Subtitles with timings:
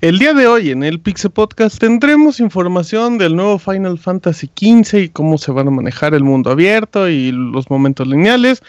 [0.00, 4.94] El día de hoy en el Pixel Podcast tendremos información del nuevo Final Fantasy XV
[4.94, 8.62] y cómo se van a manejar el mundo abierto y los momentos lineales.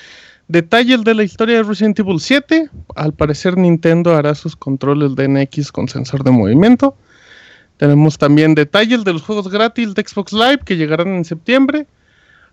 [0.50, 2.70] Detalles de la historia de Resident Evil 7.
[2.95, 6.98] Al parecer Nintendo hará sus controles de NX con sensor de movimiento.
[7.77, 11.88] Tenemos también detalles de los juegos gratis de Xbox Live que llegarán en septiembre.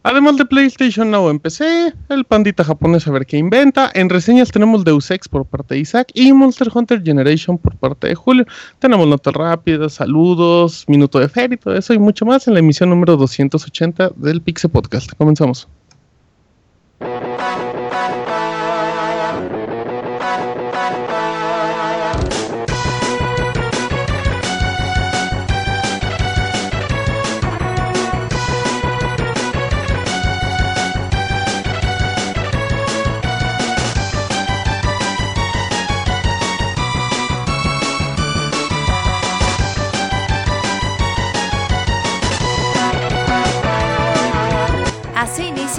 [0.03, 3.91] Además de PlayStation Now en PC, el pandita japonés a ver qué inventa.
[3.95, 8.09] En reseñas tenemos Deus Ex por parte de Isaac y Monster Hunter Generation por parte
[8.09, 8.47] de Julio.
[8.79, 12.61] Tenemos notas rápidas, saludos, minuto de feria y todo eso y mucho más en la
[12.61, 15.13] emisión número 280 del Pixel Podcast.
[15.15, 15.69] Comenzamos.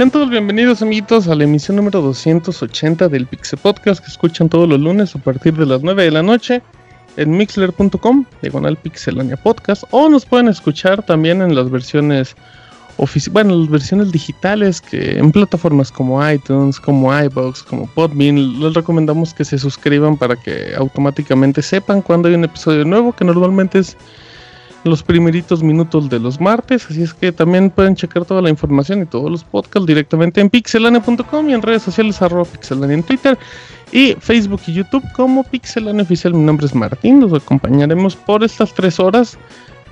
[0.00, 4.66] Sean todos bienvenidos, amiguitos, a la emisión número 280 del Pixel Podcast que escuchan todos
[4.66, 6.62] los lunes a partir de las 9 de la noche
[7.18, 12.34] en mixler.com, diagonal pixelania podcast, o nos pueden escuchar también en las versiones
[13.30, 19.34] bueno, las versiones digitales que en plataformas como iTunes, como iBox, como Podbean, les recomendamos
[19.34, 23.98] que se suscriban para que automáticamente sepan cuando hay un episodio nuevo, que normalmente es
[24.84, 29.02] los primeritos minutos de los martes, así es que también pueden checar toda la información
[29.02, 33.38] y todos los podcasts directamente en pixelane.com y en redes sociales arroba pixelane en Twitter
[33.92, 36.34] y Facebook y YouTube como Pixelane Oficial.
[36.34, 39.38] Mi nombre es Martín, los acompañaremos por estas tres horas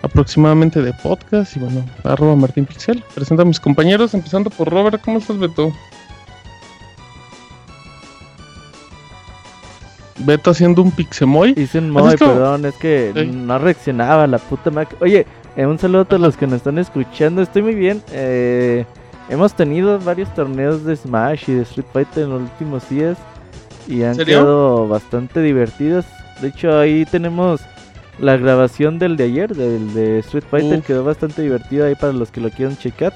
[0.02, 3.02] aproximadamente de podcast y bueno, arroba Martín Pixel.
[3.14, 5.72] Presento a mis compañeros, empezando por Robert, ¿cómo estás Beto?
[10.20, 11.54] Beto haciendo un pixemoy.
[11.56, 13.26] Hice un moy, perdón, es que Sí.
[13.26, 14.98] no reaccionaba la puta máquina.
[15.02, 18.02] Oye, eh, un saludo a todos los que nos están escuchando, estoy muy bien.
[18.12, 18.84] eh,
[19.28, 23.16] hemos tenido varios torneos de Smash y de Street Fighter en los últimos días
[23.86, 24.40] y han serio?
[24.40, 26.04] quedado bastante divertidos.
[26.40, 27.60] De hecho, ahí tenemos
[28.18, 30.86] la grabación del de ayer, del de Street Fighter, Uf.
[30.86, 33.12] quedó bastante divertido ahí para los que lo quieran checar.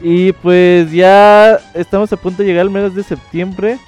[0.00, 3.78] Y pues ya estamos a punto de llegar al mes de septiembre.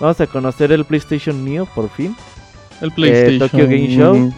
[0.00, 2.16] Vamos a conocer el PlayStation Neo por fin.
[2.80, 3.38] El PlayStation.
[3.38, 4.32] Tokyo Game Show.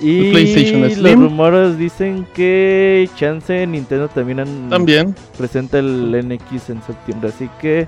[0.00, 5.14] Y El PlayStation los rumores dicen que chance Nintendo también han- También.
[5.38, 7.86] presenta el NX en septiembre, así que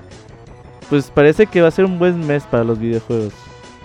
[0.89, 3.33] pues parece que va a ser un buen mes para los videojuegos.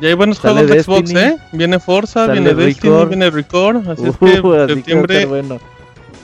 [0.01, 1.21] Y hay buenos Sale juegos de Xbox, Destiny.
[1.21, 1.37] ¿eh?
[1.53, 3.09] Viene Forza, viene Destiny, Record.
[3.09, 3.89] viene Record.
[3.89, 5.59] Así es Uh, que septiembre bueno.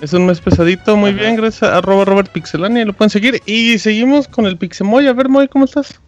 [0.00, 0.96] es un mes pesadito.
[0.96, 1.18] Muy Ajá.
[1.20, 2.84] bien, gracias a arroba Robert Pixelani.
[2.84, 3.40] Lo pueden seguir.
[3.44, 5.06] Y seguimos con el Pixemoy.
[5.08, 6.00] A ver, Moy, ¿cómo estás?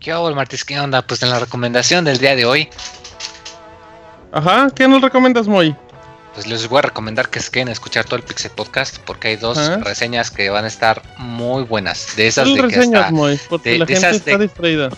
[0.00, 0.64] ¿Qué hago, Martis?
[0.64, 1.02] ¿Qué onda?
[1.02, 2.68] Pues en la recomendación del día de hoy,
[4.32, 5.74] Ajá, ¿qué nos recomiendas, Moy?
[6.34, 9.28] pues les voy a recomendar que se queden a escuchar todo el Pixel Podcast porque
[9.28, 9.78] hay dos Ajá.
[9.78, 12.14] reseñas que van a estar muy buenas.
[12.14, 13.40] De esas ¿Cuál de que reseñas, hasta, Moy?
[13.48, 14.90] Porque de- la de gente esas está de- distraída.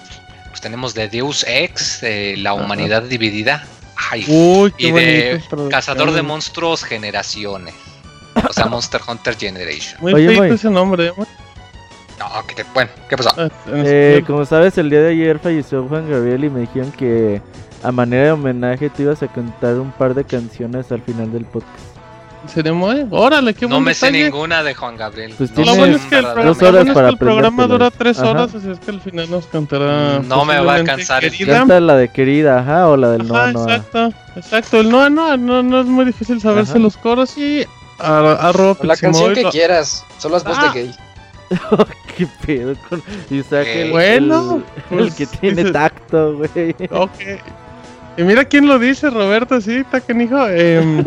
[0.48, 2.60] pues tenemos de Deus Ex, de La Ajá.
[2.62, 3.64] Humanidad Dividida,
[4.10, 5.42] ay, Uy, qué y de.
[5.70, 7.74] Cazador de Monstruos Generaciones.
[8.48, 9.98] O sea, Monster Hunter Generation.
[10.02, 11.26] Muy Oye, ese nombre, ¿eh, Moy?
[12.20, 13.30] No, que te, bueno, ¿qué pasó?
[13.36, 14.26] Ah, Eh, español.
[14.26, 17.40] como sabes, el día de ayer falleció Juan Gabriel y me dijeron que
[17.82, 21.46] a manera de homenaje te ibas a cantar un par de canciones al final del
[21.46, 21.72] podcast.
[22.42, 23.06] ¿En serio, Moy?
[23.10, 24.24] Órale, qué No me sé detalle.
[24.24, 25.34] ninguna de Juan Gabriel.
[25.36, 26.90] Pues No Lo tienes sé bueno es que el verdadero dos programa, horas lo bueno
[26.90, 28.30] es para que el programa dura tres Ajá.
[28.30, 30.20] horas, así es que al final nos cantará.
[30.20, 31.22] Mm, no me va a cansar.
[31.46, 33.62] Canta la de querida, ajá, o la del no, Ajá, no.
[33.64, 34.80] exacto, exacto.
[34.80, 36.80] El no, no, no, no es muy difícil saberse Ajá.
[36.80, 37.66] los coros y
[37.98, 40.70] a- O la canción que quieras, solo las voz Ah.
[40.72, 40.94] de gay.
[42.16, 43.66] ¿Qué pedo con Isaac?
[43.66, 46.74] Eh, el, bueno, el, el pues, que tiene dices- tacto, güey.
[46.90, 47.10] Ok.
[48.16, 50.46] Y mira quién lo dice, Roberto, sí, está canijo.
[50.48, 51.04] Em,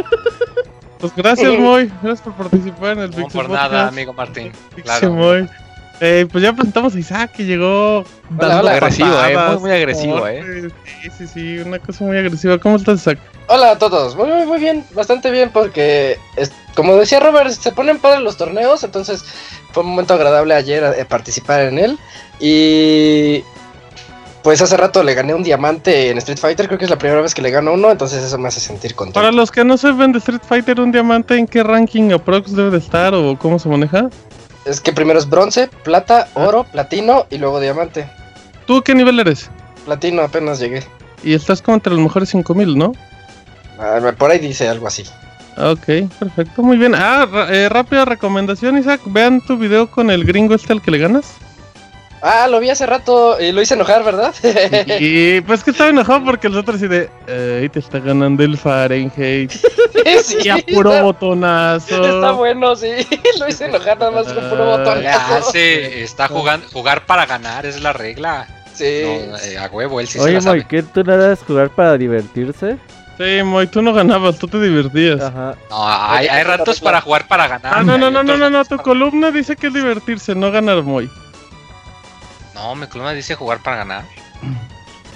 [1.00, 1.92] pues gracias, Moy.
[2.02, 3.92] Gracias por participar en el No Pixel por nada, Podcast.
[3.94, 4.52] amigo Martín.
[4.84, 5.12] Claro.
[5.14, 5.50] Moy.
[6.06, 8.72] Eh, pues ya presentamos a Isaac que llegó Hola, dando hola.
[8.74, 10.70] Agresivo, eh, muy, muy agresivo, eh.
[11.02, 12.58] Sí, sí, sí, una cosa muy agresiva.
[12.58, 13.20] ¿Cómo estás, Isaac?
[13.48, 17.72] Hola a todos, muy, muy, muy bien, bastante bien porque, es- como decía Robert, se
[17.72, 19.24] ponen padres los torneos, entonces
[19.72, 21.98] fue un momento agradable ayer eh, participar en él
[22.38, 23.42] y
[24.44, 27.22] pues hace rato le gané un diamante en Street Fighter, creo que es la primera
[27.22, 29.22] vez que le gano uno, entonces eso me hace sentir contento.
[29.22, 32.72] Para los que no saben de Street Fighter, un diamante, ¿en qué ranking aprox debe
[32.72, 34.10] de estar o cómo se maneja?
[34.66, 38.10] Es que primero es bronce, plata, oro, platino y luego diamante.
[38.66, 39.50] ¿Tú qué nivel eres?
[39.86, 40.84] Platino apenas llegué.
[41.22, 42.94] Y estás como entre los mejores 5000, ¿no?
[43.78, 45.04] Ah, por ahí dice algo así.
[45.58, 46.94] Ok, perfecto, muy bien.
[46.96, 49.02] Ah, eh, rápida recomendación, Isaac.
[49.06, 51.36] Vean tu video con el gringo este al que le ganas.
[52.26, 54.34] Ah, lo vi hace rato y lo hice enojar, ¿verdad?
[55.00, 58.58] Y pues que estaba enojado porque los otros así de, "Ay, te está ganando el
[58.58, 59.52] Fahrenheit.
[60.24, 62.02] sí, Y a puro está- botonazo.
[62.16, 62.92] Está bueno, sí.
[63.40, 64.96] Lo hice enojar nada más con puro Ah.
[64.96, 68.48] Le hace, está jugando, jugar para ganar es la regla.
[68.74, 69.02] Sí.
[69.04, 70.52] No, eh, a huevo, él sí se Oye, la.
[70.52, 72.78] Moy, ¿qué tú no eras jugar para divertirse?
[73.18, 75.22] Sí, Moy, tú no ganabas, tú te divertías.
[75.22, 75.56] Ajá.
[75.70, 77.74] No, hay, hay ratos para jugar para ganar.
[77.76, 81.10] Ah, no, no, no, no, no, tu columna dice que es divertirse, no ganar Moy.
[82.64, 84.04] No, mi columna dice jugar para ganar.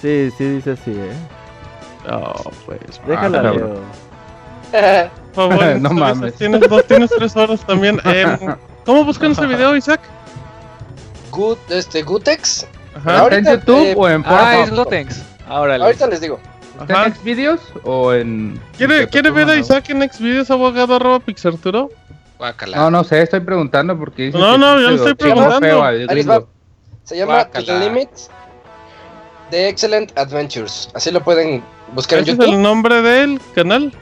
[0.02, 1.14] Sí, sí, dice así, ¿eh?
[2.12, 2.80] Oh, pues.
[3.08, 5.12] Déjala, ah, Leo.
[5.34, 6.36] Por favor, No mames.
[6.36, 8.02] Tienes, dos, tienes tres horas también.
[8.06, 8.38] Em,
[8.86, 10.02] ¿Cómo buscan ese video, Isaac?
[11.32, 12.68] Good, este, Gutex.
[12.98, 13.20] Ajá.
[13.20, 14.84] Ahorita, ¿Está en YouTube eh, o en Ah, es Pornhub?
[14.84, 15.24] Gotenks.
[15.48, 16.42] Ahora Ahorita les digo.
[16.82, 18.60] ¿Está en Xvideos o en...?
[18.76, 21.92] ¿Quiere, en ¿quiere ver a Isaac en Xvideos abogado arroba pixarturo?
[22.76, 24.32] No, no sé, estoy preguntando porque...
[24.32, 25.60] No, no, yo le estoy preguntando.
[25.62, 25.84] feo
[27.08, 27.80] Se llama To Guácala.
[27.80, 28.10] the Limit
[29.50, 30.90] The Excellent Adventures.
[30.94, 31.64] Así lo pueden
[31.94, 32.54] buscar en ¿Ese es YouTube.
[32.54, 33.94] el nombre del canal?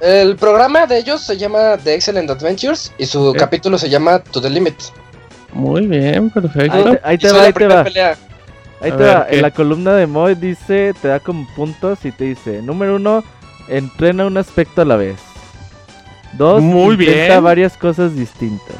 [0.00, 4.40] El programa de ellos se llama The Excellent Adventures y su capítulo se llama To
[4.40, 4.76] the Limit.
[5.52, 6.98] Muy bien, perfecto.
[7.02, 7.84] Ahí te, ahí va, la ahí te va.
[7.84, 8.16] pelea.
[8.80, 9.26] Ahí A te ver, va.
[9.26, 9.36] ¿qué?
[9.36, 13.22] En la columna de Moy dice, te da como puntos y te dice, número uno,
[13.68, 15.16] entrena un aspecto a la vez.
[16.32, 17.44] Dos, Muy intenta bien.
[17.44, 18.74] varias cosas distintas.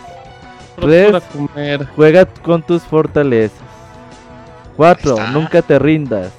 [0.80, 1.22] Tres.
[1.32, 1.86] comer.
[1.94, 3.58] Juega con tus fortalezas.
[4.76, 5.30] Cuatro, Ahí está.
[5.32, 6.32] nunca te rindas.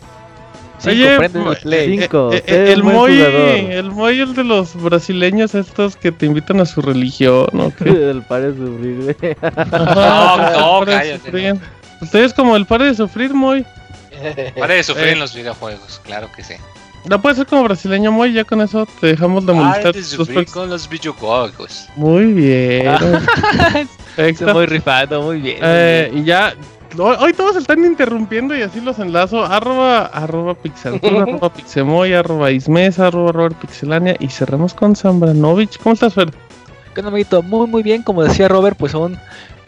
[0.78, 1.30] Sí, Oye,
[1.64, 2.00] play.
[2.00, 6.60] Cinco, Eh, eh, el Moy, el Moy, el de los brasileños estos que te invitan
[6.60, 7.90] a su religión, ¿o qué?
[7.90, 9.38] El pare sufrir, güey.
[9.42, 11.56] Ajá, no, pare de cállate, sufrir.
[12.02, 13.66] Ustedes como el pare de sufrir, Moy.
[14.60, 15.12] Pare de sufrir Eh.
[15.14, 16.54] en los videojuegos, claro que sí.
[17.10, 19.94] La puedes ser como brasileño, Moy, ya con eso te dejamos de Pare molestar.
[19.94, 21.88] de tus sufrir con los videojuegos.
[21.96, 22.96] Muy bien.
[24.54, 25.58] Muy rifado, muy bien.
[25.60, 26.24] muy Eh, bien.
[26.24, 26.54] y ya,
[27.00, 29.44] hoy, todos están interrumpiendo y así los enlazo.
[29.46, 34.16] Arroba, arroba pixeltura, arroba pixemoy, arroba ismesa, arroba Robert pixelania.
[34.20, 35.78] Y cerramos con Zambranovich.
[35.80, 36.32] ¿Cómo estás, Fer?
[36.94, 37.42] ¿Qué onda, amiguito?
[37.42, 38.04] Muy, muy bien.
[38.04, 39.18] Como decía Robert, pues aún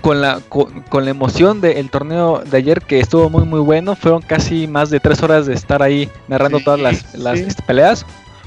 [0.01, 3.95] con la, con, con la emoción del torneo de ayer que estuvo muy, muy bueno.
[3.95, 7.45] Fueron casi más de tres horas de estar ahí narrando Sí, todas las, las sí.
[7.47, 8.05] este, peleas.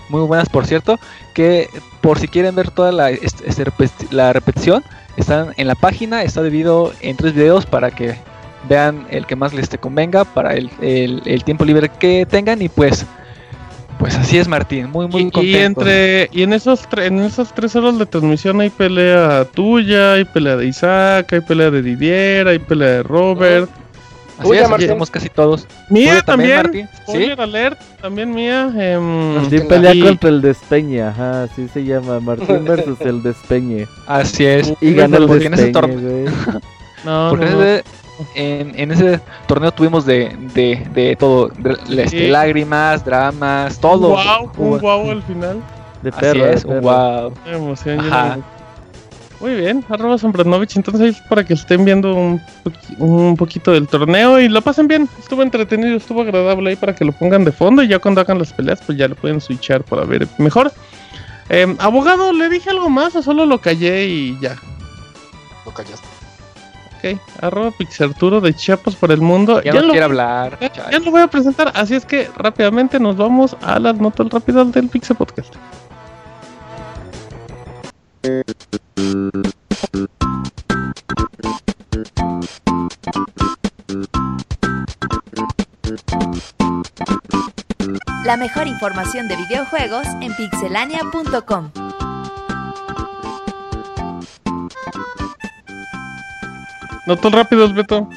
[0.08, 0.98] Muy buenas, por cierto.
[1.34, 1.68] Que
[2.00, 3.66] por si quieren ver toda la, este, este,
[4.10, 4.82] la repetición,
[5.16, 6.22] están en la página.
[6.22, 8.16] Está dividido en tres videos para que
[8.68, 12.60] vean el que más les te convenga para el, el- el tiempo libre que tengan.
[12.62, 13.06] Y pues,
[13.98, 14.90] pues así es, Martín.
[14.90, 15.80] Muy, muy Y, y contento.
[15.82, 20.24] entre y en esos tre- en esas tres horas de transmisión hay pelea tuya, hay
[20.24, 23.68] pelea de Isaac, hay pelea de Didier, hay pelea de Robert.
[24.38, 25.66] Así Tuya, es, somos casi todos.
[25.90, 26.56] Mía Tuya también.
[26.56, 26.88] Martín.
[27.08, 27.30] ¿Sí?
[27.36, 28.72] Alert, también mía.
[28.74, 33.86] em, Sí, pelea y- contra el despeñe, ajá, así se llama, Martín versus el despeñe.
[34.06, 34.72] Así es.
[34.80, 36.30] Y gana el en ese despeñe, torneo-
[37.04, 37.80] no, Porque no, no.
[38.34, 41.72] En, en ese torneo tuvimos de, de, de todo, de-
[42.02, 42.26] este, Sí.
[42.28, 44.10] lágrimas, dramas, todo.
[44.16, 45.62] Un wow, un wow al final.
[46.02, 46.80] De Así perro, es, perro.
[46.80, 47.32] wow.
[47.44, 48.00] Qué emoción.
[48.00, 48.38] Ajá.
[49.40, 50.76] Muy bien, arroba Zambranovich.
[50.76, 52.40] Entonces ahí es para que estén viendo un,
[52.98, 55.08] un poquito del torneo y lo pasen bien.
[55.18, 58.38] Estuvo entretenido, estuvo agradable ahí para que lo pongan de fondo y ya cuando hagan
[58.38, 60.70] las peleas pues ya lo pueden switchar para ver mejor.
[61.48, 64.56] Em, abogado, ¿le dije algo más o solo lo callé y ya?
[65.64, 66.06] Lo callaste.
[67.02, 69.62] Ok, arroba Pixarturo de Chiapas por el mundo.
[69.62, 70.58] Ya, no lo, quiere hablar.
[70.60, 74.28] ya- ya lo voy a presentar, así es que rápidamente nos vamos a las notas
[74.28, 75.54] rápidas del Pixel Podcast.
[88.24, 91.70] La mejor información de videojuegos en pixelania.com.
[97.10, 98.08] Notas rápidas, Beto.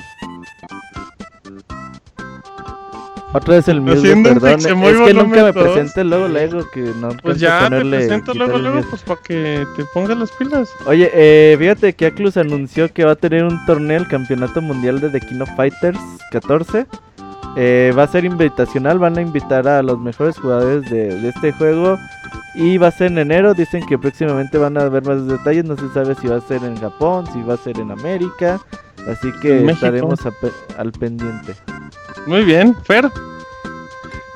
[3.33, 4.59] Otra vez el un perdón.
[4.59, 8.47] Es que nunca me presente luego, luego que no Pues ya, te ponerle, presento quitar
[8.47, 10.69] luego, luego, pues para que te pongas las pilas.
[10.85, 15.01] Oye, eh, fíjate que Aclus anunció que va a tener un torneo, el Campeonato Mundial
[15.01, 15.97] de The King of Fighters
[16.29, 16.85] 14.
[17.55, 21.51] Eh, va a ser invitacional, van a invitar a los mejores jugadores de, de este
[21.53, 21.97] juego.
[22.55, 25.75] Y va a ser en enero, dicen que próximamente van a haber más detalles, no
[25.75, 28.59] se sabe si va a ser en Japón, si va a ser en América.
[29.09, 29.71] Así que México.
[29.71, 31.55] estaremos pe- al pendiente.
[32.27, 33.09] Muy bien, Fer.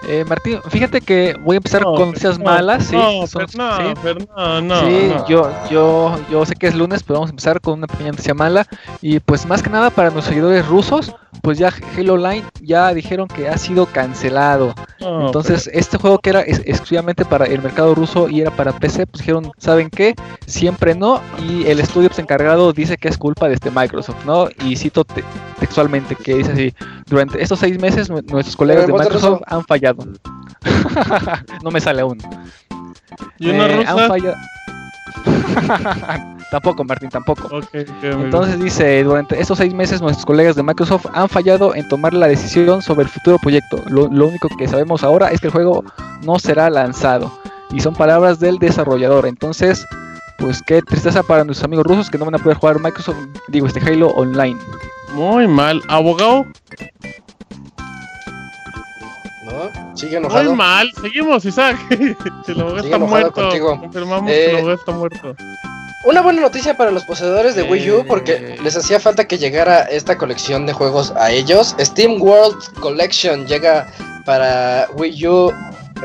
[0.09, 2.85] Eh, Martín, fíjate que voy a empezar No, con noticias no, malas.
[2.85, 3.93] Sí, No, son- Fer, no, sí.
[4.01, 4.79] Fer, no, no.
[4.81, 5.27] sí, no.
[5.27, 8.33] yo, yo, yo sé que es lunes, pero vamos a empezar con una pequeña noticia
[8.33, 8.65] mala.
[9.01, 13.27] Y pues más que nada para nuestros seguidores rusos, pues ya Halo Online ya dijeron
[13.27, 14.73] que ha sido cancelado.
[14.99, 19.05] Entonces, este juego que era ex- exclusivamente para el mercado ruso y era para PC,
[19.07, 20.15] pues dijeron, ¿saben qué?
[20.45, 21.21] Siempre no.
[21.47, 24.47] Y el estudio pues, encargado dice que es culpa de este Microsoft, ¿no?
[24.65, 25.23] Y cito te-
[25.59, 26.73] textualmente que dice así,
[27.07, 29.41] durante estos seis meses nu- nuestros colegas de Microsoft ruso.
[29.47, 30.05] han fallado.
[31.63, 32.17] no me sale aún.
[33.39, 34.35] ¿Y una Eh, han fallado.
[36.51, 37.49] tampoco, Martín, tampoco.
[38.01, 42.27] Entonces dice, durante estos seis meses nuestros colegas de Microsoft han fallado en tomar la
[42.27, 43.81] decisión sobre el futuro proyecto.
[43.87, 45.83] Lo, lo único que sabemos ahora es que el juego
[46.23, 47.31] no será lanzado.
[47.71, 49.25] Y son palabras del desarrollador.
[49.27, 49.85] Entonces,
[50.37, 53.17] pues qué tristeza para nuestros amigos rusos que no van a poder jugar Microsoft,
[53.49, 54.57] digo, este Halo Online.
[55.13, 55.81] Muy mal.
[55.87, 56.45] Abogado,
[59.45, 59.95] ¿No?
[59.95, 60.91] Sigue muy mal.
[61.01, 61.77] Seguimos, Isaac.
[62.47, 63.31] El abogado Sigue está muerto.
[63.33, 63.79] contigo.
[63.79, 65.35] Confirmamos Eh, que el abogado está muerto.
[66.07, 68.05] Una buena noticia para los poseedores de Wii U Eh.
[68.07, 71.75] porque les hacía falta que llegara esta colección de juegos a ellos.
[71.81, 73.87] Steam World Collection llega
[74.25, 75.51] para Wii U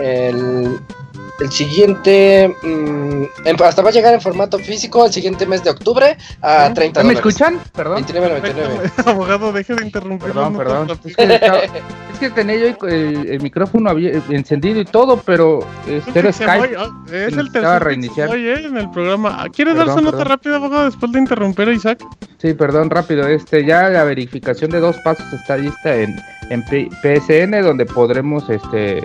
[0.01, 0.81] el,
[1.41, 2.55] el siguiente...
[2.63, 6.73] mm, en- hasta va a llegar en formato físico el siguiente mes de octubre a
[6.73, 7.19] 30 ¿Me dólares.
[7.27, 7.61] escuchan?
[7.75, 8.05] Perdón.
[8.05, 8.93] 29.99.
[9.07, 10.29] abogado, deje de interrumpir.
[10.29, 10.91] Perdón, perdón.
[11.05, 13.91] Es que, estaba- es que tenía yo el, el micrófono
[14.31, 16.77] encendido y todo, pero este era Skype.
[17.13, 18.29] Es el tercer reiniciar.
[18.29, 19.45] Oye, en el programa.
[19.55, 20.31] ¿Quiere dar Perdón, su nota perdón.
[20.31, 22.05] rápida, abogado, después de interrumpir a Isaac?
[22.39, 23.27] Sí, perdón, rápido.
[23.27, 26.17] Este, ya la verificación de dos pasos está lista en,
[26.51, 29.03] en PSN, donde podremos este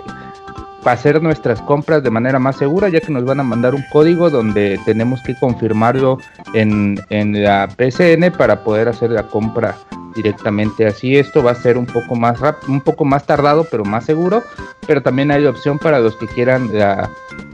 [0.92, 4.30] hacer nuestras compras de manera más segura, ya que nos van a mandar un código
[4.30, 6.18] donde tenemos que confirmarlo
[6.54, 9.76] en, en la PSN para poder hacer la compra
[10.14, 10.86] directamente.
[10.86, 14.04] Así esto va a ser un poco más rap- un poco más tardado, pero más
[14.04, 14.42] seguro.
[14.86, 17.08] Pero también hay opción para los que quieran la-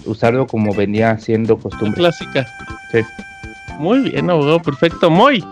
[0.06, 1.94] usarlo como venía siendo La costumbre.
[2.00, 2.46] clásica.
[2.92, 3.00] Sí.
[3.78, 5.10] Muy bien, abogado, perfecto.
[5.10, 5.44] Muy.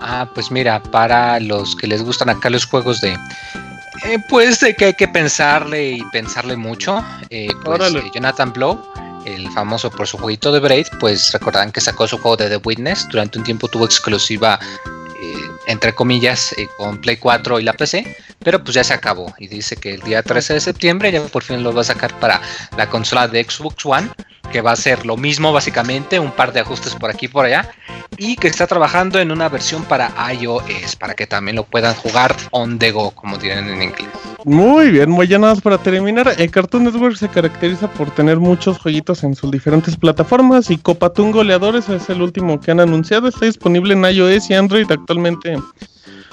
[0.00, 3.16] Ah, pues mira, para los que les gustan acá los juegos de...
[4.04, 7.04] eh, pues de que hay que pensarle y pensarle mucho.
[7.30, 8.82] eh, pues eh, Jonathan Blow,
[9.24, 12.56] el famoso por su jueguito de Braid, pues recordarán que sacó su juego de The
[12.64, 13.08] Witness.
[13.08, 14.58] Durante un tiempo tuvo exclusiva,
[15.22, 15.34] eh,
[15.66, 18.16] entre comillas, eh, con Play 4 y la PC.
[18.40, 19.32] Pero pues ya se acabó.
[19.38, 22.18] Y dice que el día 13 de septiembre ya por fin lo va a sacar
[22.18, 22.40] para
[22.76, 24.08] la consola de Xbox One.
[24.50, 27.46] Que va a ser lo mismo básicamente, un par de ajustes por aquí y por
[27.46, 27.70] allá
[28.16, 32.34] y que está trabajando en una versión para iOS para que también lo puedan jugar
[32.50, 34.08] on the go, como dirán en inglés.
[34.44, 36.34] Muy bien, muy ya nada más para terminar.
[36.36, 41.32] El Cartoon Network se caracteriza por tener muchos jueguitos en sus diferentes plataformas y Copatún
[41.32, 43.28] Goleadores es el último que han anunciado.
[43.28, 45.51] Está disponible en iOS y Android actualmente.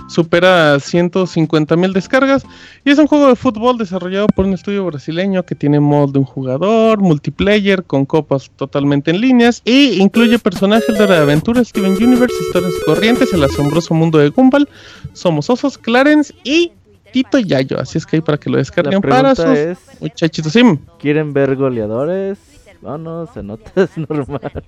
[0.07, 2.43] Supera 150 mil descargas
[2.83, 6.19] y es un juego de fútbol desarrollado por un estudio brasileño que tiene modo de
[6.19, 11.91] un jugador, multiplayer con copas totalmente en líneas y incluye personajes de la aventura Steven
[11.91, 14.67] Universe, historias corrientes, el asombroso mundo de Gumball,
[15.13, 16.71] Somos Osos, Clarence y
[17.11, 17.79] Tito Yayo.
[17.79, 20.53] Así es que ahí para que lo descarguen para sus es, muchachitos.
[20.53, 20.79] Sim.
[20.99, 22.39] ¿quieren ver goleadores?
[22.81, 24.63] Vámonos, en notas normales.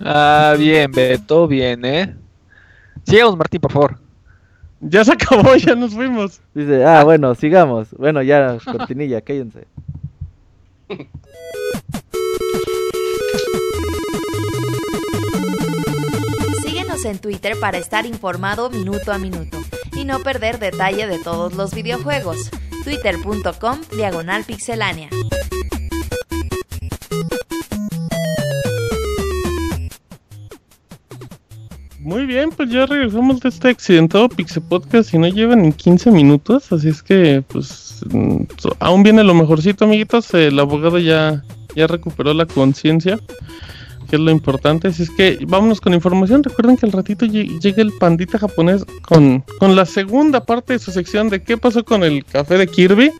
[0.00, 2.14] Ah, bien, Beto, bien, ¿eh?
[3.04, 3.98] Sigamos, Martín, por favor.
[4.80, 6.40] Ya se acabó, ya nos fuimos.
[6.54, 7.88] Dice, ah, bueno, sigamos.
[7.92, 9.66] Bueno, ya, cortinilla, cállense.
[16.62, 19.58] Síguenos en Twitter para estar informado minuto a minuto
[19.94, 22.50] y no perder detalle de todos los videojuegos.
[22.84, 25.10] Twitter.com Diagonal Pixelánea.
[32.02, 36.10] Muy bien, pues ya regresamos de este accidentado Pixel Podcast y no llevan ni 15
[36.10, 38.44] minutos, así es que pues mm,
[38.78, 40.32] aún viene lo mejorcito, amiguitos.
[40.32, 41.44] El abogado ya,
[41.76, 43.18] ya recuperó la conciencia,
[44.08, 44.88] que es lo importante.
[44.88, 46.42] Así es que vámonos con información.
[46.42, 50.78] Recuerden que al ratito lle- llega el pandita japonés con, con la segunda parte de
[50.78, 53.12] su sección de qué pasó con el café de Kirby.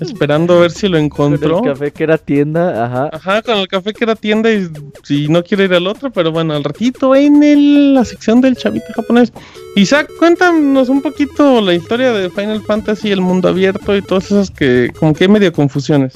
[0.00, 1.58] Esperando a ver si lo Con encontró.
[1.58, 3.10] el café que era tienda, ajá.
[3.12, 4.68] Ajá, con el café que era tienda y
[5.04, 8.56] si no quiere ir al otro, pero bueno, al ratito en el- la sección del
[8.56, 9.32] chavito japonés.
[9.76, 14.50] Isaac, cuéntanos un poquito la historia de Final Fantasy, el mundo abierto y todas esas
[14.50, 16.14] que como que hay medio confusiones.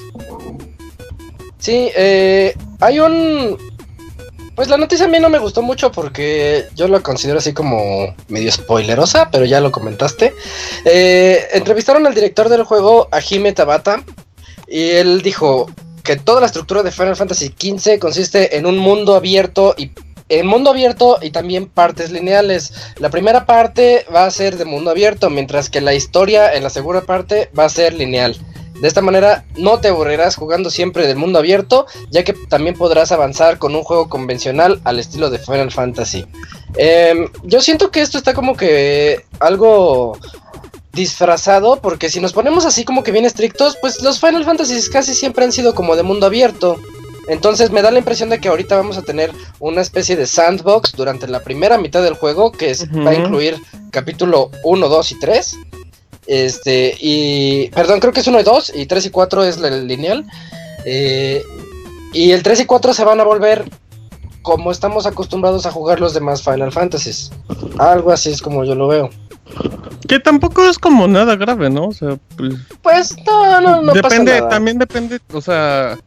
[1.59, 3.57] Sí, eh, hay un...
[4.55, 8.15] Pues la noticia a mí no me gustó mucho porque yo lo considero así como
[8.27, 10.33] medio spoilerosa, pero ya lo comentaste.
[10.85, 14.03] Eh, entrevistaron al director del juego, a Hime Tabata,
[14.67, 15.71] y él dijo
[16.03, 19.91] que toda la estructura de Final Fantasy XV consiste en un mundo abierto y
[20.29, 22.73] en mundo abierto y también partes lineales.
[22.97, 26.69] La primera parte va a ser de mundo abierto, mientras que la historia en la
[26.69, 28.37] segunda parte va a ser lineal.
[28.83, 33.13] De esta manera no te aburrirás jugando siempre del mundo abierto, ya que también podrás
[33.13, 36.25] avanzar con un juego convencional al estilo de Final Fantasy.
[36.75, 40.17] Em, yo siento que esto está como que algo
[40.91, 45.13] disfrazado, porque si nos ponemos así como que bien estrictos, pues los Final Fantasy casi
[45.13, 46.77] siempre han sido como de mundo abierto.
[47.29, 50.91] Entonces me da la impresión de que ahorita vamos a tener una especie de sandbox
[50.91, 53.57] durante la primera mitad del juego que es- va a incluir
[53.91, 55.55] capítulo 1, 2 y 3.
[56.27, 57.69] Este, y.
[57.69, 60.25] Perdón, creo que es 1 y 2, y 3 y 4 es el lineal.
[60.85, 61.43] Eh,
[62.13, 63.65] y el 3 y 4 se van a volver
[64.41, 67.31] como estamos acostumbrados a jugar los demás Final Fantasies.
[67.79, 69.09] Algo así es como yo lo veo.
[70.07, 71.87] Que tampoco es como nada grave, ¿no?
[71.87, 74.49] O sea, pues, Pues no, no, no pasa depende, nada.
[74.49, 75.97] también depende, o sea,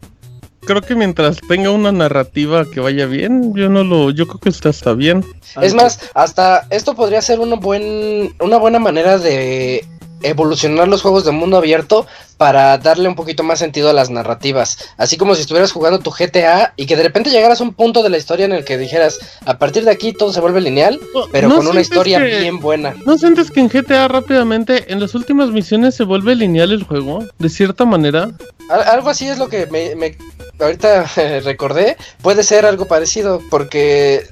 [0.60, 4.50] creo que mientras tenga una narrativa que vaya bien, yo no lo, yo creo que
[4.50, 5.24] está, está bien.
[5.62, 9.84] Es más, hasta esto podría ser una, buen, una buena manera de
[10.22, 12.06] evolucionar los juegos de mundo abierto
[12.36, 14.78] para darle un poquito más sentido a las narrativas.
[14.96, 18.02] Así como si estuvieras jugando tu GTA y que de repente llegaras a un punto
[18.02, 21.00] de la historia en el que dijeras, a partir de aquí todo se vuelve lineal,
[21.32, 22.94] pero ¿No con una historia que- bien buena.
[23.06, 27.24] ¿No sientes que en GTA rápidamente, en las últimas misiones se vuelve lineal el juego?
[27.38, 28.30] De cierta manera.
[28.68, 30.16] Al- algo así es lo que me, me-
[30.60, 31.04] ahorita
[31.44, 31.96] recordé.
[32.22, 34.26] Puede ser algo parecido porque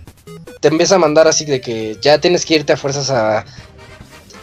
[0.61, 3.45] te empieza a mandar así de que ya tienes que irte a fuerzas a...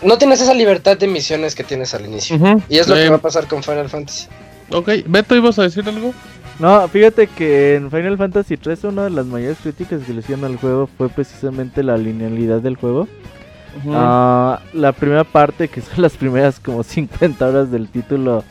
[0.01, 2.37] No tienes esa libertad de misiones que tienes al inicio.
[2.69, 4.27] Y es lo Eh, que va a pasar con Final Fantasy.
[4.71, 6.13] Ok, Beto, ¿ibas a decir algo?
[6.59, 10.45] No, fíjate que en Final Fantasy 3 una de las mayores críticas que le hicieron
[10.45, 13.07] al juego fue precisamente la linealidad del juego.
[13.89, 18.43] Ah, la primera parte, que son las primeras como 50 horas del título,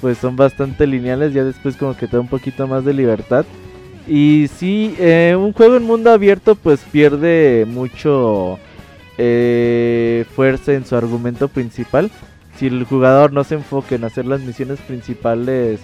[0.00, 3.44] pues son bastante lineales, ya después como que te da un poquito más de libertad.
[4.06, 8.58] Y sí, eh, un juego en mundo abierto pues pierde mucho
[9.18, 12.10] eh, fuerza en su argumento principal.
[12.56, 15.80] Si el jugador no se enfoca en hacer las misiones principales,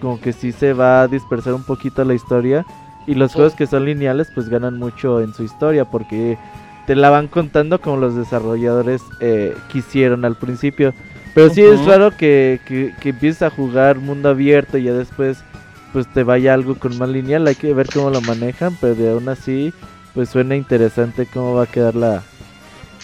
[0.00, 2.64] como que sí se va a dispersar un poquito la historia.
[3.06, 6.38] Y los juegos que son lineales pues ganan mucho en su historia porque
[6.86, 10.94] te la van contando como los desarrolladores eh, quisieron al principio.
[11.34, 15.44] Pero sí es raro que, que, que empieces a jugar mundo abierto y ya después
[15.92, 17.46] pues te vaya algo con más lineal.
[17.46, 19.72] Hay que ver cómo lo manejan, pero de aún así
[20.14, 22.22] pues suena interesante cómo va a quedar la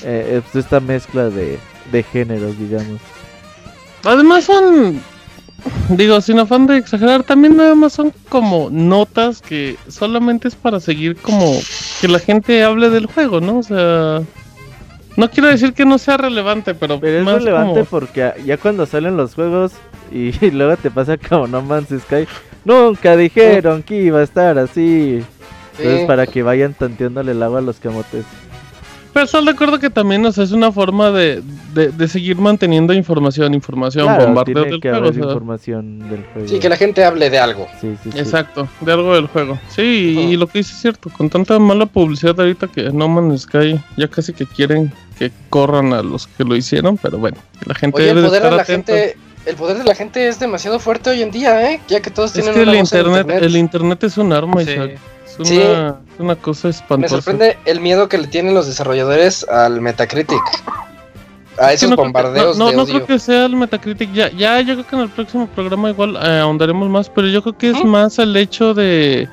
[0.02, 1.59] eh, pues, esta mezcla de,
[1.92, 3.00] de géneros, digamos.
[4.04, 5.00] Además son,
[5.90, 10.78] digo, sin afán de exagerar, también nada más son como notas que solamente es para
[10.80, 11.59] seguir como
[12.00, 13.59] que la gente hable del juego, ¿no?
[13.59, 14.22] O sea,
[15.16, 18.56] no quiero decir que no sea relevante, pero, Pero es más relevante como- porque ya
[18.59, 19.72] cuando salen los juegos
[20.12, 22.28] y, luego te pasa como No Man's Sky,
[22.64, 25.22] nunca dijeron que iba a estar así.
[25.78, 26.06] Entonces Sí.
[26.06, 28.24] para que vayan tanteándole el agua a los camotes.
[29.16, 32.37] Pero estoy de acuerdo que también o sea, es una forma de, de, de seguir
[32.37, 35.07] manteniendo información, información, Claro, bombardeo tiene del que juego.
[35.07, 36.48] haber o sea, información del juego.
[36.48, 37.66] Sí, que la gente hable de algo.
[37.81, 38.18] Sí, sí, sí.
[38.18, 39.59] Exacto, de algo del juego.
[39.70, 40.40] Sí, y Ujú.
[40.40, 44.07] lo que dice es cierto, con tanta mala publicidad ahorita que No Man's Sky ya
[44.09, 48.11] casi que quieren que corran a los que lo hicieron, pero bueno, la gente Oye,
[48.11, 48.92] el debe de poder estar de la atenta.
[48.92, 51.81] gente, el poder de la gente es demasiado fuerte hoy en día, ¿eh?
[51.88, 54.33] Ya que todos Es tienen que el una voz en internet, el internet es un
[54.35, 54.72] arma, Sí.
[54.72, 54.98] Isaac.
[55.38, 56.05] Es una, Sí.
[56.14, 57.14] es una cosa Me espantosa.
[57.16, 60.40] sorprende el miedo que le tienen los desarrolladores al Metacritic.
[61.59, 62.94] A esos no creo que- bombardeos no, no, de no odio.
[62.94, 64.12] creo que sea el Metacritic.
[64.12, 67.42] Ya, ya, yo creo que en el próximo programa igual eh, ahondaremos más, pero yo
[67.42, 69.29] creo que es más el hecho de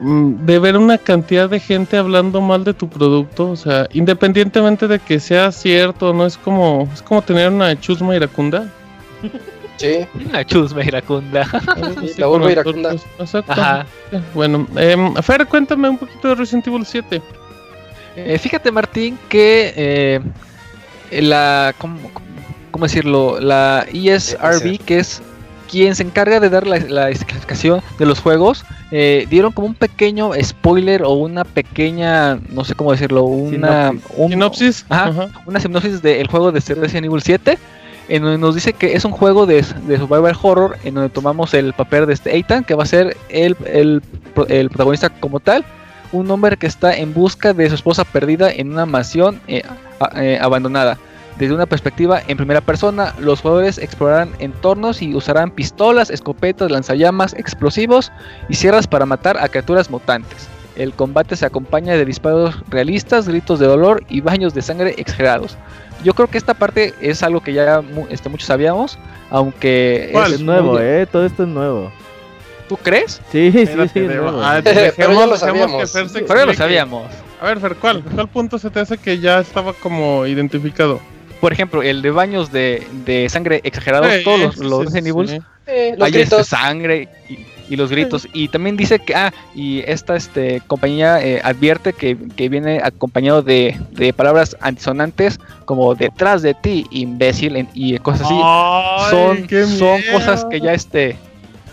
[0.00, 4.86] mm, de ver una cantidad de gente hablando mal de tu producto, o sea, independientemente
[4.86, 8.72] de que sea cierto, no es como es como tener una chusma iracunda.
[9.78, 10.06] Sí.
[10.28, 11.42] Una chusma iracunda.
[11.66, 12.92] algo así la el iracunda.
[13.18, 13.52] Exacto.
[13.52, 13.86] Ajá.
[14.34, 17.22] Bueno, em, Fer, cuéntame un poquito de Resident Evil 7.
[18.16, 20.20] Eh, fíjate, Martín, que eh,
[21.22, 21.74] la.
[21.78, 21.98] ¿cómo,
[22.70, 23.38] cómo decirlo?
[23.40, 25.22] La ESRB, que es
[25.70, 29.74] quien se encarga de dar la, la clasificación de los juegos, eh, dieron como un
[29.74, 32.36] pequeño spoiler o una pequeña.
[32.50, 33.22] No sé cómo decirlo.
[33.24, 33.90] Una.
[33.90, 34.10] Sinopsis.
[34.16, 34.86] un- Sinopsis.
[34.88, 35.04] Ajá.
[35.10, 35.28] Ajá.
[35.46, 37.58] una sinopsis del juego de Resident Evil 7.
[38.08, 41.72] En donde nos dice que es un juego de, survival horror en donde tomamos el
[41.72, 44.02] papel de este Ethan, que va a ser el, el,
[44.48, 45.64] el protagonista como tal,
[46.12, 49.62] un hombre que está en busca de su esposa perdida en una mansión eh,
[50.16, 50.98] eh, abandonada.
[51.38, 57.32] Desde una perspectiva en primera persona, los jugadores explorarán entornos y usarán pistolas, escopetas, lanzallamas,
[57.34, 58.10] explosivos
[58.48, 60.48] y sierras para matar a criaturas mutantes.
[60.78, 65.58] El combate se acompaña de disparos realistas, gritos de dolor y baños de sangre exagerados.
[66.04, 68.96] Yo creo que esta parte es algo que ya mu- este, muchos sabíamos,
[69.30, 70.34] aunque ¿Cuál?
[70.34, 71.90] Es nuevo, muy- eh, todo esto es nuevo.
[72.68, 73.20] ¿Tú crees?
[73.32, 74.40] Sí, sí, sí, nuevo.
[74.42, 75.90] Ah, Pero ya lo sabíamos.
[76.14, 77.04] Pero ya lo sabíamos.
[77.40, 78.02] A ver, Fer, ¿cuál?
[78.14, 81.00] ¿Cuál punto se te hace que ya estaba como identificado?
[81.40, 84.98] Por ejemplo, el de baños de, de sangre exagerados, Sí, todos los, sí, los sí,
[84.98, 85.38] Evil sí.
[85.66, 86.46] Eh, los hay este, gritos.
[86.48, 87.38] sangre y,
[87.68, 88.26] y los gritos.
[88.32, 93.42] Y también dice que, ah, y esta este, compañía eh, advierte que, que viene acompañado
[93.42, 98.34] de, de palabras antisonantes como detrás de ti, imbécil, en- y cosas así.
[98.42, 101.16] Ay, son, son cosas que ya este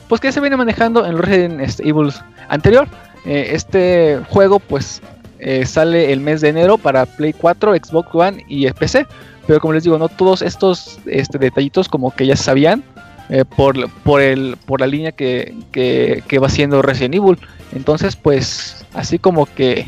[0.08, 2.12] pues que se viene manejando en los Resident este, Evil
[2.50, 2.88] anterior
[3.26, 5.02] Eh, este juego pues
[5.40, 9.08] eh, sale el mes de enero para Play 4 Xbox One y PC
[9.48, 12.84] pero como les digo no todos estos este, detallitos como que ya se sabían
[13.30, 17.38] eh, por, por, el, por la línea que, que, que va siendo Resident Evil
[17.74, 19.88] entonces pues así como que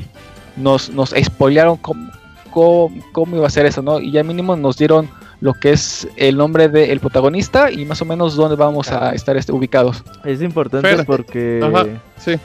[0.56, 2.12] nos, nos spoilearon cómo,
[2.52, 6.08] cómo, cómo iba a ser eso no y ya mínimo nos dieron lo que es
[6.16, 10.04] el nombre del protagonista y más o menos dónde vamos a estar este, ubicados.
[10.24, 11.06] Es importante Fer.
[11.06, 11.86] porque Ajá,
[12.18, 12.36] sí.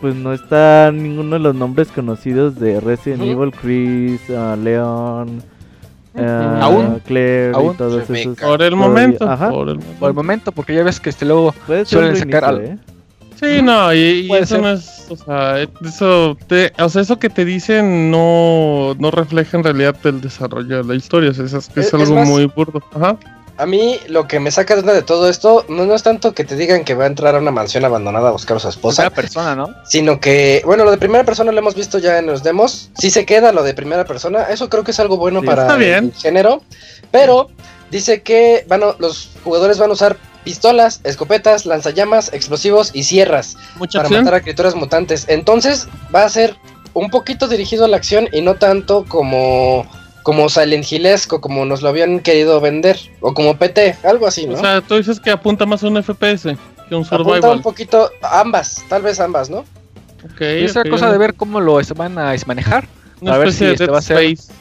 [0.00, 3.22] pues no está ninguno de los nombres conocidos de Resident.
[3.22, 5.42] Evil, Chris, ah, Leon,
[6.16, 7.00] ah, Aún.
[7.04, 7.74] Claire Aún.
[7.74, 8.36] y todos esos.
[8.38, 9.28] Por el momento.
[9.28, 9.50] Ajá.
[9.50, 10.12] Por el Por el momento.
[10.14, 12.78] momento, porque ya ves que este luego suelen sacar reinicio, al- ¿eh?
[13.40, 14.60] Sí, no, y, y eso ser.
[14.60, 19.56] no es, o sea, eso, te, o sea, eso que te dicen no, no refleja
[19.56, 22.28] en realidad el desarrollo de la historia, o sea, es, es Es- es algo más-
[22.28, 22.80] muy burdo.
[22.94, 23.16] Ajá.
[23.58, 26.42] A mí lo que me saca de de todo esto no, no es tanto que
[26.44, 29.02] te digan que va a entrar a una mansión abandonada a buscar a su esposa,
[29.10, 29.74] primera persona, ¿no?
[29.84, 32.90] sino que, bueno, lo de primera persona lo hemos visto ya en los demos.
[32.98, 35.76] Si se queda lo de primera persona, eso creo que es algo bueno Sí, para
[35.76, 36.06] bien.
[36.06, 36.62] el género.
[37.10, 37.48] Pero
[37.90, 43.56] dice que van a- los jugadores van a usar pistolas, escopetas, lanzallamas, explosivos y sierras
[43.76, 44.24] Mucha para acción.
[44.24, 45.26] matar a criaturas mutantes.
[45.28, 46.56] Entonces va a ser
[46.94, 49.86] un poquito dirigido a la acción y no tanto como
[50.22, 54.54] como Silent Hillesco, como nos lo habían querido vender, o como PT, algo así, ¿no?
[54.54, 56.56] O sea, tú dices que apunta más a un FPS
[56.88, 57.56] que un Apunta survival.
[57.56, 59.58] un poquito, ambas, tal vez ambas, ¿no?
[60.24, 60.90] Ok, Y esa ok.
[60.90, 62.86] cosa de ver cómo lo van a manejar.
[63.20, 64.52] Una a ver si de este Dead va a ser- Space.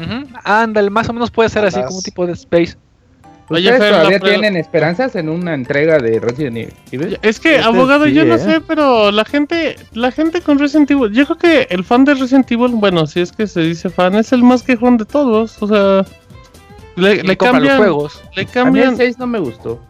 [0.00, 0.26] Ujú.
[0.44, 2.76] Ándale, más o menos puede ser así como un tipo de space.
[3.50, 7.18] Oye, ¿Ustedes Fer, todavía tienen esperanzas en una entrega de Resident Evil?
[7.22, 8.38] Es que, Este abogado, sí, yo no ¿eh?
[8.38, 12.14] sé, pero la gente, la gente con Resident Evil, yo creo que el fan de
[12.14, 15.60] Resident Evil, bueno, si es que se dice fan, es el más quejón de todos,
[15.62, 16.04] o sea,
[16.96, 18.22] le, le cambian, los juegos.
[18.36, 19.80] le A mí el cambian, 6 no me gustó.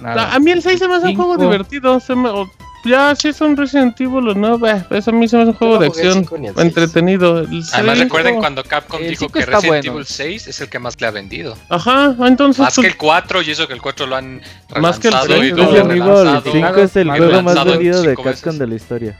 [0.00, 0.34] Nada.
[0.34, 2.50] a mí el 6 se me hace un juego divertido, se me- o-
[2.84, 5.50] ya si es un Resident Evil o no, bah, eso a mí se me hace
[5.52, 7.40] un juego no de el acción, el entretenido.
[7.40, 8.40] El Además, recuerden no.
[8.40, 9.92] cuando Capcom El dijo que Resident bueno.
[9.92, 11.56] Evil 6 es el que más le ha vendido.
[11.68, 14.40] Ajá, entonces, Más pues, que el 4, y eso que el 4 lo han
[14.80, 16.52] Más que el relanzado y Evil relanzado.
[16.52, 18.58] 5 es el juego más vendido de Capcom veces.
[18.58, 19.18] de la historia.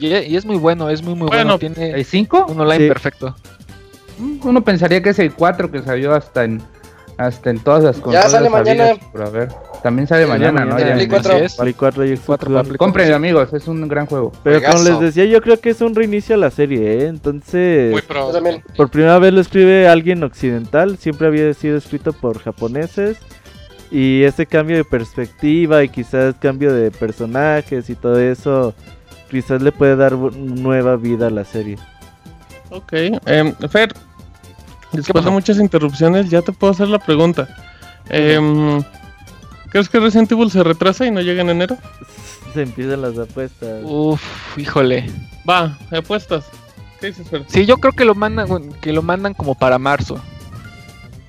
[0.00, 1.58] Y, y es muy bueno, es muy, muy Bueno, bueno.
[1.58, 2.46] Tiene ¿El 5?
[2.48, 2.88] un online Sí.
[2.88, 3.36] perfecto.
[4.42, 6.62] Uno pensaría que es el 4 que salió hasta en
[7.16, 8.30] hasta en todas las consolas.
[8.30, 8.84] sale mañana.
[8.90, 9.48] habidas, Pero a ver,
[9.82, 10.78] también sale Sí, mañana, ¿no?
[10.78, 11.34] Ya Play en- 4.
[11.34, 11.54] Así es.
[11.56, 12.16] Play 4 y
[12.76, 14.32] Compren amigos, es un gran juego.
[14.42, 17.06] Pero como les decía, yo creo que es un reinicio a la serie, ¿eh?
[17.06, 18.02] Entonces, Muy
[18.76, 23.18] por primera vez lo escribe alguien occidental, siempre había sido escrito por japoneses.
[23.90, 28.74] Y ese cambio de perspectiva y quizás cambio de personajes y todo eso,
[29.30, 31.76] quizás le puede dar nueva vida a la serie.
[32.70, 32.92] ok,
[33.26, 33.92] em, Fer,
[34.94, 37.48] después de muchas interrupciones, ya te puedo hacer la pregunta.
[38.08, 38.82] Em,
[39.70, 41.76] ¿Crees que Resident Evil se retrasa y no llega en enero?
[42.52, 43.82] Se empiezan las apuestas.
[43.84, 44.22] Uf,
[44.56, 45.10] híjole.
[45.48, 46.44] Va, apuestas.
[47.00, 47.44] ¿Qué dices, Fer?
[47.48, 50.20] Sí, yo creo que lo mandan que lo mandan como para marzo.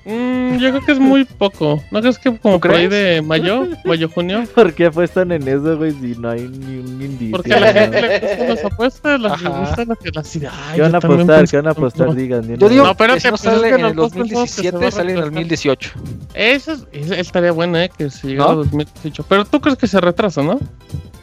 [0.06, 1.82] Mm, yo creo que es muy poco.
[1.90, 4.44] ¿No crees que como ¿Tú por ahí de mayo, mayo, junio?
[4.54, 5.90] ¿Por qué apuestan en eso, güey?
[5.90, 7.32] Si no hay ni un indicio.
[7.36, 9.58] Porque a la gente le gustan las apuestas, las le Ajá.
[9.60, 10.54] gusta lo que las ideas.
[10.74, 11.48] ¿Qué van a apostar?
[11.48, 12.14] ¿Qué van a apostar?
[12.14, 12.56] Digan.
[12.56, 12.84] Yo digo.
[12.84, 14.78] No, espérate, que si no sale que en los el dos pensamos que se va
[14.78, 15.34] a 2017, sale en el retrasar.
[15.34, 15.90] 2018.
[16.34, 17.90] Eso, es- eso estaría bueno, ¿eh?
[17.98, 18.60] Que se llegara ¿No?
[18.60, 19.24] a 2018.
[19.28, 20.60] Pero tú crees que se retrasa, ¿no?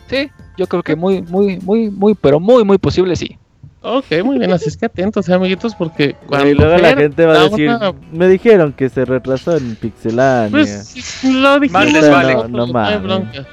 [0.09, 3.37] Sí, yo creo que muy, muy, muy, muy, pero muy, muy posible sí.
[3.83, 4.51] Ok, muy bien.
[4.53, 6.47] Así es que atentos, eh, amiguitos, porque cuando.
[6.49, 10.49] Y luego la gente va a decir, una- me dijeron que se retrasó en Pixelania.
[10.51, 11.83] Pues lo dijimos.
[11.83, 12.33] Más les vale.
[12.33, 13.03] nosotros, No, no hay mames.
[13.03, 13.47] bronca.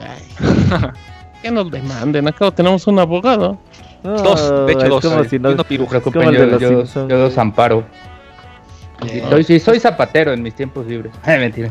[0.00, 0.90] Ay,
[1.42, 2.28] que nos demanden.
[2.28, 3.58] Acá tenemos un abogado.
[4.02, 5.04] No, Dos, de hecho, es dos.
[5.04, 6.00] como Ay, si no, uno es piruja.
[6.00, 7.84] como el de yo, los yo, yo los amparo.
[9.02, 11.12] Sí, soy, sí, soy zapatero en mis tiempos libres.
[11.26, 11.68] Mentira.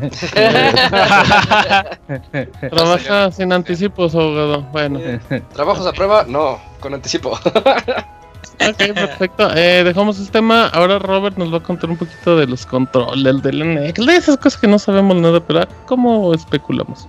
[2.70, 4.62] Trabaja sin anticipos, abogado.
[4.72, 5.00] Bueno,
[5.52, 6.24] ¿Trabajos a prueba?
[6.28, 7.30] No, con anticipo.
[7.30, 9.50] ok, perfecto.
[9.56, 10.68] Eh, dejamos este tema.
[10.68, 14.36] Ahora Robert nos va a contar un poquito de los controles del NX, de esas
[14.36, 17.08] cosas que no sabemos nada, pero ¿cómo especulamos?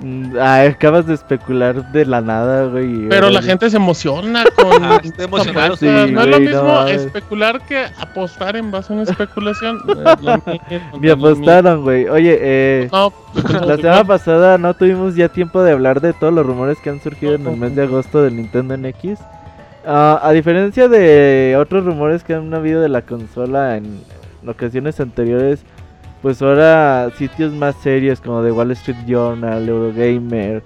[0.00, 3.08] Mm, ah, acabas de especular de la nada, güey.
[3.08, 5.74] Pero la gente se emociona con Ah, está emocionado.
[5.74, 9.02] O sea, Sí, no es lo mismo no, especular que apostar en base a una
[9.04, 9.80] especulación.
[11.00, 12.08] Me apostaron, güey.
[12.08, 12.88] Oye, eh.
[12.92, 13.12] No,
[13.66, 17.02] La semana pasada no tuvimos ya tiempo de hablar de todos los rumores que han
[17.02, 19.18] surgido en el mes de agosto del Nintendo NX.
[19.84, 24.00] Ah, a diferencia de otros rumores que han habido de la consola en
[24.46, 25.64] ocasiones anteriores,
[26.22, 30.62] pues ahora sitios más serios como The Wall Street Journal, Eurogamer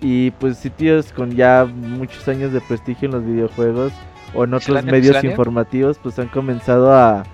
[0.00, 3.92] y pues sitios con ya muchos años de prestigio en los videojuegos
[4.34, 7.24] o en otros medios informativos pues han comenzado a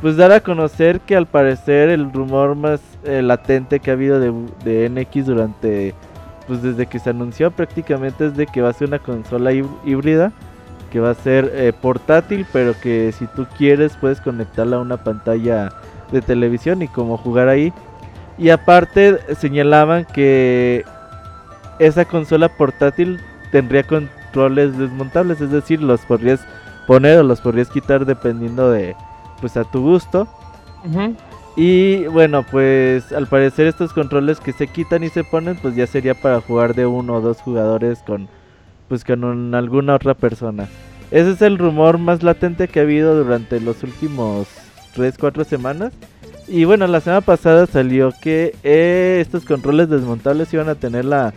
[0.00, 4.18] pues dar a conocer que al parecer el rumor más eh, latente que ha habido
[4.18, 4.32] de,
[4.64, 5.94] de NX durante
[6.46, 9.64] pues desde que se anunció prácticamente es de que va a ser una consola hí-
[9.84, 10.32] híbrida
[10.90, 14.96] que va a ser eh, portátil pero que si tú quieres puedes conectarla a una
[14.96, 15.70] pantalla
[16.12, 17.72] de televisión y como jugar ahí.
[18.38, 20.84] Y aparte señalaban que
[21.78, 23.20] esa consola portátil
[23.52, 26.40] tendría controles desmontables es decir los podrías
[26.86, 28.94] poner o los podrías quitar dependiendo de
[29.40, 30.26] pues a tu gusto.
[31.56, 35.86] Y bueno, pues al parecer estos controles que se quitan y se ponen, pues ya
[35.86, 38.28] sería para jugar de uno o dos jugadores con
[38.88, 40.66] pues con un- alguna otra persona.
[41.10, 44.46] Ese es el rumor más latente que ha habido durante los últimos
[44.94, 45.92] 3 4 semanas.
[46.48, 51.32] Y bueno, la semana pasada salió que eh, estos controles desmontables iban a tener la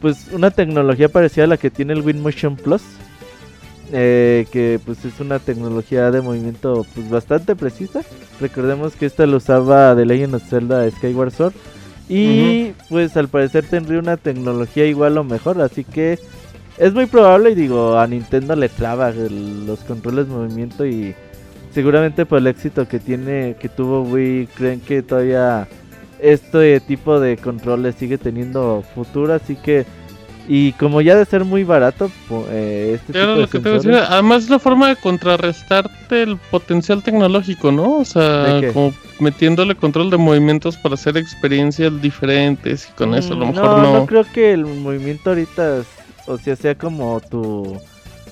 [0.00, 2.82] pues una tecnología parecida a la que tiene el Winmotion Plus.
[3.92, 8.00] eh, que pues es una tecnología de movimiento pues bastante precisa.
[8.40, 11.52] Recordemos que esta lo usaba The Legend of Zelda Skyward Sword.
[12.08, 15.60] Y pues al parecer tendría una tecnología igual o mejor.
[15.60, 16.18] Así que
[16.78, 17.50] es muy probable.
[17.50, 18.68] Y digo, a Nintendo le
[19.16, 20.84] el- los controles de movimiento.
[20.86, 21.14] Y
[21.74, 25.66] seguramente por el éxito que tiene, que tuvo Wii, creen que todavía
[26.20, 29.34] este tipo de controles sigue teniendo futuro.
[29.34, 29.84] Así que,
[30.48, 32.10] y como ya de ser muy barato,
[32.50, 33.90] eh, este tipo de lo que te iba a decir.
[33.92, 37.98] sensores- Además, es la forma de contrarrestarte el potencial tecnológico, ¿no?
[37.98, 43.36] O sea, como metiéndole control de movimientos para hacer experiencias diferentes y con eso a
[43.36, 43.92] lo Mm, mejor no, no.
[44.00, 45.86] no creo que el movimiento ahorita, es-
[46.26, 47.80] o sea, sea como tu,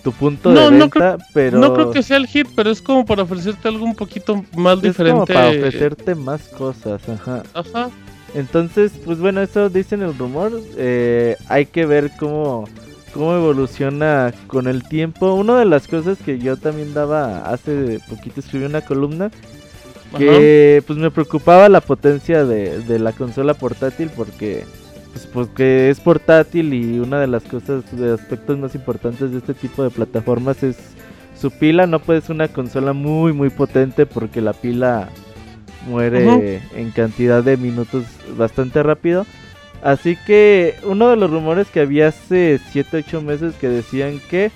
[0.02, 2.80] tu punto No, de no venta, pero No creo que sea el hit, pero es
[2.82, 5.12] como para ofrecerte algo un poquito más es diferente.
[5.12, 7.42] como para ofrecerte más cosas, ajá.
[7.54, 7.90] Ajá.
[8.34, 10.52] Entonces, pues bueno, eso dicen el rumor.
[10.76, 12.64] eh, hay que ver cómo,
[13.12, 15.34] cómo evoluciona con el tiempo.
[15.34, 19.30] Una de las cosas que yo también daba hace poquito, escribí una columna
[20.16, 24.64] que pues me preocupaba la potencia de, de la consola portátil porque
[25.12, 29.54] pues porque es portátil y una de las cosas de aspectos más importantes de este
[29.54, 30.76] tipo de plataformas es
[31.38, 31.86] su pila.
[31.86, 35.08] No puede ser una consola muy muy potente porque la pila
[35.88, 38.04] muere en cantidad de minutos
[38.36, 39.26] bastante rápido.
[39.82, 44.50] Así que uno de los rumores que había hace 7 8 meses que decían que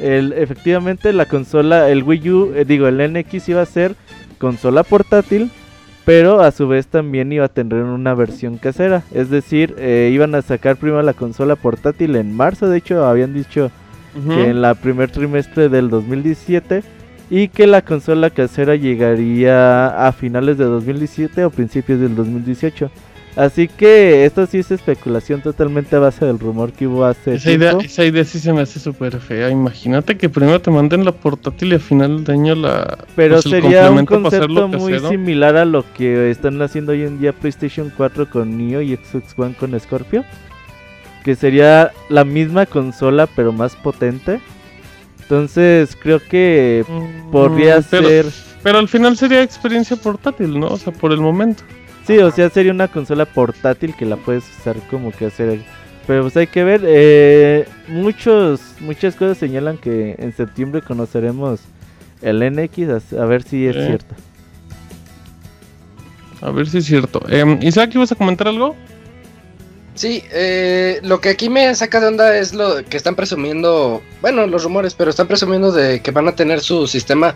[0.00, 3.94] el, efectivamente la consola el Wii U eh, digo el NX iba a ser
[4.38, 5.50] consola portátil,
[6.08, 9.02] pero a su vez también iba a tener una versión casera.
[9.12, 13.34] Es decir, eh, iban a sacar primero la consola portátil en marzo, de hecho habían
[13.34, 13.70] dicho
[14.26, 16.82] que en la primer trimestre del 2017
[17.28, 22.90] y que la consola casera llegaría a finales de 2017 o principios del 2018.
[23.38, 27.52] Así que esto sí es especulación totalmente a base del rumor que hubo hace Esa
[27.52, 29.48] idea, esa idea sí se me hace súper fea.
[29.48, 32.98] Imagínate que primero te manden la portátil y al final de año la.
[33.14, 35.10] Pero pues, sería un concepto muy casero.
[35.10, 39.38] similar a lo que están haciendo hoy en día PlayStation 4 con Neo y Xbox
[39.38, 40.24] One con Scorpio.
[41.22, 44.40] Que sería la misma consola pero más potente.
[45.22, 46.84] Entonces creo que
[47.30, 48.26] podría Mm, pero, ser...
[48.64, 50.66] Pero al final sería experiencia portátil, ¿no?
[50.66, 51.62] O sea, por el momento.
[52.08, 55.60] Sí, o sea, sería una consola portátil que la puedes usar como que hacer...
[56.06, 56.80] Pero pues hay que ver.
[56.86, 61.60] eh, muchos, muchas cosas señalan que en septiembre conoceremos
[62.22, 63.12] el NX.
[63.12, 64.14] A, a ver si es cierto.
[66.40, 67.20] A ver si es cierto.
[67.28, 68.74] Eh, Isaac, ¿ibas a comentar algo?
[69.94, 74.46] Sí, eh, lo que aquí me saca de onda es lo que están presumiendo, bueno,
[74.46, 77.34] los rumores, pero están presumiendo de que van a tener su sistema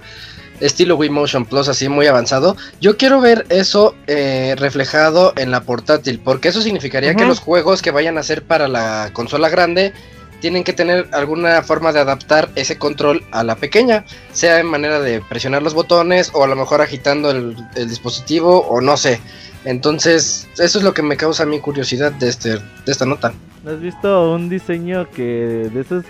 [0.62, 2.56] estilo Wii Motion Plus así muy avanzado.
[2.80, 7.82] Yo quiero ver eso eh, reflejado en la portátil, porque eso significaría que los juegos
[7.82, 9.92] que vayan a ser para la consola grande
[10.40, 14.98] tienen que tener alguna forma de adaptar ese control a la pequeña, sea en manera
[14.98, 19.20] de presionar los botones o a lo mejor agitando el, el dispositivo o no sé.
[19.64, 23.32] Entonces, eso es lo que me causa mi curiosidad de, este, de esta nota.
[23.64, 26.04] ¿Has visto un diseño que de esos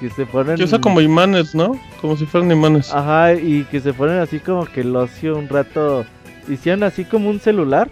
[0.00, 0.56] que se ponen...
[0.56, 1.78] Que usa como imanes, ¿no?
[2.00, 2.92] Como si fueran imanes.
[2.92, 6.04] Ajá, y que se ponen así como que el ocio un rato...
[6.48, 7.90] Hicieron así como un celular.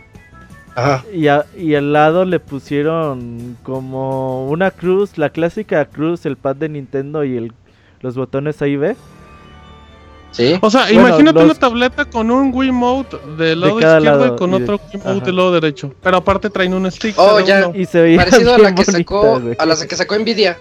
[0.75, 1.05] Ajá.
[1.12, 6.57] Y, a- y al lado le pusieron como una cruz, la clásica cruz, el pad
[6.57, 7.53] de Nintendo y el,
[8.01, 8.97] los botones A y B.
[10.33, 10.59] ¿Sí?
[10.61, 14.37] O sea, Bueno, imagínate los- una tableta con un Wiimote del lado izquierdo lado y
[14.37, 15.95] con y de- otro Wiimote del lado derecho.
[16.03, 17.14] Pero aparte traen un stick.
[17.19, 17.69] Oh, ya.
[17.69, 17.79] uno.
[17.79, 20.59] Y se veía Parecido a la que sacó, bonita, a la que sacó Nvidia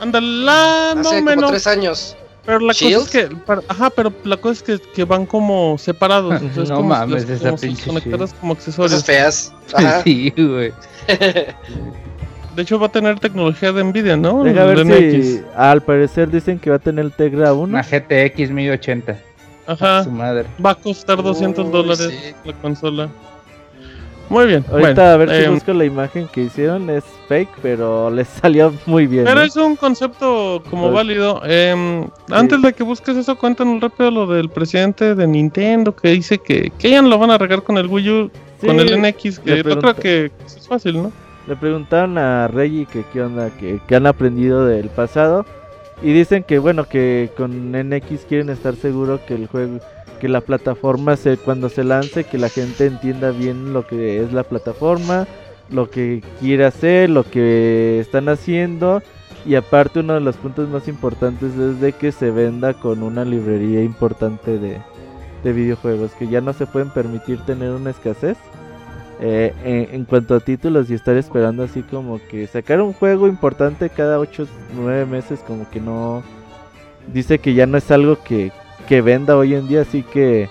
[0.00, 1.50] Ándala, no hace como menos.
[1.50, 2.16] tres años.
[2.44, 2.94] Pero la ¿Shield?
[3.04, 6.32] cosa es que, para- ajá, pero la cosa es que, que van como separados.
[6.40, 9.04] entonces No como si mames, las- esa como pinche conectaras como Cosas accesorios.
[9.04, 9.52] feas.
[9.74, 10.02] Ajá.
[10.02, 10.72] Sí, güey.
[12.56, 14.42] De hecho va a tener tecnología de Nvidia, ¿no?
[14.42, 15.24] Deja ver NX.
[15.26, 17.62] si al parecer dicen que va a tener el Tegra 1.
[17.62, 19.16] Una GTX 1080.
[19.68, 20.02] Ajá.
[20.04, 20.46] Su madre.
[20.64, 22.34] Va a costar 200 Uy, dólares sí.
[22.44, 23.08] la consola.
[24.30, 24.64] Muy bien.
[24.70, 28.28] Ahorita bueno, a ver si em, busco la imagen que hicieron, es fake, pero les
[28.42, 29.24] salió muy bien.
[29.24, 29.46] Pero ¿eh?
[29.46, 31.40] es un concepto como Pues- válido.
[31.44, 36.38] Em, Antes de que busques eso, cuéntanos rápido lo del presidente de Nintendo que dice
[36.38, 39.38] que, que ya no lo van a regar con el Wii U, con el NX,
[39.38, 41.12] que no creo que es fácil, ¿no?
[41.46, 45.46] Le preguntaron a Reggie que qué onda, que, que han aprendido del pasado.
[46.02, 49.78] Y dicen que bueno, que con NX quieren estar seguros que el juego,
[50.18, 54.32] que la plataforma se, cuando se lance, que la gente entienda bien lo que es
[54.32, 55.26] la plataforma,
[55.70, 59.02] lo que quiere hacer, lo que están haciendo.
[59.46, 63.24] Y aparte uno de los puntos más importantes es de que se venda con una
[63.24, 64.78] librería importante de,
[65.44, 68.36] de videojuegos, que ya no se pueden permitir tener una escasez.
[69.20, 73.26] Eh, en, en cuanto a títulos y estar esperando así como que sacar un juego
[73.26, 76.22] importante cada 8 9 meses como que no
[77.12, 78.52] dice que ya no es algo que,
[78.88, 80.48] que venda hoy en día así que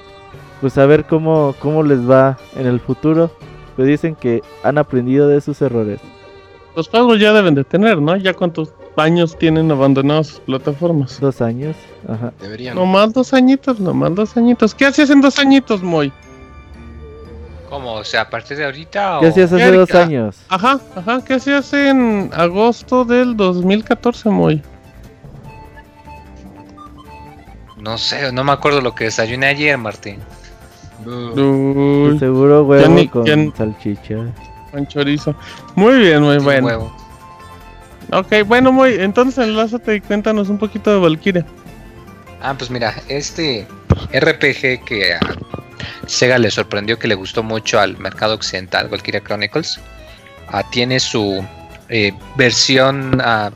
[0.61, 3.31] pues a ver cómo, cómo les va en el futuro
[3.75, 5.99] pero dicen que han aprendido de sus errores
[6.75, 8.15] Los juegos ya deben de tener, ¿no?
[8.15, 11.19] Ya cuántos años tienen abandonadas sus plataformas.
[11.19, 11.75] dos años
[12.07, 12.75] ajá Deberían.
[12.75, 14.73] Nomás dos añitos, nomás dos añitos.
[14.73, 16.11] ¿Qué hacías en dos añitos, Moy?
[17.69, 17.95] ¿Cómo?
[17.95, 19.21] O sea, a partir de ahorita o...
[19.21, 19.77] ¿qué hacías hace Erika.
[19.77, 20.37] dos años?
[20.49, 21.23] Ajá, ajá.
[21.25, 24.61] ¿Qué hacías en agosto del 2014, Moy?
[27.77, 30.19] No sé, no me acuerdo lo que desayuné ayer, Martín.
[31.05, 34.15] Uy, seguro huevo ni- con ya salchicha
[34.71, 35.35] con chorizo.
[35.75, 36.65] Muy bien, muy bueno.
[36.67, 36.97] huevo.
[38.11, 38.95] Ok, bueno, muy.
[38.95, 41.45] Entonces enlázate y cuéntanos un poquito de Valkyria.
[42.41, 43.67] Ah, pues mira, este
[44.13, 45.19] RPG que a
[46.07, 49.79] Sega le sorprendió que le gustó mucho al mercado occidental, Valkyria Chronicles,
[50.49, 51.43] ah, tiene su
[51.89, 53.51] eh, versión, ah,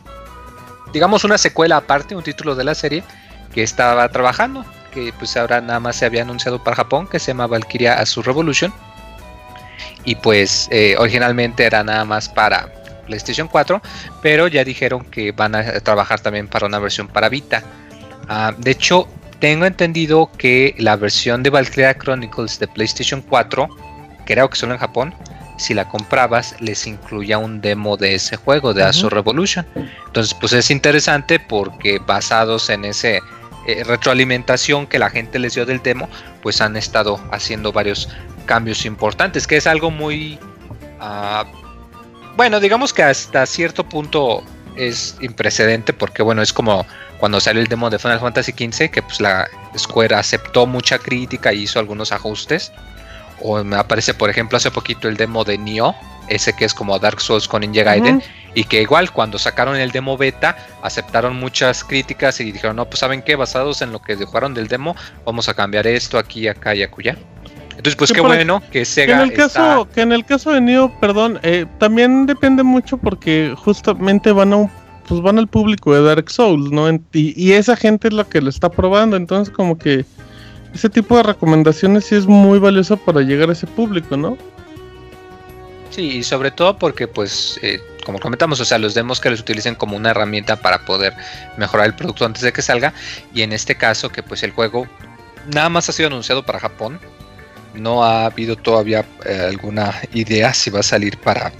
[0.93, 3.03] digamos una secuela aparte, un título de la serie
[3.53, 7.27] que estaba trabajando, que pues ahora nada más se había anunciado para Japón, que se
[7.27, 8.73] llama Valkyria Azure Revolution.
[10.03, 12.69] Y pues eh, originalmente era nada más para
[13.05, 13.81] PlayStation 4,
[14.21, 17.63] pero ya dijeron que van a trabajar también para una versión para Vita.
[18.27, 19.07] Ah, de hecho,
[19.39, 23.67] tengo entendido que la versión de Valkyria Chronicles de PlayStation 4,
[24.25, 25.13] creo que solo en Japón,
[25.57, 28.89] si la comprabas, les incluía un demo de ese juego, de Ujú.
[28.89, 29.65] Azure Revolution.
[30.07, 33.21] Entonces, pues es interesante porque basados en ese
[33.67, 36.09] eh, retroalimentación que la gente les dio del demo,
[36.41, 38.09] pues han estado haciendo varios
[38.45, 40.39] cambios importantes, que es algo muy...
[40.99, 41.45] ah,
[42.35, 44.43] bueno, digamos que hasta cierto punto
[44.75, 46.85] es imprecedente porque bueno, es como
[47.19, 49.47] cuando salió el demo de Final Fantasy XV, que pues la
[49.77, 52.71] Square aceptó mucha crítica y hizo algunos ajustes.
[53.41, 55.93] O me aparece, por ejemplo, hace poquito el demo de Nioh,
[56.29, 58.23] ese que es como Dark Souls con Ninja Gaiden.
[58.53, 62.99] Y que igual cuando sacaron el demo beta aceptaron muchas críticas y dijeron, no, pues
[62.99, 66.75] saben qué, basados en lo que dejaron del demo, vamos a cambiar esto aquí, acá
[66.75, 67.17] y acullá.
[67.71, 70.61] Entonces, pues qué bueno que Que en Sega el caso, que en el caso de
[70.61, 74.71] Neo, perdón, eh, también depende mucho porque justamente van a un,
[75.07, 76.87] pues van al público de Dark Souls, ¿no?
[76.89, 80.05] En- y, y esa gente es la que lo está probando, entonces como que
[80.75, 84.37] ese tipo de recomendaciones sí es muy valioso para llegar a ese público, ¿no?
[85.89, 89.39] Sí, y sobre todo porque, pues, eh, como comentamos, o sea, los demos que los
[89.39, 91.13] utilicen como una herramienta para poder
[91.57, 92.93] mejorar el producto antes de que salga.
[93.33, 94.87] Y en este caso, que pues el juego
[95.53, 96.99] nada más ha sido anunciado para Japón.
[97.73, 101.53] No ha habido todavía eh, alguna idea si va a salir para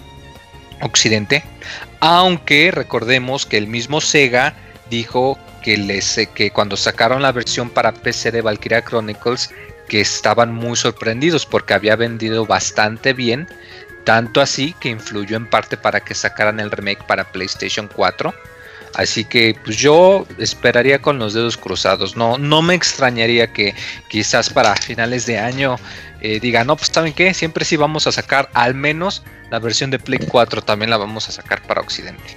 [0.82, 1.44] Occidente.
[2.00, 4.54] Aunque recordemos que el mismo Sega
[4.90, 9.52] dijo que, les, eh, que cuando sacaron la versión para PC de Valkyria Chronicles,
[9.88, 13.48] que estaban muy sorprendidos porque había vendido bastante bien
[14.04, 18.34] tanto así que influyó en parte para que sacaran el remake para PlayStation 4.
[18.96, 22.18] Así que pues yo esperaría con los dedos cruzados.
[22.18, 23.74] No, no me extrañaría que
[24.10, 25.78] quizás para finales de año
[26.20, 29.92] eh, digan, no, pues saben qué, siempre sí vamos a sacar al menos la versión
[29.92, 32.36] de Play 4, también la vamos a sacar para Occidente.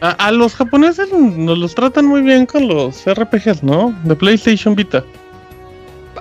[0.00, 3.94] A, a los japoneses nos los tratan muy bien con los RPGs, ¿no?
[4.04, 5.04] De PlayStation Vita.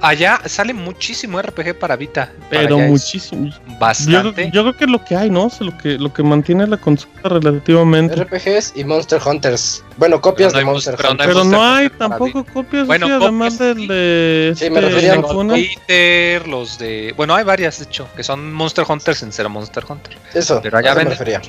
[0.07, 2.31] Allá sale muchísimo RPG para Vita.
[2.49, 3.49] para Pero es muchísimo.
[3.79, 4.51] Bastante.
[4.53, 5.47] yo creo que es lo que hay, ¿no?
[5.47, 8.15] Es lo que, lo que mantiene la consola relativamente.
[8.15, 9.83] RPGs y Monster Hunters.
[9.97, 11.27] Bueno, copias no de Monster mus- pero no Hunters.
[11.33, 14.89] Pero no hay para tampoco copias, Bueno, sí, además copias, del de Sí, me este,
[14.89, 15.53] refería a-.
[15.53, 17.13] Peter, los de.
[17.17, 20.15] Bueno, hay varias, de hecho, que son Monster Hunters en ser Monster Hunter.
[20.35, 21.11] Eso, Pero allá me venden.
[21.17, 21.41] refería.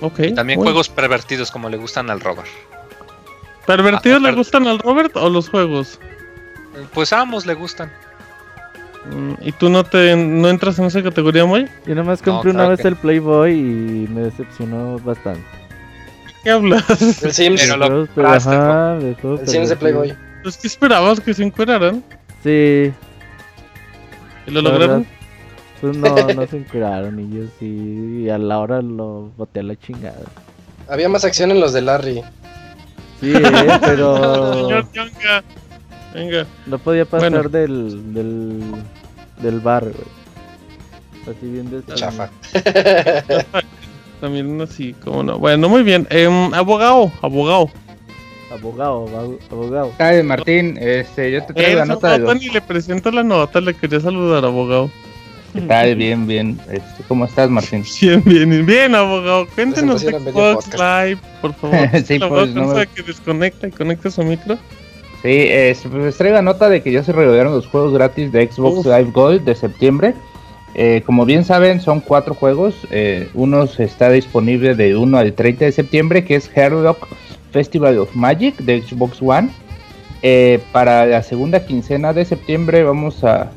[0.00, 0.18] Ok.
[0.20, 2.48] Y también juegos pervertidos como le gustan al Robert.
[3.66, 5.98] ¿Pervertidos Ah, le per- gustan al Robert o los juegos?
[6.92, 7.90] Pues a ambos le gustan.
[9.10, 11.66] Mm, ¿Y tú no te no entras en esa categoría, muy?
[11.86, 15.42] Yo nada más No, compré una vez que- el Playboy y me decepcionó bastante.
[16.42, 17.22] ¿Qué hablas?
[17.22, 19.76] El Sims, Pero lo Juegos, pero ajá, el Sims de.
[19.76, 20.14] Playboy.
[20.42, 22.04] Pues que esperabas que se encueraran
[22.42, 22.92] Sí,
[24.46, 25.06] y lo La lograron.
[25.80, 29.62] pues no, no se encuraron y yo sí, y a la hora lo boté a
[29.62, 30.20] la chingada.
[30.88, 32.22] Había más acción en los de Larry.
[33.20, 35.42] Sí, eh, pero Señor Yonga.
[36.14, 36.46] Venga.
[36.66, 37.48] no podía pasar Bueno.
[37.48, 38.60] del, del,
[39.42, 39.94] del bar, güey.
[41.36, 42.30] Así bien de Chafa.
[44.20, 45.38] También así, como no.
[45.38, 46.06] Bueno, muy bien.
[46.10, 47.68] Em, abogado, abogado.
[48.52, 49.92] Abogado, abog- abogado.
[49.98, 52.42] Ay, Martín, este, yo te traigo la Eso, nota de nota, los...
[52.42, 54.90] ni le presento la nota, le quería saludar, abogado.
[55.52, 55.94] ¿Qué tal?
[55.96, 56.58] Bien, bien.
[56.70, 57.84] Este, ¿Cómo estás, Martín?
[58.00, 59.46] Bien, bien, bien, abogado.
[59.54, 60.74] Cuéntenos de Xbox podcast.
[60.74, 61.88] Live, por favor.
[62.06, 64.56] Sí, la pues, voz no me- sabe que desconecta y conecta su micro.
[65.24, 68.80] Sí, este, pues traigo nota de que ya se regalaron los juegos gratis de Xbox
[68.80, 68.86] Uf.
[68.86, 70.12] Live Gold de septiembre.
[70.74, 72.74] Eh, como bien saben, son cuatro juegos.
[72.90, 77.08] Eh, uno está disponible de 1 al 30 de septiembre, que es Herlock
[77.52, 79.48] Festival of Magic de Xbox One.
[80.22, 83.50] Eh, para la segunda quincena de septiembre vamos a,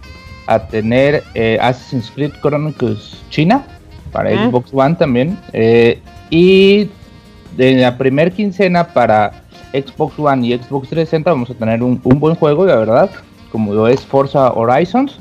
[0.45, 3.65] a tener eh, Assassin's Creed Chronicles China
[4.13, 4.49] para Mm.
[4.49, 5.37] Xbox One también.
[5.51, 5.99] Eh,
[6.29, 6.89] y
[7.57, 9.43] de la primer quincena para
[9.73, 13.09] Xbox One y Xbox 360 vamos a tener un, un buen juego, la verdad,
[13.51, 15.19] como lo es Forza Horizons.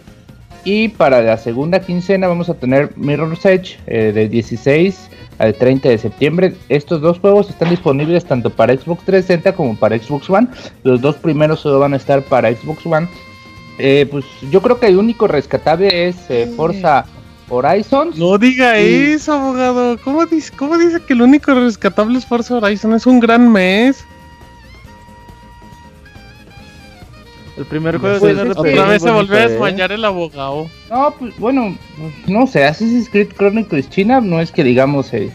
[0.67, 5.91] Y para la segunda quincena vamos a tener Mirror's Edge eh, del 16 al 30
[5.91, 6.55] de septiembre.
[6.69, 10.49] Estos dos juegos están disponibles tanto para Xbox 360 como para Xbox One.
[10.83, 13.09] Los dos primeros solo van a estar para Xbox One.
[13.79, 17.05] Eh, pues yo creo que el único rescatable es eh, Forza
[17.49, 18.19] Horizons.
[18.19, 19.99] No diga eso, abogado.
[20.03, 22.95] ¿Cómo dice, ¿Cómo dice que el único rescatable es Forza Horizon?
[22.95, 24.05] Es un gran mes.
[27.57, 29.49] El primer juego Pues, RPG Otra vez se volvió a ¿eh?
[29.49, 30.67] desmayar el abogado.
[30.91, 31.77] No, pues bueno,
[32.27, 35.31] no sé, Assassin's Creed Chronicles China no es que digamos el,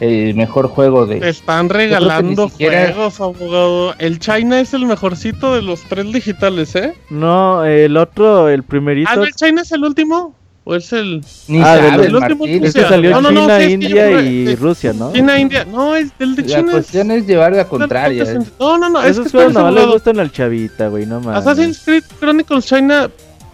[0.00, 1.28] el mejor juego Te de...
[1.28, 3.94] están regalando siquiera- juegos, abogado.
[3.98, 6.94] El China es el mejorcito de los tres digitales, ¿eh?
[7.08, 9.08] No, el otro, el primerito.
[9.12, 10.34] Ah, ¿no, ¿el China es el último?
[10.64, 12.44] ¿O es el Ni Ah, sabes, del último.
[12.46, 12.88] Es que Rusia.
[12.88, 13.74] salió No, no, no, China, sí, es que yo
[14.10, 14.54] India y sí.
[14.56, 15.12] Rusia, ¿no?
[15.12, 15.64] China, India?
[15.64, 17.22] No, el, el de La China cuestión es...
[17.22, 18.24] es llevar la contraria.
[18.24, 18.38] ¿eh?
[18.58, 21.20] No, no, no, es que Esos juegos espérense, no le gustan al chavita, güey, no
[21.20, 21.40] mames.
[21.40, 23.10] Assassin's Creed Chronicles China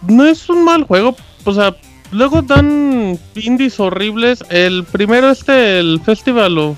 [0.07, 1.15] no es un mal juego.
[1.45, 1.73] O sea,
[2.11, 4.43] luego dan indies horribles.
[4.49, 6.77] El primero este, el Festival of,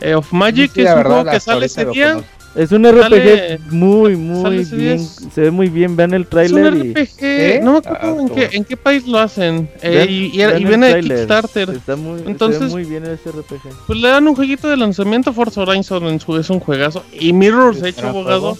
[0.00, 2.08] eh, of Magic, Sí, es la un verdad, juego que sale ese día.
[2.14, 2.32] conozco.
[2.54, 4.98] Es un RPG Sale- muy, muy bien.
[4.98, 5.94] Se ve muy bien.
[5.96, 6.92] Vean el Es un tráiler y.
[6.94, 7.62] RPG.
[7.62, 9.68] No me acuerdo Ah, en, qué, en qué país lo hacen.
[9.82, 11.00] Eh, vean- y, y, vean y el viene de.
[11.02, 11.70] Kickstarter.
[11.70, 13.60] Está muy, se Entonces- ve muy bien ese RPG.
[13.86, 15.32] Pues le dan un jueguito de lanzamiento.
[15.32, 17.04] Forza Horizon en su, es un juegazo.
[17.12, 18.56] Y Mirror's Edge, abogado.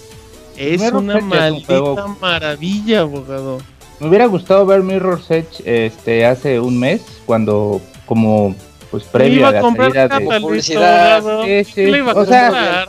[0.55, 3.57] Es una Edge es un maldita maravilla, abogado.
[3.99, 8.55] Me hubiera gustado ver Mirror's Edge este, hace un mes, cuando como
[8.91, 10.39] pues previo a la salida de...
[10.39, 11.21] Publicidad.
[11.45, 11.71] Sí, sí.
[11.75, 12.85] ¿Qué le iba a O sea,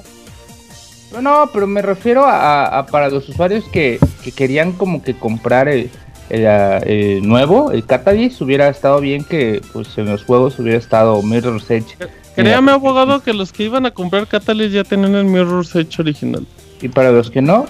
[1.10, 1.22] comprar?
[1.22, 5.68] No, pero me refiero a, a para los usuarios que, que querían como que comprar
[5.68, 5.90] el,
[6.30, 10.78] el, ah, el nuevo, el Catalyst, hubiera estado bien que pues en los juegos hubiera
[10.78, 11.96] estado Mirror's Edge.
[12.36, 16.46] Créame, abogado, que los que iban a comprar Catalyst ya tenían el Mirror's Edge original.
[16.82, 17.66] Y para los que no,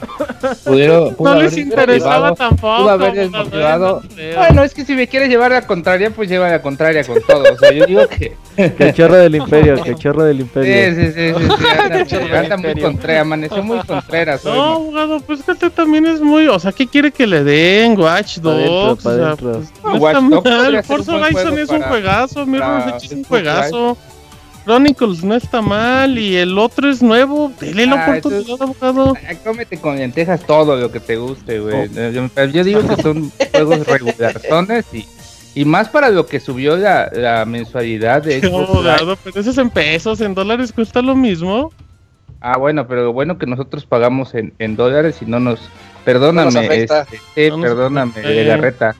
[0.65, 1.15] pudieron...
[1.17, 2.77] pudo No les interesaba tampoco.
[2.79, 4.03] pudo haber desmotivado.
[4.37, 7.43] Bueno, es que si me quieres llevar la contraria, pues lleva la contraria con todo.
[7.53, 8.37] O sea, yo digo que...
[8.77, 10.95] Que chorro del imperio, que chorro del Sí, imperio.
[10.95, 12.83] sí, sí, sí, sí, anda, Chorro anda muy imperio.
[12.89, 16.47] contreras, amaneció muy contreras hoy, No, abogado, pues que usted también es muy.
[16.49, 17.99] O sea, ¿qué quiere que le den?
[17.99, 19.03] Watch Dogs.
[19.03, 22.47] pa' o sea, pues, No, no Watch está Dogs Forza Horizon es un juegazo.
[22.47, 23.97] Mirror's Edge es un juegazo.
[24.65, 26.19] Chronicles no está mal.
[26.19, 27.53] Y el otro es nuevo.
[27.61, 29.15] Dele la Ah, oportunidad, abogado.
[29.27, 31.89] Ay, Cómete con lentejas todo lo que te guste, güey.
[32.13, 35.07] Yo, yo digo que son juegos regularzones y,
[35.55, 38.65] Y más para lo que subió la, la mensualidad de Xbox Live.
[38.91, 41.73] abogado, pero eso es en pesos, en dólares cuesta lo mismo.
[42.41, 45.61] Ah, bueno, pero lo bueno que nosotros pagamos en, en dólares y no nos...
[46.05, 47.03] Perdóname, No nos afecta.
[47.03, 48.97] este, sí, No nos perdóname, de Garreta.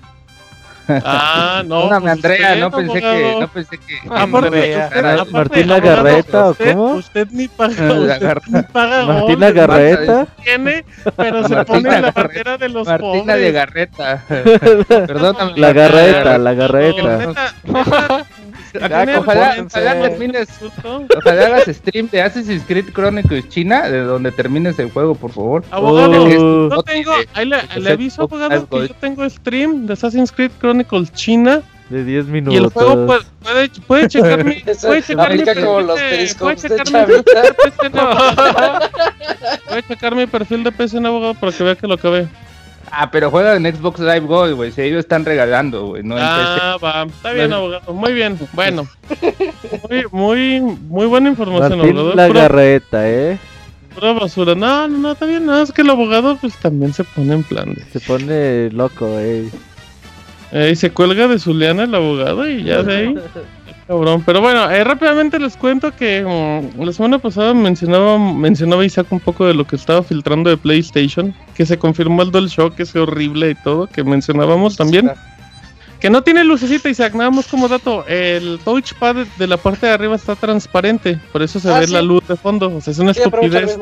[1.05, 1.89] Ah, no.
[1.89, 3.37] Perdóname, pues Andrea, usted, no pensé que...
[3.41, 3.99] No pensé que...
[4.11, 6.95] Aparte, usted- Mar- aparte, Garreta, ¿o usted- cómo?
[6.95, 10.27] Usted ni paga, usted ni paga Martina gol, Garreta.
[10.45, 10.85] tiene,
[11.17, 13.37] pero se Martina pone en la bandera de los Martina pobres.
[13.43, 14.25] de Garreta.
[14.89, 15.53] Perdóname.
[15.57, 17.19] La garreta, la No, garreta.
[17.19, 18.27] neta, neta,
[18.73, 24.93] Ojalá, ojalá, termines, ojalá hagas stream de Assassin's Creed Chronicles China, de donde termines el
[24.93, 25.65] juego, por favor.
[25.73, 26.71] Abogado, Uh.
[26.71, 30.53] yo tengo, ahí le, que le aviso, abogado, que yo tengo stream de Assassin's Creed
[30.61, 30.80] Chronicles
[31.13, 32.59] China De 10 y minutos.
[32.59, 37.55] el juego puede, puede, puede checar mi, Eso puede puede de checar mi perfil de
[37.55, 37.89] PC,
[39.69, 42.29] Voy a checar mi perfil de PC en abogado para que vea que lo acabé.
[42.93, 44.73] Ah, pero juega en Xbox Live Gold, güey.
[44.73, 46.03] Si ellos están regalando, güey.
[46.03, 47.57] No en Ah, va, está bien, No.
[47.57, 47.93] abogado.
[47.93, 48.89] Muy bien, bueno.
[49.89, 52.17] Muy, muy, muy buena información, Martín abogado.
[52.17, 53.39] la Pura, garreta, ¿eh?
[53.95, 54.55] pura basura.
[54.57, 55.47] No, no, no, está bien.
[55.47, 57.85] Nada, es que el abogado, pues también se pone en plan de.
[57.93, 59.49] Se pone loco, eh.
[60.53, 63.15] Eh, y se cuelga de su liana el abogado y ya de ahí.
[63.87, 64.23] Cabrón.
[64.25, 69.19] Pero bueno, eh, rápidamente les cuento que mm, la semana pasada mencionaba, mencionaba Isaac un
[69.19, 71.35] poco de lo que estaba filtrando de PlayStation.
[71.55, 75.11] Que se confirmó el DualShock, ese horrible y todo, que mencionábamos también.
[76.01, 78.07] Que no tiene lucecita, Isaac, nada más como dato.
[78.07, 81.87] El touchpad de- de la parte de arriba está transparente, por eso se Ah, ve
[81.89, 81.93] sí.
[81.93, 82.75] la luz de fondo.
[82.75, 83.79] O sea, es una Sí, estupidez,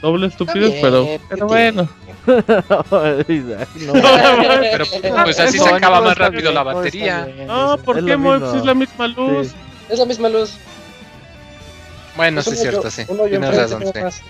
[0.00, 1.88] doble estupidez, bien, pero, ¿qué pero bueno.
[2.26, 3.92] No.
[4.70, 4.84] Pero
[5.24, 7.24] pues así se acaba no, más rápido bien, la batería.
[7.24, 8.16] bien, No, ¿por es qué.
[8.18, 9.48] Pues es la misma luz.
[9.48, 9.54] Sí.
[9.88, 10.52] Es la misma luz.
[12.16, 13.04] Bueno, sí es cierto, sí.
[13.28, 13.82] Tienes razón.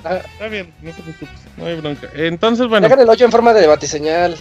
[0.05, 2.09] Ah, Está bien, no te preocupes, no hay bronca.
[2.15, 4.37] Entonces, bueno, Hagan el hoyo en forma de batiseñal.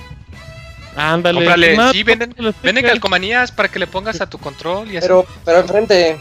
[0.99, 1.39] Ándale.
[1.45, 5.07] Cómprale, sí, venden- Venden calcomanías para que le pongas a tu control y así.
[5.07, 6.17] Pero, pero enfrente.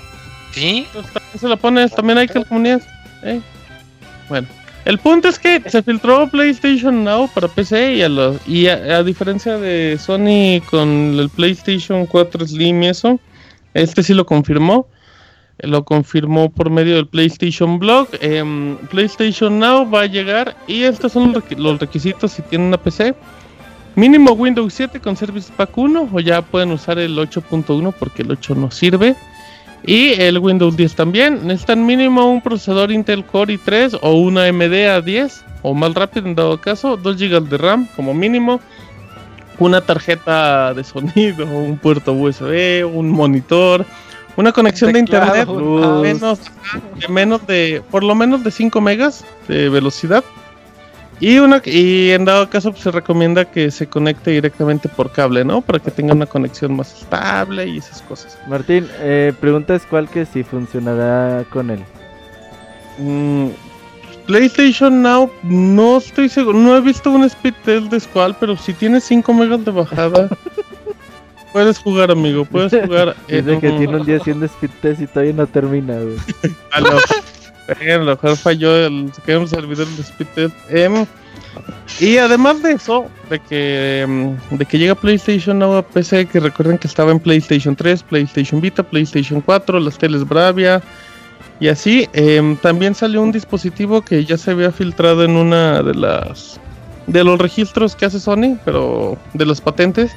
[0.52, 1.06] Sí, Pues,
[1.40, 2.82] se la pones, también hay calcomanías.
[3.22, 3.40] ¿eh?
[4.28, 4.46] Bueno,
[4.84, 8.74] el punto es que se filtró PlayStation Now para PC y a, los- y a,
[8.98, 13.20] a diferencia de Sony con el PlayStation 4 Slim y eso,
[13.74, 14.86] este sí lo confirmó.
[15.60, 18.06] Lo confirmó por medio del PlayStation Blog.
[18.20, 23.14] Em, PlayStation Now va a llegar y estos son los requisitos si tienen una PC.
[23.98, 28.30] Mínimo Windows 7 con Service Pack 1 o ya pueden usar el 8.1 porque el
[28.30, 29.16] 8 no sirve.
[29.84, 31.44] Y el Windows 10 también.
[31.44, 36.36] Necesitan mínimo un procesador Intel Core i3 o una AMD A10 o más rápido en
[36.36, 38.60] dado caso, 2 GB de RAM como mínimo,
[39.58, 43.84] una tarjeta de sonido, un puerto USB, un monitor,
[44.36, 46.38] una conexión de internet menos,
[47.00, 50.22] de menos de por lo menos de 5 megas de velocidad.
[51.20, 55.44] Y una y en dado caso pues, se recomienda que se conecte directamente por cable,
[55.44, 55.60] ¿no?
[55.62, 58.38] Para que tenga una conexión más estable y esas cosas.
[58.46, 61.80] Martín, eh, pregunta es cuál que si funcionará con él.
[62.98, 63.48] Mm,
[64.26, 68.72] PlayStation Now, no estoy seguro, no he visto un speed test de Squall, pero si
[68.72, 70.28] tienes 5 megas de bajada,
[71.52, 73.16] puedes jugar, amigo, puedes jugar.
[73.28, 76.16] en Dice que un- tiene un día haciendo speed test y todavía no termina, güey.
[77.68, 80.50] A lo, eh, lo mejor falló el, se servidor de speed
[82.00, 86.38] y además de eso, de que, em, de que llega PlayStation Now a PC, que
[86.38, 90.80] recuerden que estaba en PlayStation 3, PlayStation Vita, PlayStation 4, las teles Bravia
[91.60, 95.94] y así, em, también salió un dispositivo que ya se había filtrado en una de
[95.94, 96.60] las
[97.06, 100.12] de los registros que hace Sony, pero de las patentes.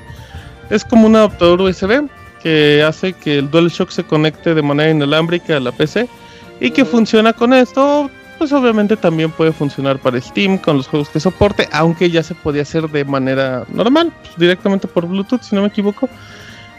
[0.70, 2.10] Es como un adaptador USB
[2.44, 6.10] que hace que el DualShock se conecte de manera inalámbrica a la PC
[6.62, 8.10] y que funciona con esto.
[8.38, 12.34] Pues obviamente también puede funcionar para Steam con los juegos que soporte, aunque ya se
[12.34, 16.10] podía hacer de manera normal, pues, directamente por Bluetooth, si no me equivoco.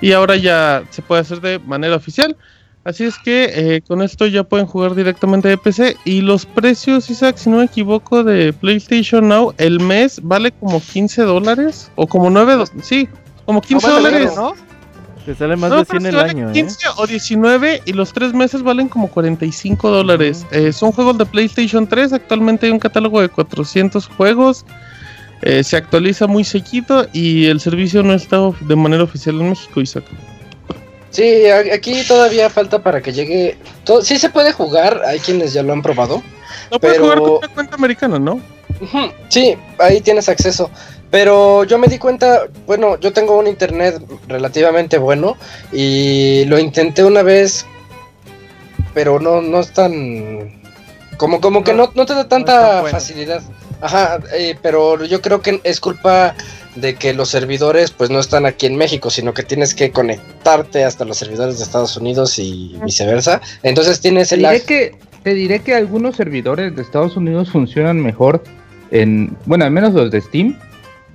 [0.00, 2.36] Y ahora ya se puede hacer de manera oficial.
[2.84, 5.96] Así es que eh, con esto ya pueden jugar directamente de PC.
[6.04, 10.80] Y los precios, Isaac, si no me equivoco, de PlayStation Now, el mes vale como
[10.80, 11.92] 15 dólares.
[11.94, 12.72] O como 9 dólares.
[12.82, 13.08] Sí,
[13.46, 14.32] como 15 vale dólares.
[14.34, 14.54] ¿no?
[15.24, 16.52] Te sale más No, de pero 100 si el vale año, ¿eh?
[16.52, 20.44] 15 o 19 y los tres meses valen como 45 dólares.
[20.50, 22.12] Eh, son juegos de PlayStation 3.
[22.12, 24.64] Actualmente hay un catálogo de 400 juegos.
[25.42, 29.80] Eh, se actualiza muy seguido y el servicio no está de manera oficial en México,
[29.80, 30.04] Isaac.
[31.10, 33.58] Sí, aquí todavía falta para que llegue.
[33.84, 36.22] to- sí se puede jugar, hay quienes ya lo han probado.
[36.70, 38.40] No puedes Pero- jugar con una cuenta americana, ¿no?
[38.80, 38.98] Ujú,
[39.28, 40.70] Sí, ahí tienes acceso.
[41.12, 45.36] Pero yo me di cuenta, bueno, yo tengo un internet relativamente bueno
[45.70, 47.66] y lo intenté una vez,
[48.94, 50.62] pero no, no es tan...
[51.18, 52.96] Como, como que no, no te da no tanta bueno.
[52.96, 53.42] facilidad.
[53.82, 56.34] Ajá, eh, pero yo creo que es culpa
[56.76, 60.82] de que los servidores pues no están aquí en México, sino que tienes que conectarte
[60.82, 63.42] hasta los servidores de Estados Unidos y viceversa.
[63.62, 64.62] Entonces tienes Te el diré lag.
[64.64, 68.42] que, te diré que algunos servidores de Estados Unidos funcionan mejor
[68.90, 70.58] en, bueno, al menos los de Steam.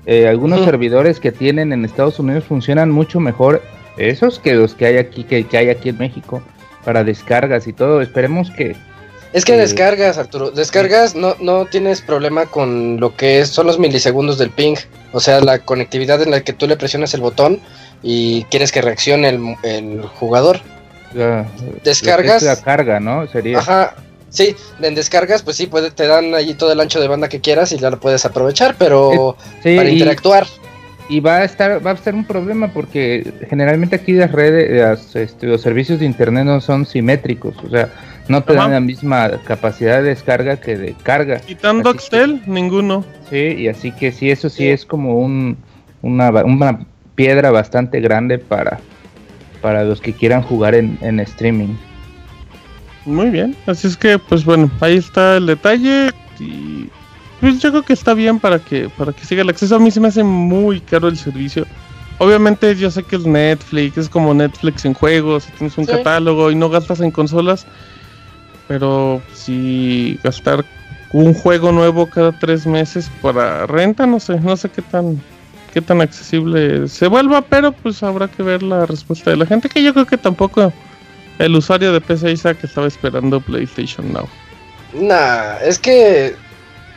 [0.07, 3.61] Eh, algunos servidores que tienen en Estados Unidos funcionan mucho mejor
[3.97, 6.41] esos que los que hay aquí, que, que hay aquí en México
[6.85, 8.01] para descargas y todo.
[8.01, 8.75] Esperemos que
[9.33, 10.51] Es que Eh, descargas, Arturo.
[10.51, 14.75] Descargas, no, no tienes problema con lo que es, son los milisegundos del ping.
[15.11, 17.59] O sea, la conectividad en la que tú le presionas el botón
[18.01, 20.61] y quieres que reaccione el, el jugador.
[21.13, 21.45] la,
[21.83, 22.43] Descargas.
[22.43, 23.27] la carga, ¿no?
[23.27, 23.59] Sería.
[23.59, 23.95] Ajá.
[24.29, 27.39] Sí, en descargas, pues sí, puede, te dan allí todo el ancho de banda que
[27.39, 30.45] quieras y ya lo puedes aprovechar, pero Sí, para y- interactuar.
[31.09, 35.15] Y va a estar, va a ser un problema porque generalmente aquí las redes, las,
[35.15, 37.87] este, los servicios de internet no son simétricos, o sea,
[38.27, 38.63] no te Ajá.
[38.63, 41.39] dan la misma capacidad de descarga que de carga.
[41.39, 43.05] Quitando Axtel, ninguno.
[43.29, 44.67] Sí, y así que sí, eso sí, Sí.
[44.69, 45.55] es como un,
[46.01, 48.79] una, ba- una piedra bastante grande para,
[49.61, 51.75] para los que quieran jugar en, en streaming.
[53.07, 53.55] Muy bien.
[53.65, 56.11] Así es que, pues bueno, ahí está el detalle.
[56.39, 56.87] Y
[57.39, 59.75] pues yo creo que está bien para que, para que siga el acceso.
[59.75, 61.65] A mí se me hace muy caro el servicio.
[62.19, 65.91] Obviamente yo sé que es Netflix, es como Netflix en juegos, tienes un Sí.
[65.91, 67.65] catálogo y no gastas en consolas.
[68.67, 70.65] Pero si gastar
[71.13, 75.21] un juego nuevo cada tres meses para renta, no sé, no sé qué tan,
[75.73, 79.69] qué tan accesible se vuelva, pero pues habrá que ver la respuesta de la gente,
[79.69, 80.73] que yo creo que tampoco
[81.39, 84.27] el usuario de PC Isaac estaba esperando PlayStation Now.
[84.93, 86.35] Nah, es que.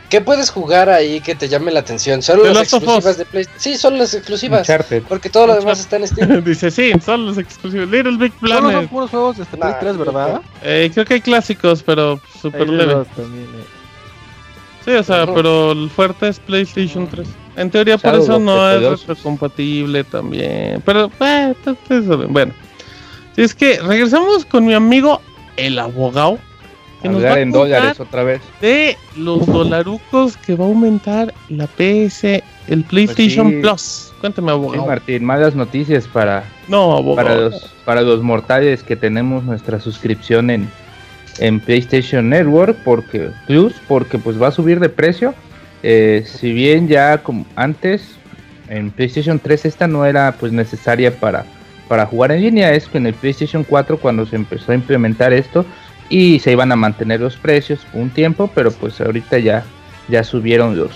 [0.09, 2.21] ¿Qué puedes jugar ahí que te llame la atención?
[2.21, 3.61] Solo las exclusivas de PlayStation.
[3.61, 4.59] Sí, solo las exclusivas.
[4.61, 5.03] Uncharted.
[5.03, 6.43] Porque todo lo demás está en Steam.
[6.43, 7.87] Dice, sí, son los exclusivos.
[7.89, 8.89] Little Big Solo son Planet.
[8.89, 10.41] puros juegos de Play Nah, 3, ¿verdad?
[10.63, 13.05] Eh, creo que hay clásicos, pero super leve.
[13.15, 13.63] también, eh.
[14.83, 17.27] Sí, o sea, pero el fuerte es PlayStation 3.
[17.55, 20.81] En teoría por eso no es retrocompatible también.
[20.85, 21.53] Pero, eh,
[22.27, 22.53] bueno.
[23.35, 25.21] Si es que regresamos con mi amigo
[25.57, 26.37] el abogado.
[27.01, 28.41] Que nos va Hablar a en dólares otra vez.
[28.61, 33.55] de los dolarucos que va a aumentar la PS, el PlayStation sí.
[33.59, 34.13] Plus.
[34.21, 34.85] Cuéntame, Sí, abogado.
[34.85, 37.27] Martín, malas noticias para, no, abogado.
[37.27, 40.69] para los para los mortales que tenemos nuestra suscripción en,
[41.39, 45.33] en PlayStation Network porque Plus porque pues va a subir de precio
[45.83, 48.03] Eh, si bien ya como antes
[48.69, 51.45] en PlayStation 3 esta no era pues necesaria para
[51.91, 55.33] para jugar en línea es que en el PlayStation 4 cuando se empezó a implementar
[55.33, 55.65] esto
[56.07, 59.65] y se iban a mantener los precios un tiempo pero pues ahorita ya
[60.07, 60.91] ya subieron los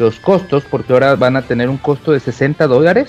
[0.00, 3.08] los costos porque ahora van a tener un costo de 60 dólares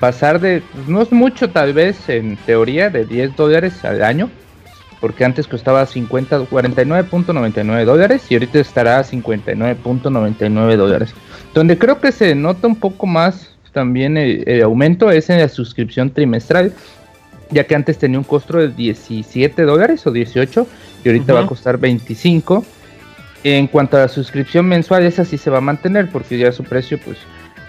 [0.00, 4.30] pasar de, no es mucho tal vez en teoría, de 10 dólares al año,
[5.00, 11.14] porque antes costaba 50, 49.99 dólares y ahorita estará a 59.99 dólares.
[11.54, 15.48] Donde creo que se nota un poco más también el, el aumento es en la
[15.48, 16.72] suscripción trimestral,
[17.50, 20.66] ya que antes tenía un costo de 17 dólares o 18
[21.04, 22.64] y ahorita va a costar 25.
[23.44, 26.62] En cuanto a la suscripción mensual, esa sí se va a mantener porque ya su
[26.62, 27.18] precio pues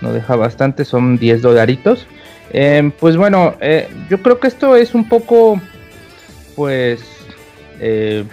[0.02, 2.06] no deja bastante, son 10 dolaritos.
[2.52, 5.60] Em, pues bueno, eh, yo creo que esto es un poco,
[6.56, 7.02] pues,
[7.80, 8.24] eh,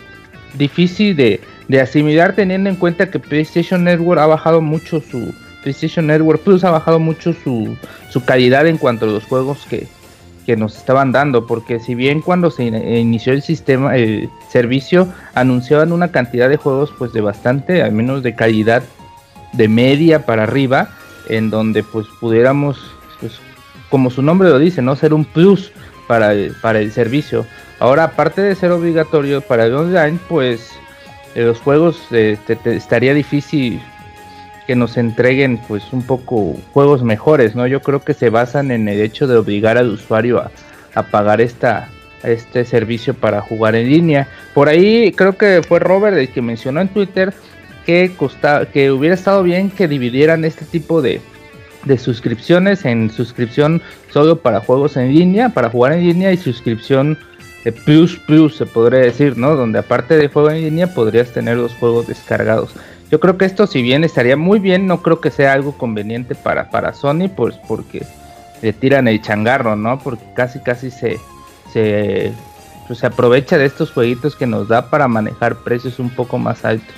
[0.55, 5.33] difícil de, de asimilar teniendo en cuenta que PlayStation Network ha bajado mucho su,
[5.63, 7.77] PlayStation Network Plus ha bajado mucho su,
[8.11, 9.87] su calidad en cuanto a los juegos que,
[10.47, 15.09] que nos estaban dando, porque si bien cuando se in- inició el sistema, el servicio,
[15.35, 18.83] anunciaban una cantidad de juegos pues de bastante, al menos de calidad
[19.53, 20.91] de media para arriba,
[21.29, 22.79] en donde pues pudiéramos,
[23.21, 23.33] pues
[23.91, 25.73] como su nombre lo dice, no ser un plus
[26.07, 27.45] para el, para el servicio.
[27.79, 30.71] Ahora aparte de ser obligatorio para el online, pues
[31.35, 33.81] eh, los juegos eh, te- estaría difícil
[34.71, 37.67] que nos entreguen pues un poco juegos mejores, ¿no?
[37.67, 40.53] Yo creo que se basan en el hecho de obligar al usuario a,
[40.95, 41.89] a pagar esta
[42.23, 44.29] este servicio para jugar en línea.
[44.55, 47.35] Por ahí creo que fue Robert el que mencionó en Twitter
[47.85, 48.13] que
[48.73, 51.21] que hubiera estado bien que dividieran este tipo de,
[51.85, 57.19] de suscripciones en suscripción solo para juegos en línea, para jugar en línea y suscripción
[57.65, 59.57] de Plus Plus se podría decir, ¿no?
[59.57, 62.73] Donde aparte de juego en línea podrías tener los juegos descargados.
[63.11, 66.35] Yo creo que esto si bien estaría muy bien, no creo que sea algo conveniente
[66.35, 68.07] para, para Sony, pues porque
[68.63, 69.99] le tiran el changarro, ¿no?
[69.99, 71.19] Porque casi casi se,
[71.73, 72.33] se,
[72.87, 76.65] pues, se aprovecha de estos jueguitos que nos da para manejar precios un poco más
[76.65, 76.95] altos.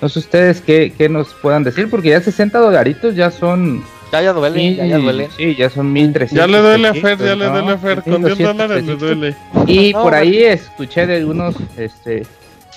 [0.00, 3.82] No sé ustedes qué, qué nos puedan decir, porque ya 60 dolaritos ya son...
[4.12, 5.28] Ya, ya duele, ya, ya duele.
[5.36, 6.38] Sí, ya son 1300.
[6.38, 8.02] Ya le duele a Fer, ya le duele a Fer.
[8.02, 9.36] Con 10 1200 dólares le duele.
[9.66, 12.22] Y No, por ahí escuché de algunos este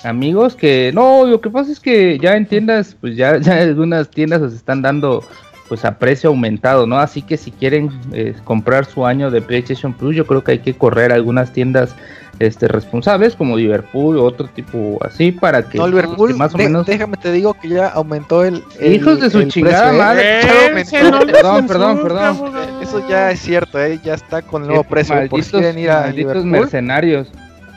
[0.04, 4.10] amigos que no, lo que pasa es que ya en tiendas, pues ya, ya algunas
[4.10, 5.24] tiendas los están dando
[5.68, 6.98] pues a precio aumentado, ¿no?
[6.98, 10.58] Así que si quieren eh, comprar su año de PlayStation Plus, yo creo que hay
[10.58, 11.94] que correr a algunas tiendas
[12.38, 16.58] este responsables como Liverpool o otro tipo así para que, No, Liverpool, que más o
[16.58, 18.62] de- menos déjame te digo que ya aumentó el.
[18.80, 19.98] el- Hijos de su el chingada precio, ¿eh?
[20.04, 20.22] madre.
[20.42, 21.18] Ya Ese aumentó.
[21.18, 22.36] no le Perdón, perdón, perdón.
[22.82, 23.98] Eso ya es cierto, ¿eh?
[24.02, 25.14] ya está con el nuevo precio.
[25.14, 27.28] Por si malditos, quieren ir a malditos Liverpool, mercenarios.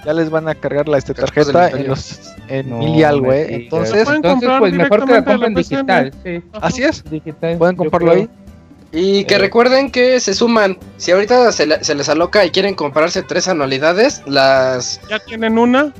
[0.06, 3.03] Ya les van a cargar la este, del tarjeta en, los, en No, mil y
[3.03, 3.47] algo, me ¿eh?
[3.56, 6.14] Entonces, Entonces, pues mejor que la compren la digital.
[6.24, 7.03] Sí, así es.
[7.10, 7.58] digital.
[7.58, 8.30] Pueden comprarlo ahí.
[8.91, 9.39] Y que Eh.
[9.39, 10.78] recuerden que se suman.
[10.97, 15.01] Si ahorita se, le- se les aloca y quieren comprarse tres anualidades, las.
[15.10, 15.91] Ya tienen una.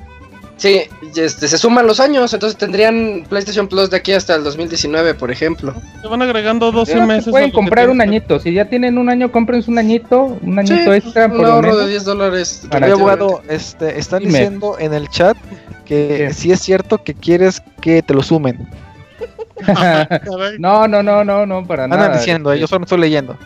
[0.58, 0.84] Sí,
[1.18, 2.34] este, se suman los años.
[2.34, 5.74] Entonces tendrían PlayStation Plus de aquí hasta el 2019, por ejemplo.
[6.01, 7.30] Se van agregando 12 Pero se meses.
[7.32, 8.39] pueden comprar un añito.
[8.39, 10.38] Si ya tienen un año, cómprense un añito.
[10.41, 11.78] Un añito Sí, extra un por ahorro menos.
[11.86, 12.68] de 10 dólares.
[12.72, 14.32] Abogado, este, están Dime.
[14.32, 15.36] diciendo en el chat
[15.84, 18.68] que si es cierto que quieres que te lo sumen.
[20.60, 22.18] No, no, no, no, no, para Andan nada.
[22.18, 23.38] diciendo, Este, yo solo estoy leyendo.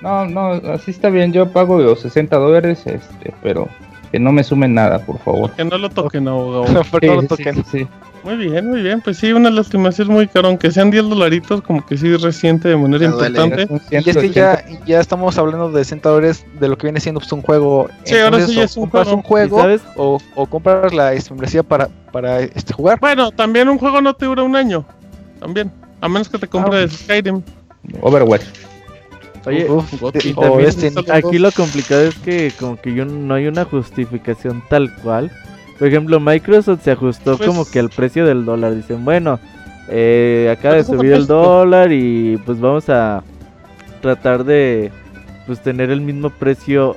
[0.00, 1.32] No, no, así está bien.
[1.32, 3.68] Yo pago los 60 dólares, este, pero
[4.10, 5.50] que no me sumen nada, por favor.
[5.52, 6.64] Que no lo toquen, abogado.
[6.84, 7.54] Favor, Sí, toquen.
[7.56, 7.88] sí, sí.
[8.26, 9.00] Muy bien, muy bien.
[9.00, 10.48] Pues sí, una es muy caro.
[10.48, 13.68] Aunque sean 10 dolaritos, como que sí reciente de manera importante.
[13.88, 14.32] Y es que 180.
[14.34, 17.88] ya, ya estamos hablando de 60 dólares de lo que viene siendo pues, un juego.
[18.02, 19.16] Sí, ahora sí ya o es un compras juego.
[19.18, 19.82] un juego ¿Y sabes?
[19.96, 22.98] o, o compras la membresía para, para este, jugar.
[23.00, 24.84] Bueno, también un juego no te dura un año.
[25.38, 25.70] También.
[26.00, 27.42] A menos que te compres Skyrim.
[28.00, 28.42] Overwatch.
[29.46, 29.92] Oye, Uf,
[30.24, 31.04] y también Destiny.
[31.10, 35.30] aquí lo complicado es que como que yo no hay una justificación tal cual.
[35.78, 38.74] Por ejemplo, Microsoft se ajustó Pues- como que al precio del dólar.
[38.74, 39.38] Dicen, bueno,
[39.88, 43.22] eh, acaba de Pues eso subir el dólar y pues vamos a
[44.00, 44.90] tratar de
[45.46, 46.96] pues tener el mismo precio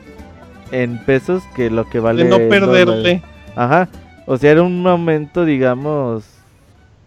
[0.71, 2.65] en pesos que lo que vale De no el dólar".
[2.67, 3.21] perderle.
[3.55, 3.89] Ajá.
[4.25, 6.23] O sea, era un aumento, digamos,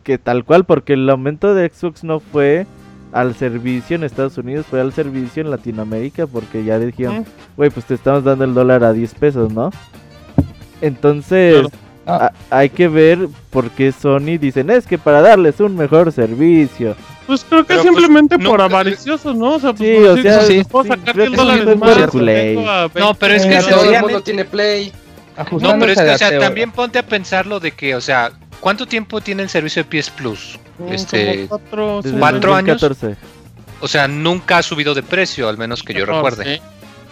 [0.04, 2.66] que tal cual, porque el aumento de Xbox no fue
[3.12, 7.84] al servicio en Estados Unidos, fue al servicio en Latinoamérica, porque ya dijeron, güey, pues
[7.86, 9.70] te estamos dando el dólar a 10 pesos, ¿no?
[10.80, 11.68] Entonces, Claro.
[12.06, 12.32] Ah.
[12.50, 16.96] a- hay que ver por qué Sony dicen, es que para darles un mejor servicio.
[17.26, 19.54] Pues creo que Pero, pues, simplemente por nunca- avariciosos, ¿no?
[19.54, 21.78] O sea, pues, Sí, o sea, sí, puedo sí, sacar creo 10 que dólares sí,
[21.78, 22.94] más.
[22.94, 24.92] No, pero es que todo el mundo tiene Play.
[25.60, 28.32] No, pero es que, o sea, también ponte a pensarlo de que, o sea,
[28.62, 30.58] ¿cuánto tiempo tiene el servicio de PS Plus?
[30.78, 32.80] Mm, Este, como cuatro, Desde cinco ¿Cuatro años?
[32.80, 33.16] 2014.
[33.80, 36.62] o sea, nunca ha subido de precio, al menos que yo recuerde.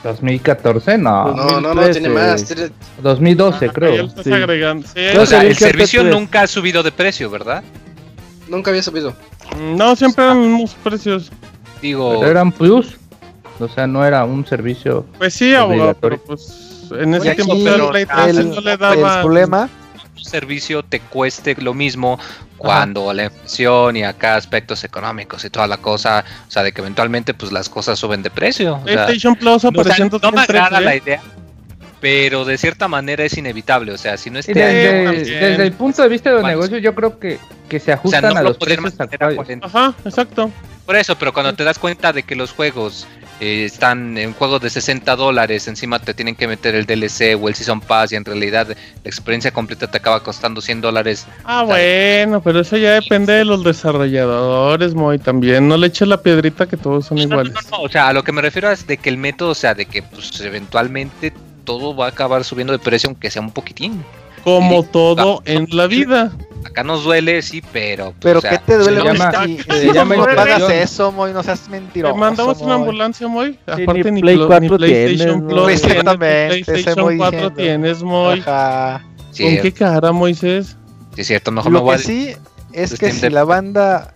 [0.03, 1.35] 2014, no.
[1.35, 2.01] No, no, no, 2013.
[2.01, 2.45] tiene más.
[2.47, 2.71] tiene-
[3.03, 4.07] 2012, Ah, creo.
[4.07, 4.33] estás sí.
[4.33, 4.87] agregando.
[4.89, 6.15] Sí, O sea, el servicio 3.
[6.15, 7.63] nunca ha subido de precio, ¿verdad?
[8.49, 9.15] Nunca había subido.
[9.77, 11.31] no, siempre eran los mismos precios.
[11.83, 12.97] Digo, Pero eran plus.
[13.59, 15.05] O sea, no era un servicio.
[15.19, 18.73] Pues sí, abogado, pero pues en ese Oye, tiempo el Play 3 el, no le
[18.73, 18.79] el
[19.21, 19.69] problema
[20.25, 22.19] servicio te cueste lo mismo
[22.57, 26.81] cuando la inflación y acá aspectos económicos y toda la cosa, o sea, de que
[26.81, 28.75] eventualmente pues las cosas suben de precio.
[28.75, 30.85] O sea, PlayStation Plus no, o sea, apareció en no me agrada 2013.
[30.85, 31.23] la idea,
[32.01, 35.41] pero de cierta manera es inevitable, o sea, si no este desde, año, también.
[35.41, 37.39] desde el punto de vista de los Bueno, negocios, yo creo que,
[37.69, 39.37] que se o sea, ajustan no a lo los precios actuales.
[39.37, 39.67] 40.
[39.67, 40.51] Ajá, exacto.
[40.87, 43.07] Por eso, pero cuando te das cuenta de que los juegos
[43.41, 47.49] eh, están en juegos de 60 dólares, encima te tienen que meter el DLC o
[47.49, 48.75] el Season Pass y en realidad la
[49.05, 51.27] experiencia completa te acaba costando 100 dólares.
[51.45, 55.69] Ah, bueno, pero eso ya depende de los desarrolladores, Moy, también.
[55.69, 57.53] No le eches la piedrita que todos son No, no, iguales.
[57.71, 59.55] no, no, o sea, a lo que me refiero es de que el método, o
[59.55, 63.51] sea, de que pues eventualmente todo va a acabar subiendo de precio aunque sea un
[63.51, 64.03] poquitín.
[64.45, 64.89] Como Sí.
[64.93, 66.33] todo en la vida.
[66.65, 68.15] Acá nos duele, sí, pero...
[68.21, 68.99] Pero o sea, ¿qué te duele?
[68.99, 72.17] no- llama- Si- se si llama no pagas eso, Moy, no seas Te mentiroso.
[72.17, 73.59] mandamos una ambulancia, Moy.
[73.77, 75.67] Sí, Aparte, ni ni, Play Plo- 4 ni PlayStation tienes, Plus.
[75.67, 77.55] tienes, Exactamente, ese PlayStation Moy 4 diciendo.
[77.57, 78.41] tienes, Moy.
[78.41, 79.05] Ajá.
[79.31, 80.77] sí, ¿Con qué cara, Moisés?
[81.15, 82.05] sí, es cierto, mejor me Lo voy que a...
[82.05, 82.37] sí
[82.73, 84.13] es que si la banda...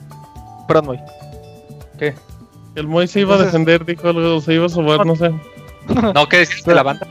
[0.68, 1.00] Perdón, Moy.
[1.98, 2.14] ¿Qué?
[2.76, 5.30] El Moy se iba a defender, dijo algo, se iba a sobar, no sé.
[6.14, 7.06] No, ¿qué decís de la banda?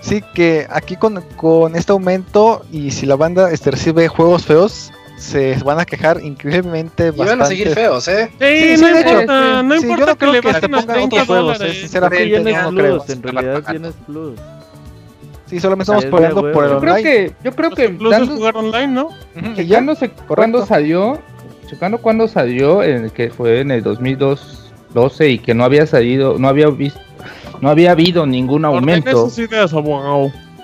[0.00, 4.92] Sí, que aquí con, con este aumento y si la banda este, recibe juegos feos,
[5.16, 7.46] se van a quejar increíblemente Y van a bastante.
[7.48, 8.30] seguir feos, ¿eh?
[8.38, 10.40] Sí, Sí, sí, no de hecho, importa, no Sí, yo importa no que creo le
[10.40, 13.04] que a pongan 30 otros juegos, eh, sinceramente tienes no plus, creo.
[13.08, 14.40] en realidad tienes plus.
[15.46, 16.70] Sí, solamente estamos Es peleando por el.
[16.70, 17.02] Yo creo online.
[17.10, 19.08] que, yo creo que es dando- jugar online, ¿no?
[19.34, 19.54] Y ya.
[19.56, 21.18] checándose cuando salió,
[21.68, 26.38] checando cuando salió, en el que fue en el 2012 y que no había salido,
[26.38, 27.00] no había visto,
[27.60, 29.72] no había habido ningún aumento ideas,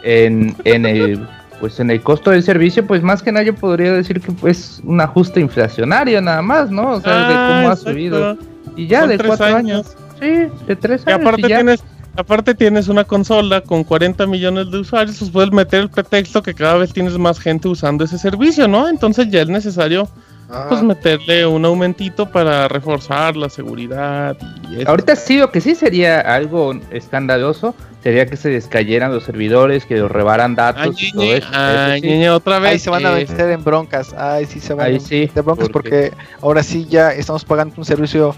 [0.03, 1.27] en, en el
[1.61, 4.81] pues en el costo del servicio, pues más que nada yo podría decir que pues
[4.85, 6.91] un ajuste inflacionario nada más, ¿no?
[6.93, 7.91] O sea, de Ah, cómo ha exacto.
[7.93, 8.39] subido.
[8.77, 9.97] Y ya Son de cuatro años.
[10.21, 11.21] Sí, de tres Y años.
[11.23, 11.57] aparte y ya.
[11.57, 11.83] tienes,
[12.17, 16.53] aparte tienes una consola con 40 millones de usuarios, pues puedes meter el pretexto que
[16.55, 18.89] cada vez tienes más gente usando ese servicio, ¿no?
[18.89, 20.09] Entonces ya es necesario
[20.55, 20.69] Ajá.
[20.69, 24.37] pues meterle un aumentito para reforzar la seguridad
[24.71, 24.89] y eso.
[24.91, 29.97] Ahorita sí, lo que sí sería algo escandaloso sería que se descayeran los servidores, que
[29.97, 31.49] los rebaran datos Ay, y todo eso.
[31.53, 32.19] ay, Eso sí.
[32.19, 32.71] ñe, otra vez.
[32.73, 34.15] Ahí se van a eh, meter en broncas.
[34.17, 37.13] Ay, sí se van Ahí a sí, meter en broncas porque- porque ahora sí ya
[37.13, 38.35] estamos pagando un servicio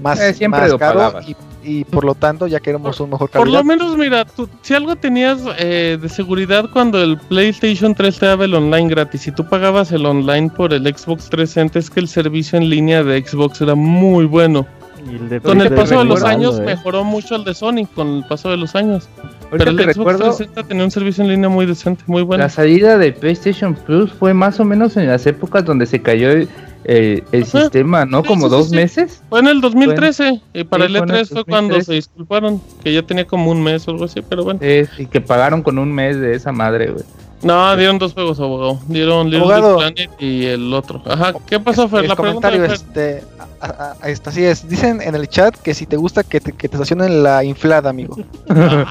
[0.00, 1.28] más, Eh, siempre más lo caro pagabas.
[1.28, 1.36] y,
[1.68, 3.58] y por lo tanto ya queremos un mejor Por calidad.
[3.58, 8.26] lo menos, mira, tú, si algo tenías eh, de seguridad cuando el PlayStation 3 te
[8.26, 12.00] daba el online gratis y tú pagabas el online por el Xbox 360, es que
[12.00, 14.66] el servicio en línea de Xbox era muy bueno.
[15.06, 16.62] Y el de Con el paso de los recuerdo, años eh.
[16.62, 19.08] mejoró mucho el de Sony, con el paso de los años.
[19.50, 22.42] Ahorita Pero el Xbox recuerdo, 360 tenía un servicio en línea muy decente, muy bueno.
[22.42, 26.30] la salida de PlayStation Plus fue más o menos en las épocas donde se cayó
[26.30, 26.48] el,
[26.84, 27.60] el- el Ajá.
[27.62, 28.22] sistema, ¿no?
[28.22, 28.76] Sí, Como sí, dos sí.
[28.76, 29.22] meses.
[29.28, 31.84] Fue en el 2013 y para el fue en el E3 fue cuando 2013.
[31.84, 34.60] se disculparon, que ya tenía como un mes o algo así, pero bueno.
[34.62, 37.04] eh, y que pagaron con un mes de esa madre, güey.
[37.42, 38.80] No, dieron dos juegos, abogado.
[38.88, 39.78] Dieron Little Abogado.
[39.78, 41.00] Big Planet y el otro.
[41.06, 42.00] Ajá, ¿qué pasó, Fer?
[42.02, 42.76] el La pregunta comentario de Fer.
[42.76, 43.24] este,
[43.60, 44.68] a- a- a- este, así es.
[44.68, 47.90] Dicen en el chat que si te gusta que te, que te estacionen la inflada,
[47.90, 48.16] amigo.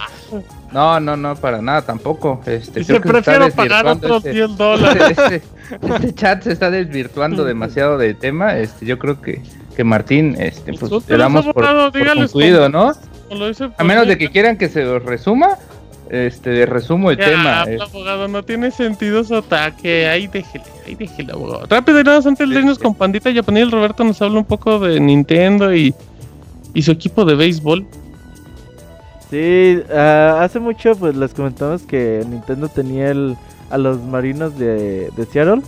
[0.71, 2.41] No, no, no, para nada tampoco.
[2.45, 5.17] Este, Dice, prefiero pagar otros este- 10 dólares.
[5.17, 5.41] este,
[5.81, 8.57] este chat se está desvirtuando demasiado del tema.
[8.57, 9.41] Este, yo creo que,
[9.77, 12.91] que Martín, este, pues Nosotros, le damos por, abogado, por concluido, ¿no?
[13.77, 15.57] A menos de que quieran que se los resuma,
[16.10, 17.62] este, de resumo el Ya, tema.
[17.62, 20.08] habla, abogado, no tiene sentido su ataque.
[20.08, 21.66] Ahí déjele, ahí déjele, abogado.
[21.70, 24.80] Rápido, nada más antes de irnos con Pandita Japonés, el Roberto nos habla un poco
[24.80, 25.93] de Nintendo y,
[26.74, 27.86] y su equipo de béisbol.
[29.30, 33.36] Sí, ah, hace mucho pues les comentamos que Nintendo tenía el,
[33.70, 35.62] a los marinos de, de Seattle.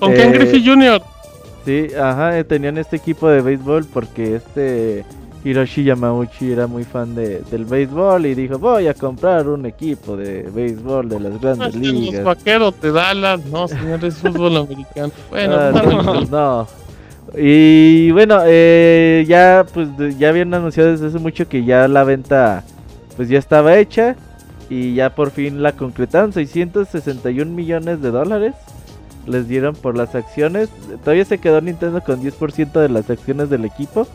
[0.00, 1.02] Con Eh, Ken Griffey Jr.
[1.66, 5.04] Sí, ajá, eh, tenían este equipo de béisbol porque este
[5.44, 10.16] Hiroshi Yamauchi era muy fan de, del béisbol y dijo voy a comprar un equipo
[10.16, 12.24] de béisbol de las Ah, grandes Los ligas.
[12.24, 13.44] vaqueros de Dallas.
[13.46, 15.10] No, señores, fútbol americano.
[15.30, 16.66] Bueno, Ah, no.
[17.36, 19.88] Y bueno, eh, ya pues
[20.18, 22.62] ya habían anunciado desde hace mucho que ya la venta
[23.16, 24.16] pues ya estaba hecha
[24.70, 28.54] y ya por fin la concretaron, 661 millones de dólares
[29.26, 30.68] les dieron por las acciones.
[31.04, 34.06] Todavía se quedó Nintendo con 10% de las acciones del equipo.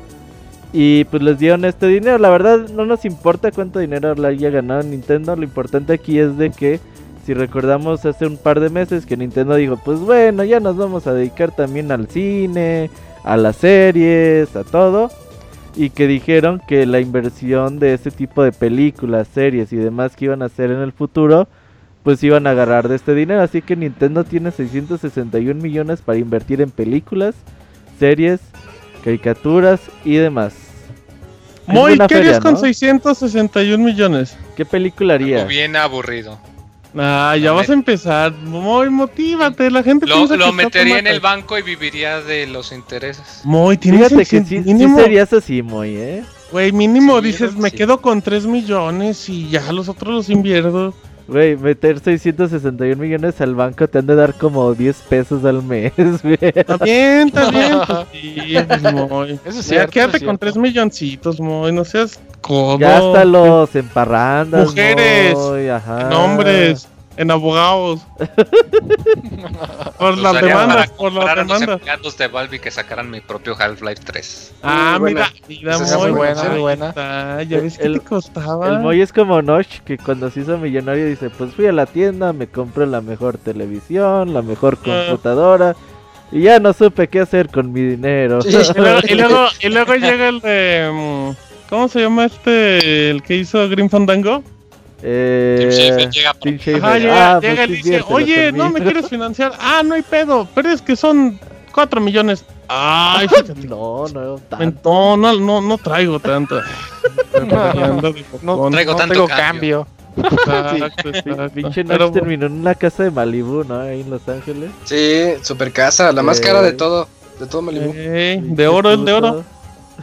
[0.74, 2.18] Y pues les dieron este dinero.
[2.18, 5.36] La verdad no nos importa cuánto dinero le haya ganado Nintendo.
[5.36, 6.80] Lo importante aquí es de que
[7.26, 11.08] si recordamos hace un par de meses que Nintendo dijo, pues bueno, ya nos vamos
[11.08, 12.90] a dedicar también al cine,
[13.24, 15.10] a las series, a todo.
[15.76, 20.26] Y que dijeron que la inversión de ese tipo de películas, series y demás que
[20.26, 21.48] iban a hacer en el futuro,
[22.04, 23.42] pues iban a agarrar de este dinero.
[23.42, 27.36] Así que Nintendo tiene 661 millones para invertir en películas,
[28.00, 28.40] series,
[29.08, 30.54] caricaturas y demás.
[31.66, 32.60] Buena ¿qué feria, harías con ¿no?
[32.60, 34.38] 661 millones?
[34.58, 35.38] ¿Qué película haría?
[35.38, 36.38] Algo bien aburrido.
[36.94, 38.34] Ah, ya vas a empezar.
[38.34, 39.72] Moy, motívate.
[39.72, 43.42] La gente Lo, piensa que lo metería en el banco y viviría de los intereses.
[43.46, 45.00] Moy, tienes Fíjate que 600 sí, sí mínimo.
[45.00, 46.26] serías así, muy, ¿eh?
[46.52, 47.78] Güey, mínimo Sí, dices, me sí.
[47.78, 50.94] quedo con 3 millones y ya los otros los invierto.
[51.28, 55.92] Güey, meter 661 millones al banco te han de dar como 10 pesos al mes,
[56.24, 56.38] güey.
[56.42, 57.30] Está bien.
[57.32, 57.48] Pues
[58.14, 59.40] sí, pues, Moy.
[59.44, 59.92] Eso es Ya cierto.
[59.92, 60.40] quédate eso es con cierto.
[60.40, 61.74] 3 milloncitos, Moy.
[61.74, 62.78] No seas codo.
[62.78, 66.02] Gástalos en parrandas, Mujeres, Moy, ajá.
[66.08, 66.88] En hombres,
[67.18, 68.02] en abogados.
[69.98, 71.70] por Los las demandas, por las los demandas.
[71.70, 74.54] empleados de Valve y que sacaran mi propio Half-Life 3.
[74.64, 76.90] Ah, Muy mira, mira, Moy, muy buena, muy buena.
[76.90, 78.68] está, Ya ves que El- te costaba.
[78.70, 81.86] El Moy es como Nosh, que cuando se hizo millonario dice, pues fui a la
[81.86, 85.06] tienda, me compré la mejor televisión, la mejor Ah.
[85.08, 85.76] computadora,
[86.32, 88.42] y ya no supe qué hacer con mi dinero.
[88.42, 88.50] Sí.
[88.50, 90.90] Y luego, y luego, y luego llega el de.
[90.94, 93.10] mm, ¿Cómo se llama este?
[93.10, 94.42] El que hizo Green Fandango.
[95.04, 96.84] Eh, Tim Schafer llega por-.
[96.84, 98.86] Ajá, llega, Ah, llega pues y dice: Oye, no me conmigo".
[98.92, 99.54] quieres financiar.
[99.60, 101.40] Ah, no hay pedo, pero es que son
[101.74, 102.44] 4 millones.
[102.68, 103.28] Ay.
[103.68, 105.16] No, no, tanto.
[105.16, 106.60] No, no, no, no traigo tanto.
[108.42, 108.72] No focón.
[108.72, 109.86] Traigo no tanto tengo cambio.
[109.86, 109.88] cambio.
[110.18, 111.50] Exacto, exacto.
[111.54, 113.80] Pinche Nosh terminó en una casa de Malibu, ¿no?
[113.82, 114.72] Ahí en Los Ángeles.
[114.86, 116.42] Sí, super casa, la más Eh.
[116.42, 117.08] cara de todo,
[117.40, 117.94] de todo Malibu.
[117.96, 119.44] ey, de oro, el de oro.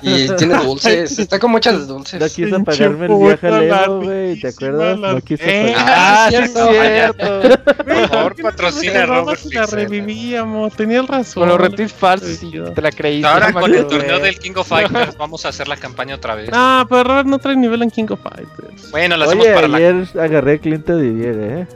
[0.03, 2.32] Y tiene dulces, está con muchas No dulces.
[2.34, 4.99] quiso Pinche pagarme el viaje a Levo, güey, ¿te acuerdas?
[4.99, 5.95] No quiso Eh, pagar.
[5.97, 7.40] Ah, sí, es cierto.
[7.84, 11.42] Por favor, ¿Por qué no patrocina a Robert La revivíamos, tenías razón.
[11.42, 12.40] Con los reptiles falsos,
[12.74, 13.26] te la creíste.
[13.28, 16.34] Ahora no con el torneo del King of Fighters vamos a hacer la campaña otra
[16.34, 16.51] vez.
[16.53, 18.90] Ah, pero Robert no trae nivel en King of Fighters.
[18.90, 21.66] Bueno, lo hacemos para la ayer agarré a Clint Didier, eh.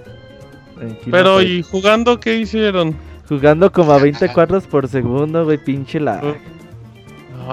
[0.81, 1.49] En Kino Pero, Fight.
[1.49, 2.97] ¿y jugando qué hicieron?
[3.29, 6.21] Jugando como a 20 cuadros por segundo, güey, pinche la.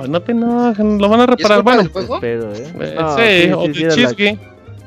[0.03, 1.63] No te enojes, lo van a ¿Y es reparar.
[1.63, 2.15] Bueno, del juego?
[2.15, 2.73] Espero, ¿eh?
[2.79, 4.39] eh, No, sí, o de.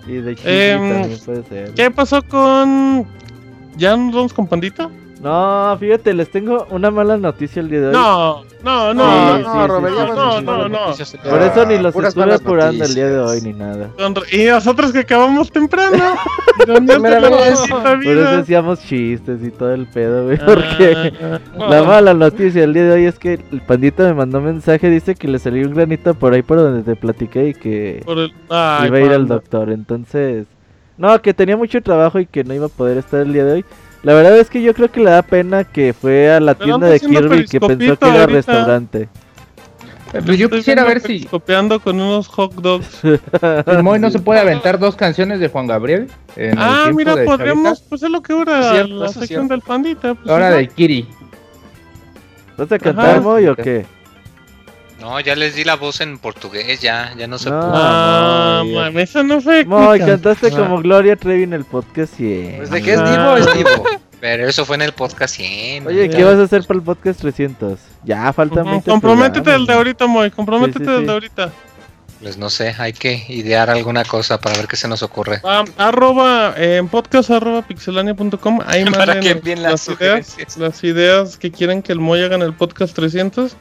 [0.07, 1.75] Y de Em, también puede ser.
[1.75, 3.07] ¿Qué pasó con.
[3.77, 4.91] ¿Ya nos vamos con Pandita?
[5.21, 7.93] No, fíjate, les tengo una mala noticia el día de hoy.
[7.93, 10.79] No, no, no, Sí, no, sí, no, sí, Robert, sí, no, no, no.
[11.31, 13.91] Por eso ni los puras estuve apurando el día de hoy ni nada.
[14.31, 15.97] Y nosotros que acabamos temprano.
[16.67, 17.61] ¿Dónde Primera está la vez.
[17.71, 20.39] maldita Por eso hacíamos chistes y todo el pedo, güey.
[20.39, 24.39] Porque Ah, la mala noticia del día de hoy es que el pandita me mandó
[24.39, 24.89] un mensaje.
[24.91, 28.19] Dice que le salió un granito por ahí por donde te platiqué y que por
[28.19, 29.71] el- Ay, iba a ir al doctor.
[29.71, 30.47] Entonces,
[30.97, 33.53] no, que tenía mucho trabajo y que no iba a poder estar el día de
[33.55, 33.65] hoy.
[34.03, 36.65] La verdad es que yo creo que le da pena que fue a la Pero
[36.79, 38.27] tienda de Kirby que pensó que era ahorita.
[38.27, 39.09] restaurante.
[40.13, 43.01] Pero yo Estoy quisiera ver si Periscopeando con unos hot dogs.
[43.67, 46.09] el Moy no se puede aventar dos canciones de Juan Gabriel.
[46.37, 47.65] En el Ah, tiempo mira, de podríamos.
[47.65, 47.89] Chavita.
[47.91, 49.49] Pues es lo que Cierto, la sección cierto.
[49.49, 50.15] del pandita.
[50.15, 51.07] Pues, Ahora del Kiri.
[52.57, 53.21] ¿Vas a cantar.
[53.21, 53.85] Moy, o qué?
[55.01, 57.61] No, ya les di la voz en portugués, ya, ya no se No.
[57.61, 57.73] pudo.
[57.75, 59.65] Ah, no, mames, eso no fue.
[59.65, 60.57] Moy, cantaste Ah.
[60.57, 62.57] como Gloria Trevi en el podcast 100.
[62.57, 63.11] Pues de que es Ah.
[63.11, 63.85] Divo, es Divo.
[64.21, 65.87] Pero eso fue en el podcast 100.
[65.87, 66.17] Oye, Ya.
[66.17, 67.79] ¿qué vas a hacer para el podcast 300?
[68.03, 69.61] Ya, faltan Ujú, 20 Comprométete programas.
[69.61, 70.31] del de ahorita, Moy.
[70.33, 71.07] Comprométete Sí, sí, del sí.
[71.07, 71.53] de ahorita.
[72.21, 75.41] Pues no sé, hay que idear alguna cosa para ver qué se nos ocurre.
[75.45, 78.59] Ah, arroba, eh, en podcast arroba pixelania.com.
[78.67, 82.55] Ahí manden las las ideas, las ideas que quieren que el Moy haga en el
[82.55, 83.55] podcast 300.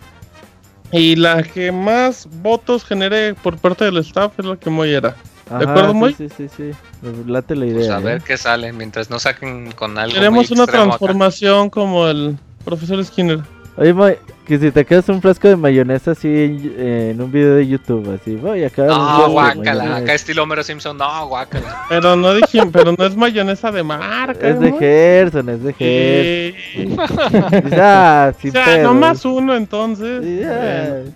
[0.92, 5.16] Y la que más votos genere por parte del staff es la que Moy era.
[5.50, 6.14] Ajá, ¿De acuerdo, sí, Moy?
[6.14, 6.72] Sí, sí, sí.
[7.02, 7.78] Me late la idea.
[7.78, 8.24] Pues a ver ¿eh?
[8.26, 10.14] qué sale, mientras no saquen con algo.
[10.14, 10.74] Queremos muy una acá.
[10.84, 13.40] transformación como el profesor Skinner.
[13.80, 14.16] Oye, Moy,
[14.46, 18.20] que si te quedas un frasco de mayonesa así en, en un video de YouTube,
[18.20, 21.86] así, voy a acabar un No, guácala, acá estilo Homero Simpson, no, guácala.
[21.88, 24.48] Pero no dije, pero no es mayonesa de marca.
[24.50, 24.72] Es de.
[24.74, 26.58] Gerson, es de Gerson.
[26.74, 27.62] Sí.
[27.64, 28.84] Dice, ah, O sin sea, pedos.
[28.84, 30.24] nomás uno entonces.
[30.42, 30.98] Ya.
[31.02, 31.12] Eso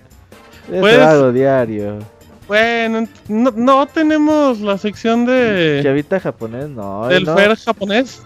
[0.79, 1.97] Pues- hago diario.
[2.47, 7.07] Bueno, no, no tenemos la sección de Chavita japonés, no.
[7.07, 7.33] del no.
[7.35, 8.21] Fer japonés.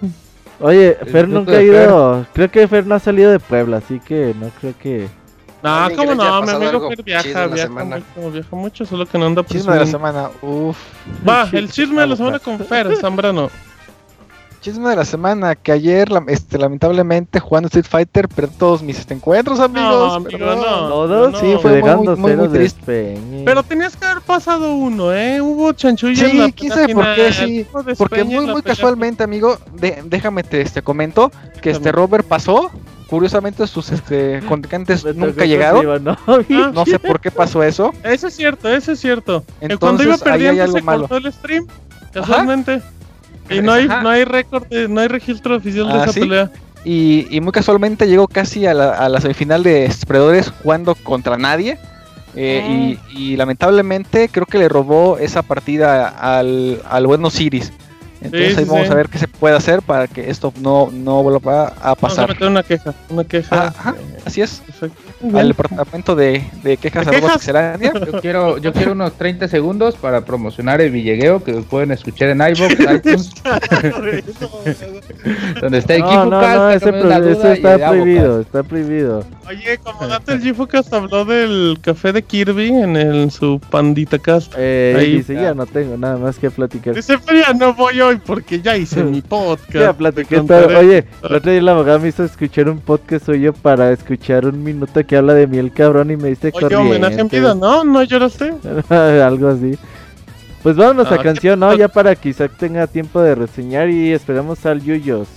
[0.59, 2.25] Oye, El Fer nunca ha ido.
[2.33, 5.07] Creo que Fer no ha salido de Puebla, así que no creo que.
[5.61, 9.25] No, le haya no, mi amigo Fer viaja, viaja mucho, viaja mucho, solo que no
[9.25, 10.77] anda Chisme de la semana, uff.
[11.27, 13.49] Va, el chisme de la semana con Fer, Zambrano.
[14.65, 19.13] Chisme de la semana, que ayer, este, lamentablemente, jugando Street Fighter, perdí todos mis este,
[19.13, 19.91] encuentros, amigos.
[19.91, 20.59] No, amigo, perdón.
[20.59, 20.87] no.
[20.89, 21.31] ¿Todos?
[21.33, 21.39] no.
[21.39, 23.17] Sí, fue muy, Dejando muy, muy, cero muy triste.
[23.45, 25.39] Pero tenías que haber pasado uno, ¿eh?
[25.39, 27.67] Hubo chanchullo Sí, en la quién sabe por qué, sí.
[27.71, 32.25] hubo despeñe Porque muy, muy casualmente, amigo, de- déjame te este, comento que este Robert
[32.27, 32.71] pasó.
[33.07, 35.83] Curiosamente, sus este, contrincantes nunca llegaron.
[35.83, 36.17] Ivanovich.
[36.49, 37.93] Ah, No sé por qué pasó eso.
[38.03, 39.43] Eso es cierto, eso es cierto.
[39.59, 41.07] Que cuando iba Entonces, ahí hay perdiendo algo se malo.
[41.07, 41.67] cortó el stream,
[42.11, 42.81] casualmente.
[43.49, 44.01] Y no hay, Ajá.
[44.01, 46.19] no hay récord, de- no hay registro oficial de Ah, esa ¿sí?
[46.21, 46.51] pelea.
[46.83, 51.37] Y, y muy casualmente llegó casi a la, a la semifinal de Predadores jugando contra
[51.37, 51.77] nadie.
[52.37, 57.71] Eh, y, y lamentablemente creo que le robó esa partida al, al bueno Osiris.
[58.21, 58.91] Entonces Sí, ahí sí, vamos sí.
[58.91, 61.95] a ver qué se puede hacer para que esto no, no vuelva a Vamos a
[61.95, 62.29] pasar.
[62.29, 63.67] meter una queja, una queja.
[63.67, 64.61] Ajá, eh, Así es.
[64.65, 65.01] perfecto.
[65.33, 67.45] Al departamento de, de quejas ¿De quejas?
[68.05, 72.41] Yo quiero, yo quiero unos 30 segundos para promocionar el Villegueo que pueden escuchar en
[72.41, 73.31] iVoox, iTunes,
[75.61, 76.89] donde está el No, no, Gifucast, no, ese,
[77.31, 79.23] eso está prohibido, está prohibido.
[79.47, 84.53] Oye, como dato, el Gifucast habló del café de Kirby en el, su Pandita Cast.
[84.57, 85.17] Eh, Ahí.
[85.17, 86.95] dice, ya no tengo nada más que platicar.
[86.95, 89.73] Dice, pero ya no voy hoy porque ya hice mi podcast.
[89.73, 93.91] Ya platiqué, oye, el otro día la abogada me hizo escuchar un podcast suyo para
[93.91, 97.55] escuchar un minuto que habla de miel cabrón y me dice Oye, homenaje en vida,
[97.55, 97.83] ¿no?
[97.83, 98.53] ¿No lloraste?
[99.23, 99.77] Algo así.
[100.63, 101.73] Pues vámonos Ah, a ¿qué canción, ¿no?
[101.75, 105.27] Ya para que Isaac tenga tiempo de reseñar y esperamos al Yuyos.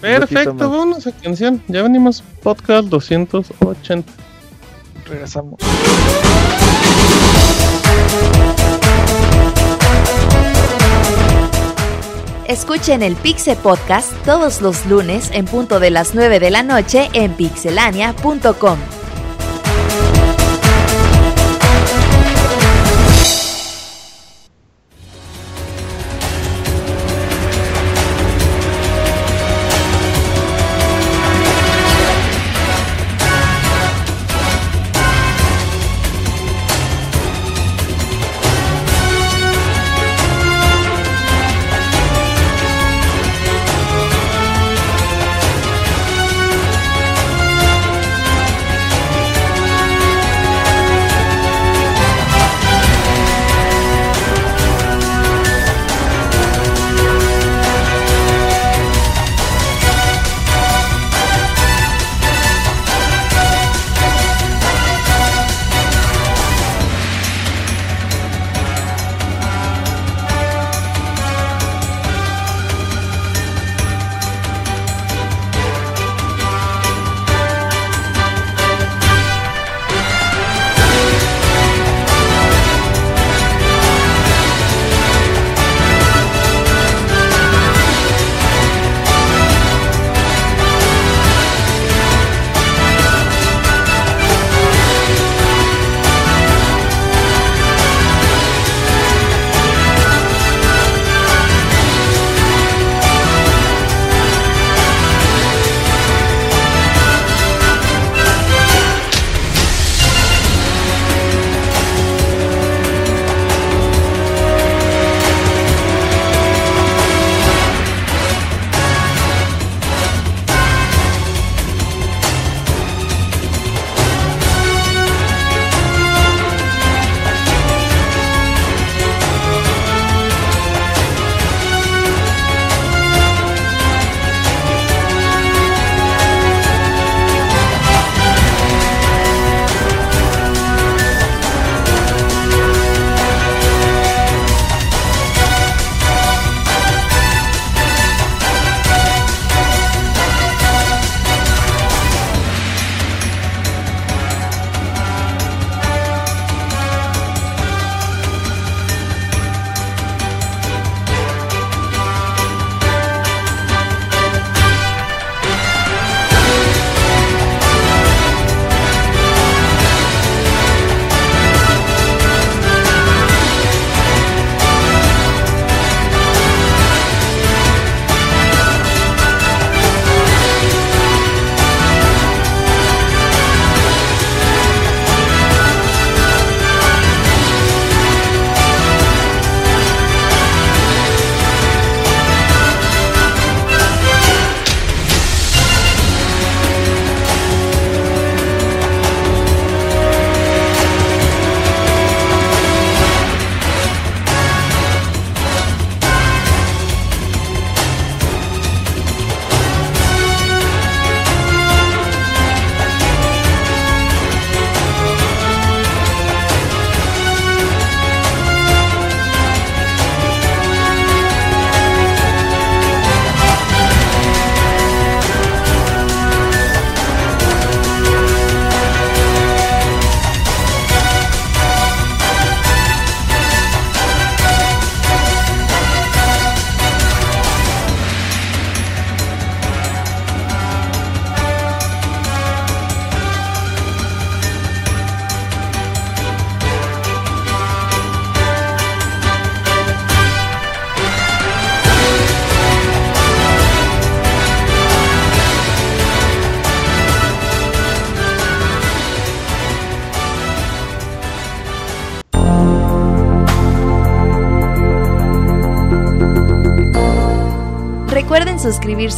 [0.00, 1.62] Perfecto, vámonos a canción.
[1.68, 4.12] Ya venimos, podcast 280.
[5.08, 5.60] Regresamos.
[12.46, 17.08] Escuchen el Pixe Podcast todos los lunes en punto de las 9 de la noche
[17.14, 18.78] en pixelania.com.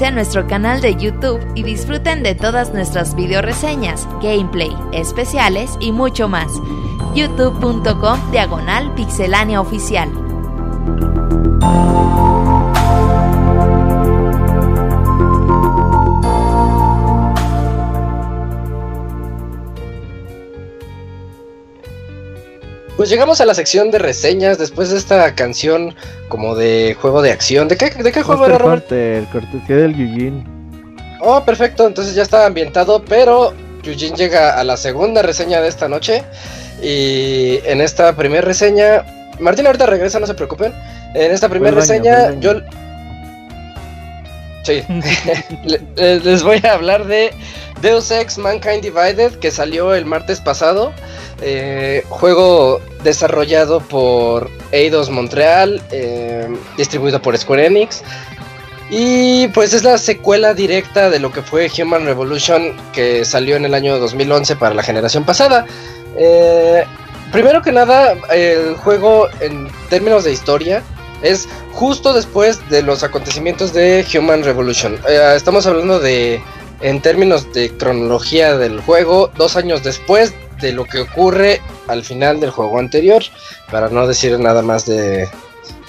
[0.05, 5.91] a nuestro canal de YouTube y disfruten de todas nuestras video reseñas, gameplay, especiales y
[5.91, 6.53] mucho más.
[7.15, 10.11] youtube.com diagonal pixelania oficial.
[22.97, 25.95] Pues llegamos a la sección de reseñas después de esta canción
[26.29, 27.69] como de juego de acción.
[27.69, 28.85] ¿De qué, de qué juego era, Robert?
[28.85, 30.45] Hunter, cortesía del Yujin.
[31.21, 33.53] Oh, perfecto, entonces ya está ambientado, pero
[33.83, 36.23] Yujin llega a la segunda reseña de esta noche.
[36.83, 39.05] Y en esta primera reseña,
[39.41, 40.73] Martín ahorita regresa, no se preocupen.
[41.15, 42.55] En esta primera reseña, yo...
[44.65, 44.83] Sí,
[45.65, 47.33] Le- les voy a hablar de
[47.81, 50.93] Deus Ex Mankind Divided, que salió el martes pasado.
[51.41, 58.03] Eh, juego desarrollado por Eidos Montreal, eh, distribuido por Square Enix.
[58.89, 63.65] Y pues es la secuela directa de lo que fue Human Revolution que salió en
[63.65, 65.67] el año 2011 para la generación pasada.
[66.17, 66.85] Eh,
[67.33, 70.83] primero que nada, el juego en términos de historia
[71.23, 74.99] es justo después de los acontecimientos de Human Revolution.
[75.09, 76.41] Eh, estamos hablando de,
[76.81, 82.41] en términos de cronología del juego, dos años después de lo que ocurre al final
[82.41, 83.23] del juego anterior,
[83.71, 85.29] para no decir nada más de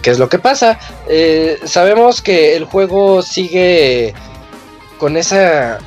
[0.02, 0.80] qué es lo que pasa.
[1.08, 4.14] Eh, sabemos que el juego sigue
[4.98, 5.80] con esa...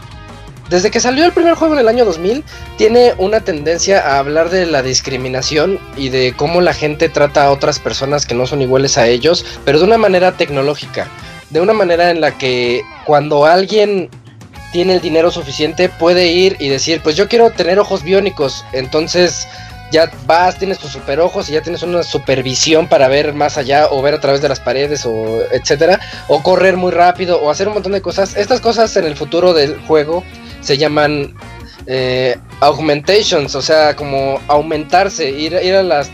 [0.69, 2.45] Desde que salió el primer juego en el año 2000,
[2.79, 7.51] tiene una tendencia a hablar de la discriminación y de cómo la gente trata a
[7.51, 11.09] otras personas que no son iguales a ellos, pero de una manera tecnológica.
[11.51, 14.09] De una manera en la que cuando alguien
[14.73, 19.47] tiene el dinero suficiente puede ir y decir, pues yo quiero tener ojos biónicos, entonces
[19.91, 23.89] ya vas, tienes tus super ojos y ya tienes una supervisión para ver más allá
[23.91, 27.69] o ver a través de las paredes o etcétera, o correr muy rápido o hacer
[27.69, 28.37] un montón de cosas.
[28.37, 30.23] Estas cosas en el futuro del juego
[30.61, 31.35] se llaman
[31.87, 36.11] eh, augmentations, o sea, como aumentarse, ir, ir a las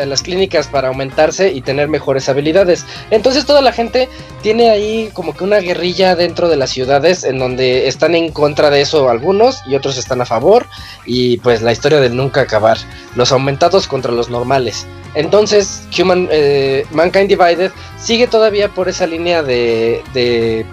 [0.00, 2.84] a las clínicas para aumentarse y tener mejores habilidades.
[3.10, 4.08] Entonces toda la gente
[4.42, 8.70] tiene ahí como que una guerrilla dentro de las ciudades en donde están en contra
[8.70, 10.66] de eso algunos y otros están a favor
[11.04, 12.78] y pues la historia del nunca acabar,
[13.14, 14.86] los aumentados contra los normales.
[15.14, 20.66] Entonces Human eh, Mankind Divided sigue todavía por esa línea de de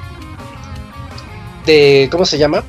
[1.66, 2.64] de ¿cómo se llama?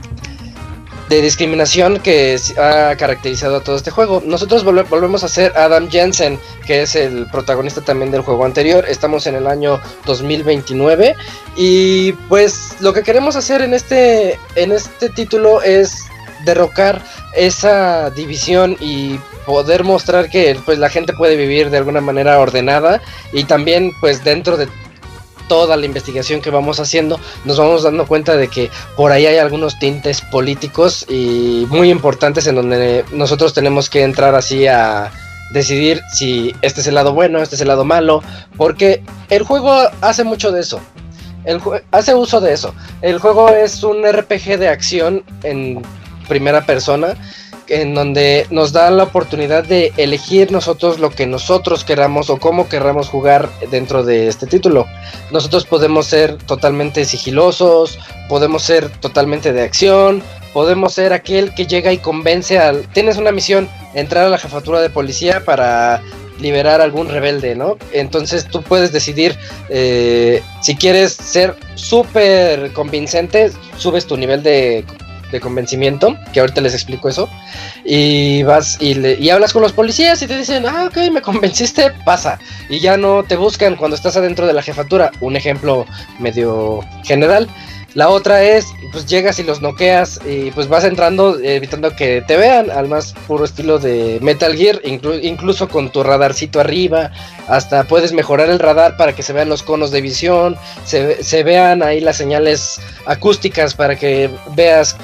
[1.08, 4.22] De discriminación que ha caracterizado a todo este juego.
[4.24, 8.84] Nosotros volve- volvemos a ser Adam Jensen, que es el protagonista también del juego anterior.
[8.88, 11.14] Estamos en el año 2029
[11.56, 16.04] y pues lo que queremos hacer en este en este título es
[16.44, 17.02] derrocar
[17.34, 23.00] esa división y poder mostrar que pues la gente puede vivir de alguna manera ordenada
[23.32, 24.68] y también pues dentro de
[25.48, 29.38] toda la investigación que vamos haciendo nos vamos dando cuenta de que por ahí hay
[29.38, 35.10] algunos tintes políticos y muy importantes en donde nosotros tenemos que entrar así a
[35.52, 38.22] decidir si este es el lado bueno, este es el lado malo,
[38.56, 40.80] porque el juego hace mucho de eso.
[41.44, 41.60] El
[41.90, 42.74] hace uso de eso.
[43.02, 45.82] El juego es un RPG de acción en
[46.26, 47.14] primera persona
[47.68, 52.68] en donde nos da la oportunidad de elegir nosotros lo que nosotros queramos o cómo
[52.68, 54.86] querramos jugar dentro de este título.
[55.30, 60.22] Nosotros podemos ser totalmente sigilosos, podemos ser totalmente de acción,
[60.52, 62.82] podemos ser aquel que llega y convence al...
[62.92, 66.02] Tienes una misión, entrar a la jefatura de policía para
[66.40, 67.76] liberar a algún rebelde, ¿no?
[67.92, 69.36] Entonces tú puedes decidir
[69.68, 74.84] eh, si quieres ser súper convincente, subes tu nivel de,
[75.34, 77.28] de convencimiento, que ahorita les explico eso,
[77.84, 81.20] y vas y, le- y hablas con los policías y te dicen, ah, ok, me
[81.30, 82.38] convenciste, pasa,
[82.70, 85.84] y ya no te buscan cuando estás adentro de la jefatura, un ejemplo
[86.18, 87.48] medio general.
[87.94, 92.36] La otra es, pues llegas y los noqueas y pues vas entrando evitando que te
[92.36, 97.12] vean al más puro estilo de Metal Gear, inclu- incluso con tu radarcito arriba,
[97.46, 101.84] hasta puedes mejorar el radar para que se vean los conos de visión, se vean
[101.84, 104.96] ahí las señales acústicas para que veas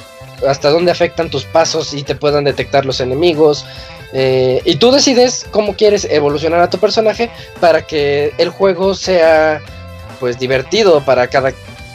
[0.46, 3.64] hasta dónde afectan tus pasos y te puedan detectar los enemigos.
[4.12, 7.30] Eh, y tú decides cómo quieres evolucionar a tu personaje
[7.60, 9.60] para que el juego sea
[10.18, 11.52] pues divertido para cada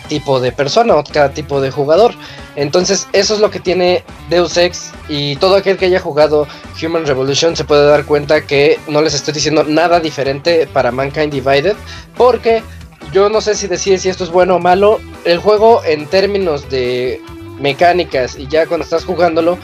[0.08, 2.14] tipo de persona o cada tipo de jugador.
[2.56, 6.48] Entonces eso es lo que tiene Deus Ex y todo aquel que haya jugado
[6.82, 11.34] Human Revolution se puede dar cuenta que no les estoy diciendo nada diferente para Mankind
[11.34, 11.76] Divided
[12.16, 12.64] porque
[13.12, 15.00] yo no sé si decir si esto es bueno o malo.
[15.26, 17.22] El juego en términos de
[17.60, 19.58] mecánicas y ya cuando estás jugándolo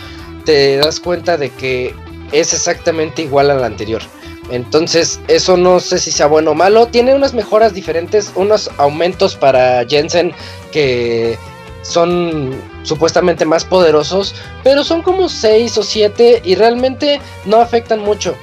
[0.45, 1.93] te das cuenta de que
[2.31, 4.01] es exactamente igual al anterior.
[4.49, 6.87] Entonces, eso no sé si sea bueno o malo.
[6.87, 10.33] Tiene unas mejoras diferentes, unos aumentos para Jensen
[10.71, 11.37] que
[11.83, 12.51] son
[12.83, 18.35] supuestamente más poderosos, pero son como 6 o 7 y realmente no afectan mucho.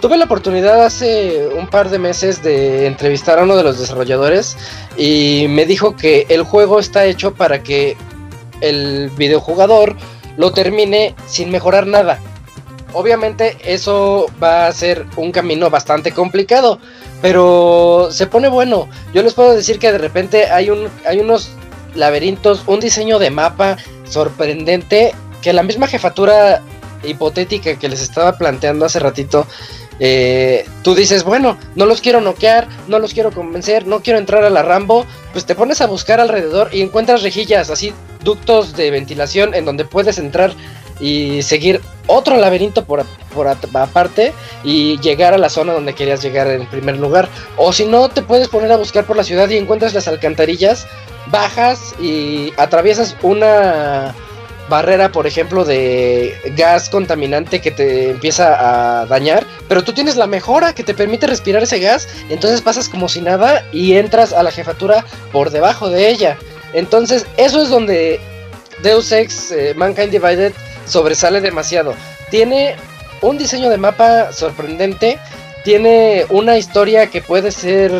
[0.00, 4.56] Tuve la oportunidad hace un par de meses de entrevistar a uno de los desarrolladores
[4.96, 7.96] y me dijo que el juego está hecho para que
[8.62, 9.96] el videojugador
[10.36, 12.18] lo termine sin mejorar nada.
[12.94, 16.78] Obviamente eso va a ser un camino bastante complicado,
[17.20, 18.88] pero se pone bueno.
[19.14, 21.50] Yo les puedo decir que de repente hay, un, hay unos
[21.94, 26.62] laberintos, un diseño de mapa sorprendente que la misma jefatura
[27.02, 29.46] hipotética que les estaba planteando hace ratito,
[30.04, 34.42] eh, tú dices, bueno, no los quiero noquear, no los quiero convencer, no quiero entrar
[34.42, 38.90] a la Rambo, pues te pones a buscar alrededor y encuentras rejillas, así ductos de
[38.90, 40.54] ventilación en donde puedes entrar
[40.98, 44.32] y seguir otro laberinto por, por aparte
[44.64, 47.28] y llegar a la zona donde querías llegar en primer lugar.
[47.56, 50.84] O si no, te puedes poner a buscar por la ciudad y encuentras las alcantarillas,
[51.30, 54.16] bajas y atraviesas una
[54.68, 60.26] barrera, por ejemplo, de gas contaminante que te empieza a dañar, pero tú tienes la
[60.26, 64.42] mejora que te permite respirar ese gas, entonces pasas como si nada y entras a
[64.42, 66.38] la jefatura por debajo de ella.
[66.72, 68.20] Entonces, eso es donde
[68.82, 70.52] Deus Ex eh, Mankind Divided
[70.86, 71.94] sobresale demasiado.
[72.30, 72.76] Tiene
[73.20, 75.18] un diseño de mapa sorprendente,
[75.64, 77.92] tiene una historia que puede ser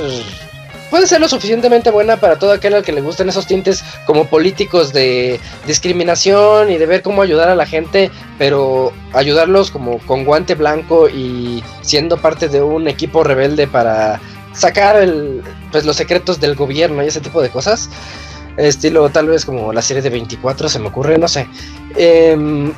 [0.92, 4.26] puede ser lo suficientemente buena para todo aquel al que le gusten esos tintes como
[4.26, 10.26] políticos de discriminación y de ver cómo ayudar a la gente, pero ayudarlos como con
[10.26, 14.20] guante blanco y siendo parte de un equipo rebelde para
[14.52, 17.88] sacar el, pues, los secretos del gobierno y ese tipo de cosas.
[18.58, 21.48] Estilo tal vez como la serie de 24 se me ocurre, no sé.
[21.96, 22.70] Em,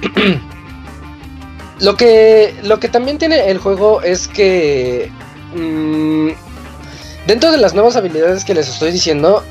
[1.80, 5.12] lo, que, lo que también tiene el juego es que...
[5.54, 6.47] Mm,
[7.28, 9.44] dentro de las nuevas habilidades que les estoy diciendo,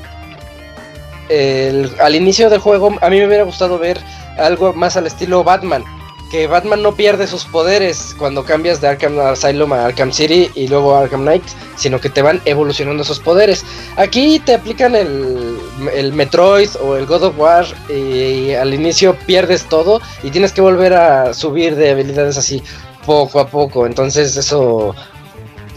[2.00, 3.98] al inicio del juego a mí me hubiera gustado ver
[4.36, 5.84] algo más al estilo Batman
[6.30, 10.68] que Batman no pierde sus poderes cuando cambias de Arkham Asylum a Arkham City y
[10.68, 11.44] luego a Arkham Knight,
[11.76, 13.64] sino que te van evolucionando esos poderes.
[13.96, 15.58] Aquí te aplican el,
[15.94, 20.60] el Metroid o el God of War y, al inicio pierdes todo y tienes que
[20.60, 22.62] volver a subir de habilidades así
[23.06, 23.86] poco a poco.
[23.86, 24.94] Entonces eso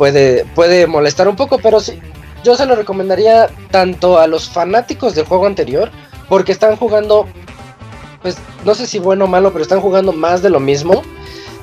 [0.02, 2.00] puede, puede molestar un poco, pero sí,
[2.44, 5.92] yo se lo recomendaría tanto a los fanáticos del juego anterior
[6.28, 7.28] porque están jugando
[8.24, 11.04] pues no sé si bueno o malo, pero están jugando más de lo mismo.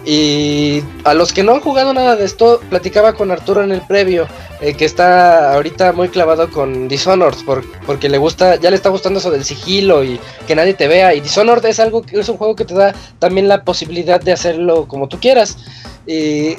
[0.04, 3.80] Y a los que no han jugado nada de esto, platicaba con Arturo en el
[3.80, 4.28] previo,
[4.60, 7.38] eh, que está ahorita muy clavado con Dishonored,
[7.86, 11.12] porque le gusta, ya le está gustando eso del sigilo y que nadie te vea.
[11.12, 14.86] Y Dishonored es algo es un juego que te da también la posibilidad de hacerlo
[14.86, 15.58] como tú quieras.
[16.06, 16.56] Y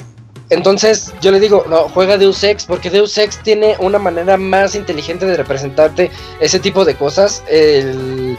[0.50, 4.74] entonces yo le digo, no, juega Deus Ex, porque Deus Ex tiene una manera más
[4.74, 6.10] inteligente de representarte
[6.40, 7.42] ese tipo de cosas.
[7.48, 8.36] El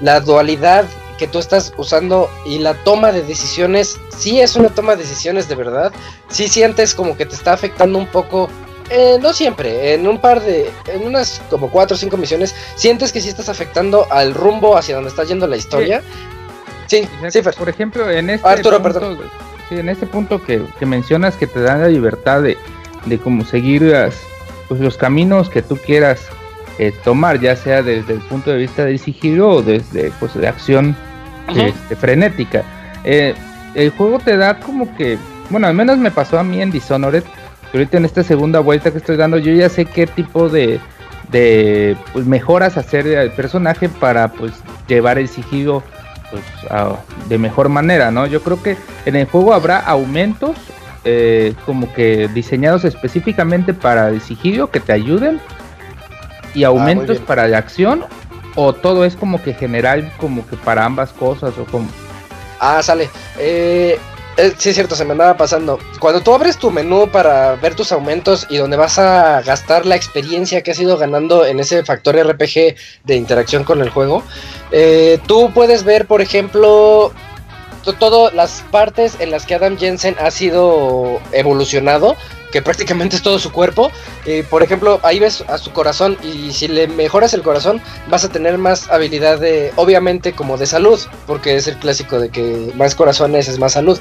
[0.00, 0.84] la dualidad
[1.18, 5.48] que tú estás usando y la toma de decisiones, sí es una toma de decisiones
[5.48, 5.92] de verdad,
[6.28, 8.48] sí sientes como que te está afectando un poco,
[8.90, 13.12] eh, no siempre, en un par de, en unas como cuatro o cinco misiones, sientes
[13.12, 16.02] que sí estás afectando al rumbo hacia donde está yendo la historia.
[16.86, 19.30] Sí, sí, Por ejemplo, en este Arturo, punto, perdón.
[19.68, 22.58] Sí, en este punto que, mencionas que te dan la libertad de,
[23.06, 24.20] de como seguir las,
[24.68, 26.28] pues, los caminos que tú quieras
[26.78, 30.48] eh, tomar, ya sea desde el punto de vista del sigilo o desde pues de
[30.48, 30.96] acción
[31.48, 32.62] este, frenética.
[33.04, 33.34] Eh,
[33.74, 35.18] el juego te da como que,
[35.50, 37.22] bueno, al menos me pasó a mí en Dishonored,
[37.70, 40.80] que ahorita en esta segunda vuelta que estoy dando, yo ya sé qué tipo de,
[41.30, 44.52] de pues, mejoras hacer al personaje para pues
[44.88, 45.82] llevar el sigilo
[46.30, 46.42] pues,
[47.28, 48.26] de mejor manera, ¿no?
[48.26, 48.76] Yo creo que
[49.06, 50.56] en el juego habrá aumentos
[51.04, 55.40] eh, como que diseñados específicamente para el sigilo que te ayuden
[56.54, 58.04] y ah, aumentos para la acción
[58.54, 61.88] o todo es como que general como que para ambas cosas o como
[62.58, 63.98] ah sale eh,
[64.36, 65.78] eh, sí es cierto se me andaba pasando.
[65.98, 69.96] Cuando tú abres tu menú para ver tus aumentos y donde vas a gastar la
[69.96, 74.22] experiencia que has ido ganando en ese factor RPG de interacción con el juego
[74.70, 77.12] eh, tú puedes ver por ejemplo
[77.92, 82.16] todas las partes en las que Adam Jensen ha sido evolucionado
[82.54, 83.90] que prácticamente es todo su cuerpo.
[84.26, 88.24] Eh, por ejemplo, ahí ves a su corazón y si le mejoras el corazón vas
[88.24, 92.70] a tener más habilidad de, obviamente como de salud, porque es el clásico de que
[92.76, 93.98] más corazones es más salud.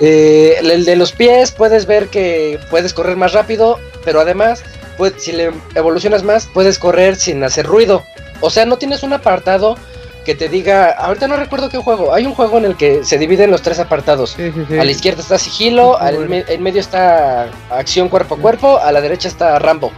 [0.00, 4.62] Eh, el de los pies puedes ver que puedes correr más rápido, pero además,
[4.96, 8.02] pues, si le evolucionas más, puedes correr sin hacer ruido.
[8.40, 9.76] O sea, no tienes un apartado
[10.26, 13.16] que te diga, ahorita no recuerdo qué juego, hay un juego en el que se
[13.16, 14.30] dividen los tres apartados.
[14.36, 14.78] Sí, sí, sí.
[14.78, 16.30] A la izquierda está sigilo, al bueno.
[16.30, 19.92] me- en medio está acción cuerpo a cuerpo, a la derecha está Rambo.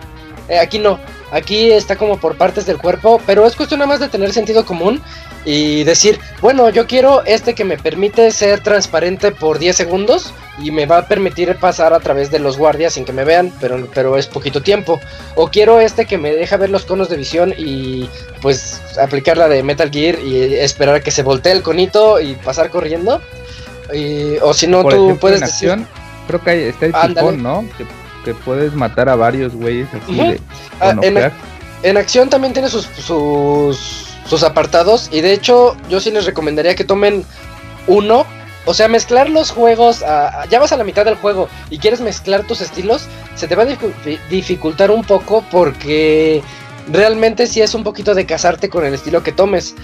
[0.49, 0.99] Eh, aquí no,
[1.33, 4.65] aquí está como por partes del cuerpo, pero es cuestión nada más de tener sentido
[4.65, 5.03] común
[5.45, 10.71] y decir, bueno, yo quiero este que me permite ser transparente por 10 segundos y
[10.71, 13.89] me va a permitir pasar a través de los guardias sin que me vean, pero,
[13.95, 15.01] pero es poquito tiempo.
[15.37, 18.09] O quiero este que me deja ver los conos de visión y
[18.43, 22.35] pues aplicar la de Metal Gear y esperar a que se voltee el conito y
[22.35, 23.23] pasar corriendo.
[23.95, 25.71] Y- o si no, tú ejemplo, puedes en decir...
[25.71, 25.89] acción,
[26.27, 27.65] creo que hay, está el tifón, ¿no?
[27.79, 27.87] Que,
[28.25, 30.41] que puedes matar a varios güeyes así de
[30.81, 30.95] Ah,
[31.83, 36.75] en acción también tiene sus, sus, sus apartados y de hecho yo sí les recomendaría
[36.75, 37.25] que tomen
[37.87, 38.27] uno.
[38.67, 40.01] O sea, mezclar los juegos,
[40.51, 43.63] ya vas a la mitad del juego y quieres mezclar tus estilos, se te va
[43.63, 46.43] a dificu- dificultar un poco porque
[46.93, 49.75] realmente sí es un poquito de casarte con el estilo que tomes.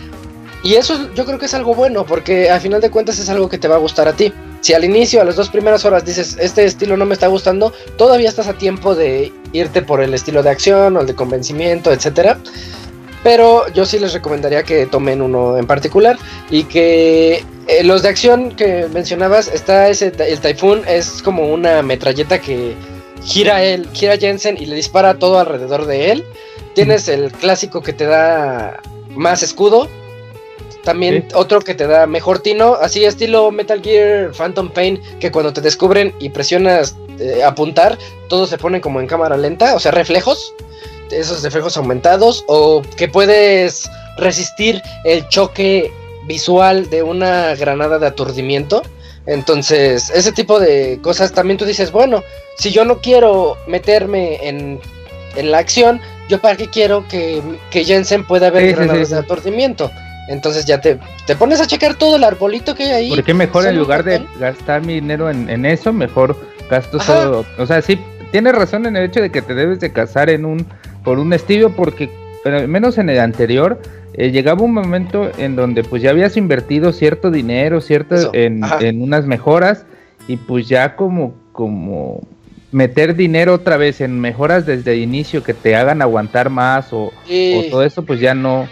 [0.62, 3.30] Y eso es- yo creo que es algo bueno porque al final de cuentas es
[3.30, 4.34] algo que te va a gustar a ti.
[4.60, 7.72] Si al inicio, a las dos primeras horas dices, este estilo no me está gustando,
[7.96, 11.90] todavía estás a tiempo de irte por el estilo de acción o el de convencimiento,
[11.90, 12.38] etcétera.
[13.24, 16.16] Pero yo sí les recomendaría que tomen uno en particular
[16.51, 21.82] y que eh, los de acción que mencionabas, está ese, el Typhoon es como una
[21.82, 22.74] metralleta que
[23.24, 26.24] gira él, gira Jensen y le dispara todo alrededor de él.
[26.74, 29.88] Tienes el clásico que te da más escudo.
[30.82, 31.34] También Sí.
[31.34, 35.62] otro que te da mejor tino, así estilo Metal Gear Phantom Pain, que cuando te
[35.62, 37.96] descubren y presionas eh, apuntar,
[38.28, 40.52] todo se pone como en cámara lenta, o sea, reflejos,
[41.10, 45.93] esos reflejos aumentados, o que puedes resistir el choque
[46.26, 48.82] visual de una granada de aturdimiento.
[49.26, 52.22] Entonces, ese tipo de cosas también tú dices, bueno,
[52.59, 54.81] si yo no quiero meterme en,
[55.36, 59.14] en la acción, yo para qué quiero que, que Jensen pueda ver Sí, granadas sí,
[59.14, 59.90] de aturdimiento.
[60.28, 63.09] Entonces ya te, te pones a checar todo el arbolito que hay ahí.
[63.10, 66.36] ¿Por qué mejor en lugar de gastar mi dinero en, en eso, mejor
[66.70, 67.24] gasto Ajá.
[67.24, 67.47] todo?
[67.59, 68.01] O sea, sí,
[68.32, 70.66] tienes razón en el hecho de que te debes de casar en un
[71.05, 72.10] por un estilo porque
[72.43, 73.81] pero al menos en el anterior
[74.12, 79.02] eh, llegaba un momento en donde pues ya habías invertido cierto dinero, cierto en, en
[79.02, 79.86] unas mejoras
[80.28, 82.20] y pues ya como como
[82.70, 87.06] meter dinero otra vez en mejoras desde el inicio que te hagan aguantar más o,
[87.06, 88.68] o todo eso pues ya no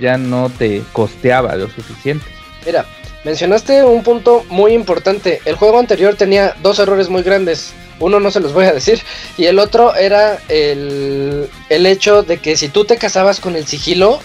[0.00, 2.24] ya no te costeaba lo suficiente.
[2.64, 2.86] Mira,
[3.24, 5.40] mencionaste un punto muy importante.
[5.44, 7.72] El juego anterior tenía dos errores muy grandes.
[8.00, 9.00] Uno no se los voy a decir.
[9.38, 13.66] Y el otro era el, el hecho de que si tú te casabas con el
[13.66, 14.20] sigilo,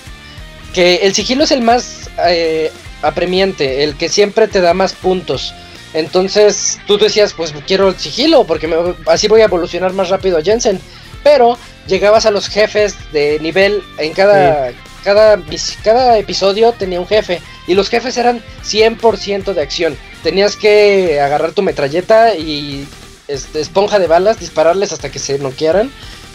[0.73, 2.71] que el sigilo es el más eh,
[3.01, 5.53] apremiante, el que siempre te da más puntos.
[5.93, 8.75] Entonces tú decías, pues quiero el sigilo, porque me-
[9.07, 10.79] así voy a evolucionar más rápido a Jensen.
[11.23, 11.57] Pero
[11.87, 14.71] llegabas a los jefes de nivel en cada,
[15.03, 15.39] cada,
[15.83, 17.41] cada episodio tenía un jefe.
[17.67, 19.97] Y los jefes eran 100% de acción.
[20.23, 22.87] Tenías que agarrar tu metralleta y
[23.27, 25.91] este, esponja de balas, dispararles hasta que se noquearan.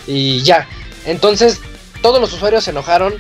[0.07, 0.69] Y ya.
[1.07, 1.61] Entonces
[2.03, 3.15] todos los usuarios se enojaron.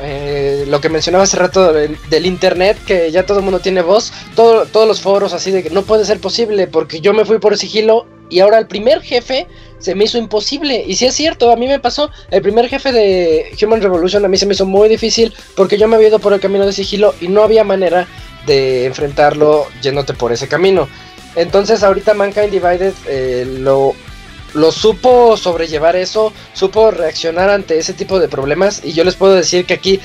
[0.00, 3.82] Eh, lo que mencionaba hace rato del, del internet, que ya todo el mundo tiene
[3.82, 7.24] voz, todo- todos los foros así de que no puede ser posible porque yo me
[7.24, 9.46] fui por sigilo y ahora el primer jefe
[9.78, 10.84] se me hizo imposible.
[10.86, 14.28] Y si es cierto, a mí me pasó, el primer jefe de Human Revolution a
[14.28, 16.72] mí se me hizo muy difícil porque yo me había ido por el camino de
[16.72, 18.06] sigilo y no había manera
[18.46, 20.88] de enfrentarlo yéndote por ese camino.
[21.36, 28.28] Entonces ahorita Mankind Divided eh, lo supo sobrellevar eso, supo reaccionar ante ese tipo de
[28.28, 30.00] problemas y yo les puedo decir que aquí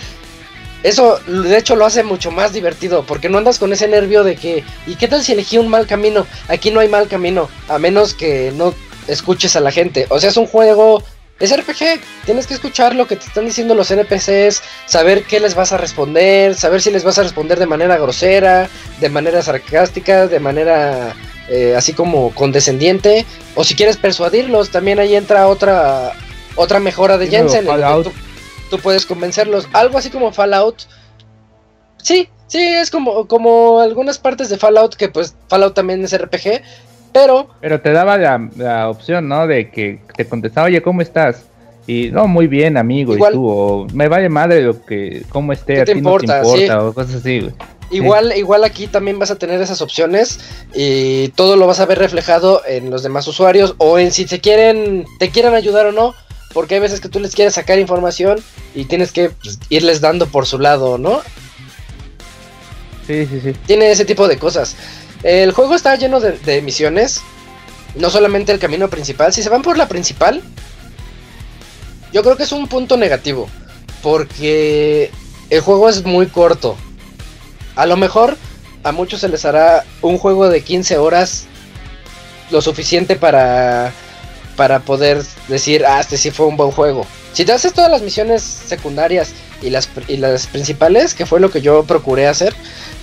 [0.84, 4.36] eso de hecho lo hace mucho más divertido porque no andas con ese nervio de
[4.36, 6.28] que ¿y qué tal si elegí un mal camino?
[6.48, 8.74] Aquí no hay mal camino, a menos que no
[9.08, 10.06] escuches a la gente.
[10.10, 11.04] O sea, es un juego
[11.40, 15.56] es RPG, tienes que escuchar lo que te están diciendo los NPCs, saber qué les
[15.56, 18.70] vas a responder, saber si les vas a responder de manera grosera,
[19.02, 21.14] de manera sarcástica, de manera
[21.50, 26.14] eh, así como condescendiente, o si quieres persuadirlos, también ahí entra otra
[26.56, 27.66] otra mejora de Jensen,
[28.78, 30.84] tú, puedes convencerlos, algo así como Fallout.
[31.98, 36.62] Sí, sí, es como como algunas partes de Fallout que pues Fallout también es RPG,
[37.14, 39.48] pero Pero te daba la, la opción, ¿no?
[39.48, 41.44] De que te contestaba, oye, ¿cómo estás?
[41.86, 43.14] Y no, muy bien, amigo.
[43.14, 46.18] Igual- y tú, o me vale madre lo que, cómo esté, ¿Qué a ti no
[46.18, 46.84] te importa?
[46.86, 47.54] o cosas así, güey.
[47.92, 50.40] Igual, igual aquí también vas a tener esas opciones
[50.74, 54.40] y todo lo vas a ver reflejado en los demás usuarios o en si te
[54.40, 56.16] quieren, te quieren ayudar o no,
[56.54, 58.42] porque hay veces que tú les quieres sacar información
[58.76, 61.22] y tienes que pues, irles dando por su lado, ¿no?
[63.08, 63.54] Sí, sí, sí.
[63.66, 64.76] Tiene ese tipo de cosas.
[65.24, 67.22] El juego está lleno de, de misiones,
[67.96, 69.34] no solamente el camino principal.
[69.34, 70.42] Si se van por la principal,
[72.12, 73.50] yo creo que es un punto negativo,
[74.02, 75.12] porque
[75.50, 76.78] el juego es muy corto.
[77.76, 78.38] A lo mejor
[78.84, 81.46] a muchos se les hará un juego de 15 horas
[82.52, 83.92] lo suficiente para
[84.56, 87.06] para poder decir, ah, este sí fue un buen juego.
[87.34, 91.50] Si te haces todas las misiones secundarias y las, y las principales, que fue lo
[91.50, 92.54] que yo procuré hacer,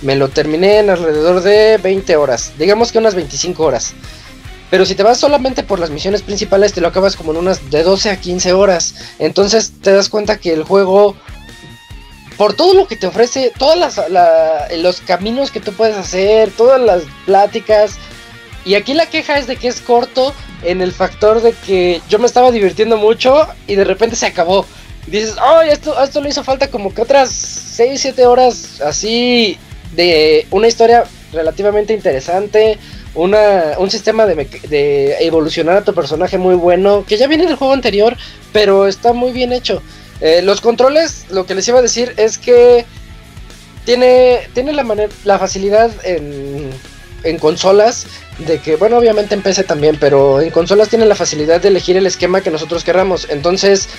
[0.01, 3.93] me lo terminé en alrededor de 20 horas, digamos que unas 25 horas.
[4.71, 7.69] Pero si te vas solamente por las misiones principales, te lo acabas como en unas
[7.69, 8.95] de 12 a 15 horas.
[9.19, 11.17] Entonces te das cuenta que el juego,
[12.37, 13.77] por todo lo que te ofrece, todos
[14.77, 17.97] los caminos que tú puedes hacer, todas las pláticas.
[18.65, 20.33] Y aquí la queja es de que es corto
[20.63, 24.65] en el factor de que yo me estaba divirtiendo mucho y de repente se acabó.
[25.07, 29.57] Y dices, oh, esto, esto le hizo falta como que otras 6, 7 horas así
[29.95, 32.77] de una historia relativamente interesante,
[33.15, 34.35] una, un sistema de,
[34.69, 38.15] de, evolucionar a tu personaje muy bueno, que ya viene del juego anterior,
[38.53, 39.81] pero está muy bien hecho.
[40.21, 42.85] Eh, los controles, lo que les iba a decir es que
[43.85, 44.85] tiene, tiene la,
[45.23, 46.69] la facilidad en,
[47.23, 48.07] en consolas
[48.39, 51.97] de que, bueno, obviamente en PC también, pero en consolas tienen la facilidad de elegir
[51.97, 53.27] el esquema que nosotros querramos.
[53.29, 53.89] Entonces,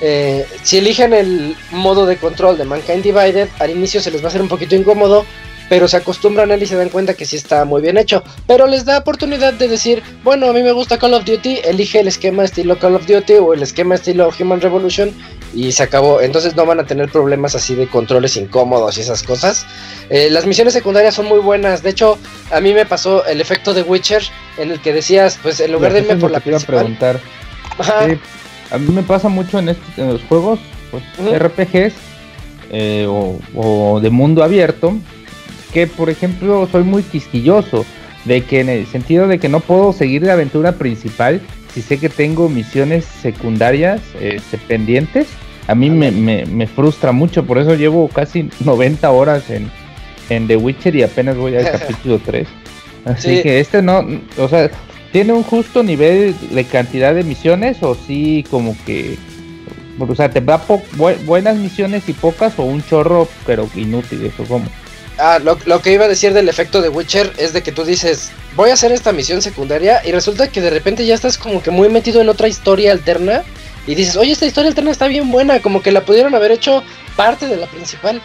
[0.00, 4.26] eh, si eligen el modo de control de Mankind Divided, al inicio se les va
[4.26, 5.24] a hacer un poquito incómodo,
[5.72, 8.22] pero se acostumbran a él y se dan cuenta que sí está muy bien hecho.
[8.46, 11.98] Pero les da oportunidad de decir, bueno, a mí me gusta Call of Duty, elige
[11.98, 15.14] el esquema estilo Call of Duty o el esquema estilo Human Revolution
[15.54, 16.20] y se acabó.
[16.20, 19.64] Entonces no van a tener problemas así de controles incómodos y esas cosas.
[20.10, 21.82] Eh, las misiones secundarias son muy buenas.
[21.82, 22.18] De hecho,
[22.50, 24.22] a mí me pasó el efecto de Witcher
[24.58, 27.18] en el que decías, pues en lugar de irme por la preguntar.
[28.70, 31.94] a mí me pasa mucho en, este, los juegos, pues, RPGs
[32.70, 34.98] eh, o, o de mundo abierto
[35.72, 37.84] que por ejemplo soy muy quisquilloso,
[38.24, 41.40] de que en el sentido de que no puedo seguir la aventura principal
[41.74, 45.26] si sé que tengo misiones secundarias este, pendientes.
[45.68, 49.70] A mí me, me, frustra mucho, por eso llevo casi 90 horas en,
[50.28, 52.48] en The Witcher y apenas voy al capítulo 3.
[53.04, 54.04] Así que este no,
[54.38, 54.70] o sea,
[55.12, 59.16] ¿tiene un justo nivel de cantidad de misiones o sí como que...
[59.98, 60.60] O sea, ¿te da
[61.24, 64.26] buenas misiones y pocas o un chorro pero inútil?
[64.26, 64.64] Eso como...
[65.18, 68.30] Ah, lo, que iba a decir del efecto de Witcher es de que tú dices,
[68.56, 71.70] voy a hacer esta misión secundaria y resulta que de repente ya estás como que
[71.70, 73.42] muy metido en otra historia alterna
[73.86, 76.82] y dices, oye, esta historia alterna está bien buena, como que la pudieron haber hecho
[77.14, 78.22] parte de la principal.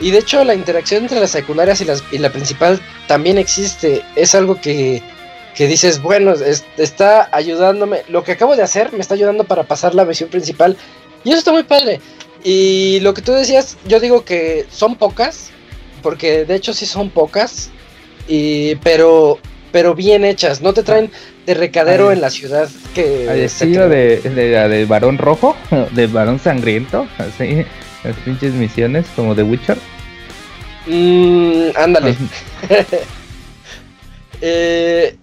[0.00, 4.58] Y de hecho la interacción entre las secundarias y, la principal también existe, es algo
[4.58, 5.02] que,
[5.54, 6.32] que dices, bueno,
[6.78, 10.74] está ayudándome, lo que acabo de hacer me está ayudando para pasar la misión principal
[11.22, 12.00] y eso está muy padre.
[12.42, 15.50] Y lo que tú decías, yo digo que son pocas,
[16.00, 17.70] porque de hecho sí son pocas,
[18.28, 19.38] y, pero,
[19.72, 21.10] pero bien hechas, no te traen
[21.46, 23.28] de recadero en la ciudad que...
[23.28, 25.56] Al estilo de, de, varón rojo,
[25.92, 27.64] de varón sangriento, así,
[28.04, 29.78] las pinches misiones como de Witcher.
[30.86, 32.16] Mmm, ándale.
[34.40, 35.16] eh,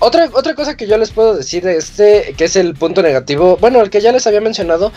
[0.00, 3.56] otra, otra cosa que yo les puedo decir de este, que es el punto negativo,
[3.60, 4.92] bueno, el que ya les había mencionado,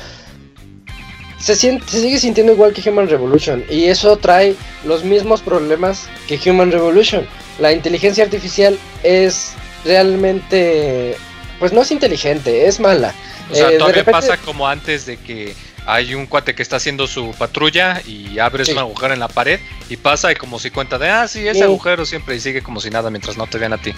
[1.42, 4.56] se, sigue sintiendo igual que Human Revolution y eso trae
[4.86, 7.28] los mismos problemas que Human Revolution.
[7.60, 9.54] La inteligencia artificial es
[9.84, 11.16] realmente,
[11.60, 13.14] pues no es inteligente, es mala.
[13.52, 15.54] O sea, eh, todavía pasa como antes de que
[15.86, 19.60] hay un cuate que está haciendo su patrulla y abres un agujero en la pared
[19.90, 22.80] y pasa y como si cuenta de, ah, sí, ese agujero siempre y sigue como
[22.80, 23.94] si nada mientras no te vean a ti.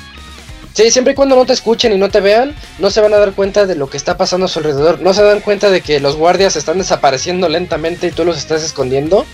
[0.74, 3.18] Sí, siempre y cuando no te escuchen y no te vean, no se van a
[3.18, 5.00] dar cuenta de lo que está pasando a su alrededor.
[5.02, 8.64] No se dan cuenta de que los guardias están desapareciendo lentamente y tú los estás
[8.64, 9.26] escondiendo.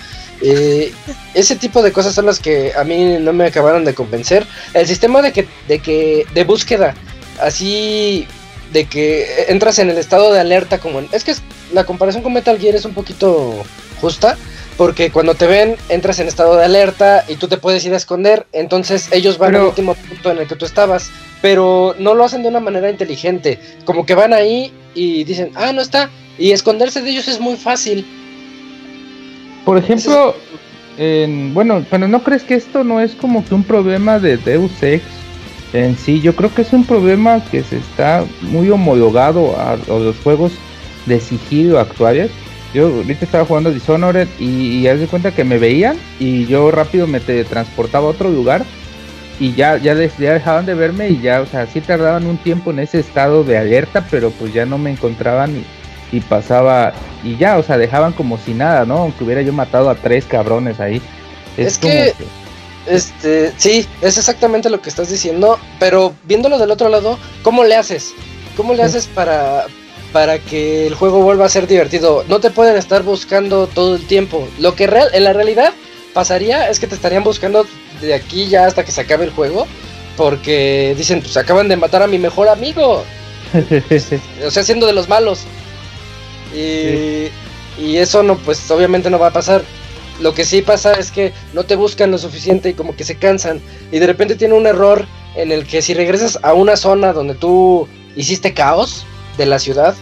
[0.41, 0.93] Eh,
[1.33, 4.45] ese tipo de cosas son las que a mí no me acabaron de convencer.
[4.73, 6.93] El sistema de que, de que, de búsqueda,
[7.41, 8.27] así
[8.73, 11.33] de que entras en el estado de alerta como es que
[11.73, 13.63] la comparación con Metal Gear es un poquito
[13.99, 14.37] justa
[14.79, 17.97] porque cuando te ven entras en estado de alerta y tú te puedes ir a
[17.97, 21.11] esconder entonces ellos van al último punto en el que tú estabas
[21.41, 23.59] pero no lo hacen de una manera inteligente.
[23.85, 26.09] Como que van ahí y dicen, ah, no está.
[26.37, 28.05] Y esconderse de ellos es muy fácil.
[29.65, 30.35] Por ejemplo,
[31.53, 35.03] bueno, pero ¿no crees que esto no es como que un problema de Deus Ex
[35.73, 36.21] en sí?
[36.21, 40.51] Yo creo que es un problema que se está muy homologado a, los juegos
[41.05, 42.31] de sigilo actuales.
[42.73, 46.69] Yo ahorita estaba jugando Dishonored y, y haz de cuenta que me veían y yo
[46.69, 48.63] rápido me transportaba a otro lugar
[49.39, 52.71] y ya, ya, ya dejaban de verme y ya, o sea, sí tardaban un tiempo
[52.71, 55.63] en ese estado de alerta, pero pues ya no me encontraban
[56.11, 56.93] y, pasaba,
[57.23, 58.97] y ya, o sea, dejaban como si nada, ¿no?
[58.97, 61.01] Aunque hubiera yo matado a tres cabrones ahí.
[61.55, 62.13] Es, que,
[62.85, 67.75] este, sí, es exactamente lo que estás diciendo, pero viéndolo del otro lado, ¿cómo le
[67.75, 68.11] haces?
[68.57, 69.67] ¿Cómo le haces para,
[70.11, 72.23] para que el juego vuelva a ser divertido.
[72.27, 74.47] No te pueden estar buscando todo el tiempo.
[74.59, 75.73] Lo que real, en la realidad
[76.13, 77.65] pasaría es que te estarían buscando
[78.01, 79.67] de aquí ya hasta que se acabe el juego.
[80.17, 83.03] Porque dicen, pues acaban de matar a mi mejor amigo.
[84.45, 85.41] o sea, siendo de los malos.
[86.53, 87.29] Y,
[87.81, 89.63] y eso no, pues obviamente no va a pasar.
[90.19, 93.15] Lo que sí pasa es que no te buscan lo suficiente y como que se
[93.15, 93.61] cansan.
[93.91, 95.05] Y de repente tiene un error
[95.35, 97.87] en el que si regresas a una zona donde tú
[98.17, 99.05] hiciste caos
[99.37, 99.95] de la ciudad,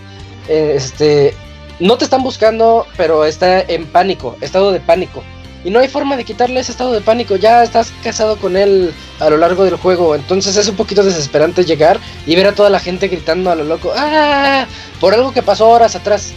[0.48, 1.34] este,
[1.80, 5.24] no te están buscando, pero está en pánico, estado de pánico.
[5.64, 8.94] Y no hay forma de quitarle ese estado de pánico, ya estás casado con él
[9.20, 12.70] a lo largo del juego, entonces es un poquito desesperante llegar y ver a toda
[12.70, 14.66] la gente gritando a lo loco, ¡ah!
[15.02, 16.32] Por algo que pasó horas atrás.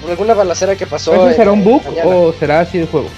[0.00, 1.12] Por alguna balacera que pasó.
[1.12, 2.06] ¿Eso será en- un bug mañana.
[2.08, 3.08] o será así el juego?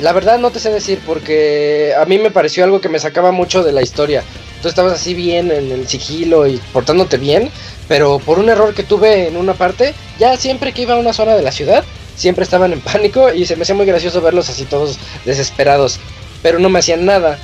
[0.00, 3.32] La verdad no te sé decir porque a mí me pareció algo que me sacaba
[3.32, 4.22] mucho de la historia.
[4.62, 7.50] Tú estabas así bien en el sigilo y portándote bien,
[7.86, 11.12] pero por un error que tuve en una parte, ya siempre que iba a una
[11.12, 11.84] zona de la ciudad,
[12.16, 16.00] siempre estaban en pánico y se me hacía muy gracioso verlos así todos desesperados,
[16.42, 17.38] pero no me hacían nada.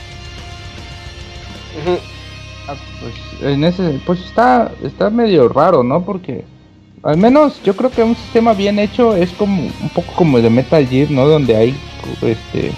[2.69, 6.05] Ah, pues en ese, pues está, está medio raro, ¿no?
[6.05, 6.45] Porque
[7.03, 10.43] al menos yo creo que un sistema bien hecho es como un poco como el
[10.43, 11.29] de Metal Gear, ¿no?
[11.29, 11.77] Donde hay
[12.23, 12.73] este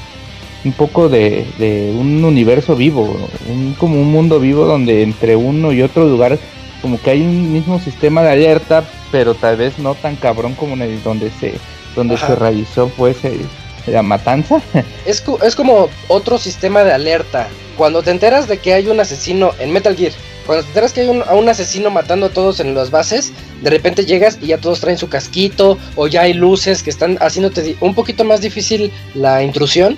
[0.67, 3.17] un poco de, de un universo vivo,
[3.49, 6.39] un, como un mundo vivo donde entre uno y otro lugar
[6.83, 10.75] como que hay un mismo sistema de alerta, pero tal vez no tan cabrón como
[10.75, 11.55] en el donde se
[11.95, 12.27] donde Ajá.
[12.27, 13.47] se realizó pues el-
[13.87, 14.61] la matanza.
[15.07, 17.49] Es, es como otro sistema de alerta.
[17.77, 20.13] Cuando te enteras de que hay un asesino en Metal Gear,
[20.45, 23.33] cuando te enteras que hay un, a un asesino matando a todos en las bases,
[23.63, 27.17] de repente llegas y ya todos traen su casquito, o ya hay luces que están
[27.21, 29.97] haciéndote un poquito más difícil la intrusión.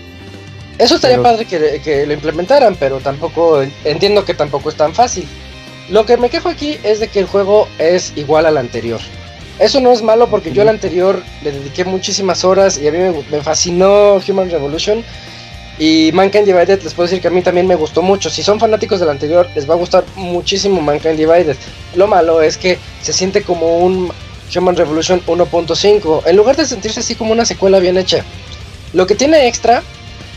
[0.79, 4.95] Eso estaría Pero- padre que, que lo implementaran, pero tampoco entiendo que tampoco es tan
[4.95, 5.27] fácil.
[5.89, 9.01] Lo que me quejo aquí es de que el juego es igual al anterior.
[9.59, 12.99] Eso no es malo porque yo al anterior le dediqué muchísimas horas y a mí
[12.99, 15.03] me, me fascinó Human Revolution.
[15.81, 18.31] Y Mankind Divided les puedo decir que a mí también me gustó mucho.
[18.31, 21.57] Si son fanáticos del anterior, les va a gustar muchísimo Mankind Divided.
[21.95, 24.13] Lo malo es que se siente como un
[24.55, 28.25] Human Revolution 1.5, en lugar de sentirse así como una secuela bien hecha.
[28.93, 29.83] Lo que tiene extra,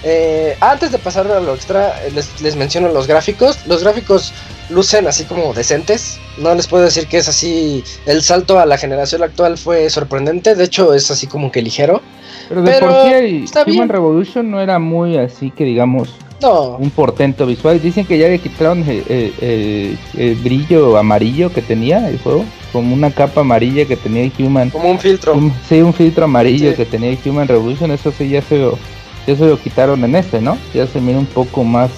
[0.03, 3.59] eh, antes de pasar a lo extra, les, les menciono los gráficos.
[3.67, 4.33] Los gráficos
[4.69, 6.19] lucen así como decentes.
[6.37, 7.83] No les puedo decir que es así.
[8.05, 10.55] El salto a la generación actual fue sorprendente.
[10.55, 12.01] De hecho, es así como que ligero.
[12.49, 13.89] Pero de Pero por sí el Human bien.
[13.89, 16.09] Revolution no era muy así que digamos
[16.41, 17.79] No, un portento visual.
[17.81, 22.43] Dicen que ya le quitaron el, el- el- el brillo amarillo que tenía el juego,
[22.73, 24.69] como una capa amarilla que tenía el Human.
[24.71, 25.33] como un filtro.
[25.35, 26.77] un- sí, un filtro amarillo Sí.
[26.77, 27.91] que tenía el Human Revolution.
[27.91, 28.77] Eso sí ya se lo,
[29.27, 30.57] ya se lo quitaron en este, ¿no?
[30.73, 31.89] Ya se mira un poco más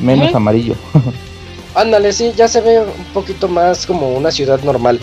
[0.00, 0.36] menos Ujú.
[0.36, 0.74] amarillo.
[1.74, 4.98] Ándale, sí, ya se ve un poquito más como una ciudad normal.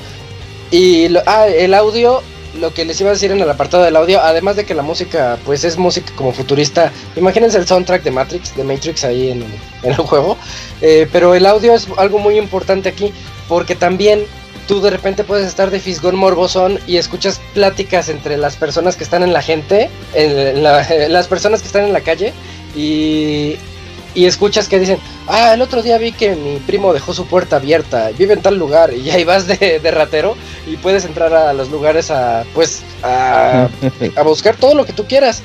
[0.72, 2.22] Y lo- ah, el audio,
[2.60, 4.82] lo que les iba a decir en el apartado del audio, además de que la
[4.82, 6.91] música, pues es música como futurista.
[7.16, 9.44] Imagínense el soundtrack de Matrix, de Matrix ahí en,
[9.84, 10.38] en el juego.
[10.82, 13.14] Eh, pero el audio es algo muy importante aquí,
[13.48, 14.26] porque también
[14.68, 19.04] tú de repente puedes estar de fisgón morbosón y escuchas pláticas entre las personas que
[19.04, 22.34] están en la gente, en la- en las personas que están en la calle,
[22.76, 23.58] y,
[24.14, 24.98] y escuchas que dicen,
[25.28, 28.58] ah, el otro día vi que mi primo dejó su puerta abierta, vive en tal
[28.58, 30.36] lugar, y ahí vas de, de ratero
[30.68, 33.68] y puedes entrar a los lugares a, pues, a,
[34.16, 35.42] a buscar todo lo que tú quieras.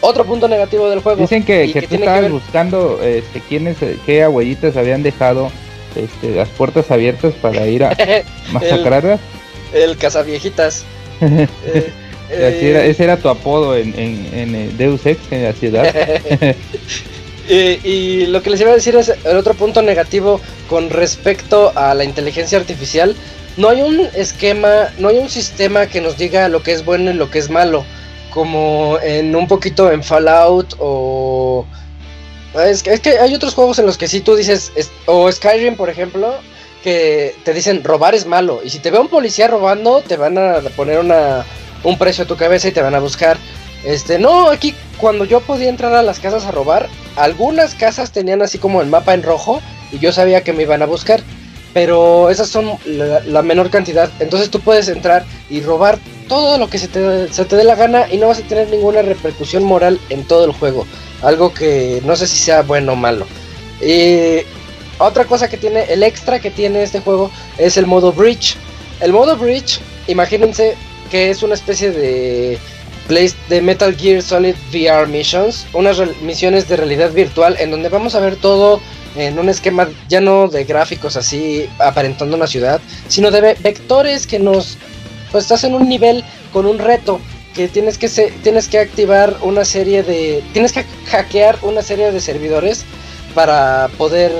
[0.00, 1.20] Otro punto negativo del juego.
[1.22, 5.50] Dicen que, que que tú que buscando este, quiénes, qué abuelitas habían dejado
[5.98, 7.96] este, las puertas abiertas para ir a
[8.52, 9.20] masacrarlas.
[9.74, 10.84] el cazaviejitas.
[12.30, 15.52] Eh, era- eh, ese era tu apodo en, en, en el Deus Ex en la
[15.54, 15.94] ciudad.
[17.50, 20.38] Eh, y lo que les iba a decir es el otro punto negativo
[20.68, 23.16] con respecto a la inteligencia artificial.
[23.56, 27.10] No hay un esquema, no hay un sistema que nos diga lo que es bueno
[27.10, 27.86] y lo que es malo.
[28.34, 31.64] Como en un poquito en Fallout o...
[32.54, 35.30] Es que, es que hay otros juegos en los que sí tú dices, es- o
[35.30, 36.34] Skyrim por ejemplo,
[36.82, 38.60] que te dicen robar es malo.
[38.64, 41.44] Y si te ve un policía robando, te van a poner una,
[41.84, 43.36] un precio a tu cabeza y te van a buscar.
[43.84, 48.42] Este, no, aquí cuando yo podía entrar a las casas a robar, algunas casas tenían
[48.42, 49.60] así como el mapa en rojo
[49.92, 51.20] y yo sabía que me iban a buscar.
[51.74, 54.10] Pero esas son la, la menor cantidad.
[54.20, 57.74] Entonces tú puedes entrar y robar todo lo que se te, se te dé la
[57.74, 60.86] gana y no vas a tener ninguna repercusión moral en todo el juego.
[61.22, 63.26] Algo que no sé si sea bueno o malo.
[63.80, 64.40] Y
[64.98, 68.56] otra cosa que tiene, el extra que tiene este juego es el modo Bridge.
[69.00, 70.76] El modo Bridge, imagínense
[71.10, 72.58] que es una especie de
[73.06, 78.14] Place de Metal Gear Solid VR Missions, unas misiones de realidad virtual en donde vamos
[78.14, 78.80] a ver todo
[79.16, 84.38] en un esquema ya no de gráficos así aparentando una ciudad, sino de vectores que
[84.38, 84.76] nos
[85.32, 87.20] pues estás en un nivel con un reto
[87.58, 88.08] que tienes que
[88.44, 92.84] tienes que activar una serie de tienes que hackear una serie de servidores
[93.34, 94.30] para poder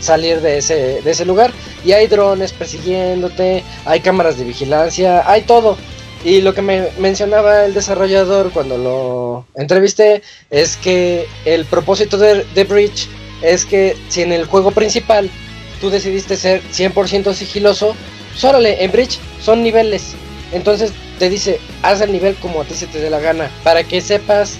[0.00, 1.52] salir de ese de ese lugar
[1.84, 5.76] y hay drones persiguiéndote, hay cámaras de vigilancia, hay todo.
[6.24, 12.46] Y lo que me mencionaba el desarrollador cuando lo entrevisté es que el propósito de,
[12.54, 13.06] de Bridge
[13.42, 15.28] es que si en el juego principal
[15.78, 17.94] tú decidiste ser 100% sigiloso,
[18.34, 20.16] sórale, pues en Bridge son niveles.
[20.56, 23.84] Entonces te dice, haz el nivel como a ti se te dé la gana, para
[23.84, 24.56] que sepas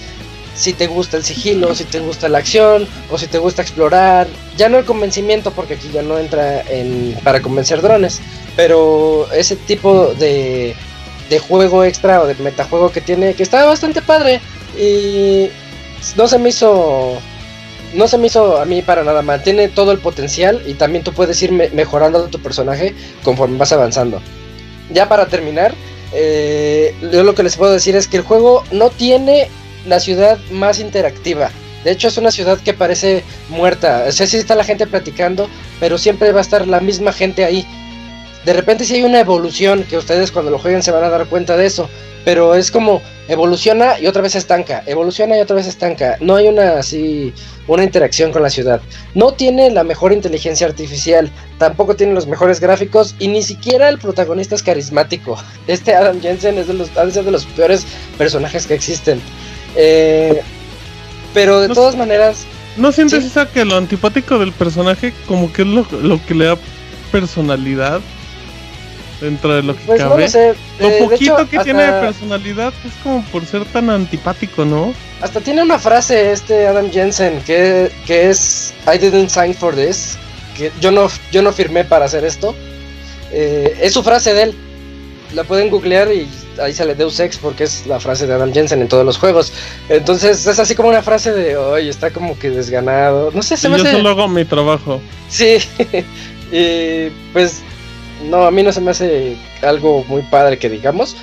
[0.55, 4.27] si te gusta el sigilo, si te gusta la acción o si te gusta explorar.
[4.57, 8.19] Ya no el convencimiento, porque aquí ya no entra en para convencer drones,
[8.55, 10.75] pero ese tipo de,
[11.29, 14.41] de juego extra o de metajuego que tiene, que está bastante padre
[14.77, 15.49] y
[16.15, 17.19] no se me hizo
[17.93, 19.41] no se me hizo a mí para nada mal.
[19.43, 24.21] Tiene todo el potencial y también tú puedes ir mejorando tu personaje conforme vas avanzando.
[24.91, 25.73] Ya para terminar,
[26.13, 29.49] eh, yo lo que les puedo decir es que el juego no tiene
[29.85, 31.49] la ciudad más interactiva.
[31.83, 34.05] De hecho, es una ciudad que parece muerta.
[34.07, 35.49] O sea, sí está la gente platicando,
[35.79, 37.65] pero siempre va a estar la misma gente ahí.
[38.47, 41.25] De repente sí hay una evolución que ustedes cuando lo jueguen se van a dar
[41.25, 41.89] cuenta de eso.
[42.23, 46.15] Pero es como evoluciona y otra vez estanca, evoluciona y otra vez estanca.
[46.21, 47.33] No hay una así
[47.67, 48.79] una interacción con la ciudad.
[49.15, 53.99] No tiene la mejor inteligencia artificial, tampoco tiene los mejores gráficos y ni siquiera el
[53.99, 55.37] protagonista es carismático.
[55.67, 57.85] Este Adam Jensen es de los, de los peores
[58.17, 59.19] personajes que existen.
[59.75, 60.41] Eh,
[61.33, 62.45] pero de todas maneras...
[62.77, 66.45] ¿No sientes esa que lo antipático del personaje como que es lo, lo que le
[66.45, 66.57] da
[67.11, 67.99] personalidad?
[69.21, 70.29] Dentro de lo que pues cabe.
[70.79, 74.93] lo eh, poquito que tiene de personalidad es como por ser tan antipático, ¿no?
[75.21, 80.17] Hasta tiene una frase este Adam Jensen que, que es I didn't sign for this,
[80.55, 82.55] que yo no yo no firmé para hacer esto.
[83.31, 84.55] Eh, es su frase de él.
[85.33, 86.25] La pueden googlear y
[86.61, 89.51] ahí sale Deus Ex porque es la frase de Adam Jensen en todos los juegos.
[89.89, 93.31] Entonces es así como una frase de, oye, está como que desganado.
[93.33, 95.01] No sé, se me yo solo hago mi trabajo.
[95.27, 95.57] Sí,
[96.51, 97.61] y pues
[98.23, 101.15] no, a mí no se me hace algo muy padre que digamos.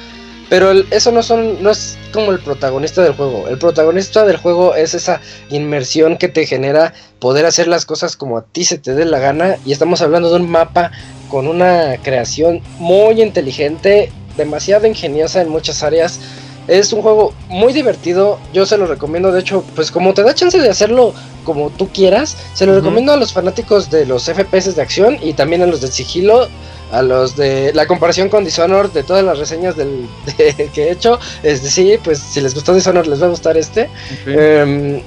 [0.51, 3.49] Pero eso no son, no es como el protagonista del juego.
[3.49, 8.37] El protagonista del juego es esa inmersión que te genera poder hacer las cosas como
[8.37, 9.57] a ti se te dé la gana.
[9.65, 10.93] Y estamos hablando de un mapa
[11.31, 16.21] con una creación muy inteligente, demasiado ingeniosa en muchas áreas.
[16.67, 20.35] Es un juego muy divertido, yo se lo recomiendo, de hecho, pues como te da
[20.35, 21.13] chance de hacerlo
[21.45, 25.35] como tú quieras, se lo recomiendo a los fanáticos de los FPS de acción y
[25.35, 26.49] también a los del sigilo
[26.91, 30.09] a los de la comparación con Dishonored de todas las reseñas del,
[30.73, 33.91] que he hecho es decir pues si les gustó Dishonored les va a gustar este.
[34.27, 35.03] Em,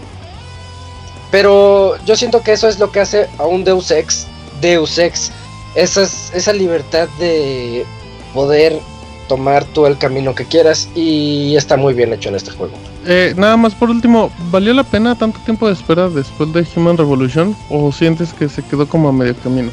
[1.31, 4.27] pero yo siento que eso es lo que hace a un Deus Ex
[4.61, 5.31] Deus Ex
[5.75, 6.03] esa,
[6.33, 7.85] esa libertad de
[8.33, 8.79] poder
[9.27, 12.73] tomar tú el camino que quieras y está muy bien hecho en este juego.
[13.05, 16.97] Eh, nada más por último, ¿valió la pena tanto tiempo de espera después de Human
[16.97, 19.71] Revolution o sientes que se quedó como a medio camino?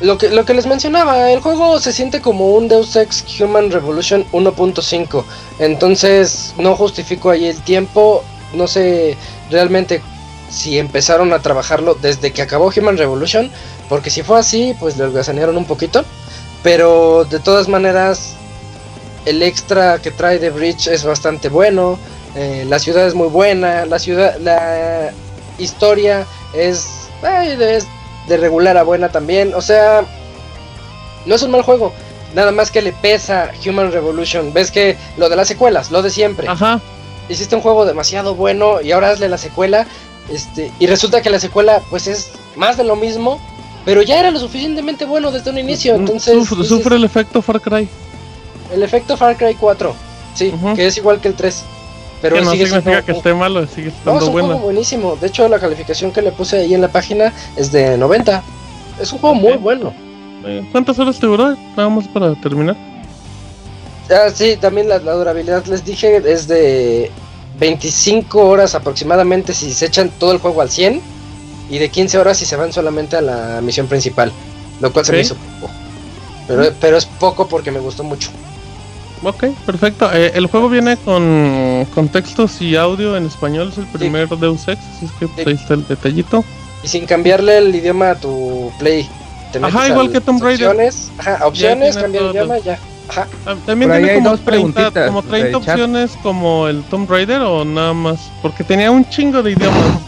[0.00, 3.70] Lo que, lo que les mencionaba, el juego se siente como un Deus Ex Human
[3.70, 5.24] Revolution 1.5.
[5.58, 8.22] Entonces no justifico ahí el tiempo.
[8.54, 9.16] No sé
[9.50, 10.00] realmente
[10.50, 13.50] si empezaron a trabajarlo desde que acabó Human Revolution.
[13.88, 16.04] Porque si fue así, pues le holgazanearon un poquito.
[16.62, 18.34] Pero de todas maneras,
[19.24, 21.98] el extra que trae The Bridge es bastante bueno.
[22.34, 23.86] Eh, la ciudad es muy buena.
[23.86, 25.10] La ciudad, la
[25.58, 27.86] historia es, es
[28.28, 29.54] de regular a buena también.
[29.54, 30.04] O sea,
[31.26, 31.92] no es un mal juego.
[32.34, 34.52] Nada más que le pesa Human Revolution.
[34.52, 36.48] Ves que lo de las secuelas, lo de siempre.
[36.48, 36.80] Ajá.
[37.28, 39.86] Hiciste un juego demasiado bueno y ahora hazle la secuela.
[40.30, 43.40] Este, y resulta que la secuela, pues es más de lo mismo.
[43.88, 45.96] Pero ya era lo suficientemente bueno desde un inicio.
[45.96, 46.46] Mm, entonces.
[46.46, 47.88] Sufre, el efecto Far Cry.
[48.70, 49.94] El efecto Far Cry 4.
[50.34, 51.64] Sí, que es igual que el 3.
[52.20, 55.16] Pero no significa que esté malo, sigue estando no, es un buenísimo.
[55.16, 58.42] De hecho, la calificación que le puse ahí en la página es de 90.
[59.00, 59.94] Es un juego muy bueno.
[60.70, 61.56] ¿Cuántas horas te duró?
[61.74, 62.76] Vamos para terminar.
[64.10, 67.10] Ah, sí, también la, durabilidad les dije es de
[67.58, 71.00] 25 horas aproximadamente si se echan todo el juego al 100
[71.70, 74.32] y de 15 horas si se van solamente a la misión principal,
[74.80, 75.72] lo cual se me hizo poco.
[76.46, 78.30] Pero, pero es poco porque me gustó mucho.
[79.22, 80.10] Ok, perfecto.
[80.12, 84.68] Eh, el juego viene con, con, textos y audio en español, es el primer Deus
[84.68, 86.44] Ex, así es que pues, ahí está el detallito.
[86.82, 89.08] Y sin cambiarle el idioma a tu play.
[89.62, 90.68] Ajá, igual que Tomb Raider.
[90.68, 92.78] Opciones, ajá, opciones, cambiar el idioma, ya.
[93.08, 93.26] Ajá.
[93.46, 97.94] Ah, también tiene como, dos 30, como 30 opciones como el Tomb Raider o nada
[97.94, 100.00] más, porque tenía un chingo de idiomas.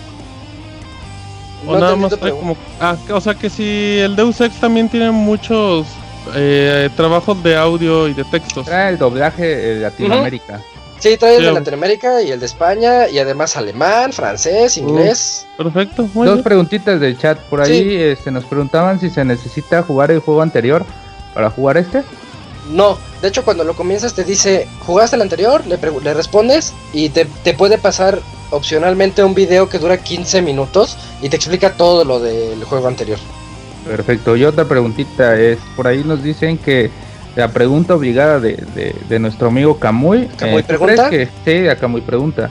[1.66, 2.56] O No nada más como.
[2.80, 5.86] Ah, o sea que si el Deus Ex también tiene muchos
[6.34, 8.66] eh, trabajos de audio y de textos.
[8.66, 10.60] Trae el doblaje de Latinoamérica.
[10.98, 15.46] Sí, trae el de Latinoamérica y el de España, y además alemán, francés, inglés.
[15.56, 16.44] Perfecto, muy Dos bien.
[16.44, 17.82] preguntitas del chat por ahí.
[17.82, 17.96] Sí.
[17.96, 20.84] Este, nos preguntaban si se necesita jugar el juego anterior
[21.32, 22.02] para jugar este.
[22.70, 25.66] No, de hecho cuando lo comienzas te dice, ¿jugaste el anterior?
[25.66, 28.20] Le, le respondes y te, te puede pasar
[28.50, 33.18] opcionalmente un video que dura 15 minutos y te explica todo lo del juego anterior.
[33.86, 34.36] Perfecto.
[34.36, 36.90] Y otra preguntita es, por ahí nos dicen que
[37.36, 40.28] la pregunta obligada de, de- de nuestro amigo Camuy.
[40.36, 41.08] ¿Camuy ¿tú pregunta?
[41.10, 42.50] que sí, a Camuy pregunta.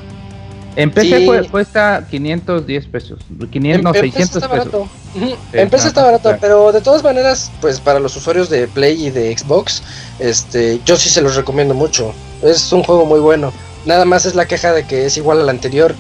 [0.76, 1.26] En PC Sí.
[1.26, 3.20] cu- cuesta 510 pesos.
[3.52, 4.88] 500, no, En- en PC 600 está pesos.
[5.14, 6.38] Sí, En PC está barato, claro.
[6.40, 9.82] pero de todas maneras, pues para los usuarios de Play y de Xbox,
[10.20, 12.14] este, yo sí se los recomiendo mucho.
[12.42, 13.52] Es un juego muy bueno.
[13.86, 15.96] Nada más es la queja de que es igual al anterior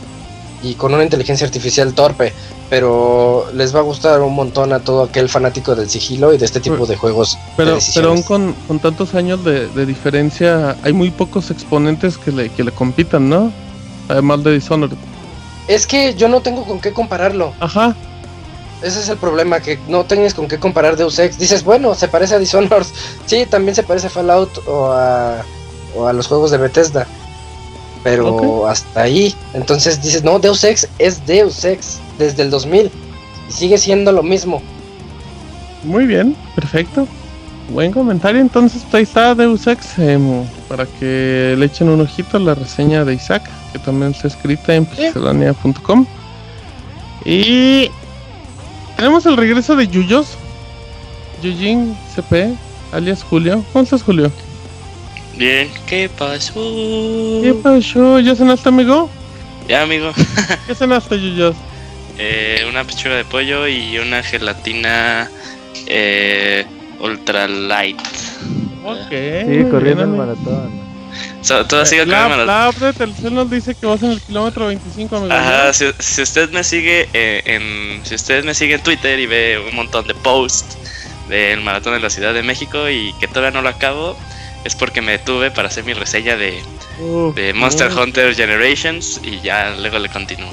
[0.61, 2.33] y con una inteligencia artificial torpe,
[2.69, 6.45] pero les va a gustar un montón a todo aquel fanático del sigilo y de
[6.45, 7.35] este tipo de juegos.
[7.35, 12.17] de Pero, pero aún con, con tantos años de, de diferencia, hay muy pocos exponentes
[12.17, 13.51] que le, que le compitan, ¿no?
[14.09, 14.97] Además de Dishonored.
[15.67, 17.53] Es que yo no tengo con qué compararlo.
[17.59, 17.95] Ajá,
[18.81, 21.37] Ese es el problema, que no tienes con qué comparar Deus Ex.
[21.37, 22.85] Dices, bueno, se parece a Dishonored.
[23.25, 25.43] Sí, también se parece a Fallout o a,
[25.95, 27.07] o a los juegos de Bethesda.
[28.03, 29.35] Pero hasta ahí.
[29.53, 32.91] Entonces dices, no, Deus Ex es Deus Ex desde el 2000.
[33.49, 34.61] Y sigue siendo lo mismo.
[35.83, 37.07] muy bien, perfecto.
[37.71, 42.37] Buen comentario, entonces pues, ahí está Deus Ex, em, para que le echen un ojito
[42.37, 46.05] a la reseña de Isaac, que también está escrita en pixelania.com.
[47.25, 47.91] Y
[48.97, 50.29] tenemos el regreso de Yuyos,
[51.43, 52.55] Yujin CP,
[52.91, 53.63] alias Julio.
[53.71, 54.31] ¿Cómo estás, Julio?
[55.39, 56.53] Bien, ¿qué pasó?
[57.41, 58.19] ¿Qué pasó?
[58.19, 59.09] ¿Ya cenaste, amigo?
[59.69, 60.11] Ya, amigo.
[60.67, 61.55] ¿Qué cenaste, Yuyos?
[62.17, 65.31] Eh, una pechuga de pollo y una gelatina
[65.87, 66.65] eh,
[66.99, 67.97] ultra light.
[68.83, 69.07] Ok.
[69.09, 70.71] Sí, corriendo el maratón.
[71.41, 72.47] sea, todo sigue con La, el maratón.
[72.47, 75.31] la app de Telcel nos dice que vas en el kilómetro 25, amigo.
[75.33, 79.25] Ajá, si, si usted me sigue eh, en si usted me sigue en Twitter y
[79.25, 80.77] ve un montón de posts
[81.29, 84.17] del maratón de la Ciudad de México y que todavía no lo acabo,
[84.63, 86.61] es porque me detuve para hacer mi reseña de,
[87.53, 90.49] Monster Hunter Generations y ya luego le continúo.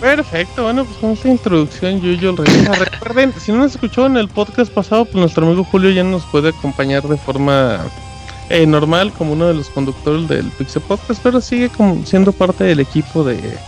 [0.00, 2.72] Perfecto, bueno, pues con esta introducción Yuyo regresa.
[2.72, 6.24] Recuerden, si no nos escuchó en el podcast pasado, pues nuestro amigo Julio ya nos
[6.26, 7.84] puede acompañar de forma
[8.48, 12.64] eh, normal como uno de los conductores del Pixel Podcast, pero sigue como siendo parte
[12.64, 13.58] del equipo de,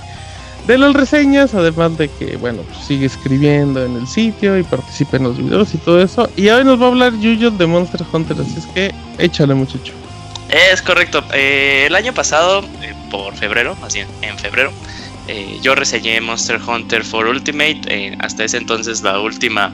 [0.67, 5.17] de las reseñas, además de que, bueno, pues sigue escribiendo en el sitio y participa
[5.17, 6.29] en los videos y todo eso.
[6.37, 9.93] Y hoy nos va a hablar Yuyo de Monster Hunter, así es que échale muchacho.
[10.49, 11.25] Es correcto.
[11.33, 14.73] Eh, el año pasado, eh, por febrero, más bien en febrero,
[15.27, 18.17] eh, yo reseñé Monster Hunter for Ultimate.
[18.21, 19.73] hasta ese entonces la última,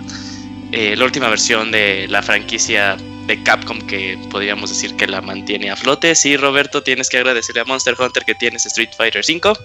[0.70, 2.97] la última versión de la franquicia
[3.27, 6.15] de Capcom que podríamos decir que la mantiene a flote.
[6.15, 9.59] Sí, Roberto, tienes que agradecerle a Monster Hunter que tienes Street Fighter V.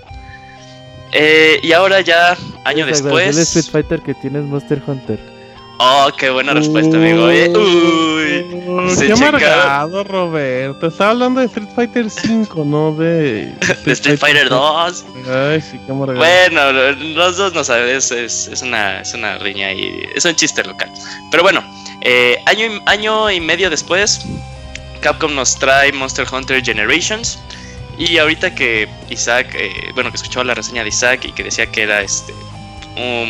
[1.14, 2.36] Eh, y ahora ya,
[2.66, 3.38] año a después...
[3.38, 5.20] Street Fighter que tienes Monster Hunter.
[5.80, 7.30] Oh, qué buena respuesta, amigo.
[7.30, 7.50] eh.
[7.50, 10.88] Uy, Uy, se qué amargado, Roberto.
[10.88, 13.52] Estaba hablando de Street Fighter 5, no de,
[13.86, 15.06] de Street Fighter 2.
[15.30, 16.20] Ay, sí, qué amargado.
[16.20, 20.24] Bueno, lo- los dos no saben, es, es, es una, es una riña y es
[20.26, 20.90] un chiste local.
[21.32, 21.62] Pero bueno,
[22.02, 24.22] eh, año, y- año y medio después,
[25.02, 27.40] Capcom nos trae Monster Hunter Generations.
[27.98, 31.68] Y ahorita que Isaac, eh, bueno, que escuchaba la reseña de Isaac y que decía
[31.68, 32.34] que era este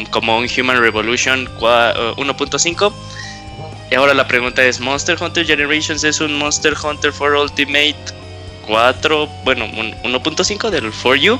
[0.09, 2.93] como un Human Revolution cua- eh, 1.5.
[3.91, 7.95] Y ahora la pregunta es, ¿Monster Hunter Generations es un Monster Hunter for Ultimate
[8.67, 11.39] 4, bueno, un 1.5 del For You?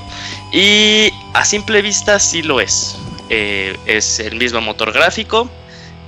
[0.54, 2.98] Y a simple vista sí lo es.
[3.30, 5.50] Eh, es el mismo motor gráfico.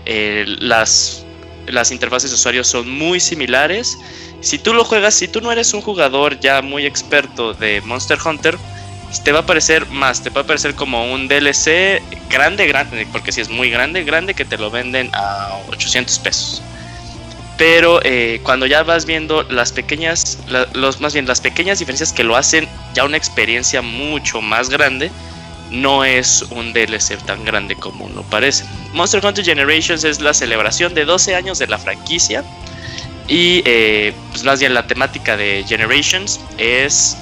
[0.05, 1.24] las,
[1.67, 3.97] las interfaces de usuario son muy similares.
[4.41, 8.17] Si tú lo juegas, si tú no eres un jugador ya muy experto de Monster
[8.23, 8.57] Hunter,
[9.23, 13.31] te va a parecer más, te va a parecer como un DLC grande, grande, porque
[13.31, 16.61] si es muy grande, grande, que te lo venden a 800 pesos.
[17.57, 20.39] Pero eh, cuando ya vas viendo las pequeñas,
[20.73, 25.09] los, más bien las pequeñas diferencias que lo hacen ya una experiencia mucho más grande,
[25.75, 28.65] no es un DLC tan grande como uno parece.
[28.93, 32.43] Monster Hunter Generations es la celebración de 12 años de la franquicia
[33.27, 37.17] y eh, pues más bien la temática de Generations es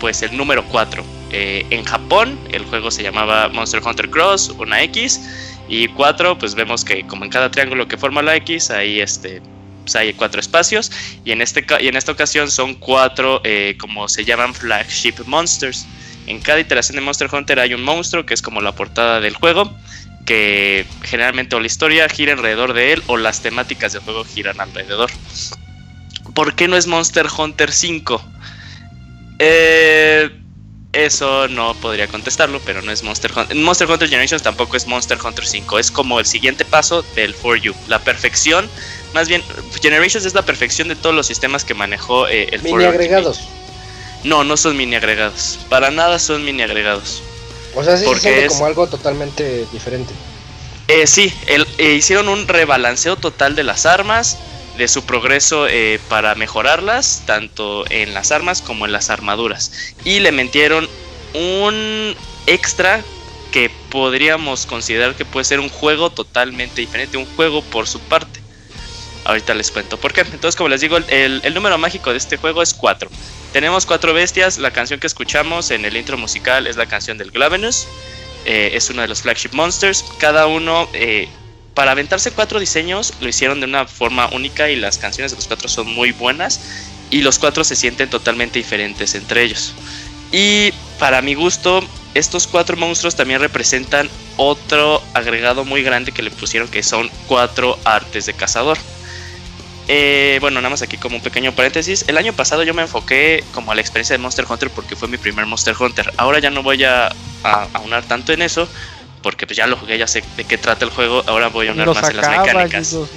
[0.00, 1.04] pues el número 4.
[1.30, 5.20] Eh, en Japón el juego se llamaba Monster Hunter Cross, una X,
[5.68, 9.40] y 4 pues vemos que como en cada triángulo que forma la X, ahí este,
[9.84, 10.90] pues hay cuatro espacios,
[11.24, 15.86] y en, este, y en esta ocasión son cuatro eh, como se llaman flagship monsters.
[16.26, 19.34] En cada iteración de Monster Hunter hay un monstruo que es como la portada del
[19.34, 19.74] juego.
[20.24, 24.58] que generalmente o la historia gira alrededor de él o las temáticas del juego giran
[24.58, 25.10] alrededor.
[26.32, 28.24] ¿Por qué no es Monster Hunter 5?
[29.38, 30.30] Eh,
[30.94, 33.56] eso no podría contestarlo, pero no es Monster Hunter.
[33.56, 35.78] Monster Hunter Generations tampoco es Monster Hunter 5.
[35.78, 37.74] Es como el siguiente paso del For You.
[37.88, 38.68] La perfección,
[39.12, 39.42] más bien,
[39.82, 43.40] Generations es la perfección de todos los sistemas que manejó eh, el Mini agregados.
[44.24, 45.58] No, no son mini agregados.
[45.68, 47.22] Para nada son mini agregados.
[47.74, 50.14] O sea, sí se siente como algo totalmente diferente.
[50.88, 54.38] Eh, sí, el, eh, hicieron un rebalanceo total de las armas,
[54.76, 59.72] de su progreso eh, para mejorarlas, tanto en las armas como en las armaduras.
[60.04, 60.88] Y le metieron
[61.34, 62.14] un
[62.46, 63.02] extra
[63.50, 68.40] que podríamos considerar que puede ser un juego totalmente diferente, un juego por su parte.
[69.24, 70.20] Ahorita les cuento por qué.
[70.20, 73.08] Entonces, como les digo, el, el número mágico de este juego es 4.
[73.54, 74.58] Tenemos cuatro bestias.
[74.58, 77.86] La canción que escuchamos en el intro musical es la canción del Glavenus.
[78.46, 80.04] Eh, es uno de los flagship monsters.
[80.18, 81.28] Cada uno, eh,
[81.72, 85.46] para aventarse cuatro diseños, lo hicieron de una forma única y las canciones de los
[85.46, 86.82] cuatro son muy buenas.
[87.10, 89.72] Y los cuatro se sienten totalmente diferentes entre ellos.
[90.32, 91.80] Y para mi gusto,
[92.14, 97.78] estos cuatro monstruos también representan otro agregado muy grande que le pusieron que son cuatro
[97.84, 98.78] artes de cazador.
[99.86, 102.04] Eh, bueno, nada más aquí como un pequeño paréntesis.
[102.08, 105.08] El año pasado yo me enfoqué como a la experiencia de Monster Hunter porque fue
[105.08, 106.12] mi primer Monster Hunter.
[106.16, 107.14] Ahora ya no voy a,
[107.74, 108.66] aunar tanto en eso
[109.22, 111.22] porque pues ya lo jugué, ya sé de qué trata el juego.
[111.26, 112.92] Ahora voy a aunar más en las mecánicas.
[112.92, 113.08] no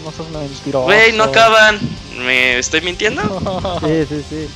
[1.13, 1.79] no acaban.
[2.19, 3.21] ¿Me estoy mintiendo?
[3.81, 4.47] sí, sí, sí.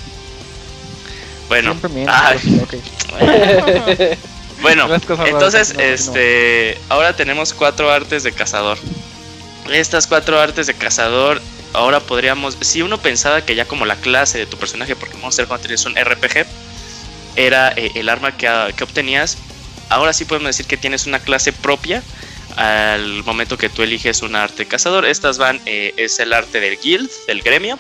[1.47, 1.75] Bueno,
[4.61, 4.88] bueno,
[5.25, 8.77] entonces, este, ahora tenemos cuatro artes de cazador.
[9.69, 11.41] Estas cuatro artes de cazador
[11.73, 15.48] ahora podríamos, si uno pensaba que ya como la clase de tu personaje, porque Monster
[15.49, 16.45] Hunter es un RPG,
[17.35, 19.38] era eh, el arma que, que, obtenías,
[19.89, 22.03] ahora sí podemos decir que tienes una clase propia
[22.57, 25.06] al momento que tú eliges un arte cazador.
[25.06, 27.80] Estas van, eh, es el arte del guild, del gremio,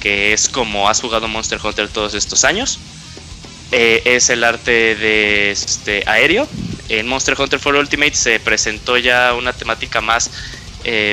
[0.00, 2.80] que es como has jugado Monster Hunter todos estos años.
[3.70, 6.48] Eh, es el arte de este, aéreo.
[6.88, 10.30] En Monster Hunter for Ultimate se presentó ya una temática más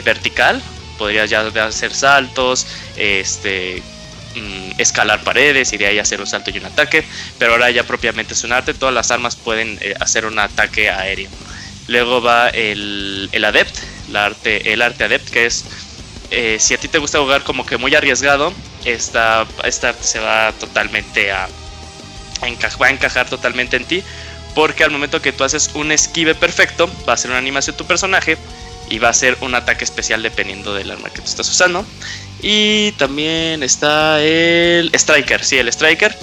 [0.05, 0.63] vertical,
[0.97, 2.67] podrías ya hacer saltos,
[2.97, 3.81] este,
[4.35, 7.03] mm, escalar paredes y de ahí hacer un salto y un ataque,
[7.37, 10.89] pero ahora ya propiamente es un arte, todas las armas pueden eh, hacer un ataque
[10.89, 11.29] aéreo.
[11.87, 13.77] Luego va el, el adept,
[14.13, 15.65] arte, el arte adept, que es
[16.31, 18.53] eh, si a ti te gusta jugar como que muy arriesgado,
[18.83, 21.47] esta, esta arte se va totalmente a,
[22.81, 24.03] va a encajar totalmente en ti,
[24.53, 27.85] porque al momento que tú haces un esquive perfecto, va a ser una animación tu
[27.85, 28.37] personaje
[28.89, 31.85] y va a ser un ataque especial dependiendo del arma que tú estás usando.
[32.41, 36.15] Y también está el Striker, sí, el Striker,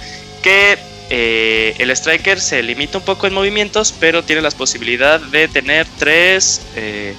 [0.42, 0.78] que
[1.10, 5.86] eh, el Striker se limita un poco en movimientos, pero tiene la posibilidad de tener
[5.98, 6.62] tres...
[6.76, 7.14] Eh,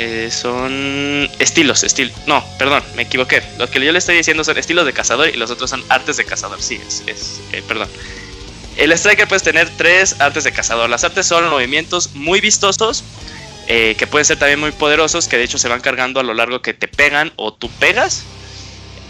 [0.00, 3.42] eh, son estilos, estil no, perdón, me equivoqué.
[3.58, 6.16] Lo que yo le estoy diciendo son estilos de cazador y los otros son artes
[6.16, 6.62] de cazador.
[6.62, 7.88] Sí, es, es perdón.
[8.76, 10.88] El Striker puede tener tres artes de cazador.
[10.88, 13.02] Las artes son movimientos muy vistosos,
[13.70, 16.32] eh, que pueden ser también muy poderosos, que de hecho se van cargando a lo
[16.32, 18.24] largo que te pegan o tú pegas.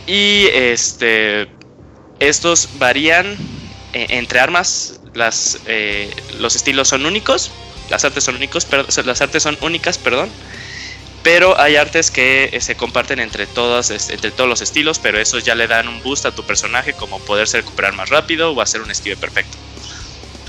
[0.09, 1.49] Y este,
[2.19, 3.37] estos varían
[3.93, 7.53] eh, entre armas, las, eh, los estilos son únicos,
[7.89, 8.67] las artes son únicos,
[9.05, 10.29] las artes son únicas, perdón.
[11.23, 15.55] Pero hay artes que se comparten entre, todas, entre todos los estilos, pero esos ya
[15.55, 18.91] le dan un boost a tu personaje, como poderse recuperar más rápido o hacer un
[18.91, 19.57] esquive perfecto.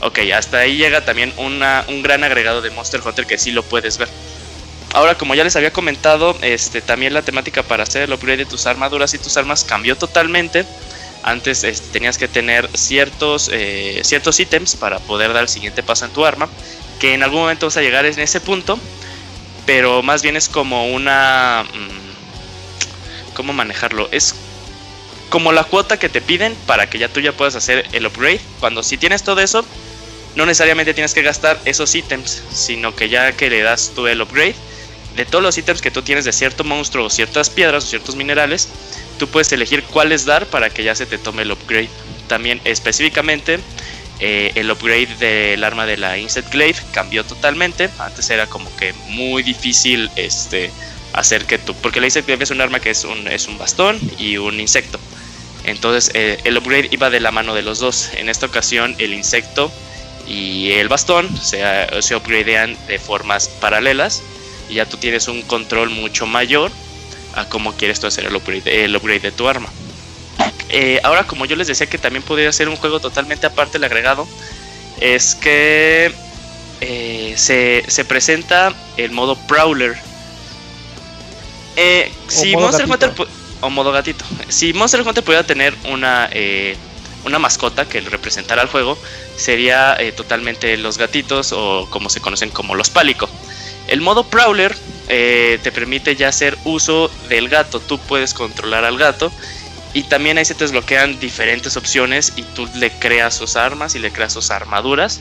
[0.01, 3.63] Ok, hasta ahí llega también una, un gran agregado de Monster Hunter que sí lo
[3.63, 4.07] puedes ver.
[4.93, 8.45] Ahora, como ya les había comentado, este, también la temática para hacer el upgrade de
[8.45, 10.65] tus armaduras y tus armas cambió totalmente.
[11.21, 16.05] Antes este, tenías que tener ciertos, eh, ciertos ítems para poder dar el siguiente paso
[16.05, 16.49] en tu arma.
[16.99, 18.79] Que en algún momento vas a llegar en ese punto.
[19.65, 21.65] Pero más bien es como una...
[21.71, 24.09] Mm, ¿Cómo manejarlo?
[24.11, 24.33] Es
[25.29, 28.41] como la cuota que te piden para que ya tú ya puedas hacer el upgrade.
[28.59, 29.63] Cuando si tienes todo eso,
[30.35, 34.21] no necesariamente tienes que gastar esos ítems, sino que ya que le das tú el
[34.21, 34.55] upgrade,
[35.15, 38.15] de todos los ítems que tú tienes de cierto monstruo o ciertas piedras o ciertos
[38.15, 38.69] minerales,
[39.17, 41.89] tú puedes elegir cuáles dar para que ya se te tome el upgrade.
[42.27, 43.59] También específicamente
[44.19, 47.89] eh, el upgrade del arma de la Insect Glaive cambió totalmente.
[47.99, 50.71] Antes era como que muy difícil este,
[51.13, 51.75] hacer que tú...
[51.75, 54.59] Porque la Insect Glaive es un arma que es un, es un bastón y un
[54.59, 54.99] insecto.
[55.63, 58.11] Entonces eh, el upgrade iba de la mano de los dos.
[58.13, 59.71] En esta ocasión el insecto
[60.29, 61.61] y el bastón se,
[62.01, 64.21] se upgradean de formas paralelas
[64.69, 66.71] y ya tú tienes un control mucho mayor
[67.35, 69.69] a cómo quieres tú hacer el upgrade, el upgrade de tu arma.
[70.69, 73.85] Eh, ahora, como yo les decía que también podría ser un juego totalmente aparte del
[73.85, 74.27] agregado,
[75.01, 76.13] es que
[76.81, 79.97] eh, se, se presenta el modo Prowler.
[81.75, 83.23] Eh, si modo Monster gatito.
[83.23, 84.25] Hunter o modo gatito.
[84.47, 86.77] Si Monster Hunter pudiera tener una eh,
[87.25, 88.97] una mascota que representara al juego,
[89.35, 93.29] sería eh, totalmente los gatitos o como se conocen como los pálico.
[93.87, 94.75] El modo Prowler
[95.07, 97.79] eh, te permite ya hacer uso del gato.
[97.79, 99.31] Tú puedes controlar al gato
[99.93, 103.99] y también ahí se te desbloquean diferentes opciones y tú le creas sus armas y
[103.99, 105.19] le creas sus armaduras.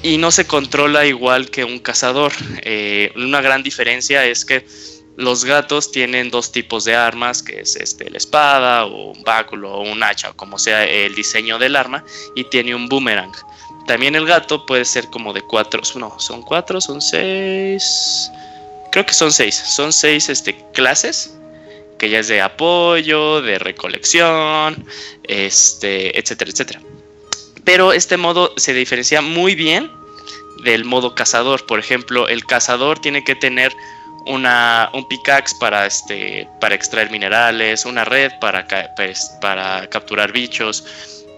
[0.00, 2.32] Y no se controla igual que un cazador.
[2.62, 4.64] Eh, una gran diferencia es que
[5.18, 9.72] los gatos tienen dos tipos de armas, que es este, la espada o un báculo
[9.72, 12.04] o un hacha, o como sea el diseño del arma,
[12.36, 13.32] y tiene un boomerang.
[13.88, 18.30] También el gato puede ser como de cuatro, no, son cuatro, son seis,
[18.92, 21.36] creo que son seis, son seis este, clases,
[21.98, 24.86] que ya es de apoyo, de recolección,
[25.24, 26.80] este, etcétera, etcétera.
[27.64, 29.90] Pero este modo se diferencia muy bien
[30.62, 31.66] del modo cazador.
[31.66, 33.72] Por ejemplo, el cazador tiene que tener
[34.28, 40.84] una, un pickaxe para, este, para extraer minerales, una red para, pues, para capturar bichos,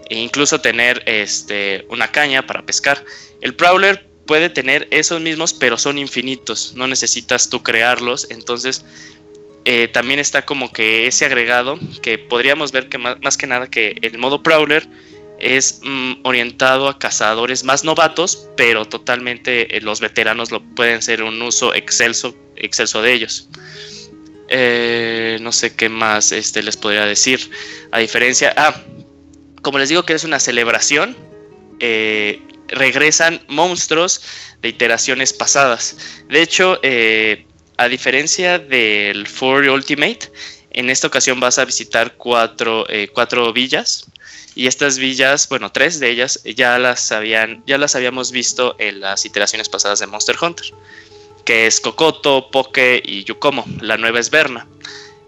[0.09, 3.03] e incluso tener este, una caña para pescar.
[3.41, 8.85] El Prowler puede tener esos mismos, pero son infinitos, no necesitas tú crearlos, entonces
[9.65, 13.69] eh, también está como que ese agregado que podríamos ver que más, más que nada
[13.69, 14.87] que el modo Prowler
[15.41, 21.23] es mm, orientado a cazadores más novatos, pero totalmente eh, los veteranos lo pueden ser
[21.23, 22.35] un uso excelso,
[23.01, 23.49] de ellos.
[24.49, 27.49] Eh, no sé qué más este, les podría decir.
[27.91, 28.79] A diferencia, ah,
[29.63, 31.17] como les digo que es una celebración,
[31.79, 34.21] eh, regresan monstruos
[34.61, 35.97] de iteraciones pasadas.
[36.29, 36.79] De hecho,
[37.77, 40.31] a diferencia del For Ultimate,
[40.69, 44.05] en esta ocasión vas a visitar cuatro, cuatro villas.
[44.53, 48.99] Y estas villas, bueno, tres de ellas ya las habían, ya las habíamos visto en
[48.99, 50.73] las iteraciones pasadas de Monster Hunter,
[51.45, 53.65] que es Kokoto, Poke y Yukomo.
[53.79, 54.67] La nueva es Berna.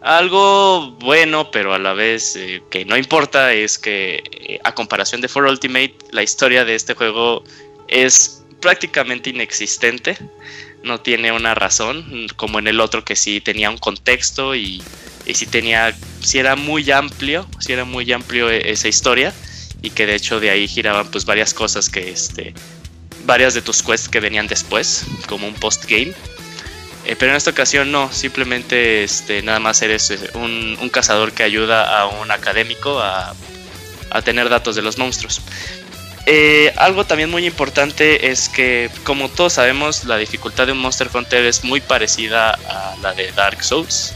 [0.02, 5.22] Algo bueno, pero a la vez eh, que no importa, es que eh, a comparación
[5.22, 7.46] de For Ultimate, la historia de este juego
[7.88, 10.18] es prácticamente inexistente.
[10.84, 14.84] No tiene una razón, como en el otro que sí tenía un contexto y,
[15.26, 19.34] y sí tenía, sí era muy amplio, sí era muy amplio e- esa historia
[19.82, 22.54] y que de hecho de ahí giraban pues varias cosas que este,
[23.26, 26.14] varias de tus quests que venían después, como un post game.
[27.06, 31.34] Eh, pero en esta ocasión no, simplemente este, nada más eres eh, un, un cazador
[31.34, 33.36] que ayuda a un académico a,
[34.10, 35.42] a tener datos de los monstruos.
[36.26, 41.10] Eh, algo también muy importante es que, como todos sabemos, la dificultad de un Monster
[41.14, 44.14] Hunter es muy parecida a la de Dark Souls.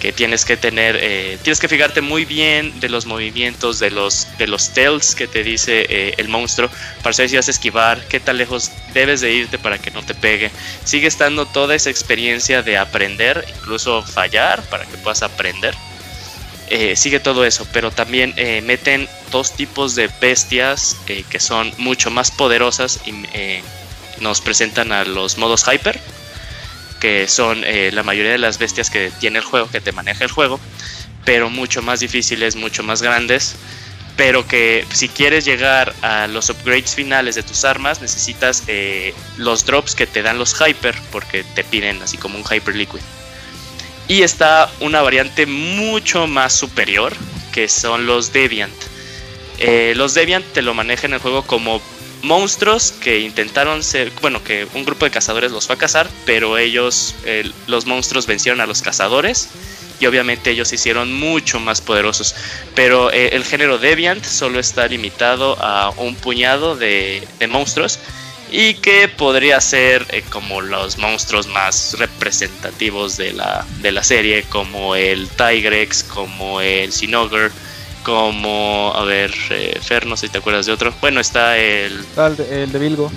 [0.00, 4.28] Que tienes que tener, eh, tienes que fijarte muy bien de los movimientos, de los,
[4.38, 6.70] de los tells que te dice eh, el monstruo,
[7.02, 10.02] para saber si vas a esquivar, qué tan lejos debes de irte para que no
[10.02, 10.50] te pegue.
[10.84, 15.74] Sigue estando toda esa experiencia de aprender, incluso fallar para que puedas aprender.
[16.70, 18.34] Eh, sigue todo eso, pero también
[18.64, 23.12] meten dos tipos de bestias que son mucho más poderosas y
[24.20, 25.98] nos presentan a los modos hyper,
[27.00, 30.24] que son eh, la mayoría de las bestias que tiene el juego, que te maneja
[30.24, 30.60] el juego,
[31.24, 33.56] pero mucho más difíciles, mucho más grandes,
[34.16, 39.64] pero que si quieres llegar a los upgrades finales de tus armas necesitas eh, los
[39.64, 43.00] drops que te dan los hyper, porque te piden así como un hyper liquid.
[44.08, 47.12] Y está una variante mucho más superior,
[47.52, 48.74] que son los Deviant.
[49.58, 51.82] Eh, los Deviant te lo maneja en el juego como
[52.22, 56.58] monstruos que intentaron ser, bueno, que un grupo de cazadores los fue a cazar, pero
[56.58, 59.48] ellos, eh, los monstruos vencieron a los cazadores
[60.00, 62.34] y obviamente ellos se hicieron mucho más poderosos.
[62.74, 67.98] Pero eh, el género Deviant solo está limitado a un puñado de, monstruos
[68.50, 74.44] y que podría ser eh, como los monstruos más representativos de la, de la serie,
[74.44, 77.50] como el Tigrex, como el Sinogre,
[78.08, 80.94] como, a ver, eh, Fer, no sé si te acuerdas de otro.
[81.02, 82.02] Bueno, está el...
[82.16, 83.12] Ah, el, de, el de Vilgo.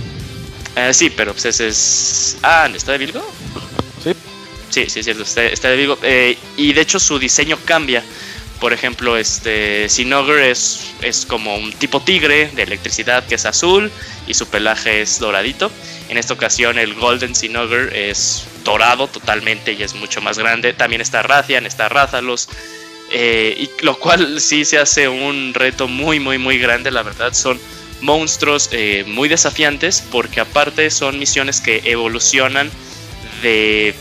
[0.76, 2.38] eh, sí, pero pues ese es...
[2.44, 3.26] Ah, ¿está de Vilgo?
[4.04, 4.12] Sí.
[4.70, 5.98] Sí, sí, es cierto, está, está de Vilgo.
[6.04, 8.04] Eh, y de hecho su diseño cambia.
[8.60, 13.90] Por ejemplo, este Sinogre es, es como un tipo tigre de electricidad que es azul
[14.28, 15.72] y su pelaje es doradito.
[16.10, 20.74] En esta ocasión el Golden Sinogre es dorado totalmente y es mucho más grande.
[20.74, 22.50] También está Rathian, está Rathalos.
[23.12, 26.92] Eh, y lo cual sí se hace un reto muy, muy, muy grande.
[26.92, 27.60] La verdad son
[28.02, 32.70] monstruos eh, muy desafiantes porque aparte son misiones que evolucionan
[33.44, 33.94] de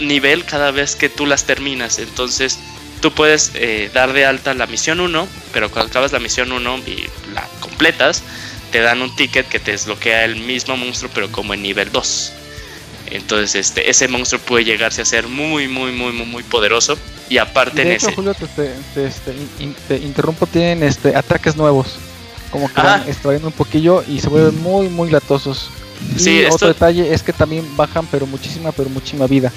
[0.00, 1.98] nivel cada vez que tú las terminas.
[1.98, 2.58] Entonces
[3.00, 6.78] tú puedes eh, dar de alta la misión 1, pero cuando acabas la misión 1
[6.86, 8.22] y la completas,
[8.72, 12.32] te dan un ticket que te desbloquea el mismo monstruo, pero como en nivel 2.
[13.10, 16.98] Entonces, este, ese monstruo puede llegarse a ser muy, muy, muy, muy, muy poderoso.
[17.28, 18.16] Y aparte de en hecho, ese.
[18.16, 19.32] Julio, te, te- te- este,
[19.88, 21.96] te interrumpo, tienen este, ataques nuevos.
[22.50, 22.98] Como que Ajá.
[22.98, 25.70] van extrayendo un poquillo y se vuelven muy, muy latosos.
[26.16, 29.52] Y Sí, esto- otro detalle es que también bajan, pero muchísima, pero muchísima vida.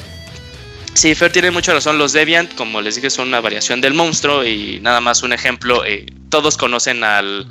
[0.94, 1.98] Sí, Fer tiene mucha razón.
[1.98, 4.44] Los Deviant, como les dije, son una variación del monstruo.
[4.44, 7.48] Y nada más un ejemplo: eh, todos conocen al,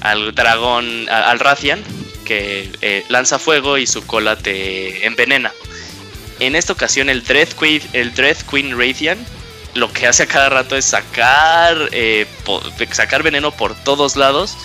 [0.00, 1.80] al dragón, a- al Rathian,
[2.28, 5.50] que eh, lanza fuego y su cola te envenena.
[6.40, 8.76] En esta ocasión, el Dread Queen, el Dread Queen
[9.74, 12.26] lo que hace a cada rato es sacar, eh,
[12.92, 14.56] sacar veneno por todos lados.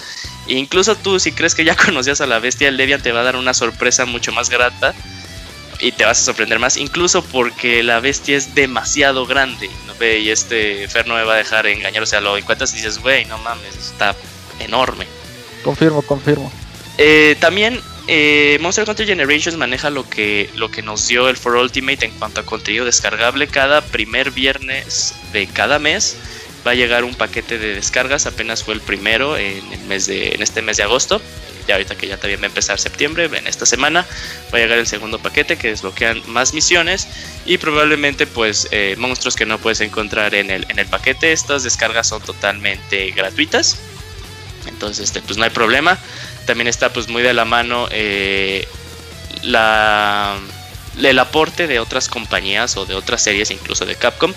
[0.48, 3.22] E incluso tú, si crees que ya conocías a la bestia, el Deviant te va
[3.22, 4.94] a dar una sorpresa mucho más grata
[5.80, 9.69] y te vas a sorprender más, incluso porque la bestia es demasiado grande.
[9.88, 9.94] ¿no?
[10.06, 12.99] Y este Fer no me va a dejar engañar, o sea, lo encuentras y dices,
[12.99, 14.15] güey, no mames, está
[14.60, 15.07] enorme.
[15.64, 16.52] Confirmo, confirmo.
[16.98, 21.56] Eh, también eh, Monster Hunter Generations maneja lo que, lo que nos dio el For
[21.56, 23.48] Ultimate en cuanto a contenido descargable.
[23.48, 26.18] Cada primer viernes de cada mes
[26.68, 28.26] va a llegar un paquete de descargas.
[28.26, 31.22] Apenas fue el primero en, el mes de, en este mes de agosto.
[31.65, 34.06] Ya ahorita que ya también va a empezar septiembre, en esta semana
[34.53, 37.07] va a llegar el segundo paquete que desbloquean más misiones
[37.45, 41.32] y probablemente pues eh, monstruos que no puedes encontrar en el, en el paquete.
[41.32, 43.78] Estas descargas son totalmente gratuitas.
[44.68, 45.98] Entonces, este, pues no hay problema.
[46.45, 48.68] También está pues muy de la mano eh,
[49.44, 50.38] la,
[51.02, 54.34] el aporte de otras compañías o de otras series, incluso de Capcom,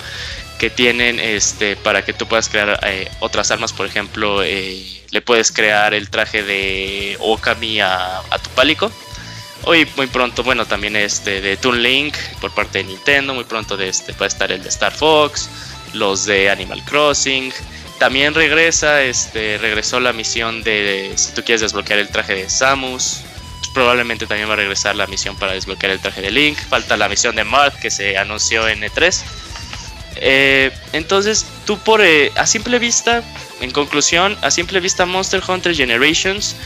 [0.59, 3.73] que tienen este para que tú puedas crear eh, otras armas.
[3.73, 8.91] Por ejemplo, eh, le puedes crear el traje de Okami a, tu pálico.
[9.65, 13.77] Hoy muy pronto, bueno, también este de Toon Link por parte de Nintendo, muy pronto
[13.77, 15.49] de este va estar el de Star Fox,
[15.93, 17.53] los de Animal Crossing.
[17.99, 23.23] También regresa, este, regresó la misión de si tú quieres desbloquear el traje de Samus.
[23.59, 26.59] pues probablemente también va a regresar la misión para desbloquear el traje de Link.
[26.59, 29.23] Falta la misión de Marth que se anunció en E3.
[30.17, 33.23] Eh, entonces, tú por eh, a simple vista,
[33.61, 36.57] en conclusión, a simple vista Monster Hunter Generations,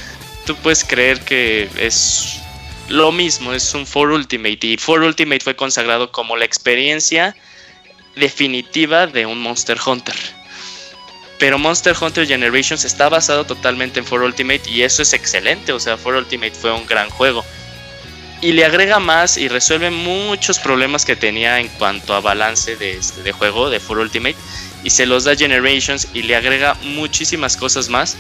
[0.47, 2.41] tú puedes creer que es
[2.89, 7.37] lo mismo, es un For Ultimate y For Ultimate fue consagrado como la experiencia
[8.17, 10.17] definitiva de un Monster Hunter.
[11.41, 15.81] Pero Monster Hunter Generations está basado totalmente en For Ultimate y eso es excelente, o
[15.81, 17.45] sea, For Ultimate fue un gran juego.
[18.43, 22.93] Y le agrega más y resuelve muchos problemas que tenía en cuanto a balance de,
[22.93, 24.37] este, de juego de For Ultimate
[24.85, 28.17] y se los da Generations y le agrega muchísimas cosas más.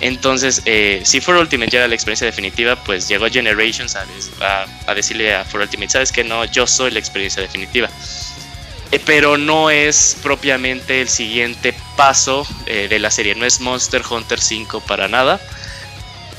[0.00, 4.04] Entonces, eh, si For Ultimate ya era la experiencia definitiva, pues llegó Generations a,
[4.40, 7.88] a- a decirle a For Ultimate, sabes que no, yo soy la experiencia definitiva.
[8.94, 14.02] Eh, pero no es propiamente el siguiente paso eh, de la serie, no es Monster
[14.08, 15.40] Hunter 5 para nada,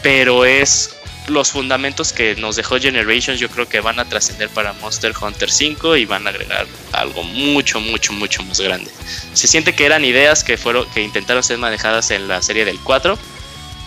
[0.01, 0.95] pero es
[1.27, 5.51] los fundamentos que nos dejó Generations, yo creo que van a trascender para Monster Hunter
[5.51, 8.89] 5 y van a agregar algo mucho, mucho, mucho más grande.
[9.33, 12.79] Se siente que eran ideas que fueron que intentaron ser manejadas en la serie del
[12.79, 13.19] 4,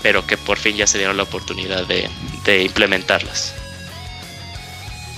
[0.03, 2.11] pero que por fin ya se dieron la oportunidad de,
[2.45, 3.55] de implementarlas.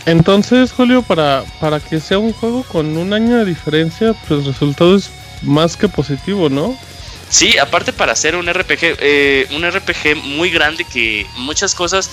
[0.06, 4.46] Entonces, Julio, para, para que sea un juego con un año de diferencia, pues el
[4.46, 5.10] resultado es
[5.42, 6.76] más que positivo, ¿no?
[7.28, 12.10] Sí, aparte para hacer un RPG, eh, un RPG muy grande que muchas cosas,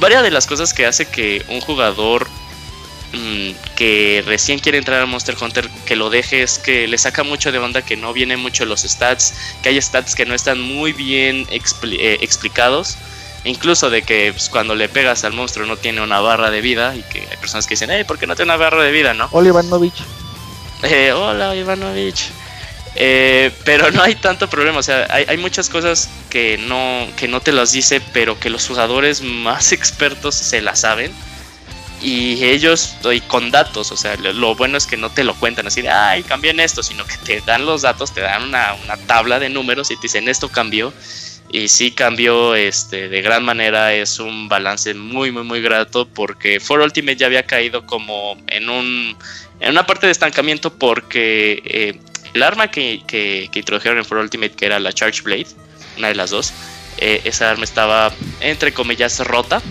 [0.00, 2.26] varias de las cosas que hace que un jugador
[3.12, 7.22] mm, que recién quiere entrar a Monster Hunter que lo deje es que le saca
[7.22, 10.58] mucho de onda que no vienen mucho los stats, que hay stats que no están
[10.58, 12.96] muy bien eh, explicados.
[13.46, 16.96] Incluso de que pues, cuando le pegas al monstruo no tiene una barra de vida
[16.96, 19.14] y que hay personas que dicen, hey, ¿por qué no tiene una barra de vida,
[19.14, 19.28] no?
[19.30, 19.94] Hola Ivanovich.
[20.82, 22.30] Eh, hola Ivanovich.
[22.96, 27.28] Eh, pero no hay tanto problema, o sea, hay, hay muchas cosas que no, que
[27.28, 31.12] no te las dice, pero que los jugadores más expertos se las saben.
[32.02, 35.34] Y ellos, y con datos, o sea, lo, lo bueno es que no te lo
[35.34, 38.42] cuentan así de, ay, cambió en esto, sino que te dan los datos, te dan
[38.42, 40.92] una, una tabla de números y te dicen, esto cambió.
[41.56, 46.60] Y sí cambió este, de gran manera, es un balance muy, muy, muy grato, porque
[46.60, 49.16] For Ultimate ya había caído como en un
[49.60, 51.98] en una parte de estancamiento porque eh,
[52.34, 55.46] el arma que, que- que introdujeron en For Ultimate, que era la Charge Blade,
[55.96, 56.52] una de las dos,
[56.98, 59.62] eh, esa arma estaba entre comillas rota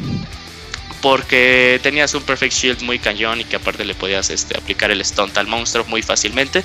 [1.02, 5.06] porque tenías un Perfect Shield muy cañón y que aparte le podías este, aplicar el
[5.06, 6.64] stunt al monstruo muy fácilmente.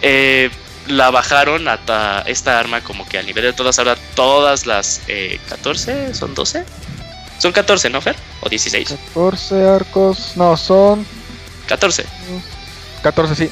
[0.00, 0.48] Eh,
[0.88, 5.38] la bajaron hasta esta arma como que al nivel de todas, ahora todas las eh,
[5.48, 6.64] 14, ¿son 12?
[7.38, 8.16] Son 14, ¿no, Fer?
[8.40, 8.88] ¿O 16?
[9.14, 10.32] 14 arcos.
[10.36, 11.06] No, son
[11.68, 12.04] 14.
[13.02, 13.50] 14, sí.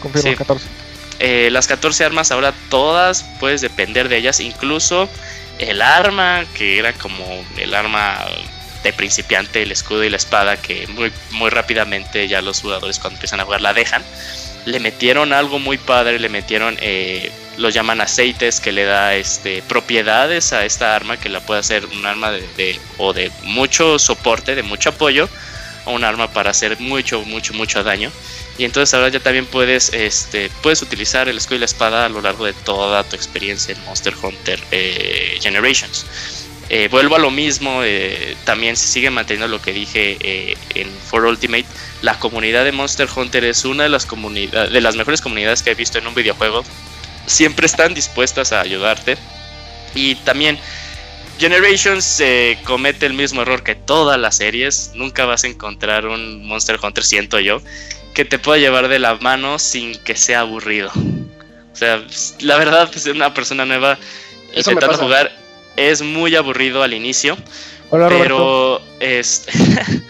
[0.00, 0.36] Confirmo, Sí.
[0.36, 0.66] 14.
[1.20, 4.40] Eh, las 14 armas ahora todas puedes depender de ellas.
[4.40, 5.08] Incluso
[5.58, 7.24] el arma, que era como
[7.56, 8.18] el arma
[8.82, 13.16] de principiante, el escudo y la espada, que muy, muy rápidamente ya los jugadores cuando
[13.16, 14.02] empiezan a jugar la dejan.
[14.68, 19.62] Le metieron algo muy padre, le metieron, eh, lo llaman aceites, que le da este,
[19.62, 24.54] propiedades a esta arma, que la puede hacer un arma de, o de mucho soporte,
[24.54, 25.26] de mucho apoyo,
[25.86, 28.12] o un arma para hacer mucho, mucho, mucho daño.
[28.58, 32.08] Y entonces ahora ya también puedes, este, puedes utilizar el escudo y la espada a
[32.10, 36.04] lo largo de toda tu experiencia en Monster Hunter eh, Generations.
[36.70, 40.88] Eh, vuelvo a lo mismo, eh, también se sigue manteniendo lo que dije eh, en
[40.90, 41.64] For Ultimate.
[42.02, 45.70] La comunidad de Monster Hunter es una de las comunidades, de las mejores comunidades que
[45.70, 46.64] he visto en un videojuego.
[47.26, 49.16] Siempre están dispuestas a ayudarte.
[49.94, 50.58] Y también
[51.38, 52.22] Generations
[52.64, 54.92] comete el mismo error que todas las series.
[54.94, 57.62] Nunca vas a encontrar un Monster Hunter, siento yo,
[58.12, 60.90] que te pueda llevar de la mano sin que sea aburrido.
[61.72, 62.02] O sea,
[62.40, 63.98] la verdad, pues una persona nueva
[64.54, 65.32] intentando jugar
[65.78, 67.36] es muy aburrido al inicio.
[67.90, 69.46] pero es,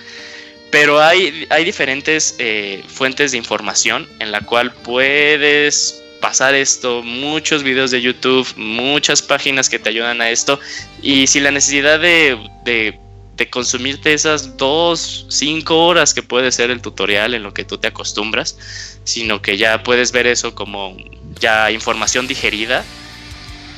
[0.70, 7.62] pero hay, hay diferentes eh, fuentes de información en la cual puedes pasar esto, muchos
[7.62, 10.58] videos de YouTube, muchas páginas que te ayudan a esto.
[11.02, 12.98] Y sin la necesidad de, de,
[13.36, 17.78] de consumirte esas dos, cinco horas que puede ser el tutorial en lo que tú
[17.78, 20.96] te acostumbras, sino que ya puedes ver eso como
[21.38, 22.84] ya información digerida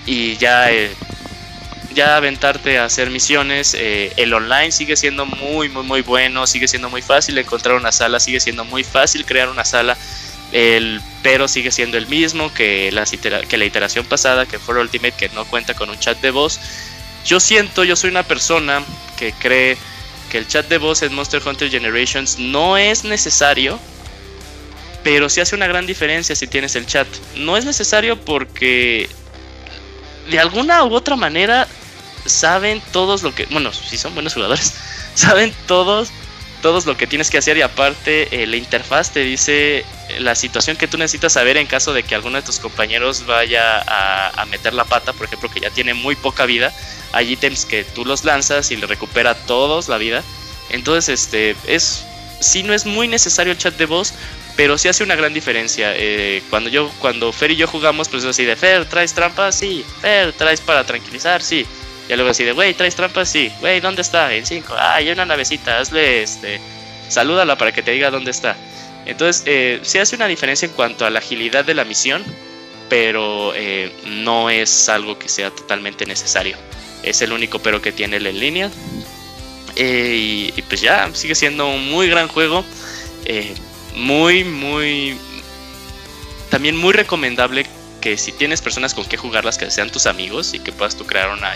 [0.07, 0.91] y ya eh,
[1.95, 3.75] ya aventarte a hacer misiones.
[3.75, 7.93] Eh, el online sigue siendo muy, muy, muy bueno, sigue siendo muy fácil encontrar una
[7.93, 9.97] sala, sigue siendo muy fácil crear una sala.
[10.53, 15.12] El pero sigue siendo el mismo que la, que la iteración pasada, que fue Ultimate,
[15.12, 16.59] que no cuenta con un chat de voz.
[17.27, 18.83] Yo siento, yo soy una persona
[19.19, 19.77] que cree
[20.31, 23.79] que el chat de voz en Monster Hunter Generations no es necesario,
[25.03, 27.07] pero sí hace una gran diferencia si tienes el chat.
[27.37, 29.09] No es necesario porque
[30.31, 31.66] de alguna u otra manera
[32.27, 34.74] saben todos lo que, bueno, si son buenos jugadores,
[35.15, 36.11] saben todos,
[36.62, 39.85] todos lo que tienes que hacer y aparte eh, la interfaz te dice
[40.19, 43.82] la situación que tú necesitas saber en caso de que alguno de tus compañeros vaya
[43.86, 46.73] a, meter la pata, por ejemplo, que ya tiene muy poca vida,
[47.12, 50.24] hay ítems que tú los lanzas y le recupera todos la vida.
[50.70, 52.05] Entonces, este, es,
[52.40, 54.12] si no es muy necesario el chat de voz,
[54.57, 55.93] pero sí hace una gran diferencia.
[55.97, 59.57] Eh, cuando yo, cuando Fer y yo jugamos, pues así de Fer, ¿traes trampas?
[59.57, 59.85] Sí.
[60.01, 61.43] Fer, ¿traes para tranquilizar?
[61.43, 61.67] Sí.
[62.09, 63.29] Y luego así de, güey, ¿traes trampas?
[63.31, 63.53] Sí.
[63.61, 64.35] Güey, ¿dónde está?
[64.35, 64.75] En 5.
[64.77, 66.61] Ah, hay una navecita, hazle este.
[67.09, 68.57] Salúdala para que te diga dónde está.
[69.07, 72.23] Entonces, eh, sí hace una diferencia en cuanto a la agilidad de la misión,
[72.89, 76.57] pero eh, no es algo que sea totalmente necesario.
[77.03, 78.71] Es el único pero que tiene el en línea.
[79.77, 82.65] Eh, y, pues ya, sigue siendo un muy gran juego.
[83.97, 85.19] Muy, muy...
[86.51, 87.67] También muy recomendable
[88.01, 91.07] que si tienes personas con que jugarlas que sean tus amigos y que puedas tú
[91.07, 91.55] crear una,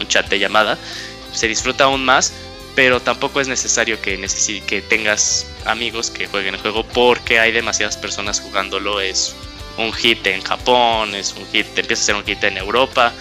[0.00, 0.78] un chat de llamada,
[1.32, 2.32] se disfruta aún más,
[2.74, 4.20] pero tampoco es necesario que,
[4.66, 9.00] que tengas amigos que jueguen el juego porque hay demasiadas personas jugándolo.
[9.00, 9.34] Es
[9.78, 13.12] un hit en Japón, es un hit, empieza a ser un hit en Europa,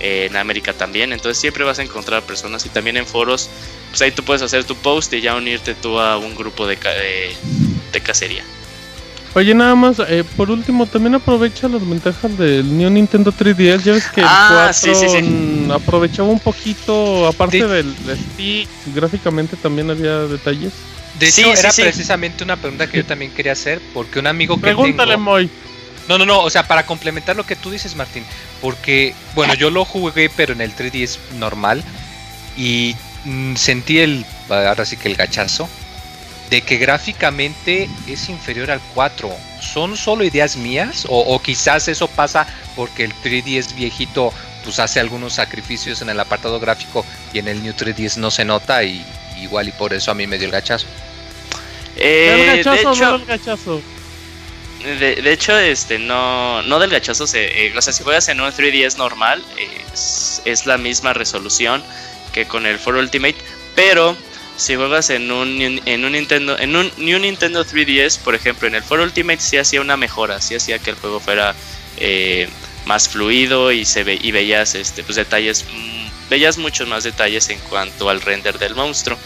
[0.00, 1.12] en América también.
[1.12, 3.50] Entonces siempre vas a encontrar personas y también en foros,
[3.90, 6.76] pues ahí tú puedes hacer tu post y ya unirte tú a un grupo de,
[6.76, 7.36] de,
[7.92, 8.44] de cacería.
[9.34, 13.82] Oye, nada más, eh, por último, también aprovecha las ventajas del New Nintendo 3DS.
[13.82, 17.94] Ya ves que el 4 ah, aprovechaba un poquito, aparte del,
[18.34, 20.72] stick, gráficamente también había detalles.
[21.18, 24.62] De hecho, era precisamente una pregunta que yo también quería hacer, porque un amigo que
[24.62, 25.24] Pregúntale, tengo...
[25.24, 25.50] Moy.
[26.08, 28.24] No, no, no, o sea, para complementar lo que tú dices, Martín,
[28.60, 31.82] porque, bueno, yo lo jugué, pero en el 3DS normal,
[32.56, 35.68] y mm, sentí el, ahora sí que el gachazo,
[36.52, 39.34] de que gráficamente es inferior al 4.
[39.62, 41.06] ¿Son solo ideas mías?
[41.08, 42.46] O, quizás eso pasa
[42.76, 47.62] porque el 3DS viejito pues hace algunos sacrificios en el apartado gráfico y en el
[47.62, 49.02] New 3DS no se nota y
[49.40, 50.86] igual y por eso a mí me dio el gachazo.
[51.96, 53.80] Eh, de hecho, gachazo?
[54.84, 58.52] De, hecho, este, no, no del gachazo, se, eh, o sea, si juegas en un
[58.52, 59.42] 3DS normal,
[59.90, 61.82] es, es la misma resolución
[62.34, 63.38] que con el 4 Ultimate,
[63.74, 64.14] pero
[64.56, 68.74] si juegas en un, en un Nintendo en un New Nintendo 3DS, por ejemplo, en
[68.74, 71.54] el For Ultimate sí hacía una mejora, sí hacía que el juego fuera
[71.96, 72.48] eh,
[72.86, 77.58] más fluido y se y veías este pues detalles mm, veías muchos más detalles en
[77.60, 79.18] cuanto al render del monstruo.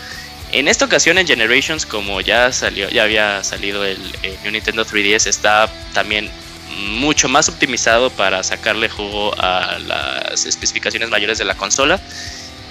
[0.53, 4.87] En esta ocasión en Generations, como ya salió, ya había salido el, el New Nintendo
[4.87, 6.31] 3DS, está también
[6.77, 12.01] mucho más optimizado para sacarle jugo a las especificaciones mayores de la consola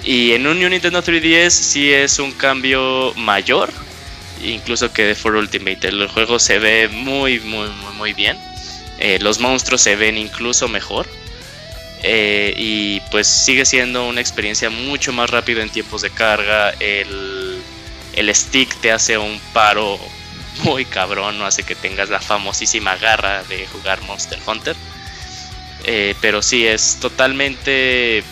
[0.06, 3.72] y en un Nintendo 3DS sí es un cambio mayor,
[4.40, 5.88] incluso que de For Ultimate.
[5.88, 8.38] El juego se ve muy, muy, muy, muy bien.
[9.00, 11.08] Eh, los monstruos se ven incluso mejor.
[12.04, 16.70] Eh, y pues sigue siendo una experiencia mucho más rápida en tiempos de carga.
[16.78, 17.60] El,
[18.12, 19.98] el stick te hace un paro
[20.62, 24.76] muy cabrón, no hace que tengas la famosísima garra de jugar Monster Hunter.
[25.84, 28.22] Eh, pero sí, es totalmente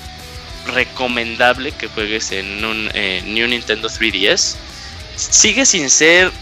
[0.67, 4.57] recomendable que juegues en un New Nintendo 3DS.
[5.17, 6.33] Sigue sin ser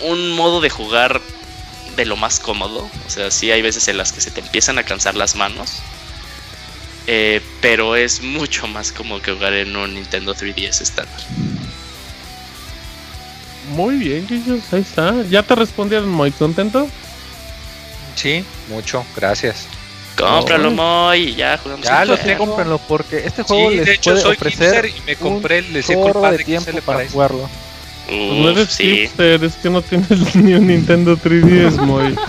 [0.00, 1.20] un modo de jugar
[1.96, 2.88] de lo más cómodo.
[3.06, 5.82] O sea, sí hay veces en las que se te empiezan a cansar las manos.
[7.06, 11.20] Eh, pero es mucho más cómodo que jugar en un Nintendo 3DS estándar.
[13.70, 15.22] Muy bien, chicos, ahí está.
[15.28, 16.88] ¿Ya te respondieron muy contento?
[18.14, 19.66] Sí, mucho, gracias.
[20.18, 21.86] Cómpralo, Moy, ya jugamos.
[21.86, 25.16] Ya lo sé, cómprenlo, porque este juego les de hecho, puede soy ofrecer y me
[25.16, 27.48] compré el chorro de tiempo para, para jugarlo.
[28.08, 29.02] Uf, no eres sí.
[29.02, 32.16] hipster, es que no tienes ni un Nintendo 3DS, Moy.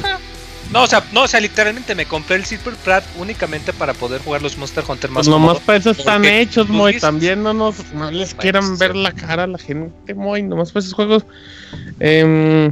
[0.72, 4.22] No, o sea, no, o sea, literalmente me compré el Silver Prat únicamente para poder
[4.22, 7.00] jugar los Monster Hunter más pues nomás para eso están hechos, Moy.
[7.00, 10.44] También no nos no les quieran ver la cara a la gente, Moy.
[10.44, 11.26] Nomás para esos juegos.
[12.00, 12.72] Eh,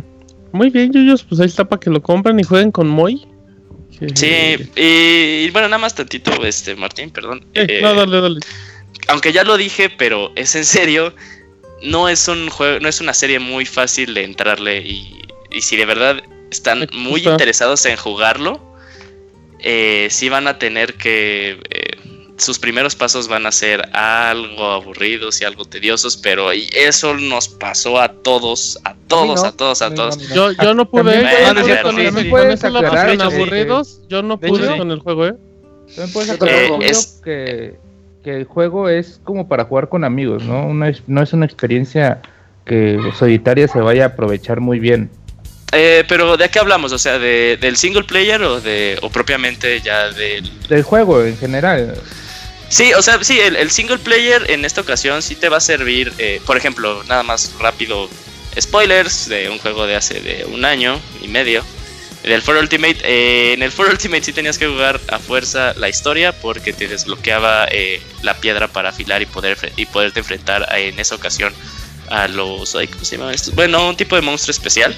[0.52, 3.28] muy bien, Yuyos, pues ahí está para que lo compren y jueguen con Moy.
[4.16, 7.46] Sí, y, bueno, nada más tantito, este, Martín, perdón.
[7.54, 8.40] Eh, no, dale, dale.
[9.08, 11.14] Aunque ya lo dije, pero es en serio,
[11.82, 15.22] no es un juego, no es una serie muy fácil de entrarle y,
[15.52, 16.22] y si de verdad
[16.52, 18.62] están muy interesados en jugarlo,
[19.60, 21.97] eh, sí van a tener que eh,
[22.38, 28.00] sus primeros pasos van a ser algo aburridos y algo tediosos, pero eso nos pasó
[28.00, 30.18] a todos, a todos, a, todos, a todos.
[30.30, 31.24] Yo, yo no pude
[31.82, 35.36] con el aburridos, yo no pude con el juego, ¿eh?
[35.88, 36.92] También puedes aclarar eh,
[37.24, 37.76] que,
[38.24, 40.74] que el juego es como para jugar con amigos, ¿no?
[40.74, 42.22] no es una experiencia
[42.66, 45.10] que solitaria se vaya a aprovechar muy bien.
[45.74, 46.92] Eh, pero ¿de qué hablamos?
[46.94, 50.50] O sea, de, ¿del single player o de o propiamente ya del...
[50.68, 51.96] Del juego en general.
[52.70, 56.12] Sí, o sea, sí, el, single player en esta ocasión sí te va a servir,
[56.18, 58.10] eh, por ejemplo, nada más rápido,
[58.60, 61.64] spoilers de un juego de hace de un año y medio,
[62.24, 62.98] del For Ultimate.
[63.04, 66.90] Eh, en el For Ultimate sí tenías que jugar a fuerza la historia porque te
[66.90, 71.54] desbloqueaba eh, la piedra para afilar y, poder, y poderte enfrentar en esa ocasión
[72.10, 72.74] a los...
[72.74, 73.52] ¿Cómo se llama esto?
[73.54, 74.94] Bueno, un tipo de monstruo especial.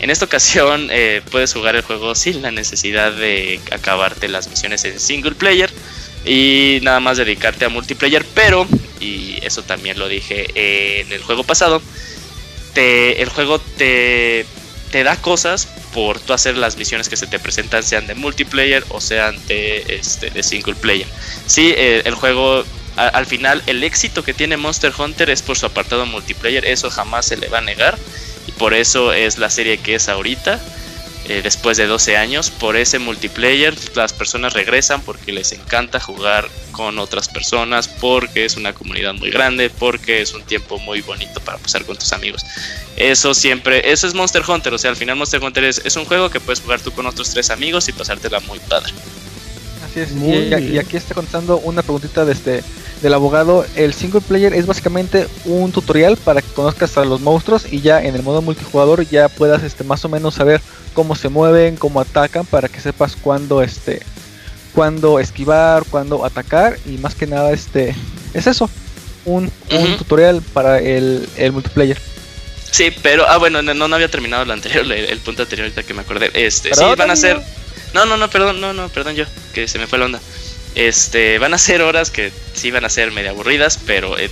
[0.00, 0.90] En esta ocasión
[1.30, 5.70] puedes jugar el juego sin la necesidad de acabarte las misiones en single player
[6.26, 8.66] y nada más dedicarte a multiplayer, pero,
[9.00, 10.46] y eso también lo dije
[11.00, 11.80] en el juego pasado,
[12.74, 14.44] te, el juego te,
[14.90, 18.84] te da cosas por tú hacer las misiones que se te presentan, sean de multiplayer
[18.90, 21.06] o sean de, este, de single player.
[21.46, 22.64] Sí, eh, el, juego,
[22.96, 27.26] al final, el éxito que tiene Monster Hunter es por su apartado multiplayer, eso jamás
[27.26, 27.96] se le va a negar,
[28.46, 30.60] y por eso es la serie que es ahorita.
[31.28, 32.50] Eh, después de 12 años.
[32.50, 38.56] Por ese multiplayer las personas regresan porque les encanta jugar con otras personas, porque es
[38.56, 42.44] una comunidad muy grande, porque es un tiempo muy bonito para pasar con tus amigos.
[42.96, 46.04] Eso siempre, eso es Monster Hunter, o sea, al final Monster Hunter es, es un
[46.04, 48.92] juego que puedes jugar tú con otros tres amigos y pasártela muy padre.
[49.84, 52.62] Así es, y, aquí está contando una preguntita de este,
[53.02, 53.66] del abogado.
[53.76, 58.02] El single player es básicamente un tutorial para que conozcas a los monstruos y ya
[58.02, 60.60] en el modo multijugador ya puedas este, más o menos saber
[60.94, 64.02] cómo se mueven, cómo atacan, para que sepas cuándo este
[64.72, 67.94] cuándo esquivar, cuándo atacar y más que nada este
[68.34, 68.68] es eso,
[69.24, 69.50] un,
[69.98, 71.98] tutorial para el, multiplayer.
[72.70, 75.94] Sí, pero ah bueno, no, no había terminado el anterior, el, punto anterior ahorita que
[75.94, 76.30] me acordé.
[76.34, 77.40] Este, sí van a ser
[77.94, 79.24] No, no, no, perdón, no, no, perdón yo,
[79.54, 80.20] que se me fue la onda.
[80.76, 84.30] Este, van a ser horas que sí van a ser medio aburridas, pero eh,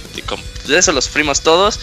[0.66, 1.80] de eso lo sufrimos todos.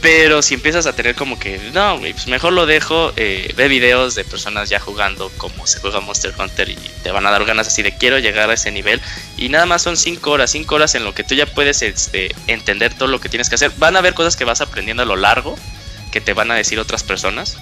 [0.00, 4.14] Pero si empiezas a tener como que, no, pues mejor lo dejo, eh, ve videos
[4.14, 7.66] de personas ya jugando como se juega Monster Hunter y te van a dar ganas
[7.66, 9.00] así de quiero llegar a ese nivel.
[9.36, 12.34] Y nada más son 5 horas, 5 horas en lo que tú ya puedes este,
[12.46, 13.72] entender todo lo que tienes que hacer.
[13.76, 15.56] Van a haber cosas que vas aprendiendo a lo largo,
[16.12, 17.58] que te van a decir otras personas.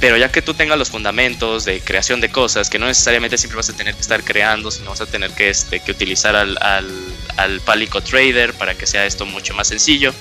[0.00, 3.56] Pero ya que tú tengas los fundamentos de creación de cosas, que no necesariamente siempre
[3.56, 6.56] vas a tener que estar creando, sino vas a tener que, este, que utilizar al,
[6.60, 6.88] al,
[7.36, 10.14] al Palico Trader para que sea esto mucho más sencillo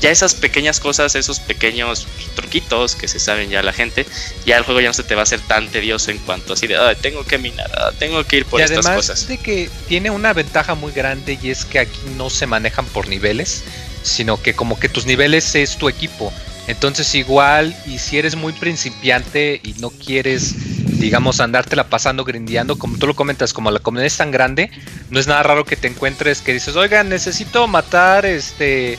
[0.00, 4.06] ya esas pequeñas cosas, esos pequeños truquitos que se saben ya la gente,
[4.44, 6.66] ya el juego ya no se te va a hacer tan tedioso en cuanto así
[6.66, 9.28] de, tengo que minar, tengo que ir por y estas además cosas.
[9.28, 13.08] de que tiene una ventaja muy grande y es que aquí no se manejan por
[13.08, 13.62] niveles,
[14.02, 16.32] sino que como que tus niveles es tu equipo.
[16.66, 20.54] Entonces igual, y si eres muy principiante y no quieres,
[20.98, 24.70] digamos, andártela pasando grindeando, como tú lo comentas, como la comunidad es tan grande,
[25.10, 28.98] no es nada raro que te encuentres que dices, oigan, necesito matar este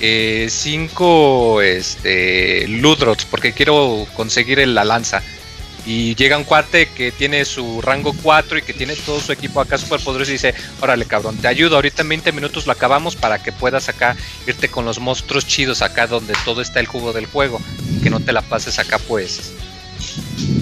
[0.00, 5.22] eh, cinco este, Ludrots porque quiero conseguir la lanza.
[5.88, 9.58] Y llega un cuate que tiene su rango 4 y que tiene todo su equipo
[9.58, 13.16] acá super poderoso y dice, órale cabrón, te ayudo, ahorita en 20 minutos lo acabamos
[13.16, 14.14] para que puedas acá
[14.46, 17.58] irte con los monstruos chidos acá donde todo está el jugo del juego,
[18.02, 19.54] que no te la pases acá pues,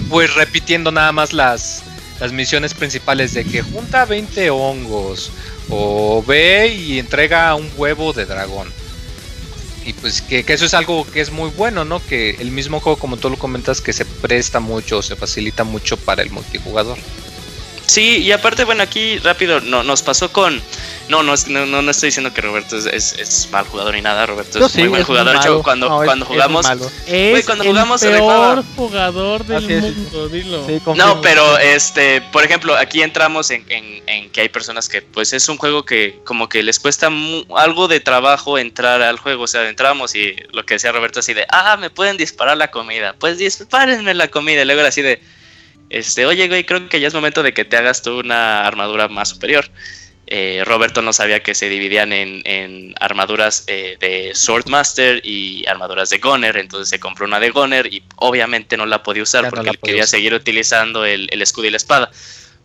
[0.09, 1.83] pues repitiendo nada más las,
[2.21, 5.29] las misiones principales de que junta 20 hongos
[5.67, 8.71] o ve y entrega un huevo de dragón.
[9.87, 12.05] Y pues que, eso es algo que es muy bueno, ¿no?
[12.05, 15.95] Que el mismo juego, como tú lo comentas, que se presta mucho, se facilita mucho
[15.95, 16.97] para el multijugador.
[17.87, 20.61] Sí, y aparte, bueno, aquí rápido no, nos pasó con
[21.09, 24.25] no, no, no, no estoy diciendo que Roberto es, es, mal jugador ni nada.
[24.25, 25.63] Roberto es muy buen jugador.
[25.63, 26.65] cuando, cuando jugamos.
[27.07, 30.65] Es, cuando el jugamos peor jugador del mundo, dilo.
[30.95, 35.47] no, pero este, por ejemplo, aquí entramos en, en, que hay personas que, pues, es
[35.47, 37.09] un juego que como que les cuesta
[37.55, 39.43] algo de trabajo entrar al juego.
[39.43, 42.69] O sea, entramos y lo que decía Roberto así de, ah, me pueden disparar la
[42.69, 43.15] comida.
[43.17, 44.63] Pues dispárenme la comida.
[44.63, 45.21] Y luego así de,
[45.89, 49.07] este, oye, güey, creo que ya es momento de que te hagas tú una armadura
[49.07, 49.69] más superior.
[50.29, 56.17] Eh, Roberto no sabía que se dividían en, armaduras eh, de Swordmaster y armaduras de
[56.17, 60.05] Gunner, entonces se compró una de Gunner y obviamente no la podía usar porque quería
[60.05, 62.11] seguir utilizando el, escudo y la espada.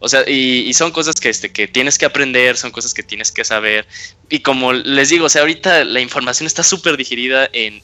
[0.00, 3.30] O sea, y, son cosas que, este, que tienes que aprender, son cosas que tienes
[3.30, 3.86] que saber.
[4.28, 7.80] Y como les digo, o sea, ahorita la información está súper digerida en,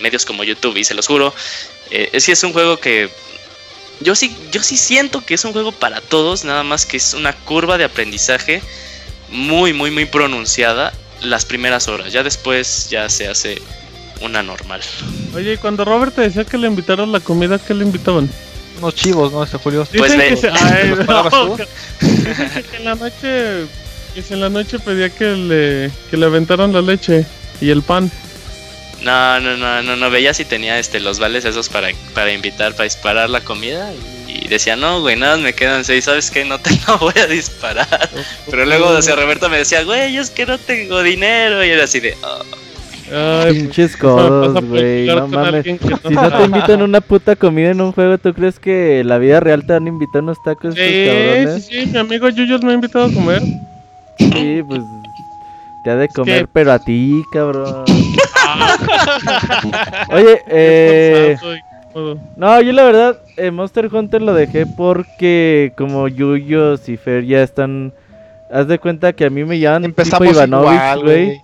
[0.00, 1.34] medios como YouTube, y se los juro.
[1.90, 3.10] Eh, es que es un juego que
[4.00, 7.14] yo sí, yo sí siento que es un juego para todos, nada más que es
[7.14, 8.62] una curva de aprendizaje
[9.30, 12.12] muy, muy, muy pronunciada las primeras horas.
[12.12, 13.60] Ya después ya se hace
[14.20, 14.80] una normal.
[15.34, 18.28] Oye, cuando Robert te decía que le invitaron la comida, ¿qué le invitaban?
[18.78, 19.42] Unos chivos, ¿no?
[19.42, 19.86] Este Julio.
[19.96, 20.48] Pues que, se...
[20.60, 23.66] Ay, no, que, en la noche,
[24.14, 27.26] que en la noche pedía que le, que le aventaran la leche
[27.60, 28.10] y el pan.
[29.02, 32.72] No, no, no, no, no veía si tenía este los vales esos para, para invitar,
[32.72, 33.92] para disparar la comida.
[34.28, 36.44] Y decía, no, güey, nada, me quedan seis, ¿sabes qué?
[36.44, 38.10] No te lo voy a disparar.
[38.50, 41.64] Pero luego, o sea, Roberto me decía, güey, es que no tengo dinero.
[41.64, 42.44] Y era así de, oh.
[43.12, 45.06] Ay, pinches codos, güey.
[45.06, 45.64] No mames.
[45.64, 49.40] Si no te invitan una puta comida en un juego, ¿tú crees que la vida
[49.40, 51.66] real te van a invitar unos tacos sí, cabrones?
[51.66, 53.42] Sí, sí, mi amigo Yuyos me ha invitado a comer.
[54.16, 54.82] Sí, pues
[55.82, 57.84] te ha de comer, pero a ti, cabrón.
[60.12, 61.36] Oye, eh...
[62.36, 67.42] No, yo la verdad, eh, Monster Hunter lo dejé porque como Yuyos y Fer ya
[67.42, 67.92] están...
[68.52, 71.40] Haz de cuenta que a mí me llaman Empezamos tipo Ivanovich, güey.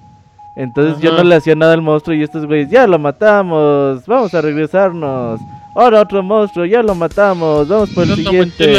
[0.57, 4.33] Entonces yo no le hacía nada al monstruo y estos güeyes, ya lo matamos, vamos
[4.33, 5.39] a regresarnos.
[5.75, 8.79] Ahora otro monstruo, ya lo matamos, vamos por el siguiente.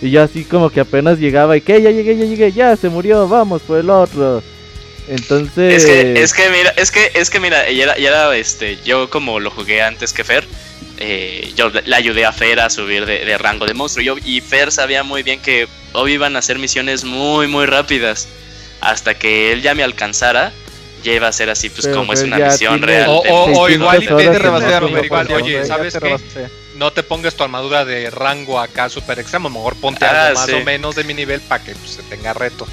[0.00, 2.88] Y yo así como que apenas llegaba y que ya llegué, ya llegué, ya se
[2.88, 4.42] murió, vamos por el otro.
[5.08, 5.84] Entonces.
[5.84, 9.40] Es que, es que mira, es que, es que mira, ya era, este, yo como
[9.40, 10.46] lo jugué antes que Fer,
[10.98, 14.04] eh, yo le ayudé a Fer a subir de, rango de monstruo.
[14.04, 18.28] Yo, y Fer sabía muy bien que hoy iban a hacer misiones muy, muy rápidas.
[18.80, 20.52] Hasta que él ya me alcanzara,
[21.02, 23.06] ya iba a ser así, pues como es una misión real.
[23.08, 26.48] O, igual y te rebasar, oye, ¿sabes qué?
[26.76, 30.48] No te pongas tu armadura de rango acá super extremo, mejor ponte ah, algo más
[30.52, 32.68] o menos de mi nivel para que pues, se tenga reto.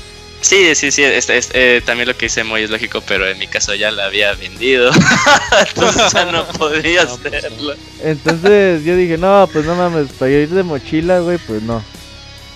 [0.46, 3.74] Sí, sí, sí, eh, también lo que hice muy es lógico, pero en mi caso
[3.74, 4.92] ya la había vendido.
[5.70, 7.74] Entonces ya no podía hacerlo.
[8.04, 11.84] Entonces yo dije, no, pues no mames, para ir de mochila, güey, pues no.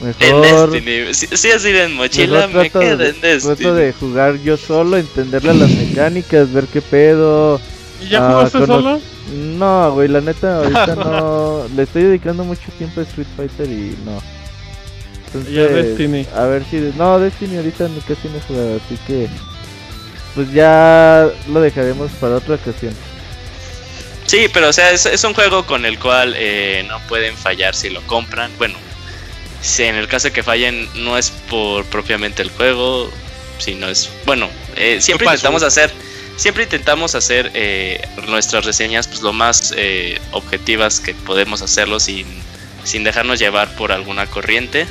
[0.02, 0.76] Mejor.
[0.76, 1.14] En Destiny.
[1.36, 3.56] Si, así de mochila, me quedo en Destiny.
[3.56, 7.60] Trato de jugar yo solo, entenderle las mecánicas, ver qué pedo.
[8.04, 9.02] ¿Y ya jugaste solo?
[9.34, 11.68] No, güey, la neta, ahorita no.
[11.76, 14.22] Le estoy dedicando mucho tiempo a Street Fighter y no.
[15.34, 16.28] Destiny.
[16.36, 16.78] A ver si.
[16.98, 19.28] No, Destiny ahorita casi no he jugado, así que.
[20.36, 22.94] Pues ya lo dejaremos para otra ocasión.
[24.30, 27.90] Sí, pero o sea, es, un juego con el cual eh, no pueden fallar si
[27.90, 28.52] lo compran.
[28.60, 28.76] Bueno,
[29.60, 33.10] si en el caso de que fallen, no es por propiamente el juego,
[33.58, 34.10] sino es.
[34.28, 35.92] Bueno, eh, siempre intentamos hacer.
[36.36, 39.74] Siempre intentamos hacer eh, nuestras reseñas pues lo más
[40.32, 42.28] objetivas que podemos hacerlo sin,
[42.84, 44.88] sin dejarnos llevar por alguna corriente.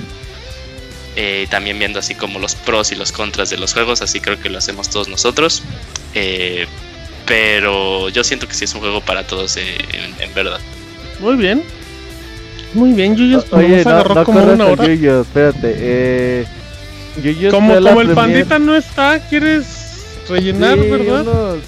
[1.20, 4.38] Eh, también viendo así como los pros y los contras de los juegos, así creo
[4.38, 5.64] que lo hacemos todos nosotros.
[6.14, 6.64] Eh,
[7.26, 9.78] pero yo siento que sí es un juego para todos eh,
[10.20, 10.60] en, verdad.
[11.18, 11.64] Muy bien.
[12.72, 14.84] Muy bien, Yuyos, Oye, no, no como una hora.
[14.84, 15.74] Espérate.
[15.76, 16.46] Eh,
[17.50, 21.22] como como el pandita no está, ¿quieres rellenar, verdad?
[21.22, 21.58] Unos,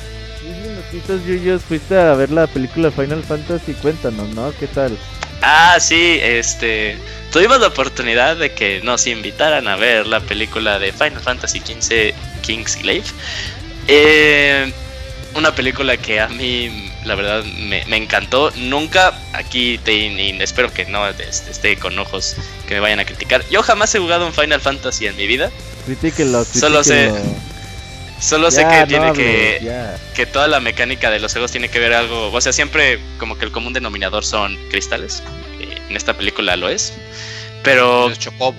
[0.92, 4.52] minutitos, Yuyos, fuiste a ver la película Final Fantasy, cuéntanos, ¿no?
[4.60, 4.96] ¿Qué tal?
[5.42, 6.98] Ah, sí, este
[7.32, 12.12] tuvimos la oportunidad de que nos invitaran a ver la película de Final Fantasy XV
[12.42, 13.06] King's Glaive.
[13.88, 14.72] Eh,
[15.34, 18.50] una película que a mí la verdad me, me encantó.
[18.56, 22.36] Nunca aquí te, espero que no este, esté con ojos
[22.66, 23.44] que me vayan a criticar.
[23.48, 25.50] Yo jamás he jugado un Final Fantasy en mi vida.
[25.86, 27.12] Critíquenlo, Solo sé-.
[28.20, 29.96] Solo sé Ya, que no tiene que, ya.
[30.14, 32.30] que toda la mecánica de los juegos tiene que ver algo.
[32.32, 35.22] O sea, siempre como que el común denominador son cristales.
[35.60, 36.92] eh, en esta película lo es.
[37.62, 38.56] Pero Los chocobos.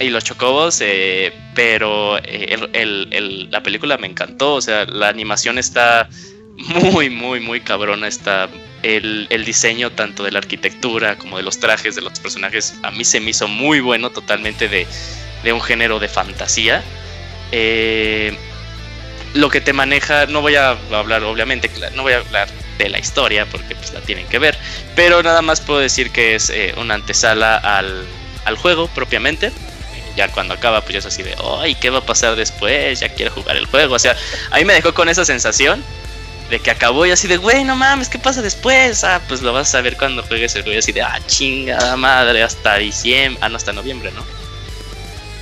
[0.00, 4.84] y los chocobos, eh, pero eh, el- el- el- la película me encantó, o sea,
[4.86, 6.08] la animación está
[6.56, 8.48] muy, muy, muy cabrona, está
[8.82, 12.90] el, el diseño tanto de la arquitectura como de los trajes de los personajes, a
[12.90, 14.86] mí se me hizo muy bueno, totalmente de,
[15.44, 16.82] de un género de fantasía.
[17.52, 18.36] Eh,
[19.36, 22.48] lo que te maneja, no voy a hablar, obviamente, no voy a hablar
[22.78, 24.56] de la historia porque pues la tienen que ver,
[24.94, 28.04] pero nada más puedo decir que es eh, una antesala al,
[28.44, 29.52] al juego propiamente.
[30.16, 33.00] Ya cuando acaba, pues ya es así de, ay, ¿qué va a pasar después?
[33.00, 33.96] Ya quiero jugar el juego.
[33.96, 34.16] O sea,
[34.50, 35.84] a mí me dejó con esa sensación
[36.48, 39.04] de que acabó y así de, güey, no mames, ¿qué pasa después?
[39.04, 40.76] Ah, pues lo vas a ver cuando juegues el juego.
[40.76, 44.24] Y así de, ah, chingada madre, hasta diciembre, ah, no, hasta noviembre, ¿no?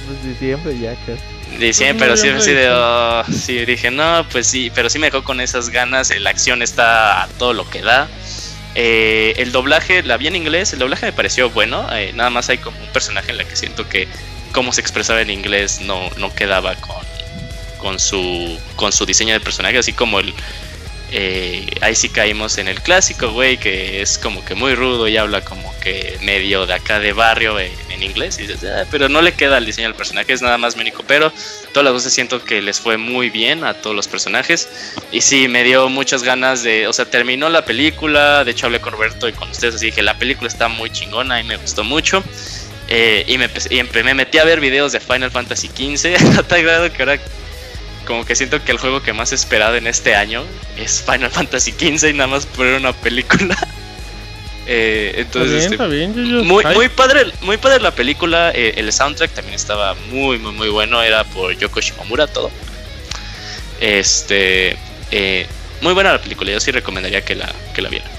[0.06, 1.33] Pues diciembre ya casi.
[1.58, 5.06] Pues pero sí, así ya de, oh, sí, dije, no, pues sí, pero sí me
[5.06, 8.08] dejó con esas ganas, la acción está a todo lo que da.
[8.74, 12.48] Eh, el doblaje, la vi en inglés, el doblaje me pareció bueno, eh, nada más
[12.48, 14.08] hay como un personaje en la que siento que
[14.52, 16.96] cómo se expresaba en inglés no, no quedaba con,
[17.78, 20.34] con, su, con su diseño de personaje, así como el...
[21.16, 25.16] eh, ahí sí caímos en el clásico, güey, que es como que muy rudo y
[25.16, 28.36] habla como que medio de acá de barrio eh, en inglés.
[28.40, 30.82] Y dices, "Ah", pero no le queda el diseño del personaje, es nada más mi
[30.82, 31.04] único.
[31.06, 31.32] Pero
[31.72, 34.68] todas las veces siento que les fue muy bien a todos los personajes.
[35.12, 36.88] Y sí, me dio muchas ganas de.
[36.88, 38.42] O sea, terminó la película.
[38.42, 39.76] De hecho, hablé con Roberto y con ustedes.
[39.76, 42.24] Así dije, la película está muy chingona y me gustó mucho.
[42.88, 46.38] Eh, y me, y me metí a ver videos de Final Fantasy XV.
[46.40, 47.20] A tal grado que ahora.
[48.06, 50.42] Como que siento que el juego que más he esperado en este año
[50.76, 53.56] es Final Fantasy XV y nada más por una película.
[54.66, 56.42] Eh, Está entonces, bien, este, está bien, Yuyo.
[56.44, 58.50] muy, muy padre, muy padre la película.
[58.54, 61.02] eh, el soundtrack también estaba muy, muy, muy bueno.
[61.02, 62.50] Era por Yoko Shimomura todo.
[63.80, 64.76] Este,
[65.10, 65.46] eh,
[65.82, 66.50] muy buena la película.
[66.50, 68.10] Yo sí recomendaría que la, que la vieran.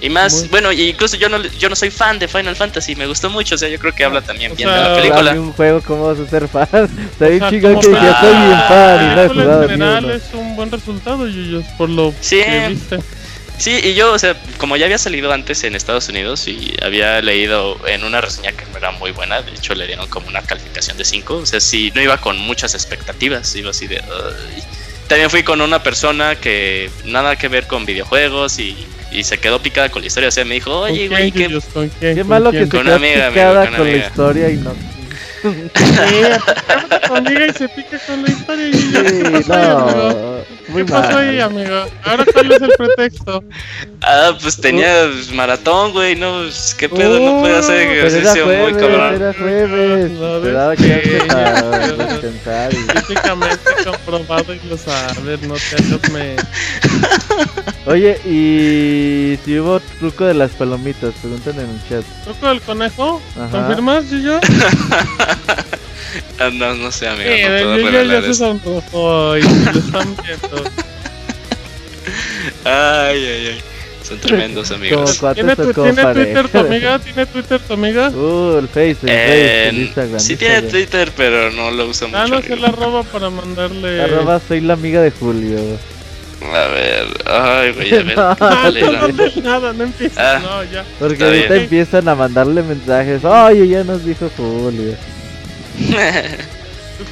[0.00, 2.94] Y más, Muy- bueno, y incluso yo no, yo no soy fan de Final Fantasy.
[2.96, 3.54] Me gustó mucho.
[3.54, 5.32] O sea, yo creo que habla también O bien sea, de la película.
[5.32, 6.68] un juego, ¿cómo vas a ser fan?
[7.12, 9.68] Está bien chingón como que ya soy bien fan y no he película jugado en
[9.70, 12.42] general es un buen resultado, Yuyo, por lo Sí.
[12.42, 12.98] que viste.
[13.58, 17.22] Sí, y yo, o sea, como ya había salido antes en Estados Unidos y había
[17.22, 20.42] leído en una reseña que no era muy buena, de hecho le dieron como una
[20.42, 24.02] calificación de 5, o sea, sí, no iba con muchas expectativas, iba así de...
[25.08, 28.76] También fui con una persona que nada que ver con videojuegos y,
[29.16, 31.48] y se quedó picada con la historia, o sea, me dijo, ¿Con oye, güey, ¿qué.
[32.00, 34.06] Qué ¿Con malo que se Con queda una amiga, picada amigo, con la amiga.
[34.06, 34.95] historia y no.
[35.52, 39.02] Sí, amiga y se pica con la historia, Yuyo.
[39.02, 40.08] ¿Qué Sí, pasó ahí, amigo?
[40.10, 40.46] no.
[40.72, 41.84] Muy ¿Qué pasó ahí, amigo?
[42.04, 43.44] Ahora, ¿cuál es el pretexto?
[44.02, 48.76] Ah, pues tenía maratón, güey, no, pues, qué pedo, no podía hacer ejercicio muy jueves,
[48.76, 49.14] cabrón.
[49.14, 50.10] era jueves.
[50.12, 50.54] ¿No Te ves?
[50.54, 51.96] daba Sí, chance para sí.
[51.96, 56.36] descansar y- Físicamente comprobado y lo sabes, no te hagas me...
[57.86, 62.04] Oye, y si hubo truco de las palomitas, preguntan en el chat.
[62.24, 63.22] ¿Truco del conejo?
[63.38, 63.48] Ajá.
[63.50, 64.40] ¿Confirmas, Yuyo?
[66.38, 68.44] Ah, no, no sé, amigo, Sí, no puedo ya revelar se esto.
[68.46, 70.64] sonrojó y lo están viendo.
[72.64, 73.60] Ay, ay, ay.
[74.02, 75.20] Son tremendos amigos.
[75.34, 76.98] ¿Tiene, tu- ¿tiene Twitter tu amiga?
[77.04, 78.08] ¿Tiene Twitter tu amiga?
[78.10, 80.20] Uh, el Face, el Face, Eh, el Instagram.
[80.20, 80.70] sí tiene Instagram.
[80.72, 82.18] Twitter, pero no lo usa mucho.
[82.18, 84.02] Ah, no, se la roba para mandarle...
[84.02, 85.58] Arroba soy la amiga de Julio.
[86.54, 88.16] A ver, ay, güey, a ver.
[88.16, 89.42] No, Ah, dale, no, no.
[89.42, 90.38] nada, no empieces, Ah.
[90.40, 90.84] no, ya.
[91.00, 91.62] Porque ahorita bien.
[91.64, 93.24] empiezan a mandarle mensajes.
[93.24, 94.94] Oye, ya nos dijo Julio.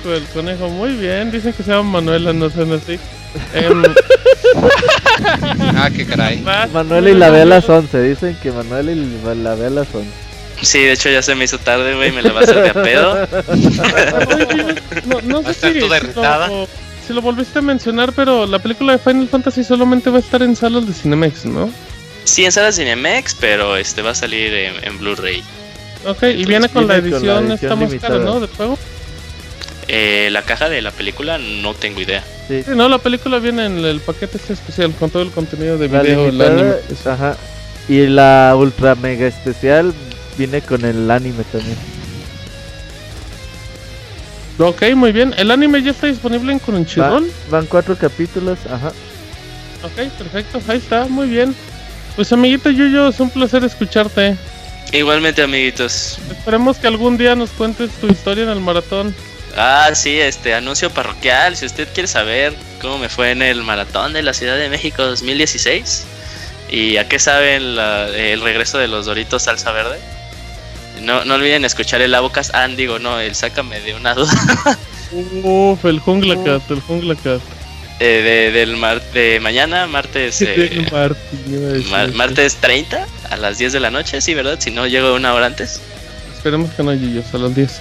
[0.05, 1.31] Del conejo, muy bien.
[1.31, 2.99] Dicen que se llama Manuela, no sé, no sé.
[3.55, 3.83] Em,
[5.77, 6.41] Ah, qué caray.
[6.43, 8.01] vas, Manuel y la ve a las 11.
[8.03, 10.09] Dicen que Manuel y la ve a las 11.
[10.63, 12.71] Sí, de hecho ya se me hizo tarde, güey, me la va a hacer de
[12.71, 13.29] a pedo.
[15.07, 16.69] No, no sé si, toda lo,
[17.07, 20.43] si lo volviste a mencionar, pero la película de Final Fantasy solamente va a estar
[20.43, 21.71] en salas de Cinemex, ¿no?
[22.25, 25.43] Sí, en salas Cinemex, pero este va a salir en, en Blu-ray.
[26.07, 28.35] Ok, y viene con la Viene con edición, la esta edición más cara, limitada.
[28.35, 28.41] ¿no?
[28.41, 28.79] Del juego.
[29.89, 32.25] Eh, la caja de la película no tengo idea.
[32.49, 32.63] Sí.
[32.63, 35.89] Sí, no, la película viene en el paquete este especial con todo el contenido de
[35.89, 36.75] La video, el limitada, anime.
[36.91, 37.11] eso.
[37.11, 37.37] Ajá.
[37.89, 39.93] Y la ultra mega especial
[40.39, 41.77] viene con el anime también.
[44.59, 45.35] Ok, muy bien.
[45.37, 47.31] ¿El anime ya está disponible en Va- Crunchyroll?
[47.51, 48.89] van cuatro capítulos, ajá.
[49.83, 51.55] Ok, perfecto, ahí está, muy bien.
[52.17, 54.37] Pues amiguito Yuyo, es un placer escucharte.
[54.93, 56.19] Igualmente, amiguitos.
[56.31, 59.15] Esperemos que algún día nos cuentes tu historia en el maratón.
[59.57, 61.57] Ah, sí, este anuncio parroquial.
[61.57, 65.05] Si usted quiere saber cómo me fue en el maratón de la Ciudad de México
[65.05, 66.05] 2016.
[66.71, 69.99] ¿Y a qué saben la- el regreso de los Doritos salsa verde?
[71.03, 72.51] No, no olviden escuchar el Abocas.
[72.55, 74.33] Ah, digo, no, el sácame de una duda.
[75.43, 77.41] Uf, el Jungla Cat, el Jungla Cat.
[78.01, 80.43] Eh, de, del mar- de mañana, martes.
[80.43, 84.59] eh, Martín, martes 30 a las 10 de la noche, sí, ¿verdad?
[84.61, 85.81] Si no, llego una hora antes.
[86.37, 87.81] Esperemos que no Yuyos, a las 10.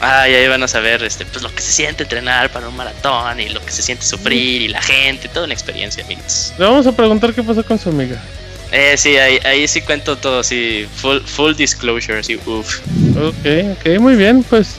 [0.00, 2.74] Ah, y ahí van a saber este, pues, lo que se siente entrenar para un
[2.76, 6.54] maratón y lo que se siente sufrir y la gente, toda una experiencia, amigos.
[6.58, 8.18] Le vamos a preguntar qué pasó con su amiga.
[8.72, 12.78] Eh, sí, ahí, ahí sí cuento todo, sí, full, full disclosure, sí, uff.
[13.16, 14.76] Ok, ok, muy bien, pues.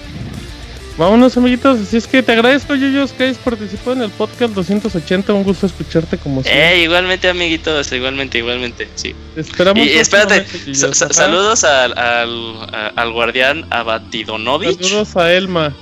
[1.02, 1.80] Vámonos, amiguitos.
[1.82, 5.34] Así es que te agradezco, Yuyos, que hayas participado en el podcast 280.
[5.34, 6.76] Un gusto escucharte como siempre.
[6.76, 9.16] Eh, igualmente, amiguitos, igualmente, igualmente, sí.
[9.34, 9.84] Te esperamos.
[9.84, 15.74] Y, espérate, sa- sa- saludos al, al, a- al guardián Abatidonovich, Saludos a Elma.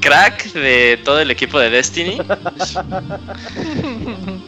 [0.00, 2.16] crack de todo el equipo de Destiny.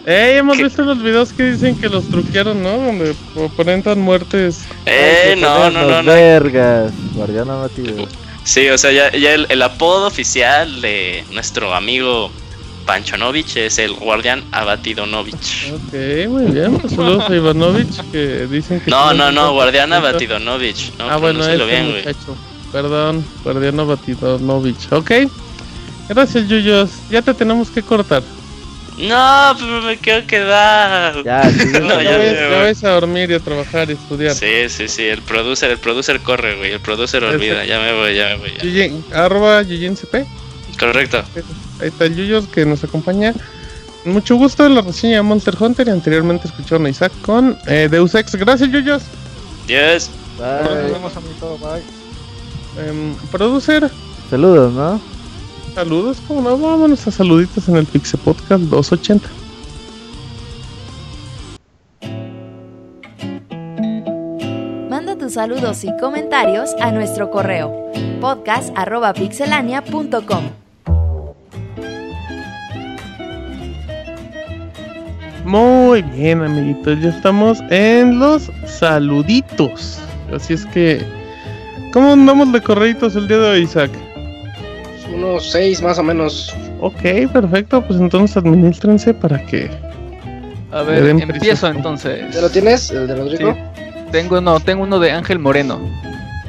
[0.06, 0.64] Ey, hemos ¿Qué?
[0.64, 2.70] visto los videos que dicen que los truquearon, ¿no?
[2.78, 3.14] Donde
[3.52, 4.60] aparentan muertes.
[4.86, 6.10] Eh, no, no, no, no.
[6.10, 6.90] Vergas.
[7.12, 8.08] Guardián abatido.
[8.46, 12.30] Sí, o sea, ya, ya el, el apodo oficial de nuestro amigo
[12.86, 15.72] Panchonovich es el guardián Abatidonovich.
[15.74, 16.78] Ok, muy bien.
[16.78, 18.88] Pues saludos a Ivanovich que dicen que.
[18.88, 19.92] No, no, no, guardián.
[19.92, 20.92] Abatidonovich.
[20.96, 22.16] No, ah, bueno, pronúncialo este bien, güey.
[22.70, 24.92] Perdón, guardián Abatidonovich.
[24.92, 25.10] Ok.
[26.08, 26.90] Gracias, Yuyos.
[27.10, 28.22] Ya te tenemos que cortar.
[28.98, 31.22] No, pero me quiero quedar.
[31.22, 34.34] Ya, sí, No, ya, ya, ves, ya, ves a dormir y a trabajar y estudiar.
[34.34, 38.14] Sí, sí, sí, el producer, el producer corre, güey, el producer olvida, ya me voy,
[38.14, 38.52] ya me voy.
[38.56, 38.62] ya.
[38.62, 40.24] Yuyin- arroba YuyinCP.
[40.78, 41.22] Correcto.
[41.80, 43.34] Ahí está el Yuyos que nos acompaña.
[44.04, 47.88] Mucho gusto en la reseña de Monster Hunter y anteriormente escucharon a Isaac con eh,
[47.90, 48.34] Deus Ex.
[48.36, 49.02] Gracias, Yuyos.
[49.66, 50.10] Yes.
[50.38, 50.92] Nos Bye.
[50.92, 51.58] vemos, amiguito.
[51.58, 51.82] Bye.
[52.88, 53.90] Em, producer,
[54.30, 55.00] Saludos, ¿no?
[55.76, 56.18] Saludos.
[56.26, 56.56] como no?
[56.56, 59.28] Vámonos a saluditos en el Pixel Podcast 280.
[64.88, 70.44] Manda tus saludos y comentarios a nuestro correo podcast.pixelania.com.
[75.44, 76.98] Muy bien, amiguitos.
[77.02, 79.98] Ya estamos en los saluditos.
[80.34, 81.04] Así es que,
[81.92, 83.90] ¿cómo andamos de correitos el día de hoy, Isaac?
[85.14, 86.54] Unos seis más o menos.
[86.80, 87.00] Ok,
[87.32, 87.82] perfecto.
[87.82, 89.70] Pues entonces administrense para que.
[90.72, 92.34] A ver, empiezo entonces.
[92.34, 92.90] ¿Ya lo tienes?
[92.90, 93.52] ¿El de Rodrigo?
[93.54, 93.82] Sí.
[94.12, 95.80] Tengo no, tengo uno de Ángel Moreno.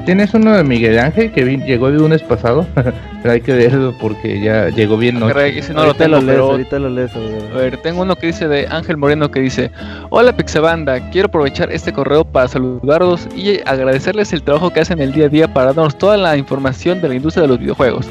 [0.06, 3.94] Tienes uno de Miguel Ángel que vi- llegó el lunes pasado, pero hay que verlo
[4.00, 5.34] porque ya llegó bien noche.
[5.34, 7.12] Caray, ese no lo ahorita tengo, lo lees, pero ahorita lo lees.
[7.54, 9.70] A ver, tengo uno que dice de Ángel Moreno que dice,
[10.10, 15.12] hola Pixabanda, quiero aprovechar este correo para saludarlos y agradecerles el trabajo que hacen el
[15.12, 18.08] día a día para darnos toda la información de la industria de los videojuegos.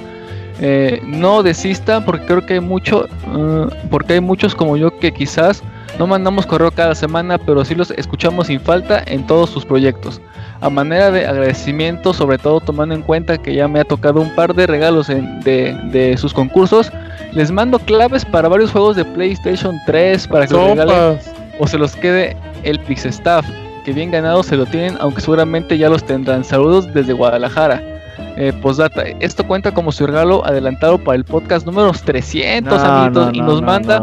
[0.61, 5.13] Eh, no desistan porque creo que hay mucho, eh, porque hay muchos como yo que
[5.13, 5.63] quizás
[5.99, 10.21] no mandamos correo cada semana, pero sí los escuchamos sin falta en todos sus proyectos.
[10.63, 14.35] A manera de agradecimiento, sobre todo tomando en cuenta que ya me ha tocado un
[14.35, 16.91] par de regalos en- de, de sus concursos,
[17.33, 20.97] les mando claves para varios juegos de PlayStation 3 para que los regalen
[21.59, 23.47] o se los quede el Pixestaff,
[23.85, 26.45] que bien ganados se lo tienen, aunque seguramente ya los tendrán.
[26.45, 27.83] Saludos desde Guadalajara.
[28.39, 33.27] Eh, postdata, esto cuenta como su regalo adelantado para el podcast número 300, No, amiguitos,
[33.29, 33.99] no, y no, nos no, manda.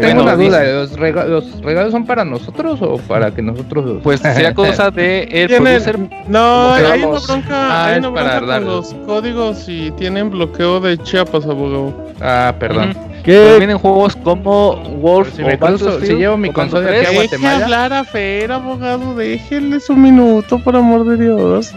[0.00, 4.02] Tengo una duda, ¿los, rega- ¿los regalos son para nosotros o para que nosotros los...
[4.04, 5.98] Pues sería cosa de el producer.
[6.28, 8.66] No, hay una bronca, Ah, hay es una para bronca con darlo.
[8.76, 11.92] los códigos y tienen bloqueo de Chiapas, abogado.
[12.20, 12.92] Ah, perdón.
[12.94, 13.54] Pues ¿Qué?
[13.58, 17.00] vienen juegos como Wolf Si o Battlefield, si llevo mi consola 3.
[17.00, 17.64] aquí a Deje Guatemala.
[17.64, 21.72] hablar a Fer, abogado, déjenle su minuto, por amor de Dios.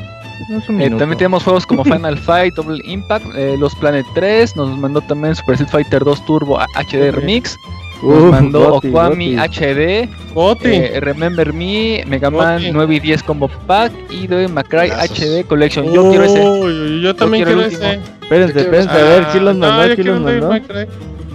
[0.80, 5.02] Eh, también tenemos juegos como Final Fight, Double Impact, eh, Los Planet 3, nos mandó
[5.02, 7.58] también Super Street Fighter 2 Turbo HD Remix,
[8.04, 9.48] nos Uf, mandó Goti, Okwami Goti.
[9.60, 10.68] HD, Goti.
[10.68, 12.72] eh, Remember Me, Mega Man Goti.
[12.72, 15.18] 9 y 10 Combo Pack y Devil May Cry Pedazos.
[15.20, 15.92] HD Collection.
[15.92, 17.02] Yo quiero ese.
[17.02, 18.00] Yo también quiero ese.
[18.22, 20.50] Espérense, espérense, a ver, ¿quién los Ah, mandó?
[20.50, 20.60] no.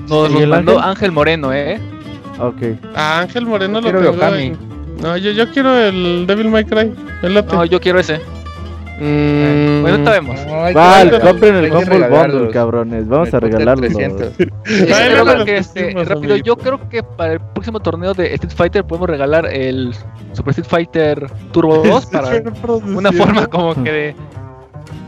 [0.09, 0.89] Nos, ¿Y nos el mandó Ángel?
[0.91, 1.81] Ángel Moreno, eh.
[2.39, 2.63] Ok.
[2.95, 4.59] Ah, Ángel Moreno Yo lo quiero el tengo en-
[5.03, 6.93] No, yo, yo quiero el Devil May Cry.
[7.23, 7.35] El.
[7.35, 8.21] No, yo quiero ese.
[9.03, 10.47] Mm, Bueno, vemos.
[10.47, 13.09] No, regalarlos, compren el Humble Bundle, cabrones.
[13.09, 13.87] Vamos a regalarlo.
[13.89, 14.33] 300.
[14.39, 14.47] Ay,
[14.87, 18.33] Pero no, no, que, no, este, rápido, yo creo que para el próximo torneo de
[18.35, 19.93] Street Fighter podemos regalar el
[20.33, 22.29] Super Street Fighter Turbo 2 para
[22.85, 24.17] una forma como que de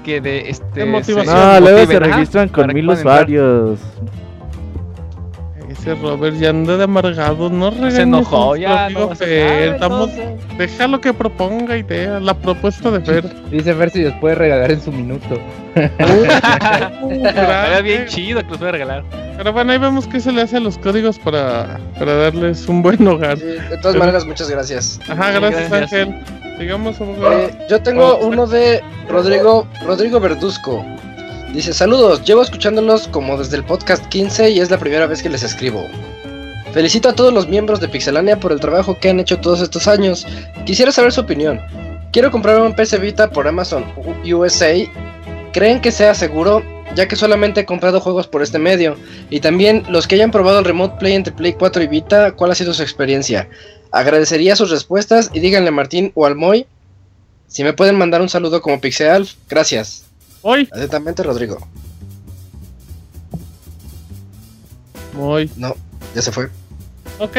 [0.04, 1.34] que de este De motivación.
[1.34, 3.26] No, luego se registran con mil entrar.
[5.84, 7.94] Dice Robert, ya anda de amargado, no regañes.
[7.94, 10.58] Se enojó, ya no Fer, nada, estamos- entonces.
[10.58, 13.24] Déjalo que proponga idea, la propuesta de Fer.
[13.50, 15.38] Dice Fer si los puede regalar en su minuto.
[17.10, 19.04] Estaría bien chido que los voy a regalar.
[19.36, 22.82] Pero bueno, ahí vemos qué se le hace a los códigos para, para darles un
[22.82, 23.36] buen hogar.
[23.36, 25.00] Sí, de todas maneras, muchas gracias.
[25.08, 25.92] Ajá, Sí, gracias, gracias.
[26.08, 26.24] Ángel.
[26.58, 26.96] Sigamos.
[27.00, 30.84] Eh, yo tengo uno de Rodrigo, Rodrigo Verduzco.
[31.54, 35.28] Dice, saludos, llevo escuchándolos como desde el podcast 15 y es la primera vez que
[35.28, 35.86] les escribo.
[36.72, 39.86] Felicito a todos los miembros de Pixelania por el trabajo que han hecho todos estos
[39.86, 40.26] años.
[40.66, 41.60] Quisiera saber su opinión.
[42.10, 43.84] Quiero comprar un PC Vita por Amazon
[44.24, 44.74] USA.
[45.52, 46.60] ¿Creen que sea seguro?
[46.96, 48.96] Ya que solamente he comprado juegos por este medio.
[49.30, 52.50] Y también los que hayan probado el Remote Play entre Play 4 y Vita, ¿cuál
[52.50, 53.48] ha sido su experiencia?
[53.92, 56.66] Agradecería sus respuestas y díganle a Martín o al Moy
[57.46, 59.34] si me pueden mandar un saludo como Pixealf.
[59.48, 60.03] Gracias.
[60.46, 61.58] Hoy, Atentamente, Rodrigo.
[65.18, 65.50] hoy.
[65.56, 65.74] No,
[66.14, 66.50] ya se fue.
[67.18, 67.36] Ok.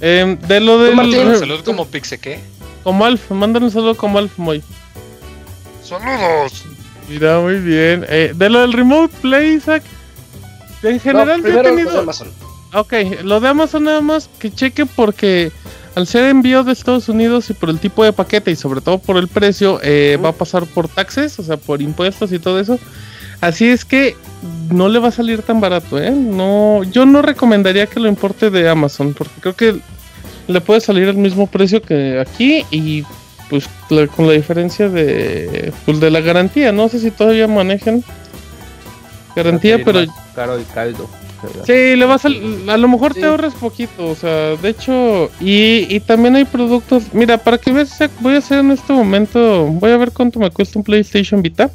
[0.00, 0.96] Em, de lo del.
[0.96, 1.36] Martín?
[1.38, 2.40] Salud como Pixe, ¿qué?
[2.82, 4.62] Como Alf, mándale un saludo como Alf, Moy.
[5.84, 6.64] ¡Saludos!
[7.08, 8.04] Mira, muy bien.
[8.08, 9.82] Eh, de lo del Remote Play, Isaac.
[10.82, 12.00] En general, No, yo he tenido.
[12.00, 12.28] Amazon.
[12.74, 15.52] Ok, lo de Amazon nada más que cheque porque
[15.94, 18.98] al ser envío de Estados Unidos y por el tipo de paquete y sobre todo
[18.98, 22.58] por el precio, eh, va a pasar por taxes, o sea, por impuestos y todo
[22.58, 22.78] eso.
[23.40, 24.16] Así es que
[24.70, 26.10] no le va a salir tan barato, ¿eh?
[26.10, 29.76] No, yo no recomendaría que lo importe de Amazon porque creo que
[30.48, 33.04] le puede salir el mismo precio que aquí y
[33.50, 36.72] pues la- con la diferencia de pues, de la garantía.
[36.72, 38.02] No sé si todavía manejan
[39.36, 40.00] garantía, pero
[40.34, 41.08] Caro el caldo.
[41.46, 41.64] ¿Verdad?
[41.66, 43.20] Sí, le vas a, a lo mejor Sí.
[43.20, 47.72] te ahorras poquito, o sea, de hecho, y, y también hay productos, mira, para que
[47.72, 51.40] veas, voy a hacer en este momento, voy a ver cuánto me cuesta un PlayStation
[51.42, 51.70] Vita.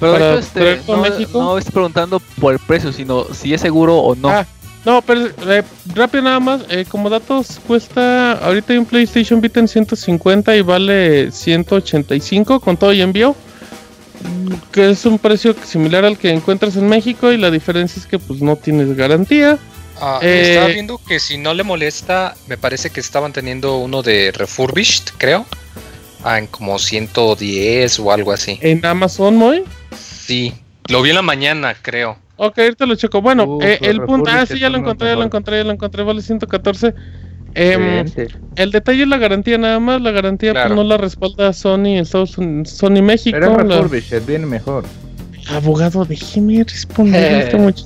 [0.00, 1.42] Pero de Para hecho, este, no, México.
[1.42, 4.28] no estoy preguntando por el precio, sino si es seguro o no.
[4.28, 4.44] Ah,
[4.84, 5.62] no, pero eh,
[5.94, 10.62] rápido nada más, eh, como datos cuesta, ahorita hay un PlayStation Vita en 150 y
[10.62, 13.34] vale 185 con todo y envío,
[14.72, 18.18] que es un precio similar al que encuentras en México y la diferencia es que
[18.18, 19.58] pues no tienes garantía.
[20.00, 24.02] Ah, Eh, Estaba viendo que si no le molesta, me parece que estaban teniendo uno
[24.02, 25.46] de refurbished, creo.
[26.24, 28.58] Ah, en como 110 o algo así.
[28.62, 29.62] En Amazon, Moy.
[29.96, 30.54] Sí,
[30.88, 32.18] lo vi en la mañana, creo.
[32.36, 33.20] Ok, ahorita lo checo.
[33.22, 34.30] Bueno, Uh, eh, el punto.
[34.32, 36.94] Ah, sí, ya lo encontré, ya lo encontré, ya lo encontré, vale 114.
[37.54, 38.04] Em,
[38.56, 40.00] el detalle es la garantía, nada más.
[40.00, 43.36] La garantía pues, no la respalda Sony Estados Unidos, Sony México.
[43.40, 44.84] Pero es la- refurbished, viene mejor.
[45.50, 47.84] Abogado, déjeme responder esto mucho.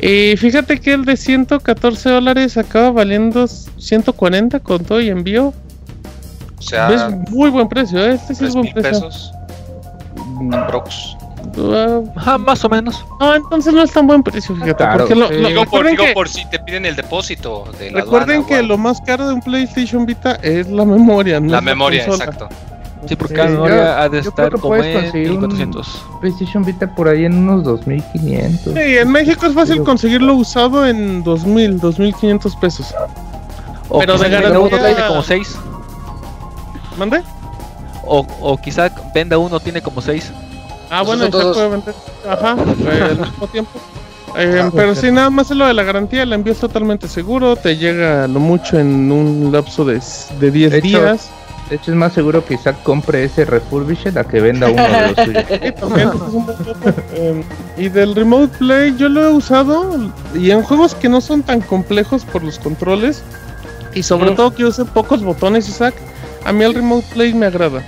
[0.00, 5.54] Y fíjate que el de 114 dólares acaba valiendo 140 con todo y envío.
[6.58, 8.14] O sea, es muy buen precio, ¿eh?
[8.14, 8.90] este sí es 3 buen precio.
[9.08, 9.32] pesos.
[10.52, 11.15] Aprox.
[11.58, 13.04] Ah, Ajá, más o menos.
[13.20, 14.74] no, entonces no es tan buen precio, fíjate.
[14.76, 15.34] Claro, porque lo- sí.
[15.34, 18.36] lo- Digo, por, recuerden digo que- por si te piden el depósito de la Recuerden
[18.40, 22.04] aduana que lo más caro de un PlayStation Vita es la memoria, no La memoria,
[22.06, 22.24] consola.
[22.30, 22.48] exacto.
[23.06, 26.02] Sí, porque Sí, cada yo- memoria ha de estar como en conseguir un- 1400.
[26.20, 28.72] PlayStation Vita por ahí en unos 2500.
[28.74, 32.92] Sí, en México es fácil Pero- conseguirlo usado en 2000, 2500 pesos.
[33.88, 35.56] O Pero de venda uno garantía- tiene como 6.
[36.98, 37.22] ¿Mande?
[38.04, 40.32] O, o quizá venda uno tiene como 6.
[40.90, 41.56] Ah, bueno, Isaac todos.
[41.56, 41.94] puede vender.
[42.28, 42.56] Ajá,
[42.90, 43.70] eh, al mismo tiempo.
[44.38, 44.98] Eh, Ah, pero ok.
[44.98, 48.24] sí, nada más es lo de la garantía, el envío es totalmente seguro, te llega
[48.24, 49.98] a lo mucho en un lapso de,
[50.40, 51.30] de 10 De hecho, días.
[51.70, 55.00] De hecho, es más seguro que Isaac compre ese refurbished a que venda uno de
[55.08, 55.44] los suyos.
[55.48, 56.94] Sí, también, ese es un buen dato.
[57.14, 57.44] Eh,
[57.78, 59.96] y del Remote Play yo lo he usado
[60.34, 63.22] y en juegos que no son tan complejos por los controles
[63.94, 64.36] y sobre Ujú.
[64.36, 65.94] todo que use pocos botones, Isaac,
[66.44, 67.82] a mí el Remote Play me agrada.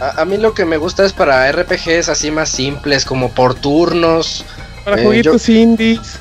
[0.00, 3.54] A, a mí lo que me gusta es para RPGs así más simples, como por
[3.54, 4.44] turnos.
[4.84, 6.18] Para Eh, jueguitos indies.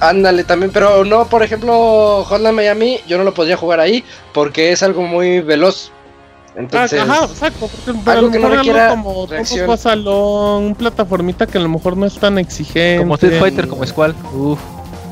[0.00, 4.70] Ándale también, pero no, por ejemplo, Hotline Miami, yo no lo podría jugar ahí porque
[4.70, 5.90] es algo muy veloz.
[5.90, 7.70] Ah, Entonces, Ajá, exacto,
[8.06, 12.06] algo que no mejor algo requiera como Salón, un plataformita que a lo mejor no
[12.06, 12.98] es tan exigente.
[12.98, 14.14] Como Street Fighter, como Squall.
[14.32, 14.58] Uf.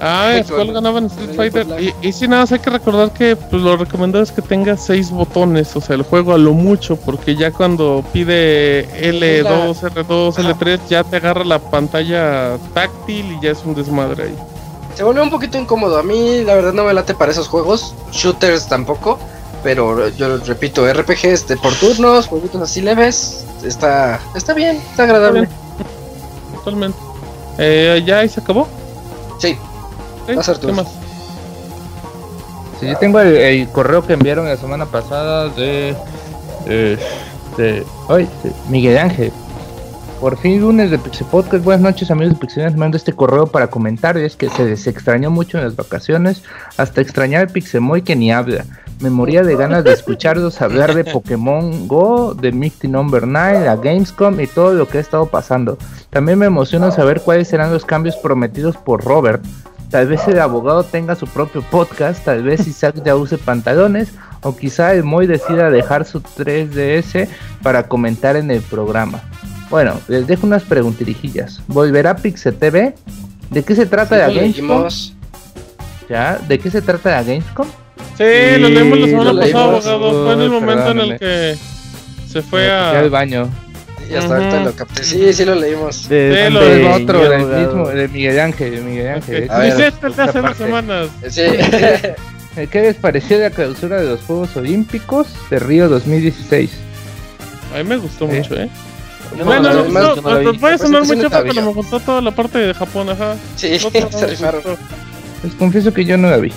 [0.00, 1.66] Ah, con- ganaba en Street Fighter.
[1.81, 4.76] Y, y sí, nada más hay que recordar que pues, lo recomendado es que tenga
[4.76, 10.39] seis botones, o sea, el juego a lo mucho, porque ya cuando pide L2, R2,
[10.39, 10.50] Ajá.
[10.55, 14.34] L3, ya te agarra la pantalla táctil y ya es un desmadre ahí.
[14.94, 15.99] se vuelve un poquito incómodo.
[15.99, 17.94] A mí, la verdad, no me late para esos juegos.
[18.12, 19.18] Shooters tampoco.
[19.62, 23.44] Pero yo repito, RPGs de por turnos, jueguitos así leves.
[23.65, 25.49] Está, está bien, está agradable.
[26.55, 26.99] Totalmente.
[27.58, 28.68] Eh, ¿Ya ahí se acabó?
[29.39, 29.57] Sí,
[30.27, 30.35] ¿Sí?
[30.35, 30.73] Va a ser ¿Qué tú.
[30.73, 30.87] más?
[32.81, 35.95] Sí, yo tengo el, el correo que enviaron la semana pasada de.
[36.67, 36.99] eh,
[37.57, 39.33] de ay, de Miguel Ángel.
[40.21, 41.63] Por fin lunes de Pixel Podcast.
[41.65, 42.71] Buenas noches amigos de Pixel.
[42.73, 44.17] Me mando este correo para comentar.
[44.17, 46.43] Es que se les extrañó mucho en las vacaciones.
[46.79, 48.65] Hasta extrañar el Pixemoy que ni habla.
[49.01, 53.77] Me moría de ganas de escucharlos hablar de Pokémon Go, de Mighty Number 9, la
[53.77, 55.77] Gamescom y todo lo que ha estado pasando.
[56.09, 59.45] También me emociona saber cuáles serán los cambios prometidos por Robert.
[59.91, 64.57] Tal vez el abogado tenga su propio podcast, tal vez Isaac ya use pantalones, o
[64.57, 67.29] quizá el Moy decida dejar su 3DS
[67.63, 69.23] para comentar en el programa.
[69.71, 71.61] Bueno, les dejo unas preguntirijillas.
[71.67, 72.95] ¿Volverá Pixel TV?
[73.51, 74.67] ¿De qué se trata la Lo Gamescom?
[74.69, 75.15] leímos.
[76.09, 76.39] ¿Ya?
[76.47, 77.67] ¿De qué se trata la Gamescom?
[78.17, 80.25] Sí, lo leímos la semana pasada, abogado.
[80.25, 81.57] Fue en el momento en el que
[82.29, 83.09] se fue fui al a.
[83.09, 83.49] baño.
[84.09, 84.65] Y hasta ahorita Ujú.
[84.67, 85.02] lo capté.
[85.05, 86.09] Sí, sí lo leímos.
[86.09, 89.51] De, lo de- otro, yo, del mismo, de Miguel Ángel, de Miguel Ángel.
[89.51, 91.09] A ver, Dice este el de hace dos semanas.
[91.28, 91.43] Sí.
[92.70, 96.70] ¿Qué les pareció la clausura de los Juegos Olímpicos de Río 2016?
[97.75, 98.36] A mí me gustó Sí.
[98.36, 98.68] mucho, ¿eh?
[99.36, 102.59] No, bueno, no, no, no, puede sonar mucho porque no me gustó toda la parte
[102.59, 103.35] de Japón, ajá.
[103.57, 103.76] Sí,
[104.10, 104.62] se rifaron.
[105.43, 106.52] Les confieso que yo no la vi.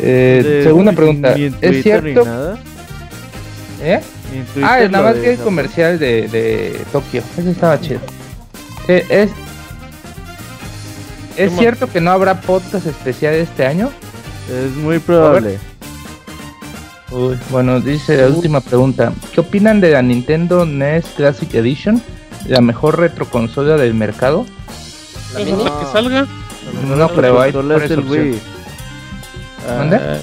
[0.00, 1.34] Eh, de- segunda pregunta.
[1.60, 2.24] ¿Es cierto?
[2.24, 2.58] nada,
[3.82, 4.00] ¿Eh?
[4.62, 7.22] Ah, lo nada más de que el comercial de, de Tokio.
[7.36, 8.00] Ese estaba chido.
[8.88, 9.30] Eh, es
[11.36, 13.90] ¿Es cierto que no habrá podcast especial este año?
[14.48, 15.58] Es muy probable.
[17.10, 19.12] Uy, bueno, dice la última pregunta.
[19.32, 22.00] ¿Qué opinan de la Nintendo NES Classic Edition?
[22.46, 24.46] La mejor retroconsola del mercado.
[25.34, 26.26] La hasta que salga.
[26.86, 28.04] No creo, hay Solo es tres el.
[28.04, 28.40] Wii.
[29.68, 30.18] Ah,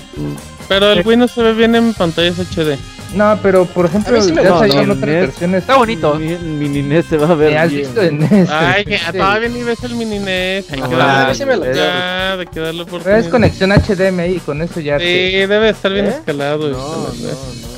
[0.70, 2.78] Pero el Wii no se ve bien en pantallas HD.
[3.14, 4.68] No, pero por ejemplo, sí me ya gusta.
[4.68, 5.22] salieron No, otras NES.
[5.28, 5.62] versiones.
[5.62, 6.16] Está bonito.
[6.16, 8.50] Mi, mi Ninés se va a ver ¿Me has visto en NES?
[8.50, 10.72] Ay, que todavía ni ves el mini NES.
[10.72, 13.20] Hay que darle- A mí sí me lo- Ya, de que darle Pero oportunidad.
[13.20, 16.10] es conexión HDMI, con eso ya Sí, te- debe estar bien ¿Eh?
[16.10, 16.70] escalado.
[16.70, 17.72] No, esto, no, no.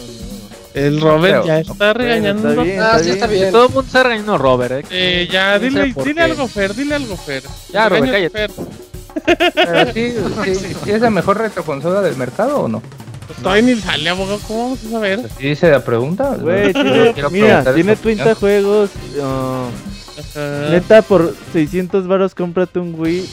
[0.75, 2.49] El Robert ya está regañando.
[2.49, 2.79] está bien.
[2.81, 3.51] Ah, sí, está bien.
[3.51, 4.85] Todo el mundo está regañando a Robert, ¿eh?
[4.91, 7.43] Eh, ya, dile, dile algo, Fer, dile algo, Fer.
[7.71, 8.29] Ya, Robert, cállate.
[8.47, 8.51] Fer.
[9.53, 10.13] Pero sí,
[10.55, 12.81] sí, sí es la mejor retroconsola del mercado o no?
[13.41, 15.19] Todavía ni sale, abogado, ¿cómo vamos a saber?
[15.37, 16.35] ¿Sí dice la pregunta?
[16.39, 18.35] Güey, tiene- mira, tiene esa 30 opinión.
[18.35, 18.89] juegos.
[20.35, 20.69] Ajá.
[20.69, 23.27] neta, por 600 varos cómprate un Wii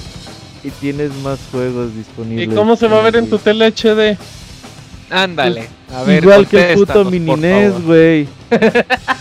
[0.64, 2.56] y tienes más juegos ¿Y disponibles.
[2.56, 4.16] cómo se va a ver en tu tele HD?
[5.10, 5.68] Ándale.
[5.94, 8.28] A ver, Igual que el puto mini NES, güey.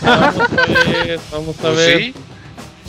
[0.02, 1.98] Vamos a ver, vamos a ver.
[2.02, 2.14] sí,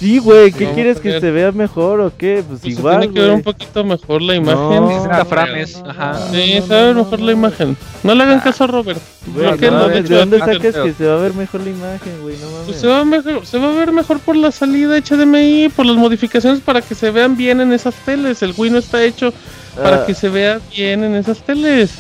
[0.02, 2.44] Sí, güey, ¿qué Vamos quieres que se vea mejor o qué?
[2.48, 4.58] Pues Pues se igual, tiene que ver un poquito mejor la imagen.
[4.82, 5.84] No, 60 frames.
[5.88, 6.28] Ajá.
[6.32, 7.78] Sí, se va a ver mejor la imagen.
[8.02, 9.00] No le hagan caso a Robert.
[9.28, 11.70] Güey, Bloqueenlo, no, de ¿De hecho, dónde sacas que se va a ver mejor la
[11.70, 12.36] imagen, güey?
[12.38, 12.66] No mames.
[12.66, 15.86] Pues se va, a mejor- se va a ver mejor por la salida HDMI, por
[15.86, 18.42] las modificaciones para que se vean bien en esas teles.
[18.42, 19.32] El Wii no está hecho
[19.76, 21.92] para Ah, que se vea bien en esas teles.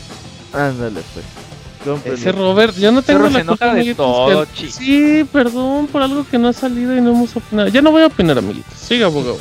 [0.53, 1.25] Ándale, pues.
[2.05, 4.71] Ese Robert, yo no tengo Cerro la se enoja culpa, de todo, que-.
[4.71, 7.69] Sí, perdón por algo que no ha salido y no hemos opinado.
[7.69, 8.73] Ya no voy a opinar, amiguitos.
[8.73, 9.37] Siga, abogado.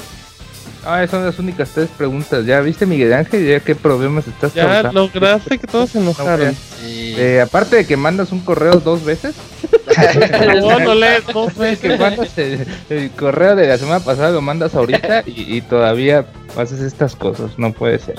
[0.83, 2.47] Ah, son las únicas tres preguntas.
[2.47, 3.47] ¿Ya viste, Miguel Ángel?
[3.47, 5.11] ¿Ya qué problemas estás Ya causando?
[5.13, 6.55] lograste que todos se enojaron.
[6.55, 7.15] Sí.
[7.19, 9.35] Eh, aparte de que mandas un correo dos veces,
[10.63, 12.01] No, no lees dos que veces.
[12.01, 16.25] mandas el, el correo de la semana pasada lo mandas ahorita y, y todavía
[16.57, 17.59] haces estas cosas.
[17.59, 18.17] No puede ser.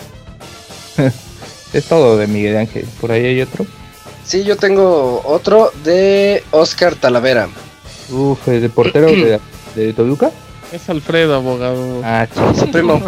[1.73, 2.85] es todo de Miguel Ángel.
[2.99, 3.65] Por ahí hay otro.
[4.31, 7.49] Sí, yo tengo otro de Oscar Talavera.
[8.09, 9.41] Uf, de portero de,
[9.75, 10.31] de Toluca.
[10.71, 11.99] Es Alfredo, abogado.
[12.01, 12.25] Ah,
[12.57, 13.01] Su primo.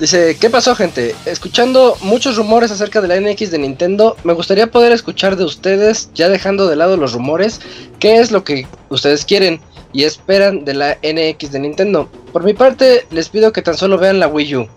[0.00, 1.14] Dice, ¿qué pasó gente?
[1.26, 6.10] Escuchando muchos rumores acerca de la NX de Nintendo, me gustaría poder escuchar de ustedes,
[6.12, 7.60] ya dejando de lado los rumores,
[8.00, 9.60] qué es lo que ustedes quieren
[9.92, 12.08] y esperan de la NX de Nintendo.
[12.32, 14.68] Por mi parte, les pido que tan solo vean la Wii U.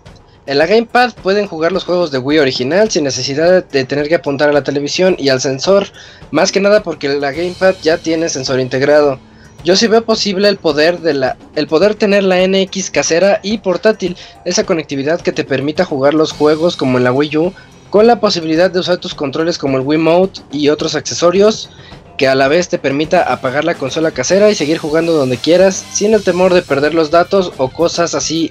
[0.46, 4.14] En la Gamepad pueden jugar los juegos de Wii original sin necesidad de tener que
[4.14, 5.86] apuntar a la televisión y al sensor,
[6.30, 9.18] más que nada porque la Gamepad ya tiene sensor integrado.
[9.62, 13.58] Yo sí veo posible el poder de la el poder tener la NX casera y
[13.58, 17.52] portátil, esa conectividad que te permita jugar los juegos como en la Wii U
[17.90, 21.68] con la posibilidad de usar tus controles como el Wiimote y otros accesorios
[22.16, 25.84] que a la vez te permita apagar la consola casera y seguir jugando donde quieras
[25.92, 28.50] sin el temor de perder los datos o cosas así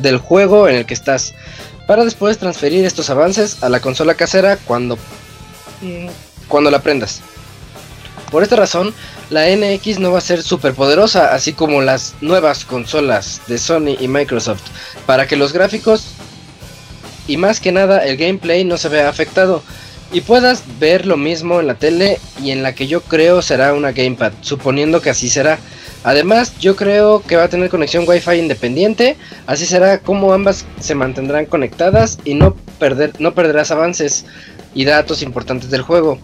[0.00, 1.34] del juego en el que estás
[1.86, 4.98] para después transferir estos avances a la consola casera cuando
[6.48, 7.20] cuando la prendas.
[8.30, 8.94] Por esta razón,
[9.30, 13.96] la NX no va a ser súper poderosa, así como las nuevas consolas de Sony
[13.98, 14.62] y Microsoft,
[15.06, 16.12] para que los gráficos
[17.26, 19.62] y más que nada el gameplay no se vea afectado
[20.12, 23.74] y puedas ver lo mismo en la tele y en la que yo creo será
[23.74, 25.58] una gamepad, suponiendo que así será.
[26.02, 30.94] Además, yo creo que va a tener conexión Wi-Fi independiente, así será como ambas se
[30.94, 34.24] mantendrán conectadas y no perder no perderás avances
[34.74, 36.18] y datos importantes del juego.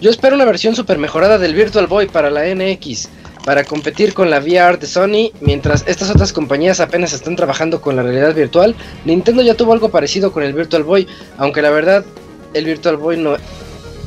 [0.00, 3.08] Yo espero una versión super mejorada del Virtual Boy para la NX.
[3.44, 7.96] para competir con la VR de Sony, mientras estas otras compañías apenas están trabajando con
[7.96, 8.76] la realidad virtual.
[9.06, 11.06] Nintendo ya tuvo algo parecido con el Virtual Boy,
[11.38, 12.04] aunque la verdad
[12.52, 13.36] el Virtual Boy no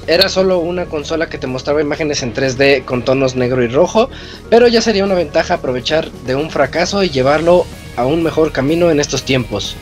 [0.07, 4.09] era solo una consola que te mostraba imágenes en 3D con tonos negro y rojo,
[4.49, 7.65] pero ya sería una ventaja aprovechar de un fracaso y llevarlo
[7.95, 9.75] a un mejor camino en estos tiempos.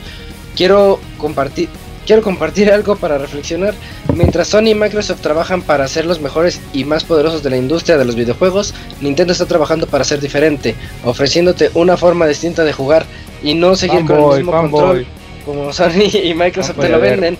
[0.56, 1.68] Quiero compartir
[2.06, 3.72] quiero compartir algo para reflexionar.
[4.16, 7.96] Mientras Sony y Microsoft trabajan para ser los mejores y más poderosos de la industria
[7.98, 10.74] de los videojuegos, Nintendo está trabajando para ser diferente,
[11.04, 13.06] ofreciéndote una forma distinta de jugar
[13.44, 15.06] y no seguir con el mismo control
[15.44, 17.36] como Sony y Microsoft te lo venden.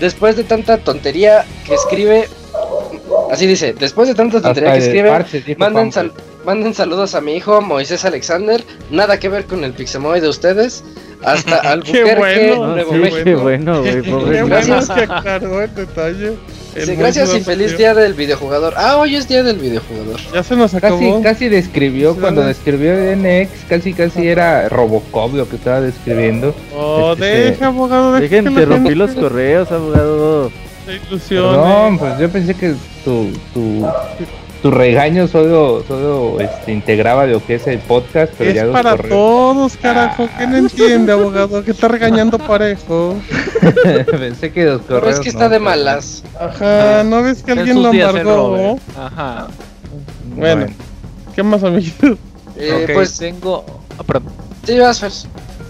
[0.00, 2.28] Después de tanta tontería que escribe,
[3.30, 6.12] así dice, después de tanta tontería que escribe, manden,
[6.44, 10.84] manden saludos a mi hijo Moisés Alexander, nada que ver con el Pixemoy de ustedes.
[11.24, 13.24] Hasta Albuquerque, bueno, Nuevo sí, México.
[13.24, 14.02] Qué bueno, güey.
[14.02, 16.36] Qué bueno que aclaró el detalle.
[16.74, 18.74] El sí, gracias y feliz día del videojugador.
[18.76, 20.20] Ah, hoy es día del videojugador.
[20.32, 20.98] Ya se nos acabó.
[20.98, 26.54] Casi, casi describió, sí, cuando describió NX, casi casi era Robocop lo que estaba describiendo.
[26.76, 28.12] Oh, este, deja, abogado.
[28.12, 30.52] Deja, deja interrumpir los correos, abogado.
[31.08, 31.52] ilusión.
[31.52, 32.74] No, pues yo pensé que
[33.04, 33.88] tu, tu,
[34.62, 38.96] tu regaño solo, solo este, integraba lo que es el podcast, pero es ya para
[38.96, 40.28] todos, carajo.
[40.36, 41.64] ¿Qué no entiende, abogado?
[41.64, 43.16] Que está regañando parejo.
[44.10, 45.02] Pensé que los correos.
[45.02, 46.24] Pero es que está no, de malas.
[46.38, 48.78] Ajá, ¿no ves que alguien lo embargó?
[48.96, 49.48] Ajá.
[50.34, 50.76] Bueno, bueno,
[51.34, 52.18] ¿qué más, amiguitos?
[52.56, 53.64] Eh, okay, pues tengo.
[53.98, 54.32] Ah, perdón.
[54.64, 55.28] Sí, vas, Fers.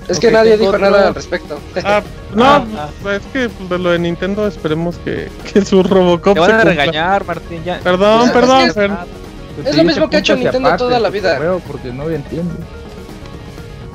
[0.09, 0.81] Es okay, que nadie dijo otro...
[0.81, 1.59] nada al respecto.
[1.85, 2.03] Ah,
[2.35, 3.15] no, ah, ah.
[3.15, 7.25] es que de lo de Nintendo esperemos que, que su Robocop Te van a regañar,
[7.25, 7.63] Martín.
[7.65, 7.81] Ya.
[7.81, 11.01] Perdón, ya, perdón, es, que es, es lo mismo que ha hecho Nintendo aparte, toda
[11.01, 11.39] la vida.
[11.67, 12.55] Porque no entiendo.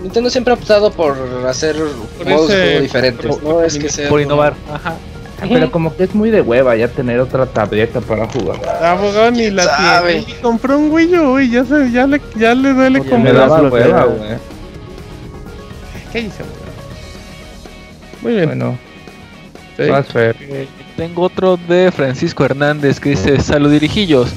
[0.02, 1.16] Nintendo siempre ha optado por
[1.48, 1.76] hacer
[2.18, 3.26] por modos ese, diferentes.
[3.26, 4.54] Por, no es que sea por innovar.
[4.74, 4.96] Ajá.
[5.48, 8.58] Pero como que es muy de hueva ya tener otra tableta para jugar.
[8.82, 10.22] Abogado ni la sabe?
[10.22, 10.32] tiene.
[10.32, 13.24] Y compró un Wii U y ya, se, ya, le, ya le duele como.
[13.24, 14.53] Me daba hueva, güey.
[16.14, 16.30] ¿Qué
[18.22, 18.46] Muy bien.
[18.46, 18.78] Bueno.
[19.76, 19.84] Sí.
[20.16, 24.32] Eh, tengo otro de Francisco Hernández que dice: Saludirijillos.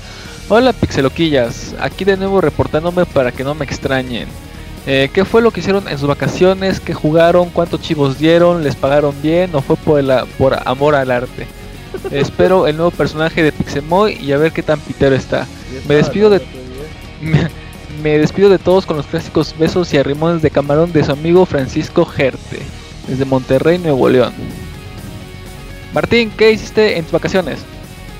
[0.48, 4.26] Hola pixeloquillas, aquí de nuevo reportándome para que no me extrañen.
[4.86, 6.80] Eh, ¿Qué fue lo que hicieron en sus vacaciones?
[6.80, 7.50] ¿Qué jugaron?
[7.50, 8.64] ¿Cuántos chivos dieron?
[8.64, 9.54] ¿Les pagaron bien?
[9.54, 11.46] ¿O fue por, el, por amor al arte?
[12.10, 15.46] Espero el nuevo personaje de Pixemoy y a ver qué tan pitero está.
[15.86, 16.40] Me despido de...
[18.02, 21.46] Me, despido de todos con los clásicos besos y arrimones de camarón de su amigo
[21.46, 22.60] Francisco Gerte,
[23.08, 24.32] desde Monterrey, Nuevo León.
[25.92, 27.58] Martín, ¿qué hiciste en tus vacaciones?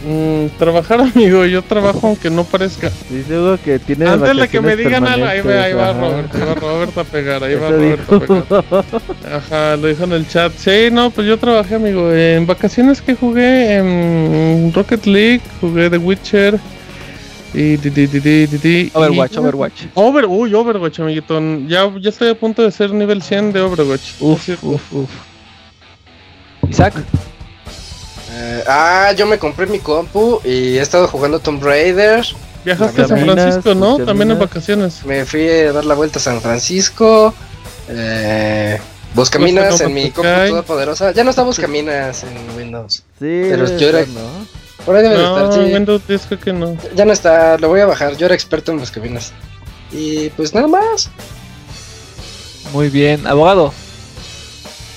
[0.06, 1.44] Mm, trabajar, amigo.
[1.46, 2.90] Yo trabajo aunque no parezca.
[3.10, 6.40] Dice que tiene Antes de que me digan algo, ahí va, ahí va Robert, ahí
[6.40, 9.05] va Robert a pegar, ahí va Robert a pegar.
[9.32, 10.52] Ajá, lo dijo en el chat.
[10.56, 12.12] Sí, no, pues yo trabajé, amigo.
[12.12, 16.60] En vacaciones que jugué en Rocket League, jugué The Witcher.
[18.92, 19.86] Overwatch, Overwatch.
[19.94, 21.40] Over, uy, Overwatch, amiguito.
[21.66, 24.20] Ya, ya estoy a punto de ser nivel 100 de Overwatch.
[24.20, 25.10] Uf, uf, uf.
[26.68, 26.94] Isaac.
[28.32, 32.24] Eh, ah, yo me compré mi compu y he estado jugando Tomb Raider.
[32.64, 33.98] Viajaste a San Francisco, ¿no?
[33.98, 35.04] También en vacaciones.
[35.04, 37.32] Me fui a dar la vuelta a San Francisco.
[37.88, 38.78] Eh,
[39.14, 41.12] Buscaminas en mi compu toda poderosa.
[41.12, 43.04] Ya no está Buscaminas en Windows.
[43.18, 44.00] Sí, pero yo era.
[44.00, 44.46] ¿no?
[44.86, 45.74] Por ahí debe no, de estar, sí.
[45.74, 46.76] Windows 10 creo que no.
[46.94, 48.16] Ya no está, lo voy a bajar.
[48.16, 49.32] Yo era experto en Buscaminas.
[49.90, 51.10] Y pues nada más.
[52.73, 53.74] Muy bien, abogado.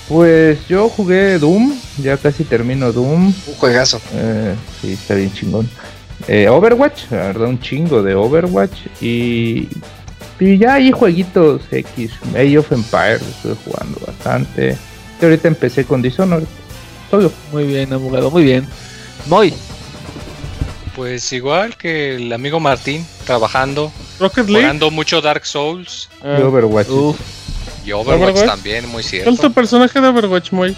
[0.08, 3.26] Pues yo jugué Doom, ya casi termino Doom.
[3.26, 4.00] Un juegazo.
[4.14, 5.68] Eh, sí, está bien chingón.
[6.28, 8.86] Eh, Overwatch, la verdad, un chingo de Overwatch.
[9.00, 9.68] Y,
[10.38, 12.12] y ya hay jueguitos X.
[12.34, 14.76] Age of Empires, estoy jugando bastante.
[15.20, 16.46] Y ahorita empecé con Dishonored.
[17.10, 17.32] Todo.
[17.52, 18.68] Muy bien, abogado, muy bien.
[19.26, 19.52] Moy.
[21.00, 24.60] Pues igual que el amigo Martín, trabajando, Rocket League.
[24.64, 26.10] jugando mucho Dark Souls.
[26.22, 26.88] Ah, y Overwatch.
[26.90, 27.16] Uf.
[27.86, 28.46] Y Overwatch, Overwatch.
[28.46, 29.30] también, muy ¿Cuál cierto.
[29.30, 30.76] es tu personaje de Overwatch, Moy?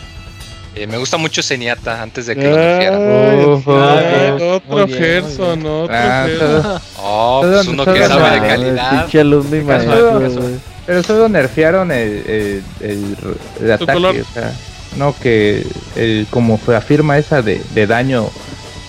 [0.77, 4.43] Eh, me gusta mucho Zenyatta antes de que lo Uf, ay, uf.
[4.43, 6.81] otro Muy bien, Gerson, otro Ah, Gerson.
[6.99, 9.09] Oh, pues uno que sabe de calidad.
[9.11, 10.55] Güey.
[10.87, 13.17] Pero solo nerfearon el, el, el,
[13.61, 14.23] el Su ataque.
[14.23, 14.53] O sea,
[14.97, 18.31] no que el, como fue afirma esa de, de daño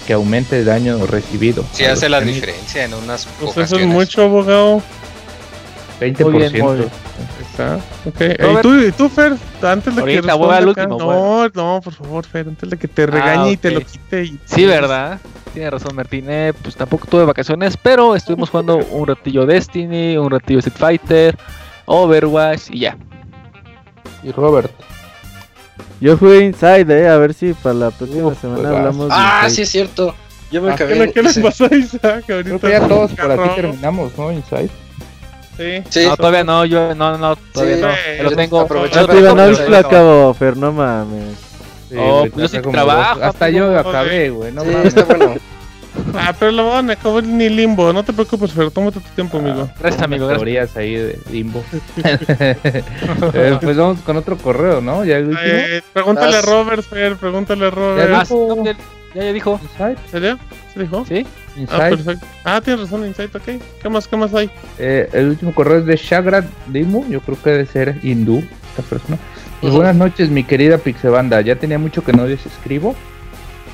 [0.06, 1.64] que aumente el daño recibido.
[1.72, 2.41] Sí hace la enemigos.
[2.48, 3.88] diferencia en unas Pues eso ocasiones.
[3.88, 4.82] es mucho, abogado.
[5.99, 6.23] 20%.
[6.30, 6.90] Muy bien, muy bien.
[7.51, 7.80] Está.
[8.06, 8.22] Ok.
[8.59, 9.33] ¿Y tú, y tú, Fer?
[9.61, 12.48] Antes de Ahorita que voy al último, No, no, por favor, Fer.
[12.48, 14.23] Antes de que te regañe y te lo quite.
[14.25, 14.40] Y...
[14.45, 15.19] Sí, ¿verdad?
[15.53, 16.25] Tiene razón Martín.
[16.27, 21.38] Eh, pues tampoco tuve vacaciones, pero estuvimos jugando un ratillo Destiny, un ratillo Street Fighter,
[21.85, 22.98] Overwatch y ya.
[24.23, 24.72] Y Robert.
[26.00, 28.77] Yo jugué Inside, eh, a ver si para la próxima Uf, semana juegazo.
[28.77, 29.56] hablamos de Ah, Inside.
[29.56, 30.16] sí es cierto.
[30.52, 31.00] Yo me Ah, ¿Qué, acabé.
[31.00, 31.42] le- qué les sí.
[31.42, 32.60] pasó a Isaac Creo ahorita?
[32.60, 34.32] que ya todos por aquí terminamos, ¿no?
[34.32, 34.69] Inside.
[35.58, 35.84] Sí.
[35.90, 37.90] Sí, No, todavía no, yo no, no, todavía Sí, no.
[37.90, 38.60] eh, Lo tengo.
[38.61, 39.69] aproveché No, para tío, no comenzar.
[39.69, 41.38] lo acabo, Fer, no mames.
[41.90, 43.19] Sí, Oh, pues yo sí trabajo.
[43.24, 44.52] Hasta yo acabé, güey.
[44.52, 44.85] No sí, mames.
[44.95, 45.35] está bueno.
[46.15, 47.91] Ah, pero lo van a acabar ni limbo.
[47.93, 48.72] No te preocupes, Fer.
[48.72, 49.69] Tómate tu tiempo, amigo.
[49.80, 50.27] Gracias, amigo.
[50.27, 50.43] Gracias.
[50.43, 51.63] Teorías ahí de limbo.
[53.33, 55.03] Eh, pues vamos con otro correo, ¿no?
[55.05, 55.41] Ya el último.
[55.43, 56.41] Eh, pregúntale a.
[56.41, 57.15] Robert, Fer.
[57.15, 58.09] Pregúntale a Robert.
[58.09, 58.75] Ya Ah, sí, no, ya,
[59.15, 59.59] ya, dijo.
[59.61, 60.39] Inside, ¿En serio?
[60.73, 61.05] ¿Se dijo?
[61.05, 61.25] ¿Sí?
[61.25, 61.89] Ah, Inside.
[61.89, 62.25] perfecto.
[62.43, 63.43] Ah, tienes razón, Insight, ok.
[63.81, 64.49] ¿Qué más, qué más hay?
[64.80, 67.07] Eh, el último correo es de Shagrat Dimu.
[67.09, 69.17] Yo creo que debe ser hindú esta persona.
[69.61, 71.39] Pues buenas noches, mi querida Pixebanda.
[71.41, 72.95] Ya tenía mucho que no les escribo.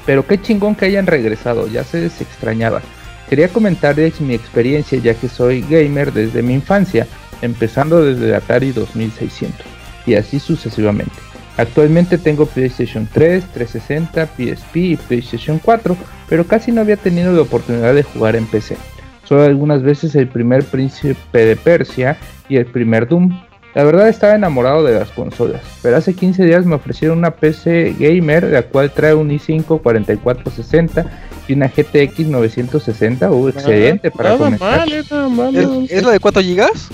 [0.06, 1.68] Pero qué chingón que hayan regresado.
[1.68, 2.82] Ya se les extrañaba.
[3.30, 7.08] Quería comentarles mi experiencia ya que soy gamer desde mi infancia,
[7.42, 9.66] empezando desde Atari 2600
[10.06, 11.14] y así sucesivamente.
[11.58, 15.98] Actualmente tengo PlayStation 3, 360, PSP y PlayStation 4,
[16.30, 18.78] pero casi no había tenido la oportunidad de jugar en PC.
[19.26, 23.40] Solo algunas veces el primer Príncipe de Persia y el primer Doom.
[23.76, 27.96] La verdad estaba enamorado de las consolas, pero hace 15 días me ofrecieron una PC
[28.00, 31.06] gamer, la cual trae un i5 4460
[31.48, 34.80] y una GTX 960, uh, excelente para nada comenzar.
[34.90, 35.56] mal, nada mal.
[35.56, 36.90] ¿Es, es lo de 4 gigas?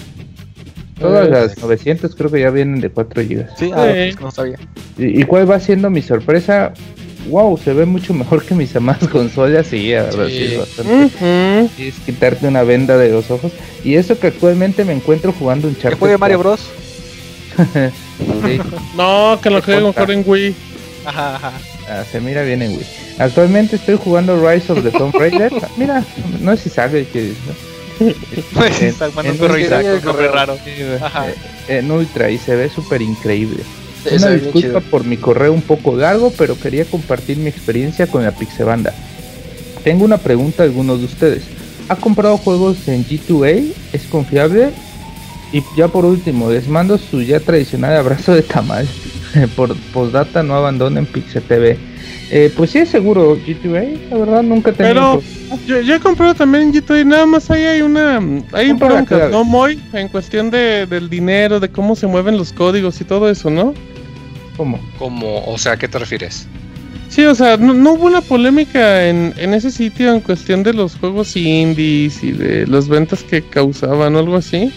[0.99, 3.45] Todas las 900 creo que ya vienen de 4 GB.
[3.57, 3.93] Sí, ah, Sí.
[4.13, 4.57] pues no sabía.
[4.97, 6.73] ¿Y, y cuál va siendo mi sorpresa?
[7.29, 9.67] Wow, se ve mucho mejor que mis amadas consolas.
[9.67, 10.43] Sí, la verdad, sí, Sí.
[10.53, 11.69] es bastante.
[12.05, 13.51] Quitarte una venda de los ojos.
[13.83, 16.61] Y eso que actualmente me encuentro jugando un ¿Que juegue Mario Bros?
[18.45, 18.59] Sí,
[18.95, 20.55] No, que lo ¿Qué juegue mejor en Wii.
[21.05, 21.51] Ajá, ajá.
[21.89, 22.85] ah, se mira bien en Wii.
[23.19, 25.51] Actualmente estoy jugando Rise of the Tomb Raider.
[25.77, 26.03] Mira,
[26.41, 27.33] no es Isaac el que.
[28.53, 30.57] No es Isaac, un en- Isaac, un raro.
[30.65, 30.99] Eh,
[31.67, 33.63] en Ultra y se ve súper increíble.
[34.11, 38.31] Una disculpa por mi correo un poco largo, pero quería compartir mi experiencia con la
[38.31, 38.93] Pixebanda.
[39.83, 41.43] Tengo una pregunta a algunos de ustedes.
[41.89, 43.63] ¿Ha comprado juegos en G2A?
[43.93, 44.71] ¿Es confiable?
[45.51, 48.87] Y ya por último, les mando su ya tradicional abrazo de tamal.
[49.55, 51.77] por postdata no abandonen Pixel TV.
[52.31, 55.99] Eh, pues sí es seguro G2A, la verdad nunca he tenido Pero yo, yo he
[55.99, 58.19] comprado también G2 y nada más ahí hay una...
[58.51, 59.29] Hay broncas.
[59.29, 59.79] ¿no, Moy?
[59.93, 63.75] En cuestión de, del dinero, de cómo se mueven los códigos y todo eso, ¿no?
[64.57, 64.79] ¿Cómo?
[64.97, 66.47] Como, o sea, ¿a qué te refieres?
[67.09, 70.73] Sí, o sea, no, no hubo una polémica en, en ese sitio en cuestión de
[70.73, 74.71] los juegos indies y de las ventas que causaban o algo así.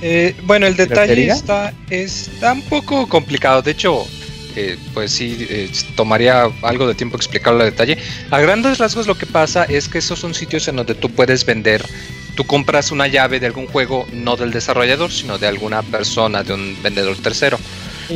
[0.00, 3.62] Eh, bueno, el detalle está, está un poco complicado.
[3.62, 4.06] De hecho,
[4.54, 7.98] eh, pues sí, eh, tomaría algo de tiempo explicarlo a detalle.
[8.30, 11.44] A grandes rasgos lo que pasa es que esos son sitios en donde tú puedes
[11.44, 11.84] vender.
[12.36, 16.54] Tú compras una llave de algún juego, no del desarrollador, sino de alguna persona, de
[16.54, 17.58] un vendedor tercero.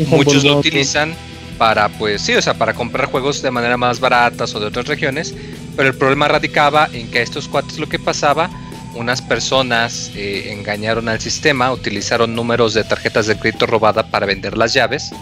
[0.08, 1.14] Muchos lo utilizan
[1.58, 4.86] para, pues sí, o sea, para comprar juegos de manera más baratas o de otras
[4.86, 5.34] regiones,
[5.76, 8.50] pero el problema radicaba en que a estos cuates lo que pasaba,
[8.94, 14.56] unas personas eh, engañaron al sistema, utilizaron números de tarjetas de crédito robada para vender
[14.56, 15.12] las llaves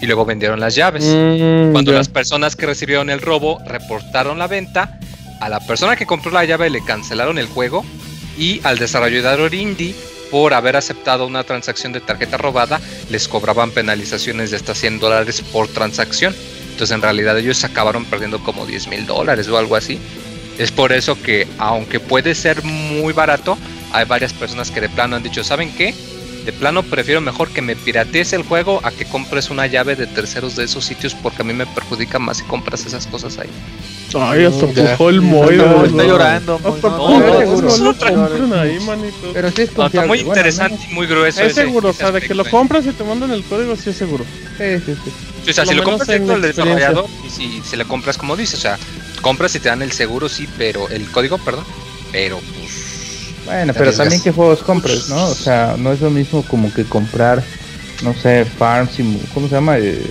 [0.00, 1.04] y luego vendieron las llaves.
[1.04, 4.98] Mm, Cuando las personas que recibieron el robo reportaron la venta,
[5.40, 7.84] a la persona que compró la llave le cancelaron el juego
[8.36, 9.94] y al desarrollador indie
[10.30, 15.42] por haber aceptado una transacción de tarjeta robada les cobraban penalizaciones de hasta 100 dólares
[15.52, 16.34] por transacción.
[16.70, 19.98] Entonces en realidad ellos acabaron perdiendo como 10 mil dólares o algo así.
[20.58, 23.56] Es por eso que aunque puede ser muy barato,
[23.92, 25.94] hay varias personas que de plano han dicho, ¿saben qué?
[26.44, 30.06] De plano prefiero mejor que me piratees el juego a que compres una llave de
[30.06, 33.50] terceros de esos sitios porque a mí me perjudica más si compras esas cosas ahí.
[34.14, 35.84] Ay, hasta el ¿verdad?
[35.84, 36.60] está llorando.
[39.32, 41.40] Pero sí es No, está muy interesante y muy grueso.
[41.42, 43.90] Es ese- seguro, o sea, de que lo compras y te mandan el código, sí
[43.90, 44.24] es seguro.
[44.56, 45.10] Sí, sí, sí.
[45.48, 48.58] O sea, si lo compras directo al desarrollador y si, si le compras como dices,
[48.58, 48.78] o sea,
[49.22, 51.64] compras y te dan el seguro, sí, pero el código, perdón,
[52.12, 53.96] pero pues Bueno, pero arriesgas.
[53.96, 55.28] también qué juegos compres, ¿no?
[55.28, 57.42] O sea, no es lo mismo como que comprar,
[58.02, 59.78] no sé, Farm Simu, ¿cómo se llama?
[59.78, 60.02] Eh,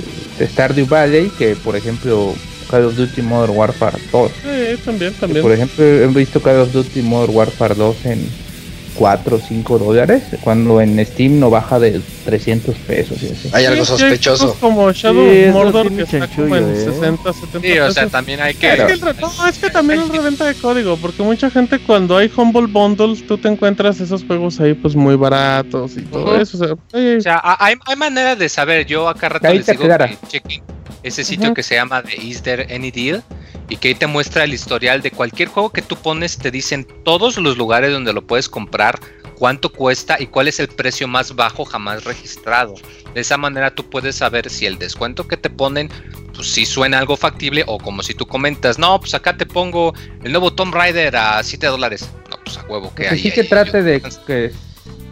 [0.42, 2.34] Stardew Valley, que por ejemplo
[2.70, 4.32] Call of Duty Modern Warfare 2.
[4.42, 5.42] Sí, también, también.
[5.42, 8.48] por ejemplo, he visto Call of Duty Modern Warfare 2 en
[8.96, 13.50] 4 o 5 dólares, cuando en Steam no baja de 300 pesos y así.
[13.54, 14.44] Hay algo Sí, sí, sospechoso.
[14.46, 16.76] juegos como Shadow Sí, of Mordor que está como en ¿eh?
[16.84, 18.12] 60, 70 sí, o sea, pesos.
[18.12, 20.98] también hay que Es que, el re- no, es que también es reventa de código,
[20.98, 25.16] porque mucha gente cuando hay Humble Bundles, tú te encuentras esos juegos ahí pues muy
[25.16, 26.42] baratos y todo Ujú.
[26.42, 26.58] eso.
[26.58, 26.74] O sea,
[27.18, 28.88] O sea, hay, hay manera de saber.
[28.88, 30.64] Yo acá rato les te digo que chequen
[31.08, 33.24] ese sitio que se llama de Is There Any Deal
[33.70, 36.38] y que ahí te muestra el historial de cualquier juego que tú pones.
[36.38, 39.00] Te dicen todos los lugares donde lo puedes comprar
[39.38, 42.76] cuánto cuesta y cuál es el precio más bajo jamás registrado.
[43.14, 45.90] De esa manera tú puedes saber si el descuento que te ponen,
[46.34, 49.94] pues si suena algo factible o como si tú comentas, no, pues acá te pongo
[50.24, 52.10] el nuevo Tomb Raider a 7 dólares.
[52.30, 53.20] No, pues a huevo que hay.
[53.20, 54.52] Sí que trate de que...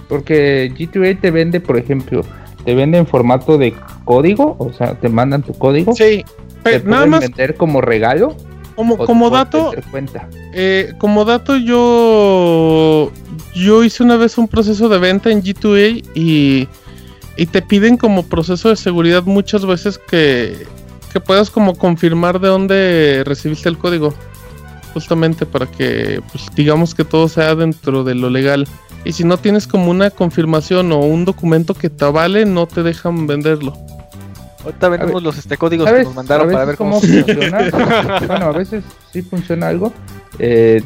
[0.07, 2.23] Porque G2A te vende, por ejemplo,
[2.65, 5.93] te vende en formato de código, o sea, te mandan tu código.
[5.93, 6.23] Sí,
[6.63, 8.35] te pero nada más vender como regalo.
[8.75, 10.27] como, te como dato, cuenta.
[10.53, 13.11] eh, como dato yo
[13.53, 16.67] yo hice una vez un proceso de venta en G2A y,
[17.37, 20.65] y te piden como proceso de seguridad muchas veces que,
[21.13, 24.13] que puedas como confirmar de dónde recibiste el código.
[24.93, 28.65] Justamente para que pues, digamos que todo sea dentro de lo legal.
[29.05, 32.83] Y si no tienes como una confirmación o un documento que te avale, no te
[32.83, 33.77] dejan venderlo.
[34.65, 37.69] Ahorita vendemos ver, los este, códigos que ¿Sabes, nos mandaron a para ver cómo, funciona?
[38.27, 39.93] bueno, a veces sí funciona algo.
[40.39, 40.81] eh,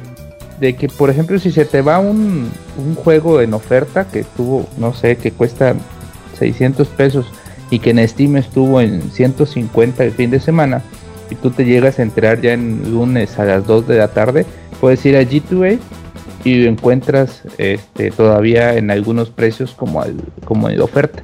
[0.59, 4.67] de que, por ejemplo, si se te va un, un juego en oferta que tuvo,
[4.77, 5.73] no sé, que cuesta
[6.37, 7.25] 600 pesos
[7.71, 10.81] y que en Steam estuvo en 150 el fin de semana
[11.29, 14.45] y tú te llegas a enterar ya en lunes a las 2 de la tarde,
[14.81, 15.79] puedes ir a G2A
[16.43, 21.23] y lo encuentras este, todavía en algunos precios como, al, como en oferta.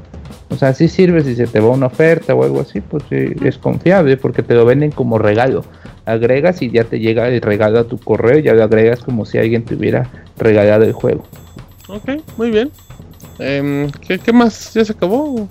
[0.50, 3.34] O sea, sí sirve si se te va una oferta o algo así, pues sí,
[3.44, 5.66] es confiable porque te lo venden como regalo.
[6.06, 9.38] Agregas y ya te llega el regalo a tu correo, ya lo agregas como si
[9.38, 11.26] alguien te hubiera regalado el juego.
[11.88, 12.72] Ok, muy bien.
[13.40, 14.74] Em, ¿qué, qué más?
[14.74, 15.48] ¿Ya se acabó?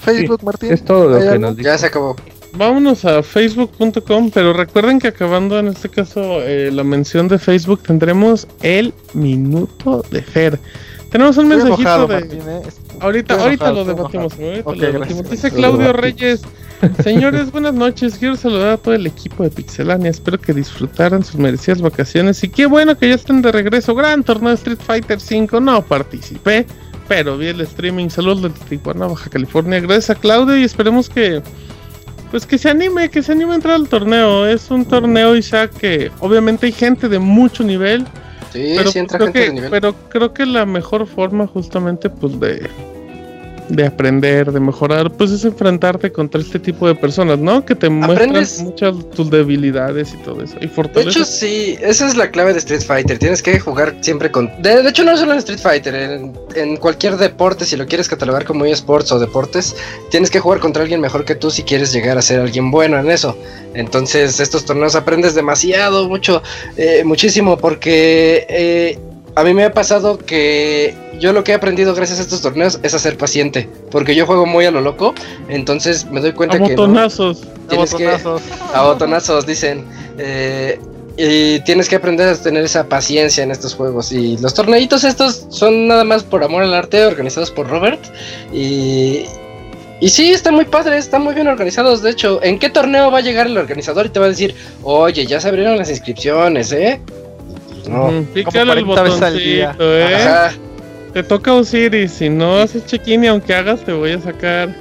[0.00, 0.72] Facebook, Martín.
[0.72, 1.40] Es todo lo ¿Hay que algo?
[1.42, 1.68] nos dice.
[1.68, 2.16] Ya se acabó.
[2.52, 7.82] Vámonos a facebook.com, pero recuerden que acabando en este caso eh, la mención de Facebook
[7.82, 10.58] tendremos el minuto de Fer.
[11.10, 12.20] Tenemos un Estoy mensajito enojado, de...
[12.20, 12.62] Martín, eh.
[13.00, 15.08] Ahorita, Estoy ahorita enojado, lo debatimos, ahorita lo debatimos.
[15.08, 15.30] gracias.
[15.30, 16.42] Dice Claudio Reyes,
[17.02, 18.16] señores, buenas noches.
[18.18, 20.10] Quiero saludar a todo el equipo de Pixelania.
[20.10, 22.42] Espero que disfrutaran sus merecidas vacaciones.
[22.44, 23.94] Y qué bueno que ya estén de regreso.
[23.94, 25.60] Gran torneo de Street Fighter V.
[25.60, 26.66] No participé,
[27.08, 28.08] pero vi el streaming.
[28.08, 29.80] Saludos desde Tijuana, Baja California.
[29.80, 31.42] Gracias a Claudio y esperemos que
[32.30, 34.46] pues que se anime, que se anime a entrar al torneo.
[34.46, 38.06] Es un torneo, Isaac, que obviamente hay gente de mucho nivel.
[38.52, 39.70] Sí, pero, sí entra creo gente que, de nivel.
[39.70, 42.68] pero creo que la mejor forma justamente pues de,
[43.70, 47.64] de aprender, de mejorar, pues es enfrentarte contra este tipo de personas, ¿no?
[47.64, 50.56] Que te Aprendes- muestran muchas tus debilidades y todo eso.
[50.56, 51.28] Y De hecho, fortalezas.
[51.28, 53.18] sí, esa es la clave de Street Fighter.
[53.18, 54.50] Tienes que jugar siempre con.
[54.62, 58.08] De, de hecho, no solo en Street Fighter, en, en cualquier deporte, si lo quieres
[58.08, 59.76] catalogar como eSports o deportes,
[60.10, 62.98] tienes que jugar contra alguien mejor que tú si quieres llegar a ser alguien bueno
[62.98, 63.36] en eso.
[63.74, 66.42] Entonces, estos torneos aprendes demasiado, mucho,
[66.76, 68.98] eh, muchísimo, porque eh,
[69.34, 72.80] a mí me ha pasado que yo lo que he aprendido gracias a estos torneos
[72.82, 75.14] es a ser paciente, porque yo juego muy a lo loco,
[75.48, 76.62] entonces me doy a cuenta que.
[76.74, 77.42] no- botonazos.
[77.68, 78.42] Tienes que- Botonazos.
[78.74, 79.84] a botonazos, dicen.
[80.18, 80.78] Eh,
[81.16, 84.10] y tienes que aprender a tener esa paciencia en estos juegos.
[84.10, 88.00] Y los torneitos estos son nada más por amor al arte, organizados por Robert.
[88.54, 89.24] Y,
[90.00, 92.00] y sí, están muy padres, están muy bien organizados.
[92.02, 94.54] De hecho, ¿en qué torneo va a llegar el organizador y te va a decir,
[94.82, 97.00] oye, ya se abrieron las inscripciones, eh?
[97.80, 98.24] Pues no.
[98.34, 99.72] Pícale el 40 veces al día.
[99.72, 100.14] botoncito, ¿eh?
[100.14, 100.52] Ajá.
[101.12, 102.12] Te toca Osiris.
[102.12, 104.74] Si no haces check-in y aunque hagas, te voy a sacar.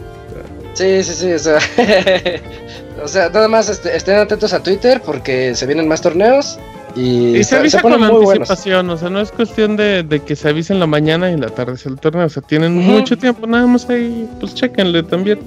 [0.73, 1.59] Sí, sí, sí, o sea,
[3.03, 6.57] o sea, nada más este, estén atentos a Twitter porque se vienen más torneos
[6.95, 8.29] y, Y se avisa con buenos.
[8.29, 11.33] anticipación, o sea, no es cuestión de, de que se avise en la mañana y
[11.33, 14.55] en la tarde es el torneo, o sea, tienen mucho tiempo, nada más ahí, pues
[14.55, 15.39] chequenle también.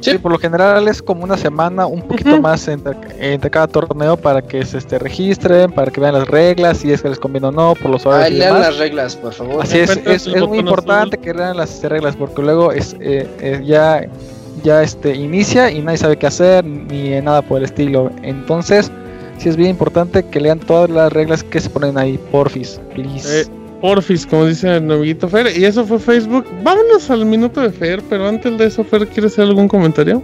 [0.00, 4.16] Sí, por lo general es como una semana, un poquito más entre, entre cada torneo
[4.16, 7.48] para que se este, registren, para que vean las reglas, si es que les conviene
[7.48, 8.68] o no, por los horarios Ay, y lean demás.
[8.70, 9.62] las reglas, por favor.
[9.62, 11.24] Así es, es, muy importante azul.
[11.24, 14.08] que lean las este, reglas porque luego es eh, eh, ya
[14.62, 18.10] ya este inicia y nadie sabe qué hacer ni nada por el estilo.
[18.22, 18.90] Entonces,
[19.38, 23.42] sí es bien importante que lean todas las reglas que se ponen ahí, porfis, please.
[23.42, 26.46] Eh, Porfis, como dice el amiguito Fer, y eso fue Facebook.
[26.62, 30.22] Vámonos al minuto de Fer, pero antes de eso, Fer, ¿quieres hacer algún comentario?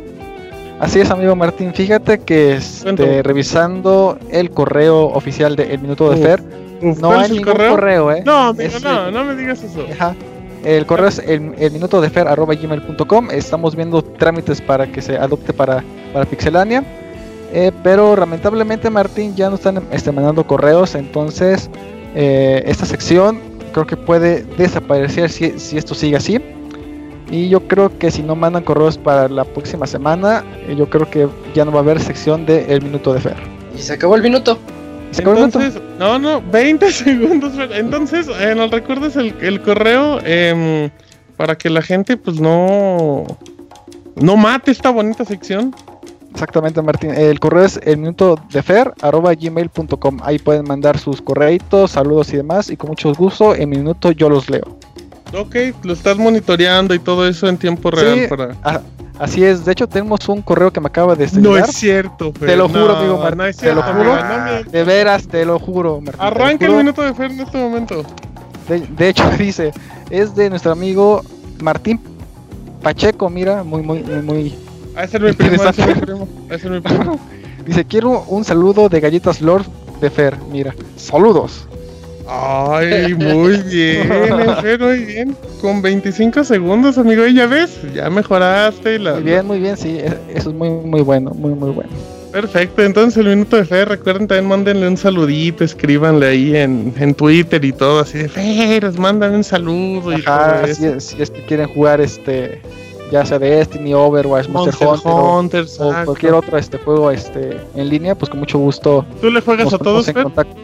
[0.78, 1.72] Así es, amigo Martín.
[1.72, 6.42] Fíjate que este, revisando el correo oficial de El Minuto de Fer,
[6.82, 7.70] no ¿cuál hay ningún correo?
[7.70, 8.22] correo, ¿eh?
[8.26, 9.86] No, amigo, Es no, no me digas eso.
[9.90, 10.14] Ajá.
[10.64, 13.30] El correo es el, el minuto de fer arroba gmail.com.
[13.30, 16.82] Estamos viendo trámites para que se adopte para, para Pixelania.
[17.52, 20.94] Eh, pero lamentablemente Martín ya no están este, mandando correos.
[20.94, 21.70] Entonces
[22.18, 23.40] eh, esta sección
[23.72, 26.40] creo que puede desaparecer si, si esto sigue así.
[27.30, 31.10] Y yo creo que si no mandan correos para la próxima semana, eh, yo creo
[31.10, 33.36] que ya no va a haber sección de El Minuto de Fer.
[33.76, 34.58] Y se acabó el minuto.
[35.10, 35.60] ¿Se acabó el minuto?
[35.60, 37.52] Entonces, no, no, 20 segundos.
[37.52, 37.72] Fer.
[37.72, 40.88] Entonces, eh, nos recuerdas el, el correo em,
[41.36, 43.26] para que la gente, pues, no,
[44.14, 45.74] no mate esta bonita sección.
[46.36, 47.12] Exactamente, Martín.
[47.12, 50.18] El correo es el minuto de fer arroba gmail.com.
[50.22, 52.68] Ahí pueden mandar sus correitos, saludos y demás.
[52.68, 54.76] Y con mucho gusto, en minuto yo los leo.
[55.34, 58.54] Ok, lo estás monitoreando y todo eso en tiempo real Sí, para...
[58.62, 58.82] a-
[59.18, 59.64] así es.
[59.64, 61.70] De hecho, tenemos un correo que me acaba de No llegar.
[61.70, 62.50] es cierto, Fer.
[62.50, 64.14] Te lo juro, No, amigo Martín, no es te lo cierto, juro.
[64.14, 64.70] no.
[64.70, 68.04] De veras, te lo juro, Martín, Arranca el minuto de Fer en este momento.
[68.68, 69.72] De, de hecho, dice,
[70.10, 71.22] es de nuestro amigo
[71.62, 71.98] Martín
[72.82, 74.54] Pacheco, mira, muy, muy, muy,
[74.96, 75.02] muy.
[75.02, 76.28] A ese es mi primo, ese es mi primo.
[76.50, 77.20] A ese es mi primo.
[77.66, 79.64] Dice, quiero un saludo de galletas Lord
[80.00, 80.74] de Fer, mira.
[80.96, 81.66] Saludos.
[82.28, 84.08] Ay, muy bien,
[84.62, 85.36] Fer, muy bien.
[85.60, 88.98] Con 25 segundos, amigo, y ya ves, ya mejoraste.
[88.98, 91.90] La, Muy bien, muy bien, sí, e- eso es muy, muy bueno, muy, muy bueno.
[92.32, 97.14] Perfecto, entonces el minuto de Fer, recuerden también mándenle un saludito, escríbanle ahí en, en
[97.14, 101.22] Twitter y todo, así de Fer, mándame un saludo y Ajá, todo si es, si
[101.22, 102.60] es que quieren jugar este,
[103.12, 107.10] ya sea de Destiny, Overwatch, Monster, Monster Hunter, o- Hunter, o, cualquier otro este juego
[107.10, 110.22] este en línea, pues con mucho gusto ¿Tú le juegas a todos, ponemos en Fer?
[110.24, 110.56] contacto.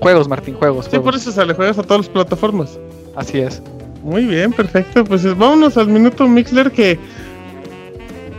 [0.00, 0.86] Juegos, Martín, juegos.
[0.86, 1.04] Sí, juegos.
[1.04, 2.78] por eso se le juegas a todas las plataformas.
[3.14, 3.62] Así es.
[4.02, 5.04] Muy bien, perfecto.
[5.04, 6.98] Pues eh, vámonos al minuto Mixler que.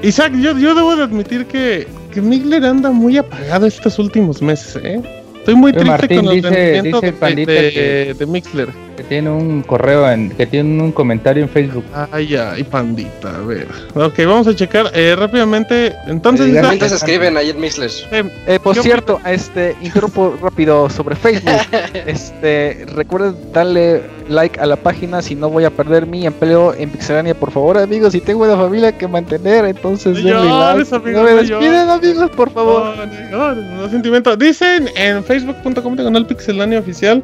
[0.01, 4.79] Isaac, yo, yo debo de admitir que, que Mixler anda muy apagado estos últimos meses,
[4.83, 4.99] ¿eh?
[5.37, 8.69] Estoy muy triste Martín, con el dice- rendimiento dice de, Pandita de- que- de Mixler.
[9.01, 11.83] Que tiene un correo, en, que tiene un comentario en Facebook.
[12.11, 13.67] Ay, ay, pandita, a ver.
[13.95, 15.91] Ok, vamos a checar eh, rápidamente.
[16.05, 17.89] Entonces, Mientras escriben ahí en Mixler.
[18.11, 21.51] eh, Eh, por Yo- cierto, este, interrumpo rápido sobre Facebook.
[22.05, 26.91] Este, recuerden darle like a la página si no voy a perder mi empleo en
[26.91, 28.11] Pixelania, por favor, amigos.
[28.13, 30.95] Si tengo una familia que mantener, entonces No denle llores, like.
[31.09, 31.23] amigo, no
[31.71, 32.95] me no amigos, por favor.
[32.97, 34.35] No, no, no, no sentimiento.
[34.37, 37.23] Dicen en facebook.com diagonal pixelania oficial.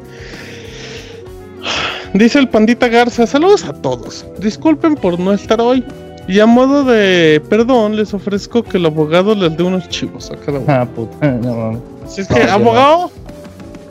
[2.14, 4.26] Dice el pandita Garza, saludos a todos.
[4.38, 5.84] Disculpen por no estar hoy.
[6.26, 10.36] Y a modo de perdón, les ofrezco que el abogado les dé unos chivos a
[10.36, 10.66] cada uno.
[10.68, 11.80] Ah, puta, no mames.
[12.04, 13.10] Así es no, que, yo abogado,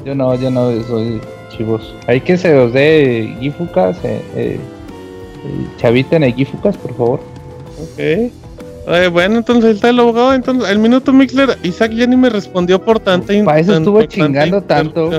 [0.05, 1.21] Yo no, yo no soy
[1.55, 1.93] chivos.
[2.07, 4.59] Hay que se los dé Gifucas, eh, eh,
[5.45, 7.19] eh, Chavita en el Gifucas, por favor.
[7.81, 8.31] ok.
[8.89, 10.33] Eh, bueno, entonces ahí está el abogado.
[10.33, 14.13] Entonces, el minuto Mixler, Isaac ya ni me respondió por tanta Para eso estuvo tanta
[14.15, 15.09] chingando tanto.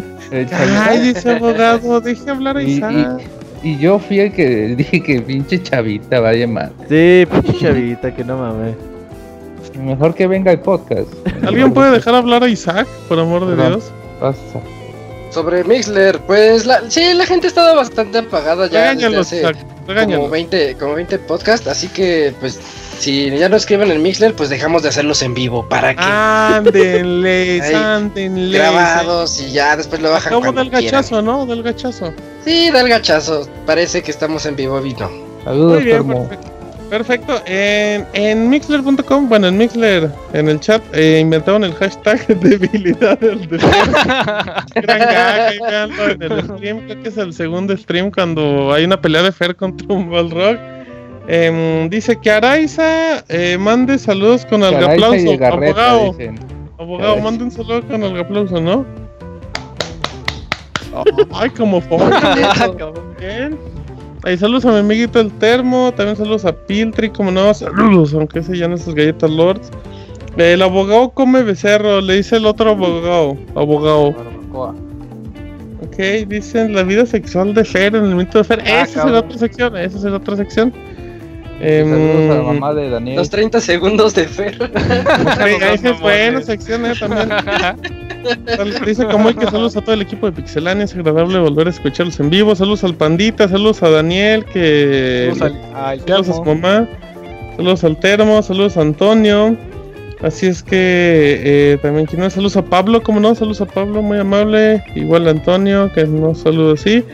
[0.53, 3.21] Ay, dice abogado, deje hablar a Y- Isaac.
[3.63, 6.73] Y yo fui el que dije que pinche Chavita vaya mal.
[6.89, 8.77] Sí, pinche chavita, que no mames.
[9.83, 11.09] Mejor que venga el podcast.
[11.45, 13.57] ¿Alguien puede dejar hablar a Isaac, por amor de.
[13.57, 13.91] Dios?
[14.21, 14.39] Pasa.
[15.31, 19.39] Sobre Mixler, pues la, sí, la gente ha estado bastante apagada ya desde Regáñalo, hace
[19.39, 19.57] Isaac,
[20.07, 22.59] como 20, como 20 podcasts, así que pues
[22.99, 26.57] si ya no escriben en Mixler, pues dejamos de hacerlos en vivo para que Ah,
[26.57, 28.59] Ándenle, Ahí, ándenle.
[28.59, 30.85] grabados y ya después lo bajan cuando del quieran.
[30.85, 31.47] gachazo, ¿no?
[31.47, 32.13] Del gachazo.
[32.45, 33.49] Sí, da el gachazo.
[33.67, 35.11] Parece que estamos en vivo, Vino.
[35.45, 36.29] Saludos, Muy bien, Termo.
[36.29, 36.53] perfecto.
[36.89, 37.43] Perfecto.
[37.45, 43.47] En, en Mixler.com, bueno, en Mixler, en el chat, eh, inventaron el hashtag debilidad del.
[44.75, 45.53] Gran gag,
[46.13, 46.81] en el stream.
[46.87, 50.57] Creo que es el segundo stream cuando hay una pelea de Fer contra un Balrog.
[51.31, 56.39] Em, dice que Araiza eh, mande saludos con el Garreta, Abogado, dicen.
[56.79, 58.87] abogado, mande un saludo con algaplauso, ¿no?
[61.35, 61.83] Ay, como
[63.21, 63.59] Bien.
[64.25, 68.41] Ahí saludos a mi amiguito el termo, también saludos a Piltri, como no, saludos, aunque
[68.41, 69.71] no es sus galletas lords.
[70.39, 74.15] El abogado come becerro, le dice el otro abogado, abogado.
[75.83, 78.63] Ok, dicen la vida sexual de Fer en el momento de Fer.
[78.67, 80.73] Ah, esa es la otra sección, esa es la otra sección.
[81.61, 83.17] Saludos a la Em, mamá de Daniel.
[83.17, 84.55] Los 30 segundos de Fer.
[84.55, 86.47] esa es buena mamones.
[86.47, 87.29] sección, eh, también.
[88.87, 92.19] Dice como que saludos a todo el equipo de Pixelania, es agradable volver a escucharlos
[92.21, 92.55] en vivo.
[92.55, 96.89] Saludos al Pandita, saludos a Daniel, que Saludos al- al Saludos a su mamá.
[97.57, 98.43] Saludos al Termo.
[98.43, 99.57] Saludos a Antonio.
[100.21, 104.03] Así es que eh, también quiero no, saludos a Pablo, como no, saludos a Pablo,
[104.03, 104.83] muy amable.
[104.97, 107.05] Igual a Antonio, que no saludo así.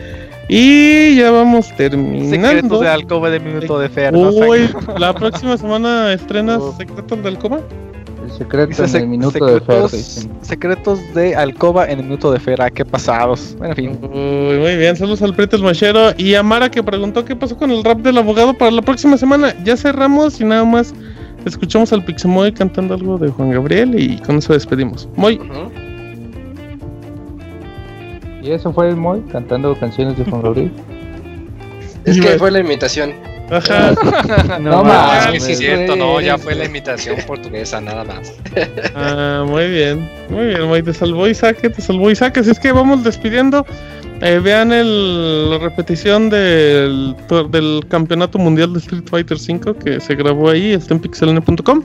[0.49, 2.29] Y ya vamos terminando.
[2.31, 4.13] Secretos de alcoba de minuto de Fer.
[4.13, 4.29] ¿no?
[4.31, 6.75] Uy, la próxima semana estrenas Oh.
[6.77, 7.61] Secretos del Alcoba.
[8.25, 9.61] El secreto Dice en sec- el minuto de Fer.
[9.61, 10.31] secretos, dicen.
[10.41, 12.61] secretos de alcoba en el minuto de Fer.
[12.63, 13.55] Ah, qué pasados.
[13.59, 13.99] Bueno, en fin.
[14.03, 17.57] Uy, muy bien, saludos al Prieto el Machero y a Mara que preguntó qué pasó
[17.57, 19.55] con el rap del abogado para la próxima semana.
[19.65, 20.95] Ya cerramos y nada más
[21.45, 25.07] escuchamos al Pixemoy cantando algo de Juan Gabriel y con eso despedimos.
[25.17, 25.39] Muy.
[28.45, 30.71] Y eso fue el Moy cantando canciones de Juan Gabriel.
[32.05, 33.15] Es que fue la imitación.
[33.51, 33.95] Ajá.
[34.61, 38.35] No Ah, mames, sí, es cierto, no, ya fue la imitación portuguesa, nada más.
[38.95, 42.73] Ah, muy bien, muy bien, Moy, te salvó Isaac, te salvó Isaac, así es que
[42.73, 43.65] vamos despidiendo.
[44.21, 47.17] Eh, vean el- la repetición del,
[47.51, 51.83] del campeonato mundial de Street Fighter V que se grabó ahí, está en pixelane.com.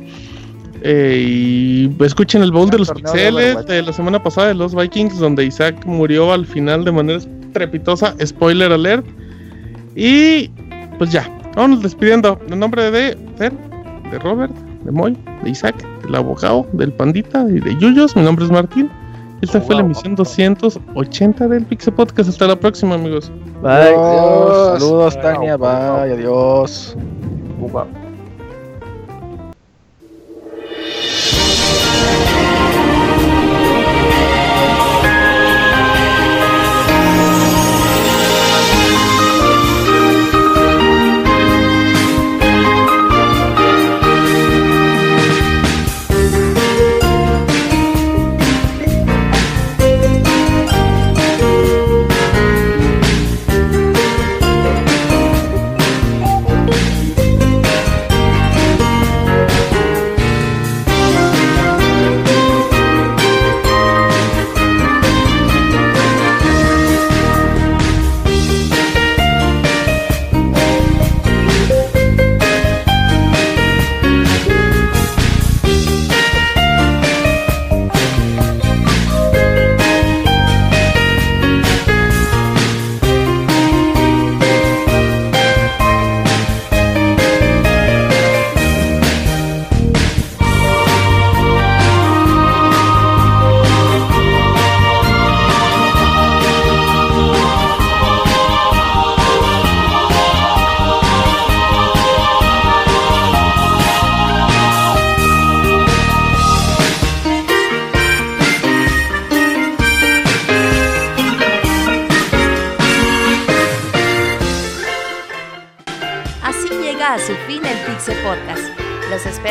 [0.82, 4.74] Eh, y escuchen el bowl de los de pixeles de la semana pasada de los
[4.74, 8.16] Vikings, donde Isaac murió al final de manera estrepitosa.
[8.25, 9.06] Spoiler alert.
[9.95, 10.49] Y
[10.98, 12.40] pues ya, vamos despidiendo.
[12.49, 13.53] En nombre de Fer,
[14.11, 18.45] de Robert, de Moy, de Isaac, del abogado, del Pandita y de Yuyos, mi nombre
[18.45, 18.90] es Martín.
[19.41, 22.30] Esta fue la emisión 280 del Pixel Podcast.
[22.30, 23.32] Hasta la próxima, amigos.
[23.61, 23.72] Bye.
[23.72, 24.82] Adiós.
[24.82, 25.56] Saludos, Tania.
[25.56, 26.14] Bye.
[26.14, 26.98] Adiós.
[30.70, 32.39] Así